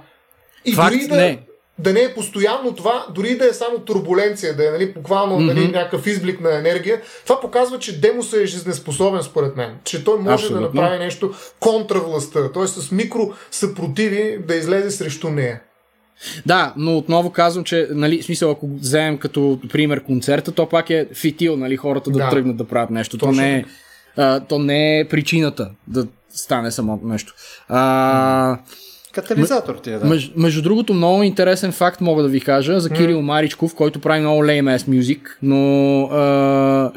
И 0.65 0.73
Факт, 0.73 0.93
дори 0.93 1.07
да, 1.07 1.15
не. 1.15 1.43
Да 1.79 1.93
не 1.93 1.99
е 1.99 2.13
постоянно 2.13 2.75
това, 2.75 3.05
дори 3.15 3.37
да 3.37 3.49
е 3.49 3.53
само 3.53 3.79
турбуленция, 3.79 4.55
да 4.55 4.67
е 4.67 4.71
нали, 4.71 4.93
буквално 4.93 5.39
mm-hmm. 5.39 5.45
нали, 5.45 5.67
някакъв 5.67 6.07
изблик 6.07 6.41
на 6.41 6.57
енергия, 6.57 7.01
това 7.23 7.39
показва, 7.39 7.79
че 7.79 7.99
Демоса 7.99 8.41
е 8.41 8.45
жизнеспособен 8.45 9.23
според 9.23 9.55
мен. 9.55 9.75
Че 9.83 10.03
той 10.03 10.19
може 10.19 10.33
Абсолютно. 10.33 10.59
да 10.59 10.73
направи 10.73 10.99
нещо 10.99 11.33
контра 11.59 11.99
властта, 11.99 12.51
т.е. 12.51 12.67
с 12.67 12.91
микро 12.91 13.31
съпротиви 13.51 14.39
да 14.47 14.55
излезе 14.55 14.91
срещу 14.91 15.29
нея. 15.29 15.61
Да, 16.45 16.73
но 16.77 16.97
отново 16.97 17.31
казвам, 17.31 17.63
че, 17.63 17.87
нали, 17.91 18.23
смисъл, 18.23 18.51
ако 18.51 18.67
вземем 18.67 19.17
като 19.17 19.59
пример 19.71 20.03
концерта, 20.03 20.51
то 20.51 20.69
пак 20.69 20.89
е 20.89 21.07
фитил, 21.13 21.55
нали, 21.57 21.77
хората 21.77 22.11
да, 22.11 22.19
Да. 22.19 22.29
тръгнат 22.29 22.57
да 22.57 22.67
правят 22.67 22.89
нещо. 22.89 23.17
То 23.17 23.31
не, 23.31 23.55
е, 23.55 23.65
а, 24.17 24.39
то 24.39 24.59
не 24.59 24.99
е 24.99 25.07
причината 25.07 25.71
да 25.87 26.07
стане 26.29 26.71
само 26.71 26.99
нещо. 27.03 27.33
А, 27.67 28.57
Катализатор 29.11 29.75
ти 29.75 29.91
е, 29.91 29.97
да. 29.97 30.05
Меж, 30.05 30.31
между 30.35 30.61
другото, 30.61 30.93
много 30.93 31.23
интересен 31.23 31.71
факт 31.71 32.01
мога 32.01 32.23
да 32.23 32.29
ви 32.29 32.41
кажа 32.41 32.79
за 32.79 32.89
Кирил 32.89 33.21
Маричков, 33.21 33.75
който 33.75 33.99
прави 33.99 34.19
много 34.19 34.43
lame 34.43 34.77
ass 34.77 34.89
music, 34.89 35.19
но 35.41 36.03
а, 36.03 36.91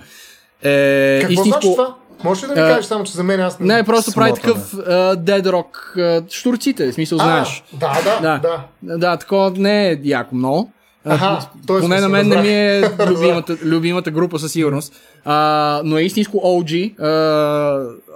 е 0.62 1.18
Какво 1.20 1.32
истинско... 1.32 1.60
значи 1.60 1.68
това? 1.72 1.94
Може 2.24 2.42
ли 2.42 2.48
да 2.48 2.54
ми 2.54 2.60
А, 2.60 2.68
кажеш 2.68 2.84
само, 2.84 3.04
че 3.04 3.12
за 3.12 3.24
мен 3.24 3.40
аз 3.40 3.60
Не, 3.60 3.82
просто 3.84 4.12
прави 4.12 4.30
Смотане. 4.30 4.54
такъв 4.54 4.74
а, 4.74 5.16
dead 5.16 5.42
rock 5.42 6.00
а, 6.00 6.24
штурците, 6.30 6.90
в 6.90 6.94
смисъл, 6.94 7.18
А, 7.20 7.24
знаеш. 7.24 7.64
Да, 7.72 7.92
да, 8.04 8.20
Да. 8.22 8.40
да. 8.82 8.98
Да, 8.98 9.16
такова 9.16 9.50
не 9.50 9.90
е 9.90 9.98
яко 10.04 10.34
много. 10.34 10.72
Аха, 11.04 11.38
т.е. 11.66 11.80
Поне 11.80 12.00
на 12.00 12.08
мен 12.08 12.28
не 12.28 12.36
ми 12.36 12.48
е 12.48 12.82
любимата, 13.08 13.56
любимата 13.64 14.10
група 14.10 14.38
със 14.38 14.52
сигурност. 14.52 14.94
А, 15.24 15.80
но 15.84 15.98
е 15.98 16.02
истинско 16.02 16.36
OG, 16.36 16.94
а, 17.00 17.04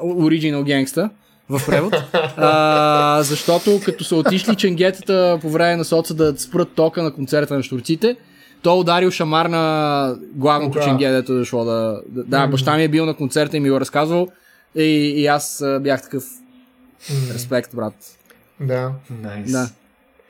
Original 0.04 0.62
Gangsta 0.62 1.08
в 1.48 1.60
превод. 1.66 1.94
А, 2.36 3.22
защото 3.22 3.80
като 3.84 4.04
са 4.04 4.16
отишли 4.16 4.56
ченгетата 4.56 5.38
по 5.42 5.50
време 5.50 5.76
на 5.76 5.84
соца 5.84 6.14
да 6.14 6.34
спрат 6.38 6.68
тока 6.74 7.02
на 7.02 7.12
концерта 7.12 7.54
на 7.54 7.62
штурците, 7.62 8.16
то 8.62 8.78
ударил 8.80 9.10
шамар 9.10 9.46
на 9.46 10.16
главното 10.34 10.78
Да. 10.78 10.84
ченге, 10.84 11.08
дето 11.10 11.32
е 11.32 11.36
дошло 11.36 11.64
да... 11.64 12.00
Да, 12.08 12.22
да 12.22 12.46
баща 12.46 12.76
ми 12.76 12.84
е 12.84 12.88
бил 12.88 13.06
на 13.06 13.14
концерта 13.14 13.56
и 13.56 13.60
ми 13.60 13.70
го 13.70 13.80
разказвал. 13.80 14.28
И, 14.74 14.82
и 15.16 15.26
аз 15.26 15.64
бях 15.80 16.02
такъв 16.02 16.24
респект, 17.34 17.76
брат. 17.76 17.94
Да. 18.60 18.90
Найс. 19.22 19.52
Да. 19.52 19.68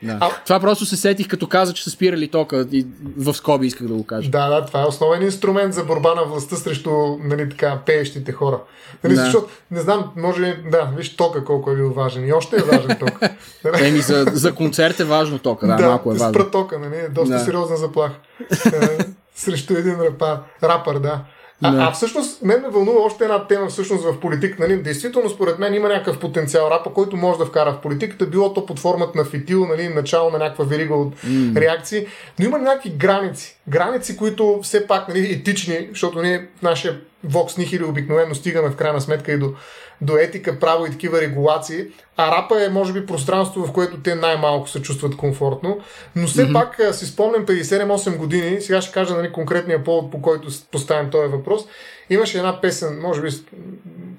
Да. 0.03 0.17
А- 0.21 0.29
Това 0.45 0.59
просто 0.59 0.85
се 0.85 0.97
сетих 0.97 1.27
като 1.27 1.47
каза, 1.47 1.73
че 1.73 1.83
са 1.83 1.89
спирали 1.89 2.27
тока 2.27 2.67
и 2.71 2.87
в 3.17 3.33
скоби 3.33 3.67
исках 3.67 3.87
да 3.87 3.93
го 3.93 4.05
кажа. 4.05 4.29
Да, 4.29 4.49
да, 4.49 4.65
това 4.65 4.81
е 4.81 4.85
основен 4.85 5.21
инструмент 5.21 5.73
за 5.73 5.83
борба 5.83 6.15
на 6.15 6.23
властта 6.23 6.55
срещу 6.55 6.91
нали, 7.19 7.49
така, 7.49 7.79
пеещите 7.85 8.31
хора. 8.31 8.59
Нали, 9.03 9.15
Да. 9.15 9.21
Защото, 9.21 9.47
не 9.71 9.79
знам, 9.81 10.11
може 10.15 10.41
би, 10.41 10.69
да, 10.69 10.91
виж 10.97 11.15
тока 11.15 11.43
колко 11.45 11.71
е 11.71 11.75
бил 11.75 11.89
важен. 11.89 12.27
И 12.27 12.33
още 12.33 12.55
е 12.55 12.59
важен 12.61 12.97
ток. 12.99 13.19
Еми, 13.81 13.99
за, 13.99 14.25
за 14.33 14.55
концерт 14.55 14.99
е 14.99 15.03
важно 15.03 15.39
тока, 15.39 15.67
да, 15.67 15.75
да, 15.75 15.87
малко 15.87 16.11
е 16.11 16.15
важно. 16.15 16.33
спра 16.33 16.51
тока, 16.51 16.79
нали, 16.79 16.95
е 16.95 17.09
доста 17.09 17.33
Да. 17.33 17.39
сериозна 17.39 17.77
заплаха. 17.77 18.15
Е, 18.65 18.97
Срещу 19.35 19.73
един 19.73 19.95
рапър, 19.95 20.37
рапър 20.63 20.99
да. 20.99 21.19
А, 21.63 21.71
Да. 21.71 21.83
а 21.83 21.91
всъщност, 21.91 22.41
мен 22.41 22.61
ме 22.61 22.69
вълнува 22.69 22.99
още 23.01 23.23
една 23.23 23.47
тема 23.47 23.67
всъщност 23.67 24.03
в 24.03 24.19
политик. 24.19 24.59
Нали? 24.59 24.77
Действително, 24.77 25.29
според 25.29 25.59
мен 25.59 25.73
има 25.73 25.87
някакъв 25.87 26.19
потенциал 26.19 26.69
рапа, 26.71 26.93
който 26.93 27.17
може 27.17 27.39
да 27.39 27.45
вкара 27.45 27.73
в 27.73 27.81
политиката, 27.81 28.25
било 28.25 28.53
то 28.53 28.65
под 28.65 28.79
формата 28.79 29.17
на 29.17 29.25
фитил, 29.25 29.65
нали? 29.65 29.89
начало 29.89 30.29
на 30.29 30.37
някаква 30.37 30.65
верига 30.65 30.95
от 30.95 31.15
mm. 31.15 31.61
реакции. 31.61 32.05
Но 32.39 32.45
има 32.45 32.57
някакви 32.57 32.89
граници. 32.89 33.57
Граници, 33.67 34.17
които 34.17 34.59
все 34.63 34.87
пак 34.87 35.07
нали, 35.07 35.33
етични, 35.33 35.87
защото 35.89 36.21
ние 36.21 36.47
в 36.59 36.61
нашия 36.61 36.99
Vox 37.29 37.57
Nihili 37.57 37.89
обикновено 37.89 38.35
стигаме 38.35 38.69
в 38.69 38.75
крайна 38.75 39.01
сметка 39.01 39.31
и 39.31 39.37
до, 39.37 39.53
до 40.01 40.17
етика, 40.17 40.59
право 40.59 40.85
и 40.85 40.91
такива 40.91 41.21
регулации. 41.21 41.85
А 42.17 42.31
рапа 42.31 42.63
е, 42.63 42.69
може 42.69 42.93
би, 42.93 43.05
пространство, 43.05 43.65
в 43.65 43.73
което 43.73 43.99
те 43.99 44.15
най-малко 44.15 44.69
се 44.69 44.81
чувстват 44.81 45.17
комфортно. 45.17 45.79
Но 46.15 46.27
все 46.27 46.47
mm-hmm. 46.47 46.53
пак 46.53 46.95
си 46.95 47.05
спомням 47.05 47.45
преди 47.45 47.63
7-8 47.63 48.17
години, 48.17 48.61
сега 48.61 48.81
ще 48.81 48.93
кажа 48.93 49.15
нали, 49.15 49.31
конкретния 49.31 49.83
повод, 49.83 50.11
по 50.11 50.21
който 50.21 50.47
поставям 50.71 51.09
този 51.09 51.31
въпрос. 51.31 51.61
Имаше 52.09 52.37
една 52.37 52.61
песен, 52.61 52.99
може 53.01 53.21
би 53.21 53.29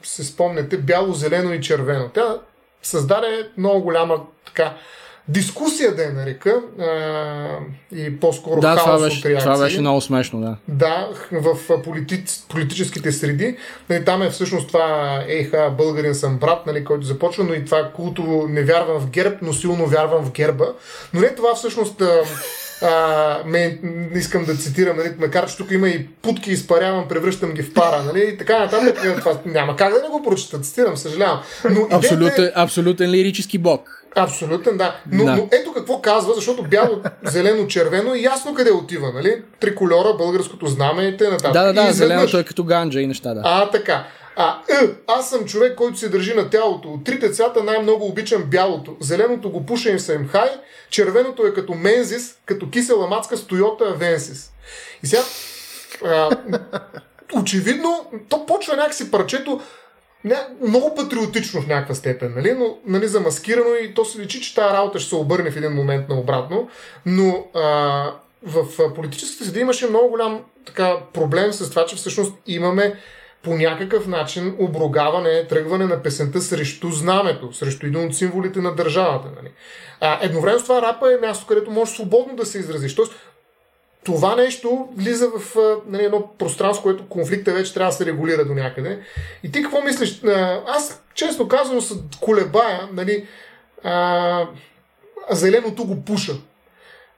се 0.03 0.25
спомняте, 0.25 0.79
бяло, 0.79 1.13
зелено 1.13 1.53
и 1.53 1.61
червено. 1.61 2.09
Тя 2.15 2.39
създаде 2.83 3.49
много 3.57 3.83
голяма 3.83 4.21
така 4.47 4.75
дискусия 5.29 5.95
да 5.97 6.03
я 6.03 6.13
нарека 6.13 6.55
а, 6.81 6.87
и 7.97 8.21
по-скоро 8.21 8.61
Да, 8.61 8.69
хаос 8.69 8.83
това 8.83 8.95
от 8.95 9.03
беше, 9.03 9.29
реакции. 9.29 9.51
това 9.53 9.65
беше 9.65 9.81
много 9.81 10.01
смешно, 10.01 10.41
да. 10.41 10.57
Да, 10.69 11.09
в 11.33 11.57
а, 11.71 11.83
политици, 11.83 12.43
политическите 12.49 13.13
среди. 13.13 13.57
Нали, 13.91 14.05
там 14.05 14.23
е 14.23 14.31
всъщност 14.31 14.67
това 14.69 15.21
ейха, 15.29 15.75
българин 15.79 16.15
съм 16.15 16.37
брат, 16.39 16.67
нали, 16.67 16.85
който 16.85 17.07
започва, 17.07 17.45
но 17.45 17.55
и 17.55 17.65
това 17.65 17.91
култово 17.97 18.47
не 18.49 18.63
вярвам 18.63 19.01
в 19.01 19.11
герб, 19.11 19.39
но 19.43 19.53
силно 19.53 19.87
вярвам 19.87 20.25
в 20.25 20.33
герба. 20.33 20.67
Но 21.15 21.21
не 21.21 21.35
това 21.35 21.55
всъщност 21.55 22.01
а, 22.01 22.23
а, 22.83 22.89
ме, 23.47 23.79
не 23.83 24.19
искам 24.19 24.45
да 24.45 24.55
цитирам, 24.55 24.97
нали, 24.97 25.13
макар 25.19 25.47
че 25.47 25.57
тук 25.57 25.71
има 25.71 25.89
и 25.89 26.07
путки, 26.07 26.51
изпарявам, 26.51 27.09
превръщам 27.09 27.53
ги 27.53 27.63
в 27.63 27.75
пара, 27.75 28.03
нали, 28.05 28.25
и 28.25 28.39
така 28.39 28.59
нататък. 28.59 28.97
Това 29.19 29.39
няма 29.45 29.77
как 29.77 29.93
да 29.93 30.03
не 30.03 30.09
го 30.09 30.23
прочета, 30.23 30.61
цитирам, 30.61 30.97
съжалявам. 30.97 31.41
Но 31.65 31.71
идеята 31.71 31.95
е- 31.95 31.99
Абсолютен, 31.99 32.51
абсолютен 32.55 33.11
лирически 33.11 33.59
бог. 33.59 33.95
Абсолютен, 34.17 34.77
да. 34.77 34.97
Но, 35.13 35.25
Да. 35.25 35.33
но 35.33 35.49
ето 35.53 35.73
какво 35.73 36.01
казва, 36.01 36.35
защото 36.35 36.63
бяло, 36.63 36.91
зелено, 37.25 37.67
червено 37.67 38.15
е 38.15 38.19
ясно 38.19 38.55
къде 38.55 38.73
отива, 38.73 39.13
нали? 39.15 39.43
Трикольора, 39.61 40.15
българското 40.15 40.67
знаме 40.67 41.03
и 41.03 41.17
т.н. 41.17 41.37
Да, 41.43 41.51
да, 41.53 41.71
И 41.71 41.75
да, 41.75 41.81
изведнъж- 41.81 41.95
зеленото 41.95 42.39
е 42.39 42.45
като 42.45 42.65
ганджа 42.65 43.01
и 43.01 43.07
неща, 43.07 43.35
да. 43.35 43.41
А, 43.45 43.71
така. 43.71 44.05
А, 44.41 44.59
е, 44.69 44.89
аз 45.07 45.31
съм 45.31 45.45
човек, 45.45 45.75
който 45.75 45.99
се 45.99 46.09
държи 46.09 46.35
на 46.35 46.51
тялото. 46.51 46.89
От 46.89 47.05
трите 47.05 47.31
цвята 47.31 47.65
най-много 47.65 48.07
обичам 48.07 48.43
бялото. 48.43 48.97
Зеленото 49.01 49.51
го 49.51 49.67
пуша 49.67 49.91
им 49.91 49.99
съм 49.99 50.29
хай, 50.29 50.49
червеното 50.91 51.47
е 51.47 51.55
като 51.55 51.75
мензис, 51.75 52.39
като 52.47 52.71
кисела 52.71 53.07
мацка 53.07 53.37
с 53.37 53.47
Toyota 53.47 53.97
Avensis. 53.97 54.51
И 55.03 55.07
сега, 55.07 55.23
а, 56.05 56.31
очевидно, 57.35 58.11
то 58.29 58.47
почва 58.47 58.77
някакси 58.77 59.11
парчето 59.11 59.61
ня... 60.25 60.47
много 60.67 60.95
патриотично 60.95 61.63
в 61.63 61.67
някаква 61.67 61.95
степен, 61.95 62.33
нали? 62.37 62.53
но 62.53 62.79
нали, 62.87 63.09
замаскирано 63.09 63.75
и 63.75 63.95
то 63.95 64.05
се 64.05 64.19
личи, 64.19 64.41
че 64.41 64.55
тази 64.55 64.75
работа 64.75 64.99
ще 64.99 65.09
се 65.09 65.15
обърне 65.15 65.51
в 65.51 65.57
един 65.57 65.73
момент 65.73 66.09
на 66.09 66.21
обратно, 66.21 66.69
но 67.07 67.45
а, 67.55 67.61
в 68.43 68.95
политическата 68.95 69.45
среда 69.45 69.61
имаше 69.61 69.89
много 69.89 70.09
голям 70.09 70.41
така, 70.67 70.97
проблем 71.13 71.53
с 71.53 71.71
това, 71.71 71.87
че 71.87 71.97
всъщност 71.97 72.35
имаме 72.47 72.95
по 73.43 73.57
някакъв 73.57 74.07
начин 74.07 74.57
обругаване, 74.59 75.47
тръгване 75.47 75.87
на 75.87 76.03
песента 76.03 76.41
срещу 76.41 76.91
знамето, 76.91 77.53
срещу 77.53 77.87
един 77.87 78.07
от 78.07 78.17
символите 78.17 78.61
на 78.61 78.75
държавата. 78.75 79.29
Нали? 79.37 79.53
А, 80.01 80.19
едновременно 80.23 80.61
с 80.61 80.63
това 80.63 80.83
рапа 80.83 81.13
е 81.13 81.27
място, 81.27 81.47
където 81.47 81.71
можеш 81.71 81.95
свободно 81.95 82.37
да 82.37 82.47
се 82.47 82.59
изразиш. 82.59 82.95
Тоест, 82.95 83.13
това 84.05 84.37
нещо 84.37 84.89
влиза 84.97 85.29
в 85.39 85.57
нали, 85.87 86.05
едно 86.05 86.29
пространство, 86.39 86.83
което 86.83 87.09
конфликта 87.09 87.53
вече 87.53 87.75
трябва 87.75 87.91
да 87.91 87.97
се 87.97 88.07
регулира 88.07 88.45
до 88.45 88.55
някъде. 88.55 88.99
И 89.43 89.53
ти 89.53 89.63
какво 89.63 89.83
мислиш? 89.83 90.21
Аз, 90.67 91.03
честно 91.15 91.49
казано, 91.49 91.81
се 91.81 91.95
колебая, 92.21 92.89
нали, 92.93 93.27
а, 93.85 94.47
зеленото 95.31 95.85
го 95.85 96.05
пуша. 96.05 96.33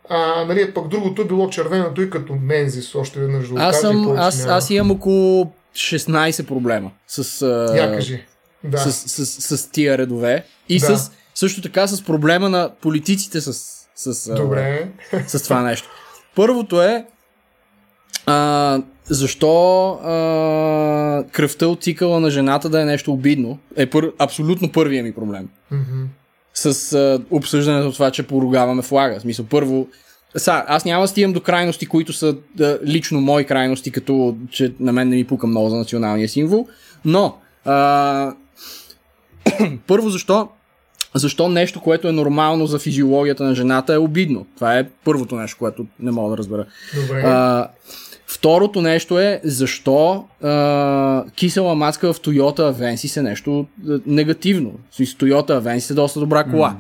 А, 0.09 0.45
нали, 0.45 0.75
пък 0.75 0.89
другото 0.89 1.23
е 1.23 1.25
било 1.25 1.51
червеното 1.51 2.03
и 2.03 2.11
като 2.11 2.35
мензис, 2.35 2.95
още 2.95 3.21
веднъж 3.21 3.49
да 3.49 3.61
Аз, 3.61 3.81
съм, 3.81 4.15
аз, 4.17 4.47
аз 4.47 4.71
имам 4.71 4.91
около 4.91 5.53
16 5.75 6.47
проблема 6.47 6.91
с, 7.07 7.43
а, 7.43 7.77
Я 7.77 7.93
кажи. 7.95 8.25
Да. 8.65 8.79
с, 8.79 8.93
с, 8.93 9.27
с, 9.27 9.59
с 9.59 9.71
тия 9.71 9.99
редове 9.99 10.45
и 10.69 10.79
Да. 10.79 10.99
с, 10.99 11.11
също 11.35 11.63
така 11.63 11.87
с 11.87 12.05
проблема 12.05 12.49
на 12.49 12.71
политиците 12.81 13.41
с, 13.41 13.53
с, 13.95 14.29
а, 14.29 14.35
Добре. 14.35 14.89
с 15.27 15.43
това 15.43 15.63
нещо. 15.63 15.89
Първото 16.37 16.83
е 16.83 17.05
а, 18.27 18.79
защо 19.05 19.89
а, 19.91 21.25
кръвта 21.33 21.67
от 21.69 21.83
цикъла 21.83 22.21
на 22.21 22.31
жената 22.31 22.69
да 22.69 22.81
е 22.83 22.85
нещо 22.85 23.13
обидно 23.13 23.59
е 23.77 23.87
пър, 23.87 24.13
абсолютно 24.19 24.73
първия 24.73 25.03
ми 25.03 25.15
проблем. 25.15 25.49
Мгм. 25.71 26.05
С 26.55 26.93
а, 26.93 27.21
обсъждането 27.31 27.93
това, 27.93 28.11
че 28.11 28.23
поругаваме 28.27 28.83
флага. 28.83 29.19
В 29.19 29.23
смисъл, 29.23 29.47
първо, 29.51 29.89
са, 30.37 30.65
аз 30.67 30.85
няма 30.85 31.05
да 31.05 31.09
стигам 31.09 31.33
до 31.33 31.41
крайности, 31.41 31.87
които 31.87 32.13
са 32.13 32.37
да, 32.55 32.79
лично 32.85 33.21
мои 33.21 33.45
крайности, 33.45 33.91
като 33.91 34.37
че 34.51 34.73
на 34.81 34.93
мен 34.93 35.09
не 35.09 35.17
ми 35.17 35.25
пука 35.25 35.47
много 35.47 35.71
за 35.71 35.77
националния 35.77 36.29
символ, 36.29 36.69
но 37.05 37.37
а, 37.65 38.35
първо 39.87 40.11
защо 40.11 40.49
защо 41.15 41.49
нещо, 41.49 41.81
което 41.81 42.09
е 42.09 42.13
нормално 42.13 42.67
за 42.67 42.79
физиологията 42.79 43.45
на 43.45 43.55
жената 43.55 43.95
е 43.95 43.99
обидно. 43.99 44.47
Това 44.55 44.79
е 44.79 44.89
първото 45.05 45.37
нещо, 45.37 45.59
което 45.59 45.87
не 46.01 46.11
мога 46.11 46.31
да 46.31 46.39
разбера. 46.39 46.67
Добре. 47.01 47.23
А, 47.27 47.69
второто 48.27 48.83
нещо 48.83 49.19
е 49.19 49.41
защо 49.45 50.25
а, 50.43 51.25
кисела 51.35 51.75
маска 51.75 52.13
в 52.13 52.21
Toyota 52.21 52.73
Avensis 52.73 53.17
е 53.17 53.23
нещо 53.23 53.67
негативно. 54.07 54.73
Смисъл, 54.93 55.19
Toyota 55.19 55.61
Avensis 55.61 55.91
е 55.91 55.95
доста 55.95 56.21
добра 56.21 56.45
кола. 56.45 56.77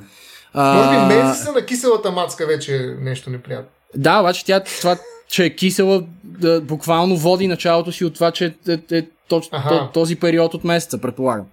А, 0.54 0.74
Може 0.74 0.90
би 0.90 1.14
мензиса 1.14 1.52
на 1.52 1.66
киселата 1.66 2.10
мацка 2.10 2.46
вече 2.46 2.76
е 2.76 2.80
нещо 3.00 3.30
неприятно. 3.30 3.68
да, 3.96 4.20
обаче 4.20 4.44
тя 4.44 4.60
това, 4.60 4.96
че 5.28 5.44
е 5.44 5.50
кисела, 5.50 6.02
да, 6.24 6.60
буквално 6.60 7.16
води 7.16 7.48
началото 7.48 7.92
си 7.92 8.04
от 8.04 8.14
това, 8.14 8.30
че 8.30 8.54
е, 8.68 8.72
е, 8.72 8.98
е 8.98 9.06
точно 9.28 9.58
този 9.94 10.16
период 10.16 10.54
от 10.54 10.64
месеца, 10.64 10.98
предполагам. 10.98 11.46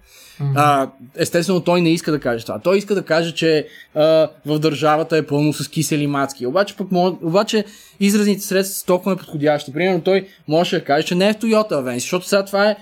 А, 0.54 0.90
естествено, 1.16 1.60
той 1.60 1.80
не 1.80 1.90
иска 1.90 2.12
да 2.12 2.20
каже 2.20 2.44
това. 2.44 2.58
Той 2.58 2.78
иска 2.78 2.94
да 2.94 3.02
каже, 3.02 3.34
че 3.34 3.66
а, 3.94 4.28
в 4.46 4.58
държавата 4.58 5.16
е 5.16 5.26
пълно 5.26 5.52
с 5.52 5.68
кисели 5.68 6.06
мацки. 6.06 6.46
Обаче, 6.46 6.76
пък, 6.76 6.88
обаче 7.22 7.64
изразните 8.00 8.42
средства 8.42 8.74
са 8.74 8.86
толкова 8.86 9.10
неподходящи. 9.10 9.72
Примерно, 9.72 10.00
той 10.00 10.28
може 10.48 10.78
да 10.78 10.84
каже, 10.84 11.06
че 11.06 11.14
не 11.14 11.28
е 11.28 11.32
в 11.32 11.36
Toyota 11.36 11.72
Avensis, 11.72 11.98
защото 11.98 12.28
сега 12.28 12.44
това 12.44 12.70
е 12.70 12.76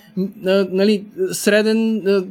а, 0.47 0.66
нали, 0.70 1.05
среден, 1.32 2.02
а, 2.06 2.24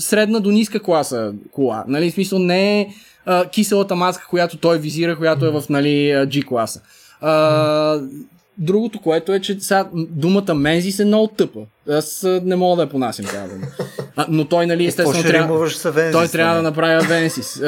средна 0.00 0.40
до 0.40 0.50
ниска 0.50 0.80
класа 0.82 1.32
кола. 1.52 1.84
Нали, 1.88 2.10
в 2.10 2.14
смисъл 2.14 2.38
не 2.38 2.80
е 2.80 2.88
а, 3.28 3.48
киселата 3.48 3.94
маска, 3.94 4.26
която 4.30 4.58
той 4.58 4.78
визира, 4.78 5.16
която 5.16 5.46
е 5.46 5.50
в 5.50 5.62
нали, 5.68 6.12
G 6.12 6.46
класа. 6.46 6.80
А, 7.20 8.00
другото, 8.58 9.00
което 9.00 9.32
е, 9.32 9.40
че 9.40 9.56
сега 9.60 9.88
думата 9.94 10.54
Мензис 10.54 10.98
е 10.98 11.04
много 11.04 11.26
тъпа. 11.26 11.60
Аз 11.90 12.26
не 12.42 12.56
мога 12.56 12.76
да 12.76 12.82
я 12.82 12.88
понасям 12.88 13.24
тази 13.24 13.54
дума. 13.54 13.66
А, 14.16 14.26
но 14.28 14.44
той, 14.44 14.66
нали, 14.66 14.86
естествено, 14.86 15.22
трябва, 15.22 15.68
той 16.12 16.28
трябва 16.28 16.56
да 16.56 16.62
направи 16.62 17.06
Венсис. 17.06 17.62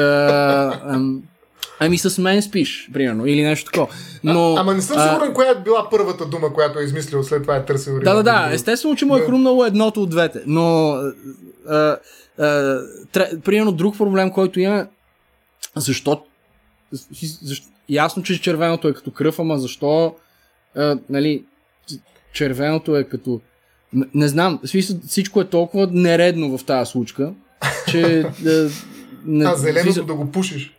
Ами 1.83 1.97
с 1.97 2.17
мен 2.17 2.41
спиш, 2.41 2.89
примерно, 2.93 3.25
или 3.25 3.43
нещо 3.43 3.71
такова. 3.71 3.87
Но, 4.23 4.53
а, 4.55 4.61
ама 4.61 4.73
не 4.73 4.81
съм 4.81 4.99
сигурен 4.99 5.31
а, 5.31 5.33
коя 5.33 5.49
е 5.49 5.55
била 5.63 5.87
първата 5.91 6.25
дума, 6.25 6.53
която 6.53 6.79
е 6.79 6.83
измислил, 6.83 7.23
след 7.23 7.41
това 7.41 7.55
е 7.55 7.65
търсил. 7.65 7.99
Да, 7.99 8.13
да, 8.13 8.23
да. 8.23 8.49
Естествено, 8.51 8.95
че 8.95 9.05
му 9.05 9.17
е 9.17 9.21
хрумнало 9.21 9.65
едното 9.65 10.03
от 10.03 10.09
двете. 10.09 10.39
Но, 10.45 10.95
а, 11.69 11.97
а, 12.39 12.79
тря, 13.11 13.29
примерно, 13.45 13.71
друг 13.71 13.97
проблем, 13.97 14.31
който 14.31 14.59
има, 14.59 14.87
защо, 15.75 16.23
защо 17.41 17.67
ясно, 17.89 18.23
че 18.23 18.41
червеното 18.41 18.87
е 18.87 18.93
като 18.93 19.11
кръв, 19.11 19.39
ама 19.39 19.57
защо 19.57 20.15
а, 20.75 20.97
нали, 21.09 21.43
червеното 22.33 22.97
е 22.97 23.03
като... 23.03 23.41
Не, 23.93 24.05
не 24.13 24.27
знам, 24.27 24.59
всичко 25.07 25.41
е 25.41 25.49
толкова 25.49 25.87
нередно 25.91 26.57
в 26.57 26.65
тази 26.65 26.91
случка, 26.91 27.33
че... 27.91 28.25
Да, 28.43 28.69
не, 29.25 29.45
а 29.45 29.55
зеленото 29.55 30.03
да 30.03 30.13
го 30.13 30.31
пушиш. 30.31 30.73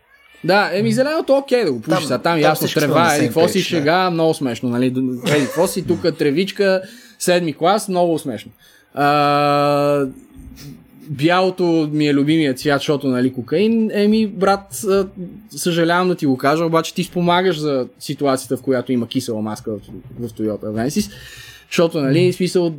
Да, 0.44 0.70
еми 0.73 0.93
зеленото 0.93 1.36
окей 1.36 1.64
да 1.64 1.73
го 1.73 1.81
пушиш, 1.81 2.09
там, 2.09 2.23
там 2.23 2.39
ясно 2.39 2.69
трева, 2.69 3.14
еди 3.14 3.27
какво 3.27 3.48
си 3.48 3.62
шега, 3.62 4.10
много 4.10 4.35
смешно, 4.35 4.69
нали, 4.69 4.86
еди 4.86 5.44
какво 5.44 5.66
си 5.66 5.86
тук 5.86 6.16
тревичка, 6.19 6.82
седми 7.19 7.55
клас, 7.55 7.89
много 7.89 8.19
смешно. 8.19 8.52
А, 8.94 10.06
бялото 11.12 11.89
ми 11.93 12.09
е 12.09 12.14
любимия 12.14 12.55
цвят, 12.55 12.80
защото 12.80 13.09
нали 13.09 13.32
кокаин, 13.32 13.90
еми 13.93 14.26
брат, 14.26 14.84
съжалявам 15.51 16.09
да 16.09 16.14
ти 16.14 16.26
го 16.26 16.36
кажа, 16.36 16.64
обаче 16.64 16.94
ти 16.94 17.05
спомагаш 17.05 17.59
за 17.59 17.86
ситуацията, 17.98 18.56
в 18.56 18.62
която 18.62 18.93
има 18.93 19.09
кисела 19.09 19.43
маска 19.43 19.72
в, 19.72 19.80
в 20.20 20.32
Toyota 20.32 20.64
Avensis, 20.64 21.12
защото 21.70 22.01
нали, 22.01 22.32
смисъл, 22.32 22.74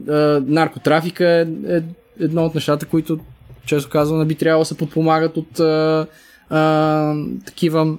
наркотрафика 0.45 1.25
е, 1.25 1.41
е 1.75 1.81
едно 2.19 2.45
от 2.45 2.55
нещата, 2.55 2.85
които 2.85 3.19
често 3.65 3.89
казвам, 3.89 4.27
би 4.27 4.35
трябвало 4.35 4.61
да 4.61 4.65
се 4.65 4.77
подпомагат 4.77 5.37
от 5.37 5.59
а, 5.59 6.07
а, 6.49 7.15
такива 7.45 7.97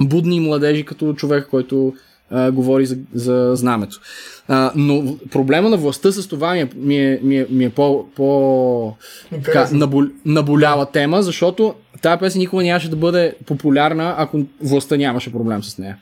будни 0.00 0.40
младежи, 0.40 0.84
като 0.84 1.14
човек, 1.14 1.46
който 1.50 1.94
а, 2.30 2.50
говори 2.50 2.86
за, 2.86 2.96
за 3.14 3.52
знамето. 3.54 4.00
А, 4.48 4.72
но 4.74 5.18
проблема 5.30 5.68
на 5.68 5.76
властта 5.76 6.12
с 6.12 6.28
това 6.28 6.52
ми 6.52 6.60
е, 6.60 6.68
ми 6.76 6.98
е, 6.98 7.20
ми 7.22 7.36
е, 7.38 7.46
ми 7.50 7.64
е 7.64 7.70
по, 7.70 8.06
по 8.16 8.94
така, 9.30 9.68
набол, 9.72 10.02
наболява 10.24 10.86
тема, 10.86 11.22
защото 11.22 11.74
тази 12.02 12.20
песен 12.20 12.38
никога 12.38 12.62
нямаше 12.62 12.90
да 12.90 12.96
бъде 12.96 13.34
популярна, 13.46 14.14
ако 14.18 14.42
властта 14.60 14.96
нямаше 14.96 15.32
проблем 15.32 15.62
с 15.62 15.78
нея. 15.78 15.96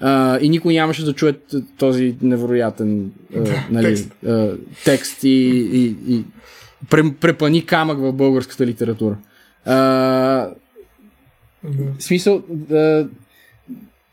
А, 0.00 0.38
и 0.40 0.48
никой 0.48 0.74
нямаше 0.74 1.04
да 1.04 1.12
чуе 1.12 1.32
този 1.78 2.16
невероятен 2.22 3.10
а, 3.36 3.38
нали, 3.70 3.86
текст, 3.86 4.12
а, 4.26 4.52
текст 4.84 5.24
и, 5.24 5.28
и, 5.72 6.14
и 6.14 6.24
препани 7.20 7.66
камък 7.66 7.98
в 7.98 8.12
българската 8.12 8.66
литература. 8.66 9.16
А, 9.64 9.74
в 11.64 12.02
смисъл, 12.02 12.42
а, 12.72 13.06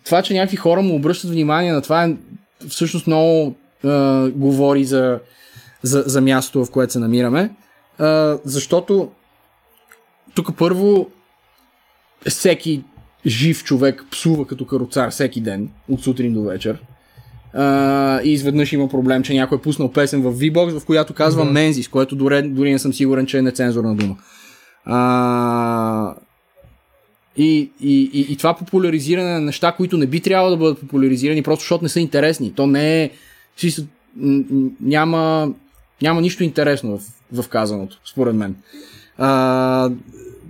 това, 0.07 0.21
че 0.21 0.33
някакви 0.33 0.57
хора 0.57 0.81
му 0.81 0.95
обръщат 0.95 1.31
внимание 1.31 1.73
на 1.73 1.81
това, 1.81 2.03
е, 2.03 2.15
всъщност 2.69 3.07
много 3.07 3.55
а, 3.83 4.29
говори 4.29 4.85
за, 4.85 5.19
за, 5.81 6.03
за 6.05 6.21
мястото, 6.21 6.65
в 6.65 6.71
което 6.71 6.93
се 6.93 6.99
намираме. 6.99 7.49
А, 7.99 8.37
защото 8.45 9.09
тук 10.35 10.57
първо 10.57 11.07
всеки 12.27 12.83
жив 13.25 13.63
човек 13.63 14.05
псува 14.11 14.47
като 14.47 14.65
каруцар 14.65 15.11
всеки 15.11 15.41
ден, 15.41 15.69
от 15.89 16.03
сутрин 16.03 16.33
до 16.33 16.43
вечер. 16.43 16.81
Uh, 17.55 18.21
и 18.23 18.31
изведнъж 18.31 18.73
има 18.73 18.89
проблем, 18.89 19.23
че 19.23 19.33
някой 19.33 19.57
е 19.57 19.61
пуснал 19.61 19.91
песен 19.91 20.21
в 20.21 20.33
V-Box, 20.33 20.79
в 20.79 20.85
която 20.85 21.13
казва 21.13 21.45
mm-hmm. 21.45 21.51
Мензис, 21.51 21.87
което 21.87 22.15
дори, 22.15 22.49
дори 22.49 22.71
не 22.71 22.79
съм 22.79 22.93
сигурен, 22.93 23.25
че 23.25 23.37
е 23.37 23.41
нецензурна 23.41 23.95
дума. 23.95 24.15
Uh, 24.87 26.15
и, 27.37 27.71
и, 27.81 28.09
и, 28.13 28.33
и 28.33 28.37
това 28.37 28.53
популяризиране 28.53 29.33
на 29.33 29.41
неща, 29.41 29.71
които 29.71 29.97
не 29.97 30.05
би 30.05 30.19
трябвало 30.19 30.49
да 30.49 30.57
бъдат 30.57 30.79
популяризирани, 30.79 31.43
просто 31.43 31.63
защото 31.63 31.83
не 31.83 31.89
са 31.89 31.99
интересни. 31.99 32.53
То 32.53 32.67
не 32.67 33.03
е. 33.03 33.09
Няма, 34.81 35.51
няма 36.01 36.21
нищо 36.21 36.43
интересно 36.43 36.97
в, 37.31 37.43
в 37.43 37.49
казаното, 37.49 37.99
според 38.05 38.35
мен. 38.35 38.55
А, 39.17 39.89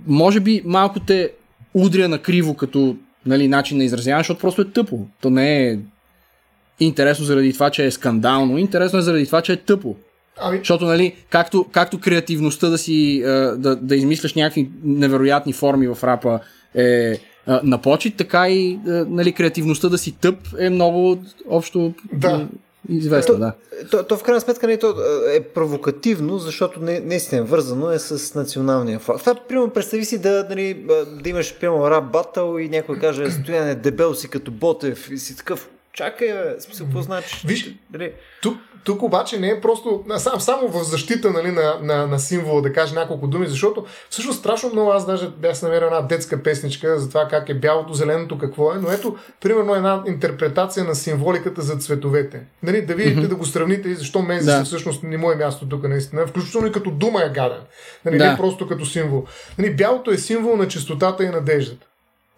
може 0.06 0.40
би 0.40 0.62
малко 0.64 1.00
те 1.00 1.30
удря 1.74 2.08
на 2.08 2.18
криво 2.18 2.54
като 2.54 2.96
нали, 3.26 3.48
начин 3.48 3.78
на 3.78 3.84
изразяване, 3.84 4.20
защото 4.20 4.40
просто 4.40 4.62
е 4.62 4.70
тъпо. 4.70 5.06
То 5.20 5.30
не 5.30 5.68
е 5.68 5.78
интересно 6.80 7.24
заради 7.24 7.52
това, 7.52 7.70
че 7.70 7.86
е 7.86 7.90
скандално, 7.90 8.58
интересно 8.58 8.98
е 8.98 9.02
заради 9.02 9.26
това, 9.26 9.40
че 9.40 9.52
е 9.52 9.56
тъпо. 9.56 9.96
Ами... 10.40 10.58
Защото, 10.58 10.84
нали, 10.84 11.14
както, 11.30 11.66
както 11.72 12.00
креативността 12.00 12.68
да 12.68 12.78
си, 12.78 13.20
да, 13.56 13.76
да 13.76 13.96
измисляш 13.96 14.34
някакви 14.34 14.70
невероятни 14.84 15.52
форми 15.52 15.88
в 15.88 15.98
рапа 16.04 16.40
е 16.74 17.18
на 17.62 17.78
почет, 17.82 18.16
така 18.16 18.48
и 18.48 18.78
нали, 18.86 19.32
креативността 19.32 19.88
да 19.88 19.98
си 19.98 20.12
тъп 20.12 20.36
е 20.58 20.70
много 20.70 21.18
общо 21.48 21.94
да. 22.12 22.48
известна. 22.88 23.34
То, 23.34 23.40
да. 23.40 23.52
То, 23.90 24.02
то, 24.04 24.16
в 24.16 24.22
крайна 24.22 24.40
сметка 24.40 24.66
не, 24.66 24.76
то 24.76 24.94
е 25.34 25.40
провокативно, 25.40 26.38
защото 26.38 26.80
не, 26.80 27.00
наистина 27.00 27.44
вързано 27.44 27.90
е 27.90 27.98
с 27.98 28.34
националния 28.34 28.98
факт. 28.98 29.20
Това, 29.20 29.34
примерно, 29.34 29.70
представи 29.70 30.04
си 30.04 30.18
да, 30.18 30.46
нали, 30.50 30.86
да 31.22 31.28
имаш, 31.28 31.58
примерно, 31.58 31.90
рап 31.90 32.12
батъл 32.12 32.58
и 32.58 32.68
някой 32.68 32.98
каже, 32.98 33.30
стояне 33.30 33.74
дебел 33.74 34.14
си 34.14 34.28
като 34.28 34.50
Ботев 34.50 35.10
и 35.10 35.18
си 35.18 35.36
такъв, 35.36 35.68
чакай, 35.92 36.32
бе, 36.32 36.60
смисъл, 36.60 36.86
какво 36.86 37.02
значи? 37.02 37.46
Виж, 37.46 37.74
дали... 37.90 38.12
тук, 38.42 38.58
тук 38.84 39.02
обаче 39.02 39.38
не 39.38 39.48
е 39.48 39.60
просто 39.60 40.04
сам, 40.16 40.40
само 40.40 40.68
в 40.68 40.84
защита 40.84 41.30
нали, 41.30 41.50
на, 41.50 41.78
на, 41.82 42.06
на 42.06 42.18
символа 42.18 42.62
да 42.62 42.72
кажа 42.72 42.94
няколко 42.94 43.26
думи, 43.26 43.46
защото 43.46 43.86
всъщност 44.10 44.38
страшно 44.38 44.70
много 44.72 44.90
аз 44.90 45.06
даже 45.06 45.28
бях 45.28 45.62
намерил 45.62 45.86
една 45.86 46.00
детска 46.00 46.42
песничка 46.42 46.98
за 46.98 47.08
това 47.08 47.28
как 47.28 47.48
е 47.48 47.54
бялото, 47.54 47.94
зеленото, 47.94 48.38
какво 48.38 48.72
е, 48.72 48.78
но 48.78 48.92
ето, 48.92 49.16
примерно 49.40 49.74
една 49.74 50.02
интерпретация 50.06 50.84
на 50.84 50.94
символиката 50.94 51.62
за 51.62 51.76
цветовете. 51.76 52.40
Нали, 52.62 52.82
да 52.82 52.94
видите, 52.94 53.20
mm-hmm. 53.20 53.28
да 53.28 53.36
го 53.36 53.46
сравните 53.46 53.88
и 53.88 53.94
защо 53.94 54.22
мен 54.22 54.44
да. 54.44 54.64
всъщност 54.64 55.02
не 55.02 55.16
му 55.16 55.32
е 55.32 55.36
място 55.36 55.68
тук 55.68 55.88
наистина, 55.88 56.26
включително 56.26 56.66
и 56.66 56.72
като 56.72 56.90
дума 56.90 57.22
е 57.22 57.28
гаден, 57.28 57.60
нали, 58.04 58.18
да. 58.18 58.30
не 58.30 58.36
просто 58.36 58.68
като 58.68 58.86
символ. 58.86 59.24
Нали, 59.58 59.74
бялото 59.74 60.10
е 60.10 60.18
символ 60.18 60.56
на 60.56 60.68
чистотата 60.68 61.24
и 61.24 61.28
надеждата. 61.28 61.86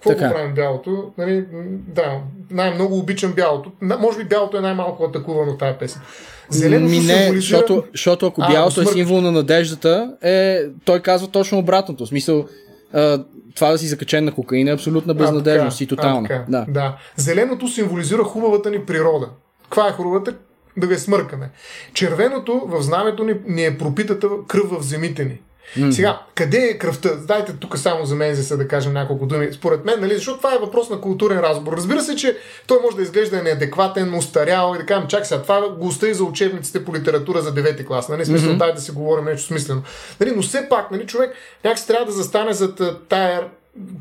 Какво 0.02 0.10
така. 0.10 0.28
го 0.28 0.34
правим 0.34 0.54
бялото? 0.54 1.10
Нали, 1.18 1.44
да, 1.88 2.20
най-много 2.50 2.98
обичам 2.98 3.32
бялото. 3.32 3.72
Може 3.80 4.18
би 4.18 4.24
бялото 4.24 4.56
е 4.56 4.60
най-малко 4.60 5.04
атакувано 5.04 5.56
тази 5.56 5.78
песен. 5.78 6.02
Зеленото 6.48 6.90
Ми 6.90 6.96
не, 6.96 7.02
символизира... 7.02 7.40
защото, 7.40 7.84
защото 7.92 8.26
ако 8.26 8.40
бялото 8.50 8.80
а, 8.80 8.82
е 8.82 8.86
символ 8.86 9.20
на 9.20 9.32
надеждата, 9.32 10.14
е, 10.22 10.60
той 10.84 11.00
казва 11.00 11.28
точно 11.28 11.58
обратното. 11.58 12.04
В 12.04 12.08
смисъл, 12.08 12.46
а, 12.92 13.24
това 13.54 13.70
да 13.70 13.78
си 13.78 13.86
закачен 13.86 14.24
на 14.24 14.34
кокаин 14.34 14.68
е 14.68 14.72
абсолютна 14.72 15.14
безнадежност 15.14 15.80
а, 15.80 15.84
и 15.84 15.86
тотална. 15.86 16.28
А, 16.30 16.44
да. 16.48 16.66
да. 16.68 16.96
Зеленото 17.16 17.68
символизира 17.68 18.24
хубавата 18.24 18.70
ни 18.70 18.80
природа. 18.80 19.28
Каква 19.62 19.88
е 19.88 19.92
хубавата? 19.92 20.34
Да 20.76 20.86
го 20.86 20.94
смъркаме. 20.94 21.50
Червеното 21.94 22.62
в 22.66 22.82
знамето 22.82 23.24
ни, 23.24 23.34
ни 23.46 23.64
е 23.64 23.78
пропитата 23.78 24.28
кръв 24.48 24.70
в 24.70 24.82
земите 24.82 25.24
ни. 25.24 25.40
Mm. 25.76 25.90
Сега, 25.90 26.20
къде 26.34 26.58
е 26.58 26.78
кръвта? 26.78 27.14
Дайте 27.14 27.52
тук 27.52 27.78
само 27.78 28.04
за 28.04 28.14
мен 28.14 28.34
за 28.34 28.56
да 28.56 28.68
кажем 28.68 28.92
няколко 28.92 29.26
думи. 29.26 29.48
Според 29.52 29.84
мен, 29.84 30.00
нали, 30.00 30.14
защото 30.14 30.38
това 30.38 30.54
е 30.54 30.58
въпрос 30.58 30.90
на 30.90 31.00
културен 31.00 31.40
разговор. 31.40 31.76
Разбира 31.76 32.00
се, 32.00 32.16
че 32.16 32.36
той 32.66 32.78
може 32.82 32.96
да 32.96 33.02
изглежда 33.02 33.42
неадекватен, 33.42 34.14
устарял 34.14 34.72
и 34.74 34.78
да 34.78 34.86
кажем, 34.86 35.08
чак 35.08 35.26
сега, 35.26 35.42
това 35.42 35.68
го 35.68 35.86
остави 35.86 36.14
за 36.14 36.24
учебниците 36.24 36.84
по 36.84 36.94
литература 36.94 37.42
за 37.42 37.54
9 37.54 37.86
клас. 37.86 38.08
Нали? 38.08 38.24
Смисъл, 38.24 38.52
mm-hmm. 38.52 38.58
дай 38.58 38.74
да 38.74 38.80
си 38.80 38.90
говорим 38.90 39.24
нещо 39.24 39.46
смислено. 39.46 39.82
Нали, 40.20 40.32
но 40.36 40.42
все 40.42 40.68
пак, 40.68 40.90
нали, 40.90 41.06
човек 41.06 41.32
някакси 41.64 41.86
трябва 41.86 42.06
да 42.06 42.12
застане 42.12 42.52
зад 42.52 42.80
тая 43.08 43.42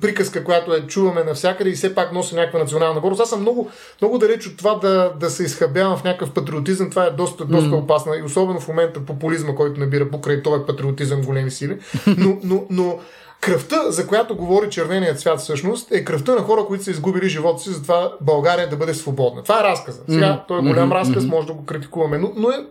приказка, 0.02 0.44
която 0.44 0.74
е 0.74 0.88
чуваме 0.88 1.24
навсякъде 1.24 1.70
и 1.70 1.74
все 1.74 1.96
пак 1.96 2.14
носи 2.14 2.36
някаква 2.36 2.60
национална 2.60 3.00
гордост. 3.00 3.22
Аз 3.22 3.30
съм 3.30 3.42
много, 3.42 3.70
много 4.02 4.18
далеч 4.18 4.48
от 4.48 4.58
това 4.58 4.76
да, 4.76 5.14
да 5.20 5.30
се 5.30 5.44
изхабявам 5.44 5.98
в 5.98 6.04
някакъв 6.04 6.32
патриотизъм. 6.32 6.90
Това 6.90 7.06
е 7.06 7.12
доста, 7.12 7.46
доста 7.46 7.70
mm. 7.70 7.84
опасно. 7.84 8.16
И 8.16 8.22
особено 8.22 8.60
в 8.60 8.68
момента 8.68 9.06
популизма, 9.06 9.56
който 9.56 9.80
набира 9.80 10.10
покрай 10.10 10.44
този 10.44 10.64
патриотизъм 10.68 11.22
големи 11.22 11.52
сили. 11.52 11.78
Но, 12.18 12.38
но, 12.44 12.66
но 12.70 13.00
кръвта, 13.42 13.92
за 13.92 14.08
която 14.08 14.36
говори 14.36 14.70
червеният 14.70 15.20
цвят 15.20 15.40
всъщност, 15.40 15.92
е 15.92 16.04
кръвта 16.04 16.36
на 16.36 16.42
хора, 16.42 16.66
които 16.66 16.84
са 16.84 16.92
изгубили 16.92 17.30
живота 17.30 17.60
си, 17.60 17.70
за 17.70 17.82
това 17.82 18.14
България 18.22 18.70
да 18.70 18.76
бъде 18.76 18.94
свободна. 18.94 19.44
Това 19.44 19.60
е 19.60 19.64
разказа. 19.64 20.02
Сега, 20.10 20.44
той 20.48 20.60
е 20.60 20.62
голям 20.62 20.92
разказ, 20.92 21.26
може 21.26 21.48
да 21.48 21.54
го 21.54 21.66
критикуваме, 21.66 22.18
но, 22.18 22.32
но 22.36 22.50
е 22.50 22.66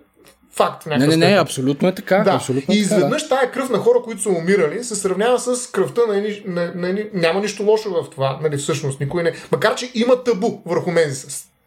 факт. 0.53 0.87
Не, 0.87 0.99
не, 0.99 1.17
не, 1.17 1.39
абсолютно 1.39 1.89
е 1.89 1.95
така. 1.95 2.19
Да. 2.19 2.31
Абсолютно 2.31 2.75
и 2.75 2.79
изведнъж 2.79 3.23
да. 3.23 3.29
тая 3.29 3.51
кръв 3.51 3.71
на 3.71 3.79
хора, 3.79 3.99
които 4.05 4.23
са 4.23 4.29
умирали, 4.29 4.85
се 4.85 4.97
сравнява 4.97 5.39
с 5.39 5.71
кръвта 5.71 6.01
на, 6.09 6.17
едни, 6.17 6.43
на, 6.47 6.73
на, 6.75 6.93
на 6.93 7.05
Няма 7.15 7.41
нищо 7.41 7.63
лошо 7.63 7.91
в 7.91 8.11
това, 8.11 8.39
нали, 8.43 8.57
всъщност. 8.57 9.01
Никой 9.01 9.23
не. 9.23 9.33
Макар, 9.53 9.75
че 9.75 9.91
има 9.95 10.25
табу 10.25 10.59
върху 10.67 10.91
мен 10.91 11.15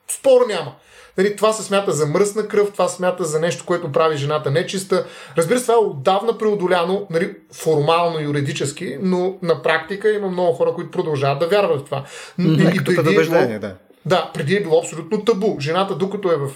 спор 0.08 0.48
няма. 0.48 0.76
Нали, 1.18 1.36
това 1.36 1.54
се 1.54 1.64
смята 1.64 1.92
за 1.92 2.06
мръсна 2.06 2.48
кръв, 2.48 2.72
това 2.72 2.88
се 2.88 2.96
смята 2.96 3.24
за 3.24 3.40
нещо, 3.40 3.66
което 3.66 3.92
прави 3.92 4.18
жената 4.18 4.52
нечиста. 4.52 5.06
Разбира 5.38 5.60
се, 5.60 5.66
това 5.66 5.74
е 5.74 5.78
отдавна 5.78 6.38
преодоляно, 6.38 7.08
нали, 7.10 7.36
формално, 7.54 8.20
юридически, 8.20 8.98
но 9.02 9.36
на 9.42 9.62
практика 9.62 10.12
има 10.12 10.30
много 10.30 10.54
хора, 10.54 10.74
които 10.74 10.92
продължават 10.92 11.40
да 11.40 11.48
вярват 11.48 11.82
в 11.82 11.86
това. 11.86 12.04
Mm-hmm. 12.40 12.74
И, 12.74 12.78
и 12.78 12.96
преди 12.96 13.16
е 13.16 13.22
било, 13.22 13.60
да. 13.60 13.76
Да, 14.06 14.32
преди 14.34 14.56
е 14.56 14.64
било 14.64 14.80
абсолютно 14.80 15.26
табу. 15.26 15.60
Жената, 15.60 15.96
докато 15.96 16.32
е 16.32 16.36
в 16.36 16.52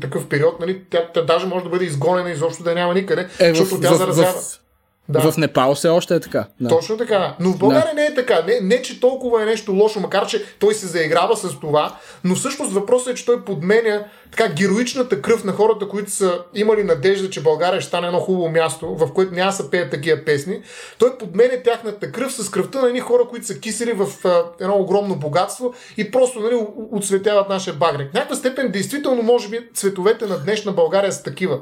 такъв 0.00 0.28
период, 0.28 0.60
нали, 0.60 0.82
тя, 0.90 1.08
тя 1.14 1.22
даже 1.22 1.46
може 1.46 1.64
да 1.64 1.70
бъде 1.70 1.84
изгонена 1.84 2.30
изобщо 2.30 2.62
да 2.62 2.74
няма 2.74 2.94
никъде, 2.94 3.28
е, 3.40 3.54
защото 3.54 3.76
в, 3.76 3.80
тя 3.80 3.90
в, 3.90 3.96
заразява. 3.96 4.32
В 4.32 4.60
да. 5.12 5.32
В 5.32 5.36
Непал 5.36 5.74
все 5.74 5.88
още 5.88 6.14
е 6.14 6.20
така. 6.20 6.46
Да. 6.60 6.68
Точно 6.68 6.96
така. 6.96 7.36
Но 7.40 7.50
в 7.50 7.58
България 7.58 7.94
да. 7.94 8.00
не 8.00 8.06
е 8.06 8.14
така. 8.14 8.42
Не, 8.46 8.60
не, 8.62 8.82
че 8.82 9.00
толкова 9.00 9.42
е 9.42 9.46
нещо 9.46 9.72
лошо, 9.72 10.00
макар 10.00 10.26
че 10.26 10.44
той 10.58 10.74
се 10.74 10.86
заиграва 10.86 11.36
с 11.36 11.60
това, 11.60 11.96
но 12.24 12.34
всъщност 12.34 12.72
въпросът 12.72 13.12
е, 13.12 13.14
че 13.14 13.26
той 13.26 13.44
подменя 13.44 14.04
така 14.30 14.52
героичната 14.54 15.22
кръв 15.22 15.44
на 15.44 15.52
хората, 15.52 15.88
които 15.88 16.10
са 16.10 16.38
имали 16.54 16.84
надежда, 16.84 17.30
че 17.30 17.42
България 17.42 17.80
ще 17.80 17.88
стане 17.88 18.06
едно 18.06 18.20
хубаво 18.20 18.48
място, 18.48 18.94
в 18.94 19.12
което 19.12 19.34
няма 19.34 19.52
са 19.52 19.70
пеят 19.70 19.90
такива 19.90 20.24
песни. 20.24 20.62
Той 20.98 21.18
подменя 21.18 21.62
тяхната 21.64 22.12
кръв 22.12 22.32
с 22.32 22.50
кръвта 22.50 22.80
на 22.80 22.88
едни 22.88 23.00
хора, 23.00 23.22
които 23.30 23.46
са 23.46 23.60
кисели 23.60 23.92
в 23.92 24.06
а, 24.24 24.44
едно 24.60 24.76
огромно 24.76 25.16
богатство 25.16 25.74
и 25.96 26.10
просто 26.10 26.40
нали, 26.40 26.66
отсветяват 26.92 27.48
нашия 27.48 27.74
багрек. 27.74 28.10
В 28.10 28.14
някаква 28.14 28.36
степен, 28.36 28.70
действително, 28.72 29.22
може 29.22 29.48
би, 29.48 29.68
цветовете 29.74 30.26
на 30.26 30.38
днешна 30.38 30.72
България 30.72 31.12
са 31.12 31.22
такива. 31.22 31.60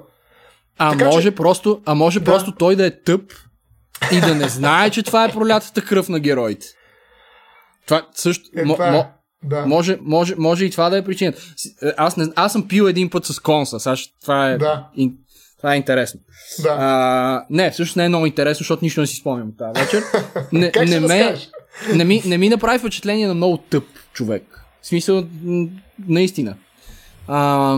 А 0.79 0.93
така, 0.93 1.05
може, 1.05 1.31
че... 1.31 1.35
просто, 1.35 1.81
а 1.87 1.95
може 1.95 2.19
да. 2.19 2.25
просто 2.25 2.53
той 2.53 2.77
да 2.77 2.87
е 2.87 3.03
тъп 3.03 3.33
и 4.13 4.21
да 4.21 4.35
не 4.35 4.49
знае, 4.49 4.91
че 4.91 5.03
това 5.03 5.25
е 5.25 5.33
пролятата 5.33 5.85
кръв 5.85 6.09
на 6.09 6.21
героите. 6.21 6.67
Това 7.87 8.07
също. 8.15 8.51
Е, 8.57 8.63
това 8.63 8.89
е. 8.89 8.91
Мо, 8.91 9.05
да. 9.43 9.67
Може, 9.67 9.99
може, 10.01 10.35
може 10.39 10.65
и 10.65 10.71
това 10.71 10.91
да 10.91 10.99
е 10.99 11.05
причината. 11.05 11.43
Е, 11.83 11.93
аз, 11.97 12.17
не, 12.17 12.27
аз 12.37 12.53
съм 12.53 12.69
пил 12.69 12.85
един 12.85 13.11
път 13.11 13.27
с 13.27 13.41
конса. 13.41 13.81
Сега 13.81 13.97
това 14.23 14.51
е, 14.51 14.59
да. 14.59 14.89
ин, 14.97 15.13
това 15.57 15.75
е 15.75 15.77
интересно. 15.77 16.21
Да. 16.63 16.77
А, 16.79 17.47
не, 17.51 17.71
всъщност 17.71 17.97
не 17.97 18.05
е 18.05 18.09
много 18.09 18.27
интересно, 18.27 18.59
защото 18.59 18.85
нищо 18.85 19.01
не 19.01 19.07
си 19.07 19.17
спомням 19.17 19.53
тази 19.59 19.81
вечер. 19.81 20.03
Не, 20.53 20.73
как 20.73 20.89
не, 20.89 21.01
ме, 21.01 21.37
не, 21.95 22.05
ми, 22.05 22.23
не 22.25 22.39
ми 22.39 22.49
направи 22.49 22.79
впечатление 22.79 23.27
на 23.27 23.35
много 23.35 23.57
тъп 23.57 23.85
човек. 24.13 24.65
В 24.83 24.87
смисъл, 24.87 25.25
наистина. 26.09 26.57
А, 27.29 27.77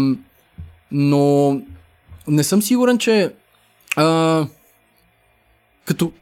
но 0.90 1.56
не 2.30 2.44
съм 2.44 2.62
сигурен, 2.62 2.98
че 2.98 3.32
а, 3.96 4.46
като, 5.84 6.12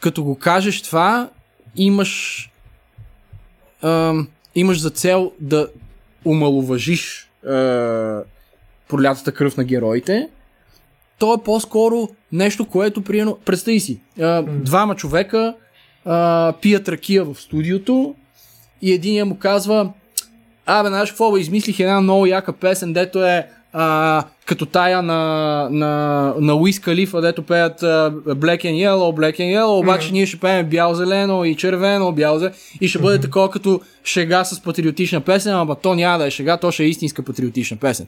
като 0.00 0.24
го 0.24 0.38
кажеш 0.38 0.82
това, 0.82 1.30
имаш 1.76 2.50
а, 3.82 4.14
имаш 4.54 4.80
за 4.80 4.90
цел 4.90 5.32
да 5.40 5.68
омалуважиш 6.24 7.30
а, 7.46 7.50
пролятата 8.88 9.32
кръв 9.32 9.56
на 9.56 9.64
героите, 9.64 10.28
то 11.18 11.34
е 11.34 11.42
по-скоро 11.44 12.08
нещо, 12.32 12.66
което 12.66 13.04
приено... 13.04 13.38
Представи 13.44 13.80
си, 13.80 14.00
а, 14.20 14.42
двама 14.42 14.96
човека 14.96 15.54
а, 16.04 16.52
пият 16.62 16.88
ракия 16.88 17.24
в 17.24 17.34
студиото 17.34 18.14
и 18.82 18.92
един 18.92 19.28
му 19.28 19.38
казва 19.38 19.92
Абе, 20.66 20.88
знаеш 20.88 21.10
какво, 21.10 21.36
измислих 21.36 21.80
една 21.80 22.00
много 22.00 22.26
яка 22.26 22.52
песен, 22.52 22.92
дето 22.92 23.24
е 23.24 23.48
а, 23.72 24.24
като 24.46 24.66
тая 24.66 25.02
на, 25.02 25.68
на, 25.70 26.34
на 26.38 26.54
Уиз 26.54 26.80
Калифа, 26.80 27.20
дето 27.20 27.42
пеят 27.42 27.80
uh, 27.80 28.10
Black 28.34 28.64
and 28.64 28.88
Yellow, 28.88 29.16
Black 29.16 29.40
and 29.40 29.58
Yellow, 29.58 29.80
обаче 29.80 30.08
mm-hmm. 30.08 30.12
ние 30.12 30.26
ще 30.26 30.40
пеем 30.40 30.66
бял-зелено 30.66 31.44
и 31.44 31.56
червено, 31.56 32.12
бял 32.12 32.40
и 32.80 32.88
ще 32.88 32.98
бъде 32.98 33.18
mm-hmm. 33.18 33.22
такова 33.22 33.50
като 33.50 33.80
шега 34.04 34.44
с 34.44 34.62
патриотична 34.62 35.20
песен, 35.20 35.54
ама 35.54 35.74
то 35.74 35.94
няма 35.94 36.18
да 36.18 36.26
е 36.26 36.30
шега, 36.30 36.56
то 36.56 36.70
ще 36.70 36.82
е 36.82 36.86
истинска 36.86 37.22
патриотична 37.22 37.76
песен. 37.76 38.06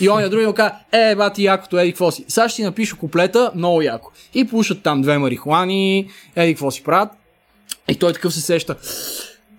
И 0.00 0.08
он 0.08 0.30
други 0.30 0.46
му 0.46 0.52
казва, 0.52 0.76
е, 0.92 1.14
бати, 1.14 1.44
якото, 1.44 1.78
еди, 1.78 1.92
какво 1.92 2.10
си. 2.10 2.24
Сега 2.28 2.48
ще 2.48 2.56
си 2.56 2.62
напиша 2.62 2.96
куплета, 2.96 3.52
много 3.54 3.82
яко. 3.82 4.10
И 4.34 4.44
пушат 4.44 4.82
там 4.82 5.02
две 5.02 5.18
марихуани, 5.18 6.08
еди, 6.36 6.54
какво 6.54 6.70
си 6.70 6.82
правят. 6.82 7.08
И 7.88 7.94
той 7.94 8.12
такъв 8.12 8.34
се 8.34 8.40
сеща. 8.40 8.76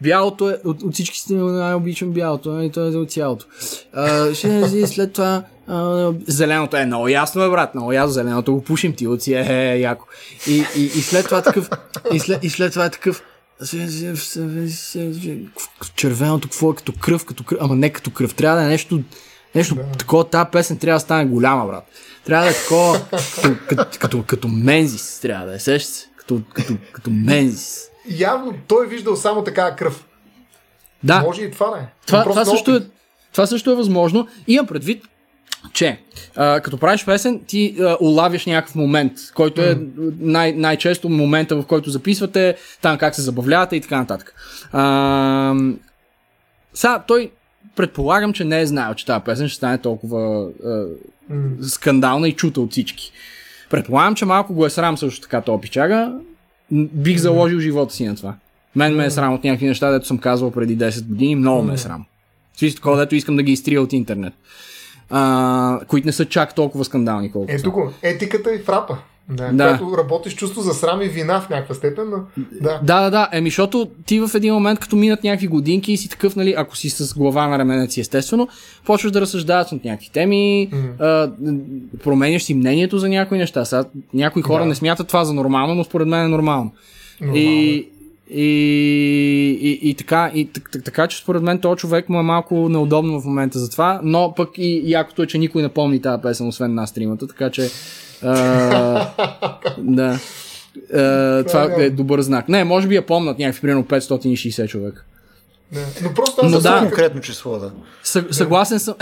Бялото 0.01 0.49
е, 0.49 0.59
от, 0.65 0.83
от 0.83 0.93
всички 0.93 1.19
сте 1.19 1.33
най-обичам 1.33 2.11
бялото, 2.11 2.49
и 2.49 2.53
нали, 2.53 2.69
то 2.69 2.87
е 2.87 2.95
от 2.95 3.11
цялото. 3.11 3.45
А, 3.93 4.33
ще 4.33 4.87
след 4.87 5.13
това 5.13 5.43
а, 5.67 6.11
зеленото 6.27 6.77
е 6.77 6.85
много 6.85 7.07
ясно, 7.07 7.41
бе, 7.41 7.49
брат, 7.49 7.75
много 7.75 7.93
ясно, 7.93 8.11
зеленото 8.11 8.53
го 8.53 8.63
пушим, 8.63 8.93
ти 8.93 9.07
от 9.07 9.27
е, 9.27 9.31
е, 9.31 9.71
е, 9.71 9.79
яко. 9.79 10.05
И, 10.47 10.65
и, 10.75 10.83
и 10.83 11.01
след 11.01 11.25
това 11.25 11.41
такъв, 11.41 11.69
и 12.13 12.19
след, 12.19 12.43
и 12.43 12.49
след 12.49 12.71
това 12.71 12.85
е 12.85 12.89
такъв, 12.89 13.23
червеното, 15.95 16.47
какво 16.47 16.71
е 16.71 16.75
като 16.75 16.93
кръв, 16.99 17.25
като 17.25 17.43
кръв, 17.43 17.59
ама 17.61 17.75
не 17.75 17.89
като 17.89 18.11
кръв, 18.11 18.35
трябва 18.35 18.57
да 18.57 18.65
е 18.65 18.69
нещо, 18.69 19.01
нещо 19.55 19.75
да. 19.75 19.83
такова, 19.83 20.29
тази 20.29 20.49
песен 20.51 20.77
трябва 20.77 20.95
да 20.95 20.99
стане 20.99 21.25
голяма, 21.25 21.67
брат. 21.67 21.83
Трябва 22.25 22.45
да 22.45 22.51
е 22.51 22.53
такова, 22.53 23.01
като, 23.09 23.55
като, 23.67 23.99
като, 23.99 24.23
като 24.23 24.47
мензис, 24.47 25.19
трябва 25.21 25.45
да 25.45 25.55
е, 25.55 25.59
сеща 25.59 25.91
се, 25.91 26.07
като, 26.17 26.41
като, 26.53 26.73
като 26.93 27.09
мензис 27.09 27.89
явно 28.09 28.53
той 28.67 28.85
е 28.85 28.89
виждал 28.89 29.15
само 29.15 29.43
такава 29.43 29.75
кръв. 29.75 30.05
Да. 31.03 31.21
Може 31.21 31.41
и 31.41 31.51
това 31.51 31.69
да 31.69 31.77
е. 31.77 31.87
Това, 32.07 32.23
това, 32.23 32.45
също, 32.45 32.75
е, 32.75 32.81
това 33.31 33.47
също 33.47 33.71
е 33.71 33.75
възможно. 33.75 34.27
Имам 34.47 34.67
предвид, 34.67 35.03
че 35.73 35.99
а, 36.35 36.59
като 36.59 36.77
правиш 36.77 37.05
песен, 37.05 37.41
ти 37.47 37.75
а, 37.79 37.97
улавяш 37.99 38.45
някакъв 38.45 38.75
момент, 38.75 39.13
който 39.35 39.61
е 39.61 39.77
най- 40.19 40.53
най-често 40.53 41.09
момента, 41.09 41.55
в 41.55 41.65
който 41.65 41.89
записвате, 41.89 42.55
там 42.81 42.97
как 42.97 43.15
се 43.15 43.21
забавлявате 43.21 43.75
и 43.75 43.81
така 43.81 43.97
нататък. 43.97 44.35
А, 44.71 45.55
сега, 46.73 47.03
той 47.07 47.31
предполагам, 47.75 48.33
че 48.33 48.43
не 48.43 48.61
е 48.61 48.65
знаел, 48.65 48.93
че 48.93 49.05
тази 49.05 49.23
песен 49.23 49.47
ще 49.47 49.57
стане 49.57 49.77
толкова 49.77 50.49
а, 50.65 50.85
скандална 51.61 52.27
и 52.27 52.33
чута 52.33 52.61
от 52.61 52.71
всички. 52.71 53.11
Предполагам, 53.69 54.15
че 54.15 54.25
малко 54.25 54.53
го 54.53 54.65
е 54.65 54.69
срам 54.69 54.97
също 54.97 55.21
така 55.21 55.41
то 55.41 55.61
пичага, 55.61 56.13
бих 56.71 57.17
заложил 57.17 57.59
живота 57.59 57.93
си 57.93 58.05
на 58.05 58.15
това. 58.15 58.33
Мен 58.75 58.95
ме 58.95 59.05
е 59.05 59.11
срам 59.11 59.33
от 59.33 59.43
някакви 59.43 59.67
неща, 59.67 59.91
дето 59.91 60.07
съм 60.07 60.17
казвал 60.17 60.51
преди 60.51 60.77
10 60.77 61.07
години, 61.07 61.35
много 61.35 61.63
ме 61.63 61.73
е 61.73 61.77
срам. 61.77 62.05
Смисъл 62.57 62.75
такова, 62.75 62.97
дето 62.97 63.15
искам 63.15 63.35
да 63.35 63.43
ги 63.43 63.51
изтрия 63.51 63.81
от 63.81 63.93
интернет. 63.93 64.33
А, 65.09 65.79
които 65.87 66.05
не 66.05 66.11
са 66.11 66.25
чак 66.25 66.55
толкова 66.55 66.85
скандални, 66.85 67.31
колкото 67.31 67.53
Ето 67.55 67.71
го, 67.71 67.91
етиката 68.01 68.55
и 68.55 68.59
фрапа. 68.59 68.97
Да, 69.29 69.51
да. 69.53 69.77
Когато 69.77 69.97
работиш 69.97 70.35
чувство 70.35 70.61
за 70.61 70.73
срам 70.73 71.01
и 71.01 71.07
вина 71.07 71.41
в 71.41 71.49
някаква 71.49 71.75
степен, 71.75 72.09
но 72.09 72.43
да. 72.61 72.79
Да, 72.83 73.01
да, 73.01 73.09
да. 73.09 73.29
Еми, 73.31 73.49
защото 73.49 73.87
ти 74.05 74.19
в 74.19 74.29
един 74.35 74.53
момент, 74.53 74.79
като 74.79 74.95
минат 74.95 75.23
някакви 75.23 75.47
годинки 75.47 75.93
и 75.93 75.97
си 75.97 76.09
такъв, 76.09 76.35
нали, 76.35 76.53
ако 76.57 76.77
си 76.77 76.89
с 76.89 77.13
глава 77.13 77.47
на 77.47 77.59
раменец 77.59 77.93
си, 77.93 78.01
естествено, 78.01 78.47
почваш 78.85 79.11
да 79.11 79.21
разсъждаваш 79.21 79.71
от 79.71 79.85
някакви 79.85 80.09
теми, 80.09 80.69
mm. 80.71 80.99
а, 80.99 81.31
променяш 82.03 82.43
си 82.43 82.53
мнението 82.53 82.97
за 82.97 83.09
някои 83.09 83.37
неща. 83.37 83.65
Сега, 83.65 83.85
някои 84.13 84.41
хора 84.41 84.63
да. 84.63 84.69
не 84.69 84.75
смятат 84.75 85.07
това 85.07 85.25
за 85.25 85.33
нормално, 85.33 85.75
но 85.75 85.83
според 85.83 86.07
мен 86.07 86.25
е 86.25 86.27
нормално. 86.27 86.71
нормално. 87.21 87.39
И, 87.39 87.87
и, 88.29 88.47
и, 89.61 89.89
и, 89.89 89.93
така, 89.93 90.31
и 90.33 90.49
така, 90.85 91.07
че 91.07 91.17
според 91.17 91.43
мен 91.43 91.59
този 91.59 91.77
човек 91.77 92.09
му 92.09 92.19
е 92.19 92.23
малко 92.23 92.69
неудобно 92.69 93.21
в 93.21 93.25
момента 93.25 93.59
за 93.59 93.69
това, 93.69 93.99
но 94.03 94.33
пък 94.37 94.49
и 94.57 94.81
якото 94.85 95.23
е, 95.23 95.27
че 95.27 95.37
никой 95.37 95.61
не 95.61 95.69
помни 95.69 96.01
тази 96.01 96.21
песен, 96.21 96.47
освен 96.47 96.73
нас 96.73 96.93
тримата, 96.93 97.27
така 97.27 97.49
че 97.49 97.61
да. 99.77 100.19
Uh, 100.93 101.47
това 101.47 101.63
е 101.77 101.89
добър 101.89 102.21
знак. 102.21 102.49
Не, 102.49 102.63
може 102.63 102.87
би 102.87 102.95
я 102.95 103.05
помнат 103.05 103.39
някакви, 103.39 103.61
примерно 103.61 103.83
560 103.83 104.67
човек. 104.67 105.05
Не. 105.71 105.81
Но 106.03 106.13
просто 106.13 106.45
аз 106.45 106.51
Но 106.51 106.59
да, 106.59 106.79
конкретно 106.79 107.21
число, 107.21 107.59
да. 107.59 107.71
Съ, 108.03 108.25
съгласен 108.31 108.79
съм. 108.79 108.95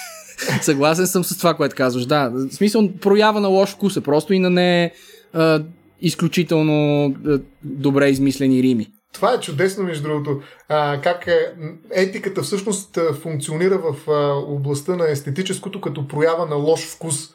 съгласен 0.62 1.06
съм 1.06 1.24
с 1.24 1.38
това, 1.38 1.54
което 1.54 1.76
казваш. 1.76 2.06
Да, 2.06 2.28
в 2.28 2.54
смисъл 2.54 2.90
проява 3.00 3.40
на 3.40 3.48
лош 3.48 3.70
вкус 3.70 3.96
е 3.96 4.00
просто 4.00 4.34
и 4.34 4.38
на 4.38 4.50
не 4.50 4.92
а, 5.32 5.62
изключително 6.00 7.06
а, 7.26 7.40
добре 7.62 8.08
измислени 8.08 8.62
рими. 8.62 8.86
Това 9.12 9.32
е 9.32 9.40
чудесно, 9.40 9.84
между 9.84 10.02
другото. 10.02 10.40
А, 10.68 11.00
как 11.00 11.26
е, 11.26 11.52
етиката 11.90 12.42
всъщност 12.42 12.98
функционира 13.22 13.78
в 13.78 14.10
а, 14.10 14.34
областта 14.34 14.96
на 14.96 15.10
естетическото 15.10 15.80
като 15.80 16.08
проява 16.08 16.46
на 16.46 16.54
лош 16.54 16.86
вкус. 16.86 17.28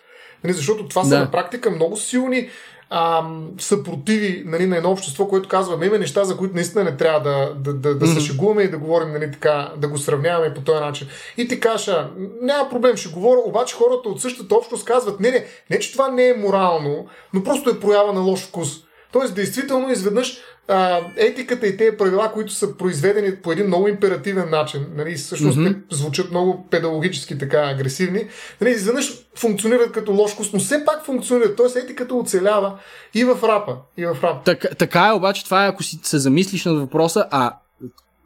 Нали, 0.44 0.54
защото 0.54 0.88
това 0.88 1.02
да. 1.02 1.08
са 1.08 1.20
на 1.20 1.32
практика 1.32 1.72
много 1.72 1.98
силни 1.98 2.50
ам, 2.92 3.52
съпротиви 3.60 4.44
нали, 4.46 4.68
на 4.68 4.78
едно 4.78 4.92
общество, 4.92 5.28
което 5.28 5.50
казва, 5.50 5.86
има 5.86 5.98
неща, 5.98 6.24
за 6.24 6.38
които 6.38 6.56
наистина 6.56 6.84
не 6.84 6.98
трябва 6.98 7.20
да, 7.20 7.54
да, 7.56 7.74
да, 7.74 7.96
да 7.96 8.06
mm-hmm. 8.06 8.14
се 8.14 8.26
шегуваме 8.26 8.64
и 8.64 8.70
да 8.70 8.78
говорим 8.78 9.12
нали, 9.12 9.32
така, 9.32 9.72
да 9.78 9.88
го 9.88 9.98
сравняваме 9.98 10.54
по 10.54 10.62
този 10.62 10.80
начин. 10.80 11.08
И 11.38 11.48
ти 11.48 11.60
кажа, 11.60 12.10
няма 12.42 12.70
проблем, 12.70 12.98
ще 12.98 13.10
говоря, 13.10 13.40
обаче 13.46 13.76
хората 13.76 14.10
от 14.10 14.22
същата 14.22 14.56
общност 14.56 14.86
казват, 14.86 15.20
не, 15.20 15.32
не, 15.32 15.46
не, 15.70 15.80
че 15.80 15.92
това 15.92 16.12
не 16.12 16.30
е 16.30 16.38
морално, 16.38 17.06
но 17.34 17.44
просто 17.44 17.70
е 17.70 17.80
проява 17.80 18.14
на 18.14 18.22
лош 18.22 18.48
вкус. 18.48 18.84
Тоест, 19.12 19.36
действително, 19.36 19.92
изведнъж 19.92 20.38
а, 20.68 21.00
етиката 21.18 21.68
и 21.68 21.78
тези 21.78 21.98
правила, 21.98 22.32
които 22.34 22.54
са 22.54 22.78
произведени 22.78 23.36
по 23.36 23.52
един 23.52 23.68
много 23.68 23.88
императивен 23.88 24.50
начин, 24.50 24.86
нали, 24.96 25.16
всъщност 25.16 25.58
mm-hmm. 25.58 25.76
те 25.90 25.96
звучат 25.96 26.32
много 26.32 26.68
педагогически 26.72 27.38
така 27.38 27.70
агресивни, 27.70 28.28
нали, 28.62 28.72
изведнъж 28.72 29.14
функционират 29.36 29.92
като 29.92 30.28
вкус, 30.28 30.54
но 30.54 30.60
все 30.60 30.86
пак 30.86 31.06
функционират. 31.06 31.56
Тоест 31.58 31.76
етиката 31.76 32.16
оцелява 32.16 32.78
и 33.14 33.24
в 33.24 33.38
рапа. 33.44 33.76
И 33.98 34.06
в 34.06 34.18
рапа. 34.24 34.40
Так, 34.46 34.66
така 34.78 35.08
е, 35.08 35.12
обаче 35.12 35.46
това 35.46 35.66
е, 35.66 35.70
ако 35.70 35.84
си 35.84 36.00
се 36.04 36.18
замислиш 36.18 36.66
над 36.66 36.80
въпроса, 36.80 37.26
а 37.32 37.54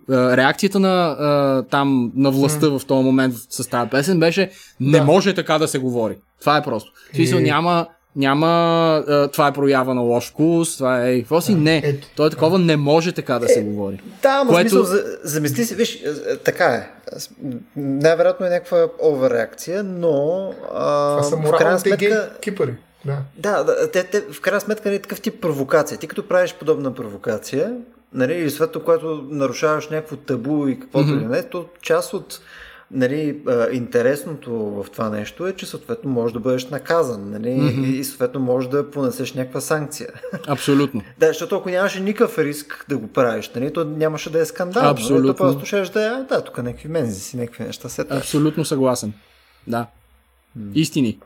реакцията 0.10 0.80
на 0.80 1.16
а, 1.20 1.64
там 1.70 2.12
на 2.16 2.32
властта 2.32 2.70
в 2.70 2.82
този 2.88 3.03
момент 3.03 3.36
с 3.49 3.70
тази 3.70 3.90
песен 3.90 4.20
беше 4.20 4.52
не 4.80 4.98
Да. 4.99 5.03
може 5.03 5.34
така 5.36 5.57
да 5.57 5.68
се 5.68 5.80
говори. 5.80 6.18
Това 6.40 6.57
е 6.57 6.64
просто. 6.64 6.91
В 7.12 7.16
смисъл 7.16 7.40
И- 7.40 7.44
няма 7.44 7.88
няма 8.16 9.04
това 9.34 9.48
е 9.48 9.52
проява 9.54 9.94
на 9.94 10.02
лош 10.02 10.30
вкус, 10.30 10.78
това 10.78 11.08
е 11.08 11.20
какво 11.20 11.42
си, 11.42 11.56
не. 11.56 11.82
ето. 11.86 12.08
То 12.16 12.26
е 12.26 12.30
такова, 12.30 12.60
не 12.60 12.78
може 12.78 13.12
така 13.12 13.40
да 13.40 13.48
се 13.48 13.62
говори. 13.62 14.02
Да, 14.22 14.30
ама 14.30 14.52
Което- 14.52 14.70
смисъл, 14.70 14.84
за, 14.84 15.04
замисли 15.24 15.66
си, 15.66 15.76
виж, 15.76 15.96
е, 15.96 16.10
е, 16.32 16.38
така 16.38 16.66
е. 16.66 16.92
Най-вероятно 17.76 18.46
е 18.46 18.50
някаква 18.50 18.88
оверреакция, 19.02 19.84
но 19.84 20.50
а, 20.74 21.18
Това 21.18 21.24
са 21.24 21.36
в 21.36 21.58
крайна 21.58 21.80
сметка... 21.80 22.32
кипари. 22.42 22.74
Да. 23.06 23.18
Да, 23.38 23.64
да 23.64 23.92
те, 23.92 24.04
те, 24.04 24.22
в 24.32 24.42
крайна 24.42 24.62
сметка 24.62 24.94
е 24.94 25.00
такъв 25.00 25.22
тип 25.22 25.42
провокация. 25.42 25.98
Ти 25.98 26.08
като 26.08 26.28
правиш 26.28 26.56
подобна 26.60 26.94
провокация, 26.94 27.74
нали, 28.14 28.34
или 28.34 28.50
съответно, 28.50 28.82
когато 28.82 29.26
нарушаваш 29.30 29.90
някакво 29.90 30.16
табу 30.16 30.68
и 30.68 30.80
каквото 30.80 31.08
mm-hmm. 31.08 31.22
и 31.22 31.24
да 31.24 31.30
не, 31.30 31.44
то 31.44 31.66
част 31.82 32.14
от 32.14 32.40
нали, 32.91 33.41
интересното 33.72 34.53
в 34.53 34.86
това 34.91 35.10
нещо 35.10 35.48
е, 35.48 35.53
че 35.53 35.66
съответно 35.66 36.12
можеш 36.12 36.34
да 36.34 36.40
бъдеш 36.40 36.70
наказан 36.70 37.32
нали, 37.32 37.49
mm-hmm. 37.49 37.86
и 37.86 38.03
съответно 38.03 38.40
можеш 38.40 38.70
да 38.70 38.91
понесеш 38.91 39.34
някаква 39.34 39.62
санкция. 39.62 40.10
Абсолютно. 40.48 41.02
да, 41.20 41.28
защото 41.28 41.56
ако 41.56 41.70
нямаше 41.70 41.99
никакъв 41.99 42.38
риск 42.38 42.86
да 42.90 42.98
го 42.98 43.07
правиш, 43.07 43.52
нали, 43.56 43.74
то 43.74 43.86
нямаше 43.86 44.30
да 44.30 44.40
е 44.40 44.45
скандал. 44.45 44.84
Нали, 44.84 44.91
Абсолютно. 44.91 45.34
то 45.34 45.38
просто 45.38 45.66
ще 45.66 45.82
да 45.82 46.06
е, 46.06 46.24
да, 46.30 46.44
тук 46.44 46.57
някакви 46.57 46.90
мензи 46.90 47.20
си, 47.20 47.38
някакви 47.38 47.64
неща. 47.64 47.90
Се 47.90 48.03
така. 48.03 48.18
Абсолютно 48.18 48.66
съгласен. 48.66 49.14
Да. 49.68 49.88
Истини. 50.74 51.20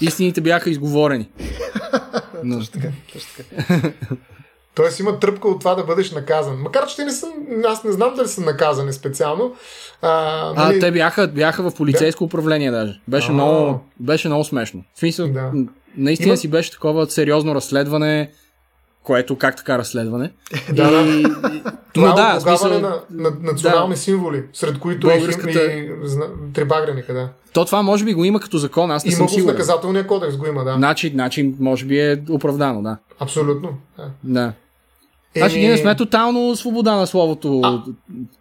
Истините 0.00 0.40
бяха 0.40 0.70
изговорени. 0.70 1.28
Но, 2.44 2.60
Тоест 4.78 5.00
има 5.00 5.18
тръпка 5.18 5.48
от 5.48 5.58
това 5.58 5.74
да 5.74 5.84
бъдеш 5.84 6.10
наказан. 6.10 6.56
Макар, 6.56 6.86
че 6.86 6.96
те 6.96 7.04
не 7.04 7.10
са, 7.12 7.26
аз 7.64 7.84
не 7.84 7.92
знам 7.92 8.14
дали 8.14 8.28
са 8.28 8.40
наказани 8.40 8.92
специално. 8.92 9.54
А, 10.02 10.08
а, 10.50 10.52
нали, 10.58 10.80
те 10.80 10.90
бяха, 10.92 11.28
бяха 11.28 11.62
в 11.62 11.74
полицейско 11.74 12.24
управление 12.24 12.70
даже. 12.70 13.00
Беше, 13.08 13.28
А. 13.28 13.32
много, 13.32 13.80
беше 14.00 14.28
много 14.28 14.44
смешно. 14.44 14.82
В 14.94 14.98
смисъл, 14.98 15.28
Да. 15.28 15.50
наистина 15.96 16.28
Има- 16.28 16.36
си 16.36 16.48
беше 16.48 16.70
такова 16.70 17.06
сериозно 17.06 17.54
разследване, 17.54 18.30
което 19.02 19.36
как 19.36 19.56
така 19.56 19.78
разследване. 19.78 20.30
Да, 20.72 20.90
да. 20.92 21.10
И, 21.10 21.22
Това 21.94 22.06
но 22.06 22.12
е 22.12 22.16
да, 22.16 22.34
в 22.34 22.36
облагаване 22.36 22.58
смисъл, 22.74 22.80
на, 22.80 23.00
на 23.22 23.32
национални 23.42 23.96
символи, 23.96 24.44
сред 24.52 24.78
които 24.78 25.06
Българската- 25.06 25.50
и, 25.66 25.88
хим, 26.04 26.22
и 26.48 26.52
трибагреника, 26.52 27.14
да. 27.14 27.28
то 27.52 27.64
това 27.64 27.82
може 27.82 28.04
би 28.04 28.14
го 28.14 28.24
има 28.24 28.40
като 28.40 28.58
закон, 28.58 28.90
аз 28.90 29.04
не 29.04 29.08
Има 29.08 29.16
съм 29.16 29.26
го 29.26 29.30
в 29.30 29.34
сигурен. 29.34 29.54
наказателния 29.54 30.06
кодекс, 30.06 30.36
го 30.36 30.46
има, 30.46 30.64
да. 30.64 30.74
Значи, 30.74 31.08
значи, 31.08 31.54
може 31.60 31.84
би 31.84 32.00
е 32.00 32.22
оправдано, 32.30 32.82
да. 32.82 32.96
Абсолютно. 33.20 33.70
Да. 33.98 34.04
да. 34.24 34.52
Значи 35.36 35.54
Еми- 35.54 35.62
ние 35.62 35.70
не 35.70 35.78
сме 35.78 35.96
тотално 35.96 36.56
свобода 36.56 36.96
на 36.96 37.06
словото 37.06 37.60
А. 37.64 37.82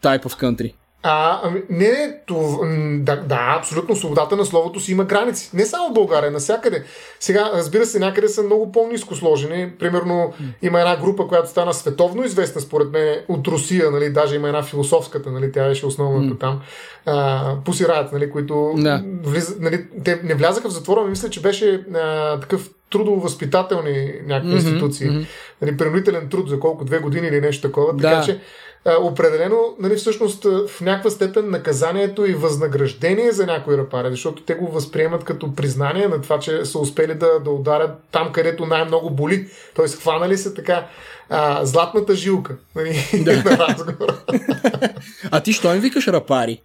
type 0.03 0.23
of 0.23 0.41
country. 0.41 0.73
А, 1.03 1.39
ами, 1.43 1.61
не, 1.69 1.87
не, 1.87 2.17
това, 2.25 2.67
да, 2.99 3.15
да, 3.15 3.55
абсолютно, 3.59 3.95
свободата 3.95 4.35
на 4.35 4.45
словото 4.45 4.79
си 4.79 4.91
има 4.91 5.03
граници. 5.03 5.49
Не 5.53 5.65
само 5.65 5.89
в 5.89 5.93
България, 5.93 6.31
навсякъде. 6.31 6.83
Сега, 7.19 7.51
разбира 7.53 7.85
се, 7.85 7.99
някъде 7.99 8.27
са 8.27 8.43
много 8.43 8.71
по-низко 8.71 9.15
сложени. 9.15 9.71
Примерно, 9.79 10.33
има 10.61 10.79
една 10.79 10.97
група, 10.97 11.27
която 11.27 11.49
стана 11.49 11.73
световно 11.73 12.23
известна, 12.23 12.61
според 12.61 12.91
мен, 12.91 13.15
от 13.27 13.47
Русия, 13.47 13.91
нали, 13.91 14.09
даже 14.09 14.35
има 14.35 14.47
една 14.47 14.63
философската, 14.63 15.31
нали, 15.31 15.51
тя 15.51 15.67
беше 15.67 15.85
основната 15.85 16.37
там. 16.37 16.59
А, 17.05 17.55
Riot, 17.83 18.13
нали, 18.13 18.31
които 18.31 18.73
Да. 18.77 19.03
влиза, 19.23 19.55
нали, 19.59 19.85
те 20.03 20.19
не 20.23 20.35
влязаха 20.35 20.69
в 20.69 20.73
затвора, 20.73 21.01
но 21.01 21.07
мисля, 21.07 21.29
че 21.29 21.41
беше 21.41 21.85
а, 21.95 22.39
такъв 22.39 22.69
трудово-възпитателни 22.91 24.21
някакви 24.25 24.55
Мгм, 24.55 24.57
институции. 24.57 25.09
мгм. 25.09 25.23
Нали, 25.61 25.77
принудителен 25.77 26.29
труд 26.29 26.49
за 26.49 26.59
колко, 26.59 26.85
две 26.85 26.99
години 26.99 27.27
или 27.27 27.41
нещо 27.41 27.67
такова. 27.67 27.93
Да. 27.93 28.01
Така 28.01 28.21
че 28.25 28.39
а, 28.85 28.95
определено, 29.01 29.75
нали, 29.79 29.95
всъщност 29.95 30.43
в 30.43 30.81
някаква 30.81 31.09
степен 31.09 31.49
наказанието 31.49 32.25
и 32.25 32.33
възнаграждение 32.33 33.31
за 33.31 33.45
някои 33.45 33.77
рапари, 33.77 34.09
защото 34.11 34.43
те 34.43 34.53
го 34.53 34.67
възприемат 34.71 35.23
като 35.23 35.55
признание 35.55 36.07
на 36.07 36.21
това, 36.21 36.39
че 36.39 36.65
са 36.65 36.79
успели 36.79 37.13
да, 37.13 37.39
да 37.39 37.49
ударят 37.49 37.91
там, 38.11 38.31
където 38.31 38.65
най-много 38.65 39.09
боли. 39.09 39.47
Тоест, 39.75 40.01
хванали 40.01 40.37
се 40.37 40.53
така 40.53 40.87
а, 41.29 41.65
златната 41.65 42.15
жилка 42.15 42.55
нали, 42.75 43.09
на 43.45 43.57
разговора. 43.57 44.17
А 45.31 45.39
ти 45.39 45.53
що 45.53 45.75
им 45.75 45.81
викаш 45.81 46.07
рапари? 46.07 46.61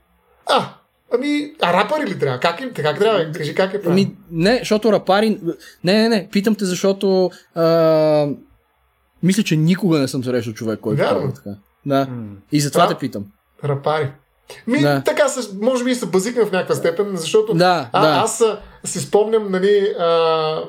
А, 0.46 0.68
ами, 1.14 1.52
а 1.62 1.72
рапъри 1.72 2.06
ли 2.06 2.18
трябва? 2.18 2.40
Как, 2.40 2.60
им, 2.60 2.70
как 2.76 2.98
трябва? 2.98 3.32
Кажи 3.32 3.54
как 3.54 3.74
е 3.74 3.82
правилно. 3.82 3.92
Ами, 4.02 4.16
не, 4.30 4.58
защото 4.58 4.92
рапари... 4.92 5.40
Не, 5.84 6.02
не, 6.02 6.08
не, 6.08 6.28
питам 6.32 6.54
те, 6.54 6.64
защото 6.64 7.30
а... 7.54 8.28
мисля, 9.22 9.42
че 9.42 9.56
никога 9.56 9.98
не 9.98 10.08
съм 10.08 10.24
срещал 10.24 10.52
човек, 10.52 10.80
който 10.80 11.02
казва 11.02 11.32
така. 11.34 11.50
Да. 11.86 12.08
И 12.52 12.60
затова 12.60 12.84
Това- 12.84 12.94
те 12.94 13.00
питам. 13.00 13.24
Рапари. 13.64 14.10
Ми, 14.66 14.80
Да. 14.80 15.02
така, 15.04 15.26
може 15.60 15.84
би 15.84 15.94
се 15.94 16.06
базикам 16.06 16.46
в 16.46 16.52
някаква 16.52 16.74
степен, 16.74 17.16
защото 17.16 17.54
Да, 17.54 17.88
а, 17.92 18.06
да. 18.06 18.20
аз 18.24 18.44
си 18.84 19.00
спомням 19.00 19.50
нали, 19.50 19.94
а, 19.98 20.04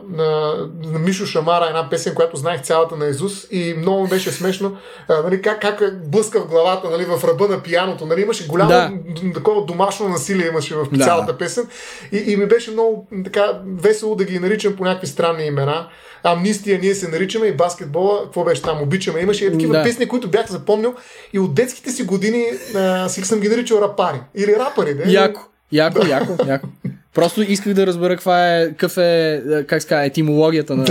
на, 0.10 0.53
на 0.84 0.99
Мишо 0.99 1.26
Шамара 1.26 1.65
една 1.68 1.90
песен, 1.90 2.15
която 2.15 2.38
знаех 2.38 2.61
цялата 2.61 2.95
на 2.95 3.06
Изус 3.06 3.48
и 3.52 3.73
много 3.77 4.03
ми 4.03 4.10
беше 4.10 4.31
смешно 4.31 4.77
а, 5.10 5.22
нали, 5.23 5.41
как, 5.41 5.61
как 5.61 6.07
блъска 6.10 6.40
в 6.41 6.48
главата 6.48 6.90
нали, 6.90 7.06
в 7.06 7.23
ръба 7.23 7.48
на 7.48 7.64
пияното. 7.64 8.06
Нали, 8.06 8.22
имаше 8.22 8.48
голямо 8.48 8.69
Да. 8.69 8.91
такова 9.34 9.65
домашно 9.65 10.10
насилие 10.10 10.48
имаше 10.48 10.76
в 10.76 10.85
Да. 10.91 11.06
цялата 11.06 11.38
песен 11.38 11.68
и, 12.11 12.18
и 12.18 12.38
ми 12.38 12.45
беше 12.45 12.72
много 12.72 13.07
така 13.23 13.45
весело 13.77 14.15
да 14.15 14.26
ги 14.26 14.40
наричам 14.40 14.76
по 14.76 14.84
някакви 14.84 15.07
странни 15.07 15.45
имена. 15.45 15.88
Амнистия 16.23 16.80
ние 16.81 16.95
се 16.95 17.07
наричаме 17.07 17.48
и 17.48 17.53
баскетбола, 17.53 18.23
какво 18.23 18.44
беше 18.44 18.61
там, 18.61 18.81
обичаме. 18.81 19.19
Имаше 19.19 19.45
и 19.45 19.52
такива 19.52 19.77
Да. 19.77 19.84
песни, 19.84 20.07
които 20.07 20.27
бях 20.27 20.48
запомнил 20.48 20.94
и 21.34 21.40
от 21.40 21.53
детските 21.56 21.91
си 21.91 22.03
години 22.03 22.45
а, 22.76 23.10
си 23.10 23.22
съм 23.22 23.40
ги 23.40 23.49
наричал 23.49 23.77
рапари. 23.81 24.19
Или 24.35 24.56
рапари, 24.56 24.94
да? 24.94 25.11
Яко, 25.11 25.41
яко, 25.72 26.06
яко, 26.07 26.35
яко. 26.48 26.68
Просто 27.14 27.41
исках 27.41 27.73
да 27.73 27.88
разбера 27.88 28.14
каква 28.15 28.57
е, 28.57 28.69
какъв 28.69 28.98
е, 28.98 29.34
е, 29.52 29.64
как 29.64 29.81
ска, 29.81 30.06
етимологията 30.06 30.76
на, 30.76 30.85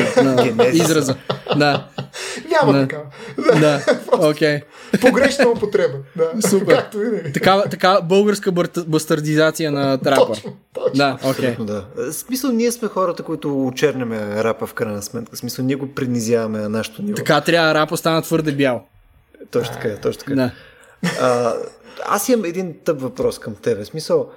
на 0.55 0.66
израза. 0.73 1.16
Да, 1.57 1.86
Няма 2.51 2.73
Не. 2.73 2.82
такава. 2.89 3.05
да, 3.61 3.81
окей. 4.31 4.61
Погрешна 5.01 5.49
употреба. 5.49 5.94
Да. 6.16 6.43
Супер. 6.49 6.77
Както 6.77 6.99
винаги. 6.99 7.32
Такава, 7.32 7.62
такава 7.65 8.03
българска 8.03 8.53
бър- 8.53 8.85
бастардизация 8.86 9.73
на 9.73 9.99
рапър. 10.07 10.27
Точно, 10.27 10.57
точно. 10.74 10.90
Да, 10.94 11.19
окей. 11.20 11.31
Абсолютно 11.31 11.65
да. 11.65 11.85
В 11.97 12.12
смисъл, 12.12 12.53
ние 12.53 12.73
сме 12.73 12.89
хората, 12.89 13.23
които 13.23 13.66
очерняме 13.66 14.44
рапа 14.44 14.66
в 14.66 14.74
крайна 14.74 15.03
сметка. 15.03 15.36
В 15.36 15.39
смисъл, 15.39 15.65
ние 15.65 15.77
го 15.77 15.94
принизяваме 15.94 16.59
на 16.59 16.69
нашото 16.69 17.03
ниво. 17.03 17.16
Така 17.16 17.40
трябва 17.40 17.74
рапа 17.74 17.97
стана 17.97 18.23
твърде 18.23 18.53
бял. 18.53 18.85
Точно 19.51 19.74
така, 19.74 19.97
точно 19.97 20.19
така. 20.20 20.35
Да. 20.35 20.51
А, 21.20 21.53
аз 22.07 22.28
имам 22.28 22.44
един 22.44 22.74
тъп 22.85 23.01
въпрос 23.01 23.39
към 23.39 23.55
тебе. 23.55 23.85
В 23.85 23.86
смисъл, 23.86 24.31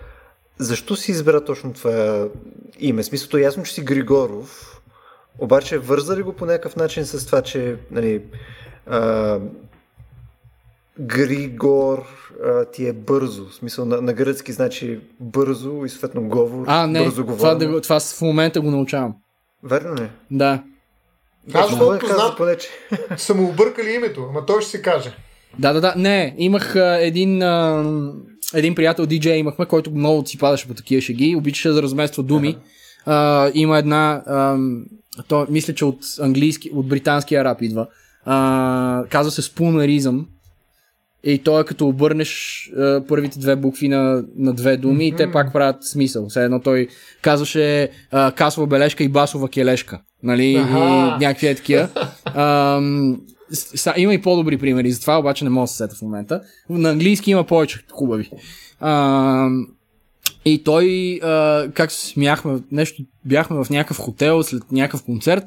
защо 0.57 0.95
си 0.95 1.11
избра 1.11 1.43
точно 1.45 1.73
това 1.73 2.27
име? 2.79 3.03
В 3.03 3.05
смисъл, 3.05 3.29
то 3.29 3.37
е 3.37 3.41
ясно, 3.41 3.63
че 3.63 3.73
си 3.73 3.81
Григоров, 3.83 4.81
обаче 5.39 5.77
върза 5.77 6.17
ли 6.17 6.21
го 6.21 6.33
по 6.33 6.45
някакъв 6.45 6.75
начин 6.75 7.05
с 7.05 7.25
това, 7.25 7.41
че 7.41 7.77
нали, 7.91 8.21
а, 8.87 9.39
Григор 10.99 12.05
а, 12.45 12.65
ти 12.65 12.87
е 12.87 12.93
бързо. 12.93 13.45
В 13.45 13.55
смисъл, 13.55 13.85
на, 13.85 14.01
на 14.01 14.13
гръцки 14.13 14.51
значи 14.51 14.99
бързо 15.19 15.85
и 15.85 15.89
съответно 15.89 16.21
говор. 16.29 16.63
А, 16.67 16.87
не, 16.87 17.03
бързо 17.03 17.25
това, 17.25 17.55
да, 17.55 17.67
го- 17.67 17.81
това 17.81 17.99
в 17.99 18.21
момента 18.21 18.61
го 18.61 18.71
научавам. 18.71 19.13
Верно 19.63 19.95
ли? 19.95 20.09
Да. 20.31 20.63
Аз 21.53 21.71
доколкото 21.71 22.05
е 22.05 22.09
знам- 22.13 22.33
поне, 22.37 22.57
че... 22.57 22.67
Са 23.17 23.33
му 23.33 23.49
объркали 23.49 23.91
името, 23.91 24.25
ама 24.29 24.45
той 24.45 24.61
ще 24.61 24.71
си 24.71 24.81
каже. 24.81 25.15
Да, 25.59 25.73
да, 25.73 25.81
да. 25.81 25.93
Не, 25.97 26.35
имах 26.37 26.75
а, 26.75 26.97
един, 27.01 27.41
а, 27.41 27.83
един 28.53 28.75
приятел 28.75 29.05
диджей 29.05 29.37
имахме, 29.37 29.65
който 29.65 29.91
много 29.91 30.25
си 30.25 30.37
падаше 30.37 30.67
по 30.67 30.73
такива 30.73 31.01
шеги, 31.01 31.35
обичаше 31.35 31.69
да 31.69 31.83
размества 31.83 32.23
думи. 32.23 32.57
А, 33.05 33.51
има 33.53 33.77
една, 33.77 34.23
а, 34.27 34.57
то, 35.27 35.47
мисля, 35.49 35.73
че 35.73 35.85
от 35.85 35.99
английски, 36.21 36.69
от 36.73 36.87
британския 36.87 37.43
рап 37.43 37.61
идва. 37.61 37.87
А, 38.25 39.03
казва 39.09 39.31
се 39.31 39.41
спунаризъм. 39.41 40.25
И 41.27 41.37
то 41.37 41.59
е 41.59 41.65
като 41.65 41.87
обърнеш 41.87 42.61
а, 42.77 43.01
първите 43.07 43.39
две 43.39 43.55
букви 43.55 43.87
на, 43.87 44.23
на 44.37 44.53
две 44.53 44.77
думи 44.77 45.07
и 45.07 45.11
те 45.11 45.31
пак 45.31 45.53
правят 45.53 45.83
смисъл. 45.83 46.27
Все 46.29 46.43
едно 46.43 46.59
той 46.59 46.87
казваше 47.21 47.89
а, 48.11 48.31
касова 48.31 48.67
бележка 48.67 49.03
и 49.03 49.09
басова 49.09 49.49
келешка. 49.49 50.01
Нали? 50.23 50.55
Аха. 50.55 50.77
И 50.77 51.25
някакви 51.25 51.47
е 51.47 51.55
такива. 51.55 51.89
Са, 53.51 53.93
има 53.97 54.13
и 54.13 54.21
по-добри 54.21 54.57
примери 54.57 54.91
за 54.91 55.01
това, 55.01 55.19
обаче 55.19 55.43
не 55.43 55.49
мога 55.49 55.63
да 55.63 55.67
се 55.67 55.77
сета 55.77 55.95
в 55.95 56.01
момента. 56.01 56.41
На 56.69 56.89
английски 56.89 57.31
има 57.31 57.43
повече 57.43 57.85
хубави. 57.91 58.31
Ам, 58.79 59.67
и 60.45 60.63
той, 60.63 61.19
а, 61.23 61.67
как 61.73 61.91
се 61.91 62.07
смяхме, 62.07 62.59
нещо, 62.71 63.03
бяхме 63.25 63.63
в 63.63 63.69
някакъв 63.69 63.97
хотел 63.97 64.43
след 64.43 64.71
някакъв 64.71 65.03
концерт 65.03 65.43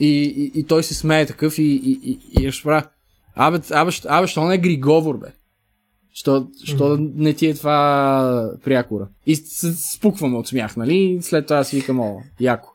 и, 0.00 0.22
и, 0.22 0.60
и 0.60 0.64
той 0.64 0.82
се 0.82 0.94
смее 0.94 1.26
такъв 1.26 1.58
и, 1.58 1.62
и, 1.62 2.18
и, 2.38 2.46
и 2.46 2.52
ще 2.52 2.62
правя. 2.62 2.86
Абе, 3.34 3.60
абе, 3.70 3.90
абе, 4.08 4.26
що 4.26 4.44
не 4.44 4.54
е 4.54 4.58
Григовор, 4.58 5.18
бе? 5.18 5.32
Що, 6.12 6.46
що 6.64 6.96
не 7.00 7.34
ти 7.34 7.46
е 7.46 7.54
това 7.54 8.50
прякора? 8.64 9.08
И 9.26 9.36
се 9.36 9.72
спукваме 9.72 10.38
от 10.38 10.48
смях, 10.48 10.76
нали? 10.76 11.18
След 11.22 11.46
това 11.46 11.64
си 11.64 11.76
викам, 11.76 12.00
о, 12.00 12.22
яко. 12.40 12.74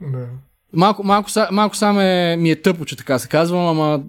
Да. 0.00 0.28
Малко, 0.72 1.02
малко, 1.04 1.30
малко 1.50 1.76
само 1.76 2.00
е, 2.00 2.36
ми 2.38 2.50
е 2.50 2.62
тъпо, 2.62 2.84
че 2.84 2.96
така 2.96 3.18
се 3.18 3.28
казвам, 3.28 3.66
ама 3.66 4.02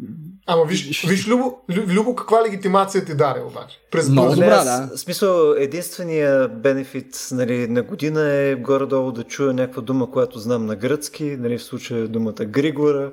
Ама 0.49 0.65
виж, 0.65 1.05
виж 1.07 1.27
Любо, 1.27 1.57
Лю- 1.71 1.87
Любо, 1.87 2.15
каква 2.15 2.43
легитимация 2.43 3.05
ти 3.05 3.15
даде 3.15 3.41
обаче? 3.41 3.79
През 3.91 4.09
Много 4.09 4.29
добра, 4.31 4.63
да. 4.63 4.97
Смисъл, 4.97 5.51
единствения 5.51 6.47
бенефит 6.47 7.27
нали, 7.31 7.67
на 7.67 7.83
година 7.83 8.33
е 8.33 8.55
горе-долу 8.55 9.11
да 9.11 9.23
чуя 9.23 9.53
някаква 9.53 9.81
дума, 9.81 10.11
която 10.11 10.39
знам 10.39 10.65
на 10.65 10.75
гръцки, 10.75 11.23
нали, 11.39 11.57
в 11.57 11.63
случая 11.63 12.07
думата 12.07 12.33
Григора. 12.33 13.11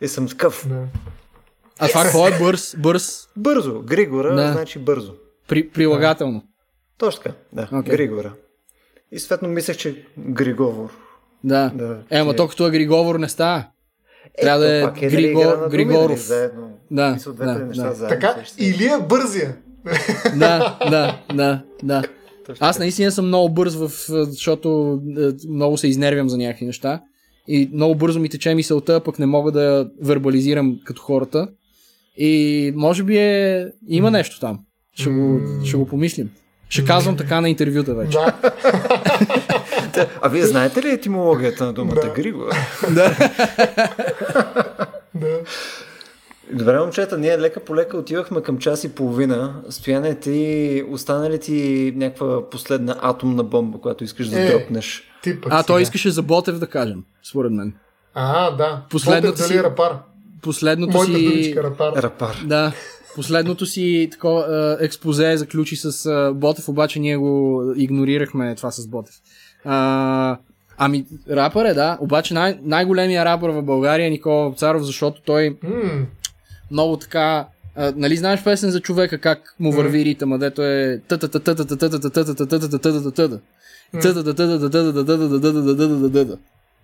И 0.00 0.08
съм 0.08 0.28
такъв. 0.28 0.66
Да. 0.68 0.82
А 1.78 1.88
това 1.88 2.02
какво 2.02 2.28
е 2.28 2.38
бърз, 2.38 2.76
бърз, 2.78 3.28
Бързо. 3.36 3.82
Григора 3.82 4.34
Да. 4.34 4.52
значи 4.52 4.78
бързо. 4.78 5.12
при, 5.48 5.68
прилагателно. 5.68 6.42
Точно 6.98 7.22
така, 7.22 7.36
да. 7.52 7.68
Окей. 7.72 7.96
Григора. 7.96 8.32
И 9.12 9.18
съответно 9.18 9.48
мислех, 9.48 9.76
че 9.76 10.04
Григовор. 10.18 10.90
Да. 11.44 11.72
Да, 11.74 11.98
Е, 12.10 12.18
ама 12.18 12.30
ти- 12.30 12.36
то 12.36 12.48
като 12.48 12.66
е 12.66 12.70
Григовор 12.70 13.18
не 13.18 13.28
става. 13.28 13.66
Е, 14.38 14.42
Трябва 14.42 14.60
да 14.60 14.66
то 14.66 14.72
е 14.72 14.82
пак 14.82 15.02
нали, 15.02 15.16
Григо- 15.16 15.56
думи, 15.56 15.70
Григоров. 15.70 16.26
Заедно. 16.26 16.70
Да, 16.90 17.16
да, 17.36 17.54
неща 17.58 17.88
да. 17.88 17.94
заедно. 17.94 18.08
Така, 18.08 18.36
се. 18.46 18.64
Илия 18.64 19.00
Бързия. 19.00 19.56
да, 20.36 20.78
да, 20.90 21.20
да, 21.34 21.62
да. 21.82 22.02
Точно 22.46 22.66
Аз 22.66 22.78
наистина 22.78 23.10
съм 23.12 23.26
много 23.26 23.54
бърз, 23.54 23.74
в, 23.74 23.90
защото 24.08 25.00
е, 25.18 25.48
много 25.48 25.76
се 25.76 25.88
изнервям 25.88 26.28
за 26.28 26.38
някакви 26.38 26.66
неща. 26.66 27.00
И 27.48 27.70
много 27.72 27.94
бързо 27.94 28.20
ми 28.20 28.28
тече 28.28 28.54
мисълта, 28.54 29.00
пък 29.00 29.18
не 29.18 29.26
мога 29.26 29.52
да 29.52 29.62
я 29.62 29.86
вербализирам 30.02 30.78
като 30.84 31.02
хората. 31.02 31.48
И 32.16 32.72
може 32.76 33.02
би 33.02 33.18
е... 33.18 33.66
има 33.88 34.10
нещо 34.10 34.40
там. 34.40 34.58
Ще 34.94 35.10
го, 35.10 35.40
ще 35.64 35.76
го 35.76 35.86
помислим. 35.86 36.30
Ще 36.68 36.84
казвам 36.84 37.16
така 37.16 37.40
на 37.40 37.48
интервюта 37.48 37.94
вече. 37.94 38.18
Да. 38.18 38.52
Та, 39.94 40.06
А 40.22 40.28
вие 40.28 40.42
знаете 40.42 40.82
ли 40.82 40.90
етимологията 40.90 41.64
на 41.64 41.72
думата 41.72 41.94
Да. 41.96 42.08
Григор? 42.10 42.48
да. 42.90 43.16
Добре, 46.52 46.80
момчета, 46.80 47.18
ние 47.18 47.38
лека 47.38 47.60
по 47.60 47.76
лека 47.76 47.96
отивахме 47.96 48.40
към 48.40 48.58
час 48.58 48.84
и 48.84 48.88
половина. 48.88 49.54
Стояне 49.70 50.14
ти, 50.14 50.82
остана 50.90 51.30
ли 51.30 51.38
ти 51.38 51.92
някаква 51.96 52.50
последна 52.50 52.96
атомна 53.00 53.44
бомба, 53.44 53.78
която 53.78 54.04
искаш 54.04 54.28
да 54.28 54.40
Е. 54.40 54.50
дропнеш? 54.50 55.02
Ти 55.22 55.40
пък 55.40 55.52
А, 55.52 55.62
той 55.62 55.82
искаше 55.82 56.10
за 56.10 56.22
Ботев 56.22 56.58
да 56.58 56.66
кажем, 56.66 57.04
според 57.22 57.52
мен. 57.52 57.74
А, 58.14 58.50
да. 58.50 58.82
Последната 58.90 59.26
Ботев 59.28 59.38
дали 59.38 59.48
си- 59.48 59.58
е 59.58 59.62
рапар? 59.62 59.92
Последното 60.42 60.92
Моята 60.92 61.14
си... 61.14 61.24
думичка 61.24 61.62
рапар. 61.62 61.92
Рапар. 61.94 62.36
Да. 62.46 62.72
Последното 63.14 63.66
си 63.66 64.08
такова 64.12 64.46
е, 64.80 64.84
експозе 64.84 65.36
заключи 65.36 65.76
с 65.76 66.06
е, 66.06 66.34
Ботев, 66.34 66.68
обаче 66.68 67.00
ние 67.00 67.16
го 67.16 67.62
игнорирахме 67.76 68.54
това 68.54 68.70
с 68.70 68.86
Ботев. 68.86 69.14
А, 69.64 70.36
ами, 70.78 71.04
рапър 71.30 71.64
е, 71.64 71.74
да. 71.74 71.98
Обаче 72.00 72.34
най- 72.34 72.58
най-големия 72.62 73.24
рапър 73.24 73.50
в 73.50 73.62
България 73.62 74.06
е 74.06 74.10
Никола 74.10 74.48
Вапцаров, 74.48 74.82
защото 74.82 75.20
той 75.22 75.56
М, 75.62 76.06
много 76.70 76.96
така... 76.96 77.46
А, 77.76 77.92
нали 77.96 78.16
знаеш 78.16 78.44
песен 78.44 78.70
за 78.70 78.80
човека, 78.80 79.18
как 79.18 79.54
му 79.60 79.72
върви 79.72 80.04
ритъма, 80.04 80.38
дето 80.38 80.62
е 80.62 81.00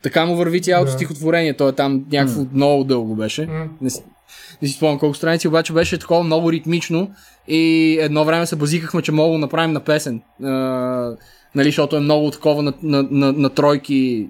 така 0.03 0.27
му 0.27 0.37
върви 0.37 0.63
цялото 0.63 0.91
стихотворение. 0.93 1.57
То 1.57 1.69
е 1.69 1.73
там 1.73 2.05
някакво 2.13 2.43
много 2.53 2.85
дълго 2.85 3.15
беше. 3.15 3.49
Не, 3.81 3.91
си- 3.91 4.03
спомням 4.69 4.99
колко 4.99 5.15
страници, 5.17 5.49
обаче 5.49 5.73
беше 5.73 5.99
такова 5.99 6.23
много 6.23 6.53
ритмично 6.53 7.11
и 7.49 7.63
едно 8.01 8.25
време 8.25 8.47
се 8.47 8.57
базикахме, 8.57 9.03
че 9.03 9.13
мога 9.13 9.33
да 9.33 9.39
направим 9.39 9.73
на 9.73 9.81
песен. 9.81 10.23
А, 11.55 11.59
нали, 11.59 11.69
защото 11.69 11.97
е 11.97 12.01
много 12.01 12.31
такова 12.31 12.63
на, 12.63 12.73
на, 12.83 13.07
на, 13.11 13.33
на 13.33 13.51
тройки. 13.51 14.29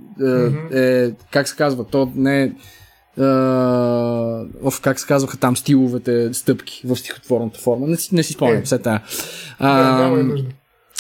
Е, 0.72 0.78
е, 0.78 1.10
как 1.30 1.48
се 1.48 1.56
казва? 1.56 1.84
То 1.84 2.12
не 2.14 2.42
е... 2.42 2.52
Uh, 3.18 4.82
как 4.82 5.00
се 5.00 5.06
казваха 5.06 5.36
там 5.36 5.56
стиловете, 5.56 6.34
стъпки 6.34 6.82
в 6.84 6.96
стихотворната 6.96 7.58
форма. 7.58 7.86
Не, 7.86 7.96
не 8.12 8.22
си 8.22 8.32
спомням, 8.32 8.58
Е. 8.58 8.62
все 8.62 8.78
тая. 8.78 9.02
Нужда. 10.22 10.48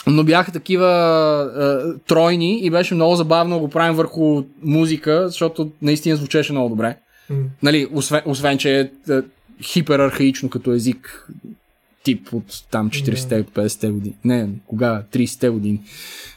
Но 0.06 0.24
бяха 0.24 0.52
такива 0.52 0.86
а, 0.86 1.94
тройни 2.06 2.60
и 2.60 2.70
беше 2.70 2.94
много 2.94 3.16
забавно 3.16 3.54
да 3.54 3.60
го 3.60 3.68
правим 3.68 3.96
върху 3.96 4.42
музика, 4.62 5.28
защото 5.28 5.70
наистина 5.82 6.16
звучеше 6.16 6.52
много 6.52 6.68
добре. 6.68 6.96
М. 7.30 7.36
Нали, 7.62 7.88
освен, 7.92 8.22
освен 8.26 8.58
че 8.58 8.80
е, 8.80 9.12
е 9.14 9.20
хиперархаично 9.62 10.50
като 10.50 10.72
език, 10.72 11.28
тип 12.02 12.28
от 12.32 12.44
там 12.70 12.90
40-те, 12.90 13.44
50-те 13.44 13.90
години. 13.90 14.14
Не, 14.24 14.48
кога? 14.66 15.02
30-те 15.12 15.48
години. 15.48 15.80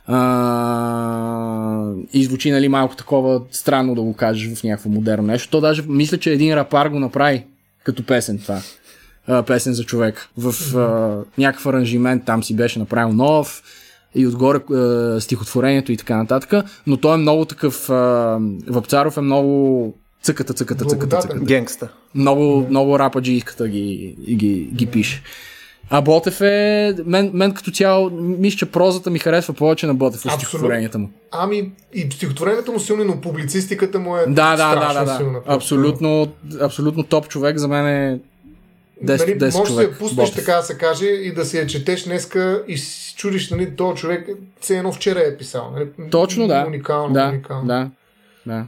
А, 0.07 1.91
и 2.13 2.23
звучи 2.23 2.51
нали, 2.51 2.67
малко 2.67 2.95
такова 2.95 3.41
странно 3.51 3.95
да 3.95 4.01
го 4.01 4.13
кажеш 4.13 4.55
в 4.55 4.63
някакво 4.63 4.89
модерно 4.89 5.27
нещо. 5.27 5.49
То 5.49 5.61
даже 5.61 5.83
мисля, 5.87 6.17
че 6.17 6.31
един 6.31 6.53
рапар 6.53 6.87
го 6.87 6.99
направи 6.99 7.45
като 7.83 8.05
песен 8.05 8.39
това. 8.39 8.61
А, 9.27 9.43
песен 9.43 9.73
за 9.73 9.83
човек. 9.83 10.29
В 10.37 10.77
а, 10.77 11.23
някакъв 11.37 11.65
аранжимент 11.65 12.25
там 12.25 12.43
си 12.43 12.55
беше 12.55 12.79
направил 12.79 13.13
нов 13.13 13.63
и 14.15 14.27
отгоре 14.27 14.57
а, 14.73 15.21
стихотворението 15.21 15.91
и 15.91 15.97
така 15.97 16.17
нататък. 16.17 16.65
Но 16.87 16.97
той 16.97 17.13
е 17.13 17.17
много 17.17 17.45
такъв. 17.45 17.89
А, 17.89 18.39
Вапцаров 18.67 19.17
е 19.17 19.21
много 19.21 19.93
цъката, 20.21 20.53
цъката, 20.53 20.85
цъката, 20.85 21.19
цъката. 21.21 21.45
Генгста. 21.45 21.89
Много, 22.15 22.67
много 22.69 22.99
рападжийката 22.99 23.67
ги, 23.67 24.15
ги, 24.35 24.69
ги 24.73 24.85
пише. 24.85 25.23
А 25.89 26.01
Ботев 26.01 26.41
е... 26.41 26.95
Мен, 27.05 27.31
мен 27.33 27.53
като 27.53 27.71
цяло, 27.71 28.09
мисля, 28.13 28.57
че 28.57 28.71
прозата 28.71 29.09
ми 29.09 29.19
харесва 29.19 29.53
повече 29.53 29.87
на 29.87 29.93
Ботев 29.93 30.25
от 30.25 30.31
стихотворенията 30.31 30.97
му. 30.99 31.09
Ами, 31.31 31.71
и 31.93 32.11
стихотворението 32.11 32.71
му 32.71 32.79
силно, 32.79 33.03
но 33.03 33.21
публицистиката 33.21 33.99
му 33.99 34.17
е 34.17 34.25
Да, 34.27 34.55
да, 34.55 34.55
да, 34.55 34.71
страшно 34.71 35.05
да, 35.05 35.17
силна. 35.17 35.39
да. 35.47 35.53
Абсолютно, 35.53 36.27
абсолютно 36.61 37.03
топ 37.03 37.27
човек. 37.27 37.57
За 37.57 37.67
мен 37.67 37.87
е 37.87 38.19
10 39.05 39.19
нали, 39.19 39.39
10 39.39 39.57
може 39.57 39.71
да 39.73 39.77
се 39.77 39.83
я 39.83 39.97
пуснеш, 39.97 40.29
Ботев. 40.29 40.45
така 40.45 40.57
да 40.57 40.63
се 40.63 40.77
каже, 40.77 41.05
и 41.05 41.33
да 41.33 41.45
си 41.45 41.57
я 41.57 41.67
четеш 41.67 42.03
днеска 42.03 42.63
и 42.67 42.77
си 42.77 43.15
чудиш, 43.15 43.49
нали, 43.49 43.75
този 43.75 44.01
човек 44.01 44.29
все 44.61 44.77
едно 44.77 44.91
вчера 44.91 45.19
е 45.19 45.37
писал. 45.37 45.71
Нали? 45.73 46.09
Точно, 46.11 46.47
да. 46.47 46.63
Уникално, 46.67 47.13
да, 47.13 47.29
уникално. 47.29 47.67
да, 47.67 47.89
да. 48.45 48.67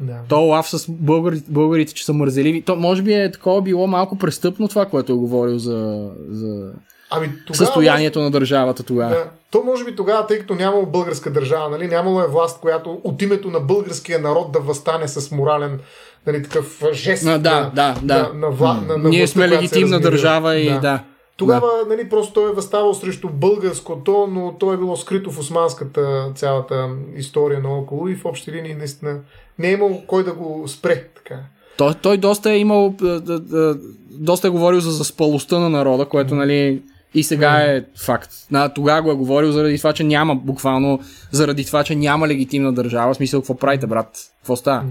Да. 0.00 0.14
То 0.28 0.40
лав 0.40 0.68
с 0.68 0.86
българите, 0.88 1.44
българите, 1.48 1.94
че 1.94 2.04
са 2.04 2.12
мързеливи. 2.12 2.62
То 2.62 2.76
може 2.76 3.02
би 3.02 3.14
е 3.14 3.32
такова 3.32 3.62
било 3.62 3.86
малко 3.86 4.18
престъпно 4.18 4.68
това, 4.68 4.86
което 4.86 5.12
е 5.12 5.16
говорил 5.16 5.58
за, 5.58 6.10
за 6.30 6.72
Ами, 7.10 7.32
тогава, 7.46 7.66
състоянието 7.66 8.20
на 8.20 8.30
държавата 8.30 8.82
тогава. 8.82 9.10
Да. 9.10 9.24
То 9.50 9.62
може 9.64 9.84
би 9.84 9.96
тогава, 9.96 10.26
тъй 10.26 10.38
като 10.38 10.54
нямало 10.54 10.86
българска 10.86 11.30
държава, 11.30 11.68
нали, 11.68 11.86
нямало 11.86 12.20
е 12.20 12.26
власт, 12.26 12.60
която 12.60 13.00
от 13.04 13.22
името 13.22 13.50
на 13.50 13.60
българския 13.60 14.18
народ 14.18 14.52
да 14.52 14.60
възстане 14.60 15.08
с 15.08 15.30
морален 15.30 15.78
нали, 16.26 16.42
такъв 16.42 16.82
жест 16.92 17.26
А, 17.26 17.38
да, 17.38 17.60
на, 17.60 17.70
да, 17.74 17.94
да. 18.02 18.30
на, 18.34 18.38
на, 18.38 18.50
вла, 18.50 18.74
на, 18.74 18.98
на 18.98 19.08
Ние 19.08 19.18
властта, 19.18 19.34
сме 19.34 19.48
легитимна 19.48 20.00
държава 20.00 20.56
и 20.56 20.70
да. 20.80 21.04
Тогава, 21.40 21.68
нали, 21.88 22.08
просто 22.08 22.32
той 22.32 22.50
е 22.50 22.54
възставал 22.54 22.94
срещу 22.94 23.28
българското, 23.28 24.28
но 24.30 24.54
то 24.58 24.72
е 24.72 24.76
било 24.76 24.96
скрито 24.96 25.30
в 25.30 25.38
османската 25.38 26.32
цялата 26.34 26.88
история 27.16 27.60
наоколо 27.60 28.08
и 28.08 28.14
в 28.14 28.24
общи 28.24 28.52
линии 28.52 28.74
наистина 28.74 29.18
не 29.58 29.68
е 29.68 29.72
имал 29.72 30.02
кой 30.06 30.24
да 30.24 30.32
го 30.32 30.64
спре. 30.68 31.08
Така. 31.16 31.40
Той, 31.76 31.94
той 31.94 32.16
доста 32.16 32.50
е 32.50 32.58
имал, 32.58 32.94
е, 33.04 33.06
е, 33.06 33.58
е, 33.58 33.74
доста 34.10 34.46
е 34.46 34.50
говорил 34.50 34.80
за 34.80 34.90
заспалостта 34.90 35.58
на 35.58 35.70
народа, 35.70 36.04
което 36.04 36.34
нали 36.34 36.82
и 37.14 37.22
сега 37.22 37.56
е 37.56 37.84
факт. 38.04 38.30
На, 38.50 38.74
тогава 38.74 39.02
го 39.02 39.10
е 39.10 39.14
говорил 39.14 39.52
заради 39.52 39.78
това, 39.78 39.92
че 39.92 40.04
няма, 40.04 40.36
буквално 40.36 41.00
заради 41.32 41.64
това, 41.64 41.84
че 41.84 41.96
няма 41.96 42.28
легитимна 42.28 42.72
държава. 42.72 43.14
В 43.14 43.16
смисъл, 43.16 43.40
какво 43.40 43.56
правите, 43.56 43.86
брат? 43.86 44.08
Какво 44.36 44.56
става? 44.56 44.84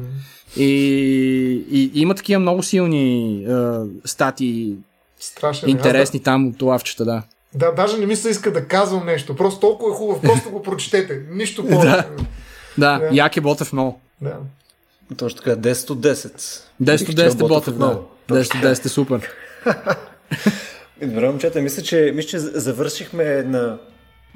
И, 0.58 0.66
и, 1.72 1.92
и 1.94 2.02
има 2.02 2.16
такива 2.16 2.40
много 2.40 2.64
силни 2.64 3.36
е, 3.44 3.54
стати, 4.06 4.76
Страшен. 5.20 5.70
е. 5.70 5.72
интересни 5.72 6.24
там 6.24 6.48
от 6.48 6.62
лавчета, 6.62 7.06
да. 7.06 7.24
Да, 7.54 7.66
да, 7.66 7.72
даже 7.72 7.98
не 7.98 8.06
ми 8.06 8.16
се 8.16 8.30
иска 8.30 8.54
да 8.54 8.68
казвам 8.68 9.06
нещо. 9.06 9.36
Просто 9.36 9.60
толкова 9.60 9.92
е 9.92 9.98
хубаво. 9.98 10.22
Просто 10.22 10.50
го 10.50 10.64
прочетете. 10.64 11.22
Нищо 11.32 11.62
повече. 11.64 11.88
Да. 11.88 12.06
Да, 12.78 13.00
Да. 13.00 13.10
як 13.12 13.38
е 13.38 13.42
Ботев 13.42 13.74
много. 13.74 14.00
да. 14.22 14.38
Точно 15.18 15.38
така, 15.38 15.56
10 15.56 15.90
от 15.90 16.00
10. 16.00 16.62
10 16.82 17.00
Бих 17.00 17.10
от 17.10 17.16
10 17.16 17.34
е 17.34 17.48
Ботев, 17.48 17.74
да. 17.74 17.86
много. 17.86 18.10
10 18.30 18.56
от 18.56 18.64
10 18.64 18.86
е 18.86 18.90
супер. 18.90 19.30
Добре, 21.02 21.28
момчета, 21.30 21.62
мисля, 21.62 21.84
че, 21.84 22.12
мисля, 22.16 22.30
че 22.30 22.40
завършихме 22.40 23.24
на 23.44 23.78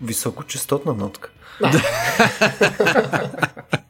високочастотна 0.03 0.93
нотка. 0.93 1.29
Да, 1.61 1.71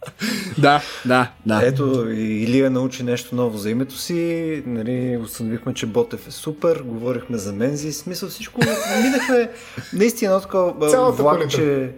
да, 0.57 0.81
да. 1.05 1.61
Ето, 1.63 2.09
и 2.09 2.43
Илия 2.43 2.71
научи 2.71 3.03
нещо 3.03 3.35
ново 3.35 3.57
за 3.57 3.69
името 3.69 3.97
си, 3.97 4.63
нали, 4.65 5.17
установихме, 5.23 5.73
че 5.73 5.85
Ботев 5.85 6.27
е 6.27 6.31
супер, 6.31 6.81
говорихме 6.85 7.37
за 7.37 7.53
Мензи, 7.53 7.93
смисъл 7.93 8.29
всичко, 8.29 8.61
минахме 9.03 9.49
наистина 9.93 10.35
от 10.35 10.41
такова 10.41 11.11
влакче, 11.11 11.91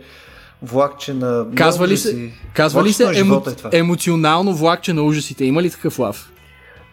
влакче 0.61 1.13
на 1.13 1.45
Казва 1.55 1.87
ли 1.87 1.97
се, 1.97 2.31
казва 2.53 2.83
ли 2.83 2.93
се 2.93 3.19
емо, 3.19 3.43
е 3.71 3.77
емоционално 3.77 4.53
влакче 4.53 4.93
на 4.93 5.03
ужасите? 5.03 5.45
Има 5.45 5.63
ли 5.63 5.69
такъв 5.69 5.99
лав? 5.99 6.31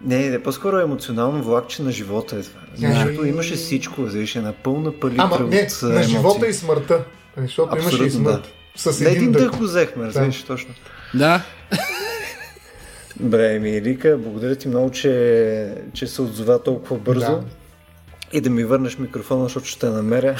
Не, 0.05 0.31
не, 0.31 0.43
по-скоро 0.43 0.79
емоционално 0.79 1.43
влакче 1.43 1.83
на 1.83 1.93
живота 1.93 2.37
е 2.37 2.43
това. 2.43 2.61
Защото 2.77 3.27
имаше 3.27 3.55
всичко, 3.55 4.03
виж, 4.03 4.37
една 4.37 4.53
пълна 4.53 4.93
палитра 5.01 5.23
Ама 5.23 5.39
не, 5.39 5.63
от 5.63 5.83
а, 5.83 5.87
на 5.87 6.03
живота 6.03 6.47
и 6.47 6.55
смъртта. 6.55 7.05
Защото 7.37 7.77
имаше 7.77 7.97
и 7.97 8.07
Абсолютно, 8.07 8.31
смърт. 8.31 8.49
С 8.77 9.01
Не 9.01 9.11
един 9.11 9.23
един 9.23 9.33
дъх. 9.33 9.43
дъх 9.43 9.59
го 9.59 9.65
взехме, 9.65 10.07
разбираш, 10.07 10.43
точно. 10.43 10.75
Да. 11.15 11.43
Добре, 13.21 13.59
ми 13.59 13.83
Рика, 13.83 14.19
благодаря 14.19 14.57
ти 14.57 14.69
много, 14.69 14.91
че, 14.91 15.75
че 15.93 16.07
се 16.07 16.23
отзова 16.23 16.63
толкова 16.63 16.99
бързо. 16.99 17.21
Да. 17.21 17.43
И 18.35 18.41
да 18.41 18.51
ми 18.51 18.65
върнеш 18.65 18.99
микрофона, 18.99 19.43
защото 19.43 19.67
ще 19.67 19.87
намеря. 19.87 20.37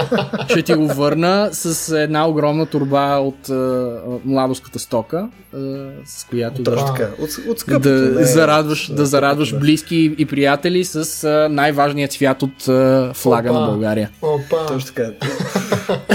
ще 0.48 0.62
ти 0.62 0.74
го 0.74 0.86
върна 0.86 1.48
с 1.52 1.96
една 2.02 2.28
огромна 2.28 2.66
турба 2.66 3.16
от 3.16 3.48
uh, 3.48 4.20
младоската 4.24 4.78
стока, 4.78 5.28
uh, 5.54 5.90
с 6.06 6.24
която 6.24 6.62
да, 6.62 6.86
така, 6.86 7.08
от, 7.18 7.30
от 7.48 7.58
скъпото, 7.58 7.88
да, 7.88 7.94
не, 7.94 8.24
зарадваш, 8.24 8.90
от, 8.90 8.96
да 8.96 9.06
зарадваш 9.06 9.50
да. 9.50 9.58
близки 9.58 10.14
и 10.18 10.26
приятели 10.26 10.84
с 10.84 11.04
uh, 11.04 11.48
най-важният 11.48 12.12
цвят 12.12 12.42
от 12.42 12.62
uh, 12.62 13.14
флага 13.14 13.50
Опа. 13.50 13.60
на 13.60 13.66
България. 13.66 14.10
Опа. 14.22 14.66
Точно 14.66 14.94
така. 14.94 15.10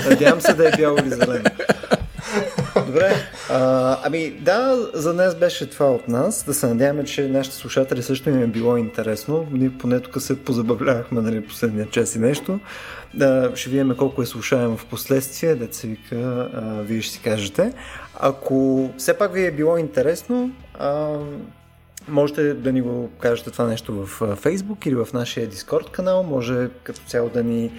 Надявам 0.09 0.41
се 0.41 0.53
да 0.53 0.67
е 0.67 0.71
бяло 0.77 0.97
или 0.97 1.09
зелено. 1.09 1.43
Добре. 2.91 3.15
А, 3.49 3.97
ами 4.03 4.31
да, 4.31 4.89
за 4.93 5.13
днес 5.13 5.35
беше 5.35 5.69
това 5.69 5.91
от 5.91 6.07
нас. 6.07 6.43
Да 6.43 6.53
се 6.53 6.67
надяваме, 6.67 7.03
че 7.03 7.27
нашите 7.27 7.55
слушатели 7.55 8.03
също 8.03 8.29
им 8.29 8.41
е 8.41 8.47
било 8.47 8.77
интересно. 8.77 9.47
Ние 9.51 9.71
поне 9.79 9.99
тук 9.99 10.21
се 10.21 10.43
позабавлявахме 10.43 11.21
нали, 11.21 11.47
последния 11.47 11.89
час 11.89 12.15
и 12.15 12.19
нещо. 12.19 12.59
Да, 13.13 13.51
ще 13.55 13.69
видим 13.69 13.95
колко 13.97 14.21
е 14.21 14.25
слушаемо 14.25 14.77
в 14.77 14.85
последствие. 14.85 15.55
Да 15.55 15.73
се 15.73 15.87
вика, 15.87 16.49
а, 16.53 16.81
вие 16.81 17.01
ще 17.01 17.13
си 17.13 17.21
кажете. 17.23 17.73
Ако 18.19 18.89
все 18.97 19.17
пак 19.17 19.33
ви 19.33 19.45
е 19.45 19.51
било 19.51 19.77
интересно, 19.77 20.51
а, 20.79 21.17
Можете 22.07 22.53
да 22.53 22.71
ни 22.71 22.81
го 22.81 23.09
кажете 23.19 23.51
това 23.51 23.65
нещо 23.65 23.93
в 23.93 24.19
Facebook 24.19 24.87
или 24.87 24.95
в 24.95 25.07
нашия 25.13 25.49
Discord 25.49 25.91
канал. 25.91 26.23
Може 26.23 26.69
като 26.83 27.01
цяло 27.07 27.29
да 27.29 27.43
ни 27.43 27.71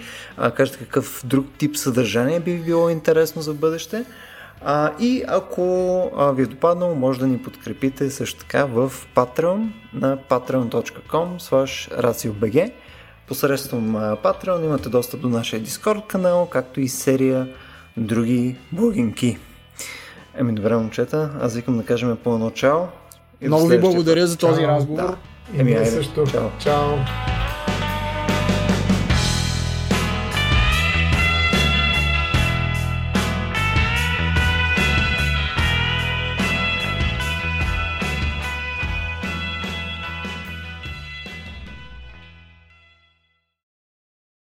кажете 0.55 0.77
какъв 0.77 1.21
друг 1.25 1.45
тип 1.57 1.77
съдържание 1.77 2.39
би 2.39 2.57
било 2.57 2.89
интересно 2.89 3.41
за 3.41 3.53
бъдеще. 3.53 4.05
А, 4.65 4.91
и 4.99 5.23
ако 5.27 5.63
а, 6.17 6.31
ви 6.31 6.43
е 6.43 6.45
допаднало, 6.45 6.95
може 6.95 7.19
да 7.19 7.27
ни 7.27 7.37
подкрепите 7.37 8.09
също 8.09 8.39
така 8.39 8.65
в 8.65 8.91
Patreon 9.15 9.67
на 9.93 10.17
patreon.com 10.17 11.37
raciobg. 12.01 12.71
Посредством 13.27 13.95
Patreon 13.95 14.65
имате 14.65 14.89
достъп 14.89 15.21
до 15.21 15.29
нашия 15.29 15.61
Discord 15.61 16.07
канал, 16.07 16.45
както 16.45 16.81
и 16.81 16.87
серия 16.87 17.47
други 17.97 18.55
блогинки. 18.71 19.37
Еми, 20.35 20.55
добре, 20.55 20.77
момчета, 20.77 21.29
аз 21.41 21.55
викам 21.55 21.77
да 21.77 21.85
кажем 21.85 22.17
по-начало. 22.23 22.87
Много 23.41 23.67
ви 23.67 23.79
благодаря 23.79 24.27
за 24.27 24.37
този 24.37 24.67
разговор. 24.67 25.01
Да. 25.01 25.15
Еми, 25.59 25.73
айде, 25.73 25.85
също. 25.85 26.23
Чао. 26.31 26.49
Чао. 26.59 26.97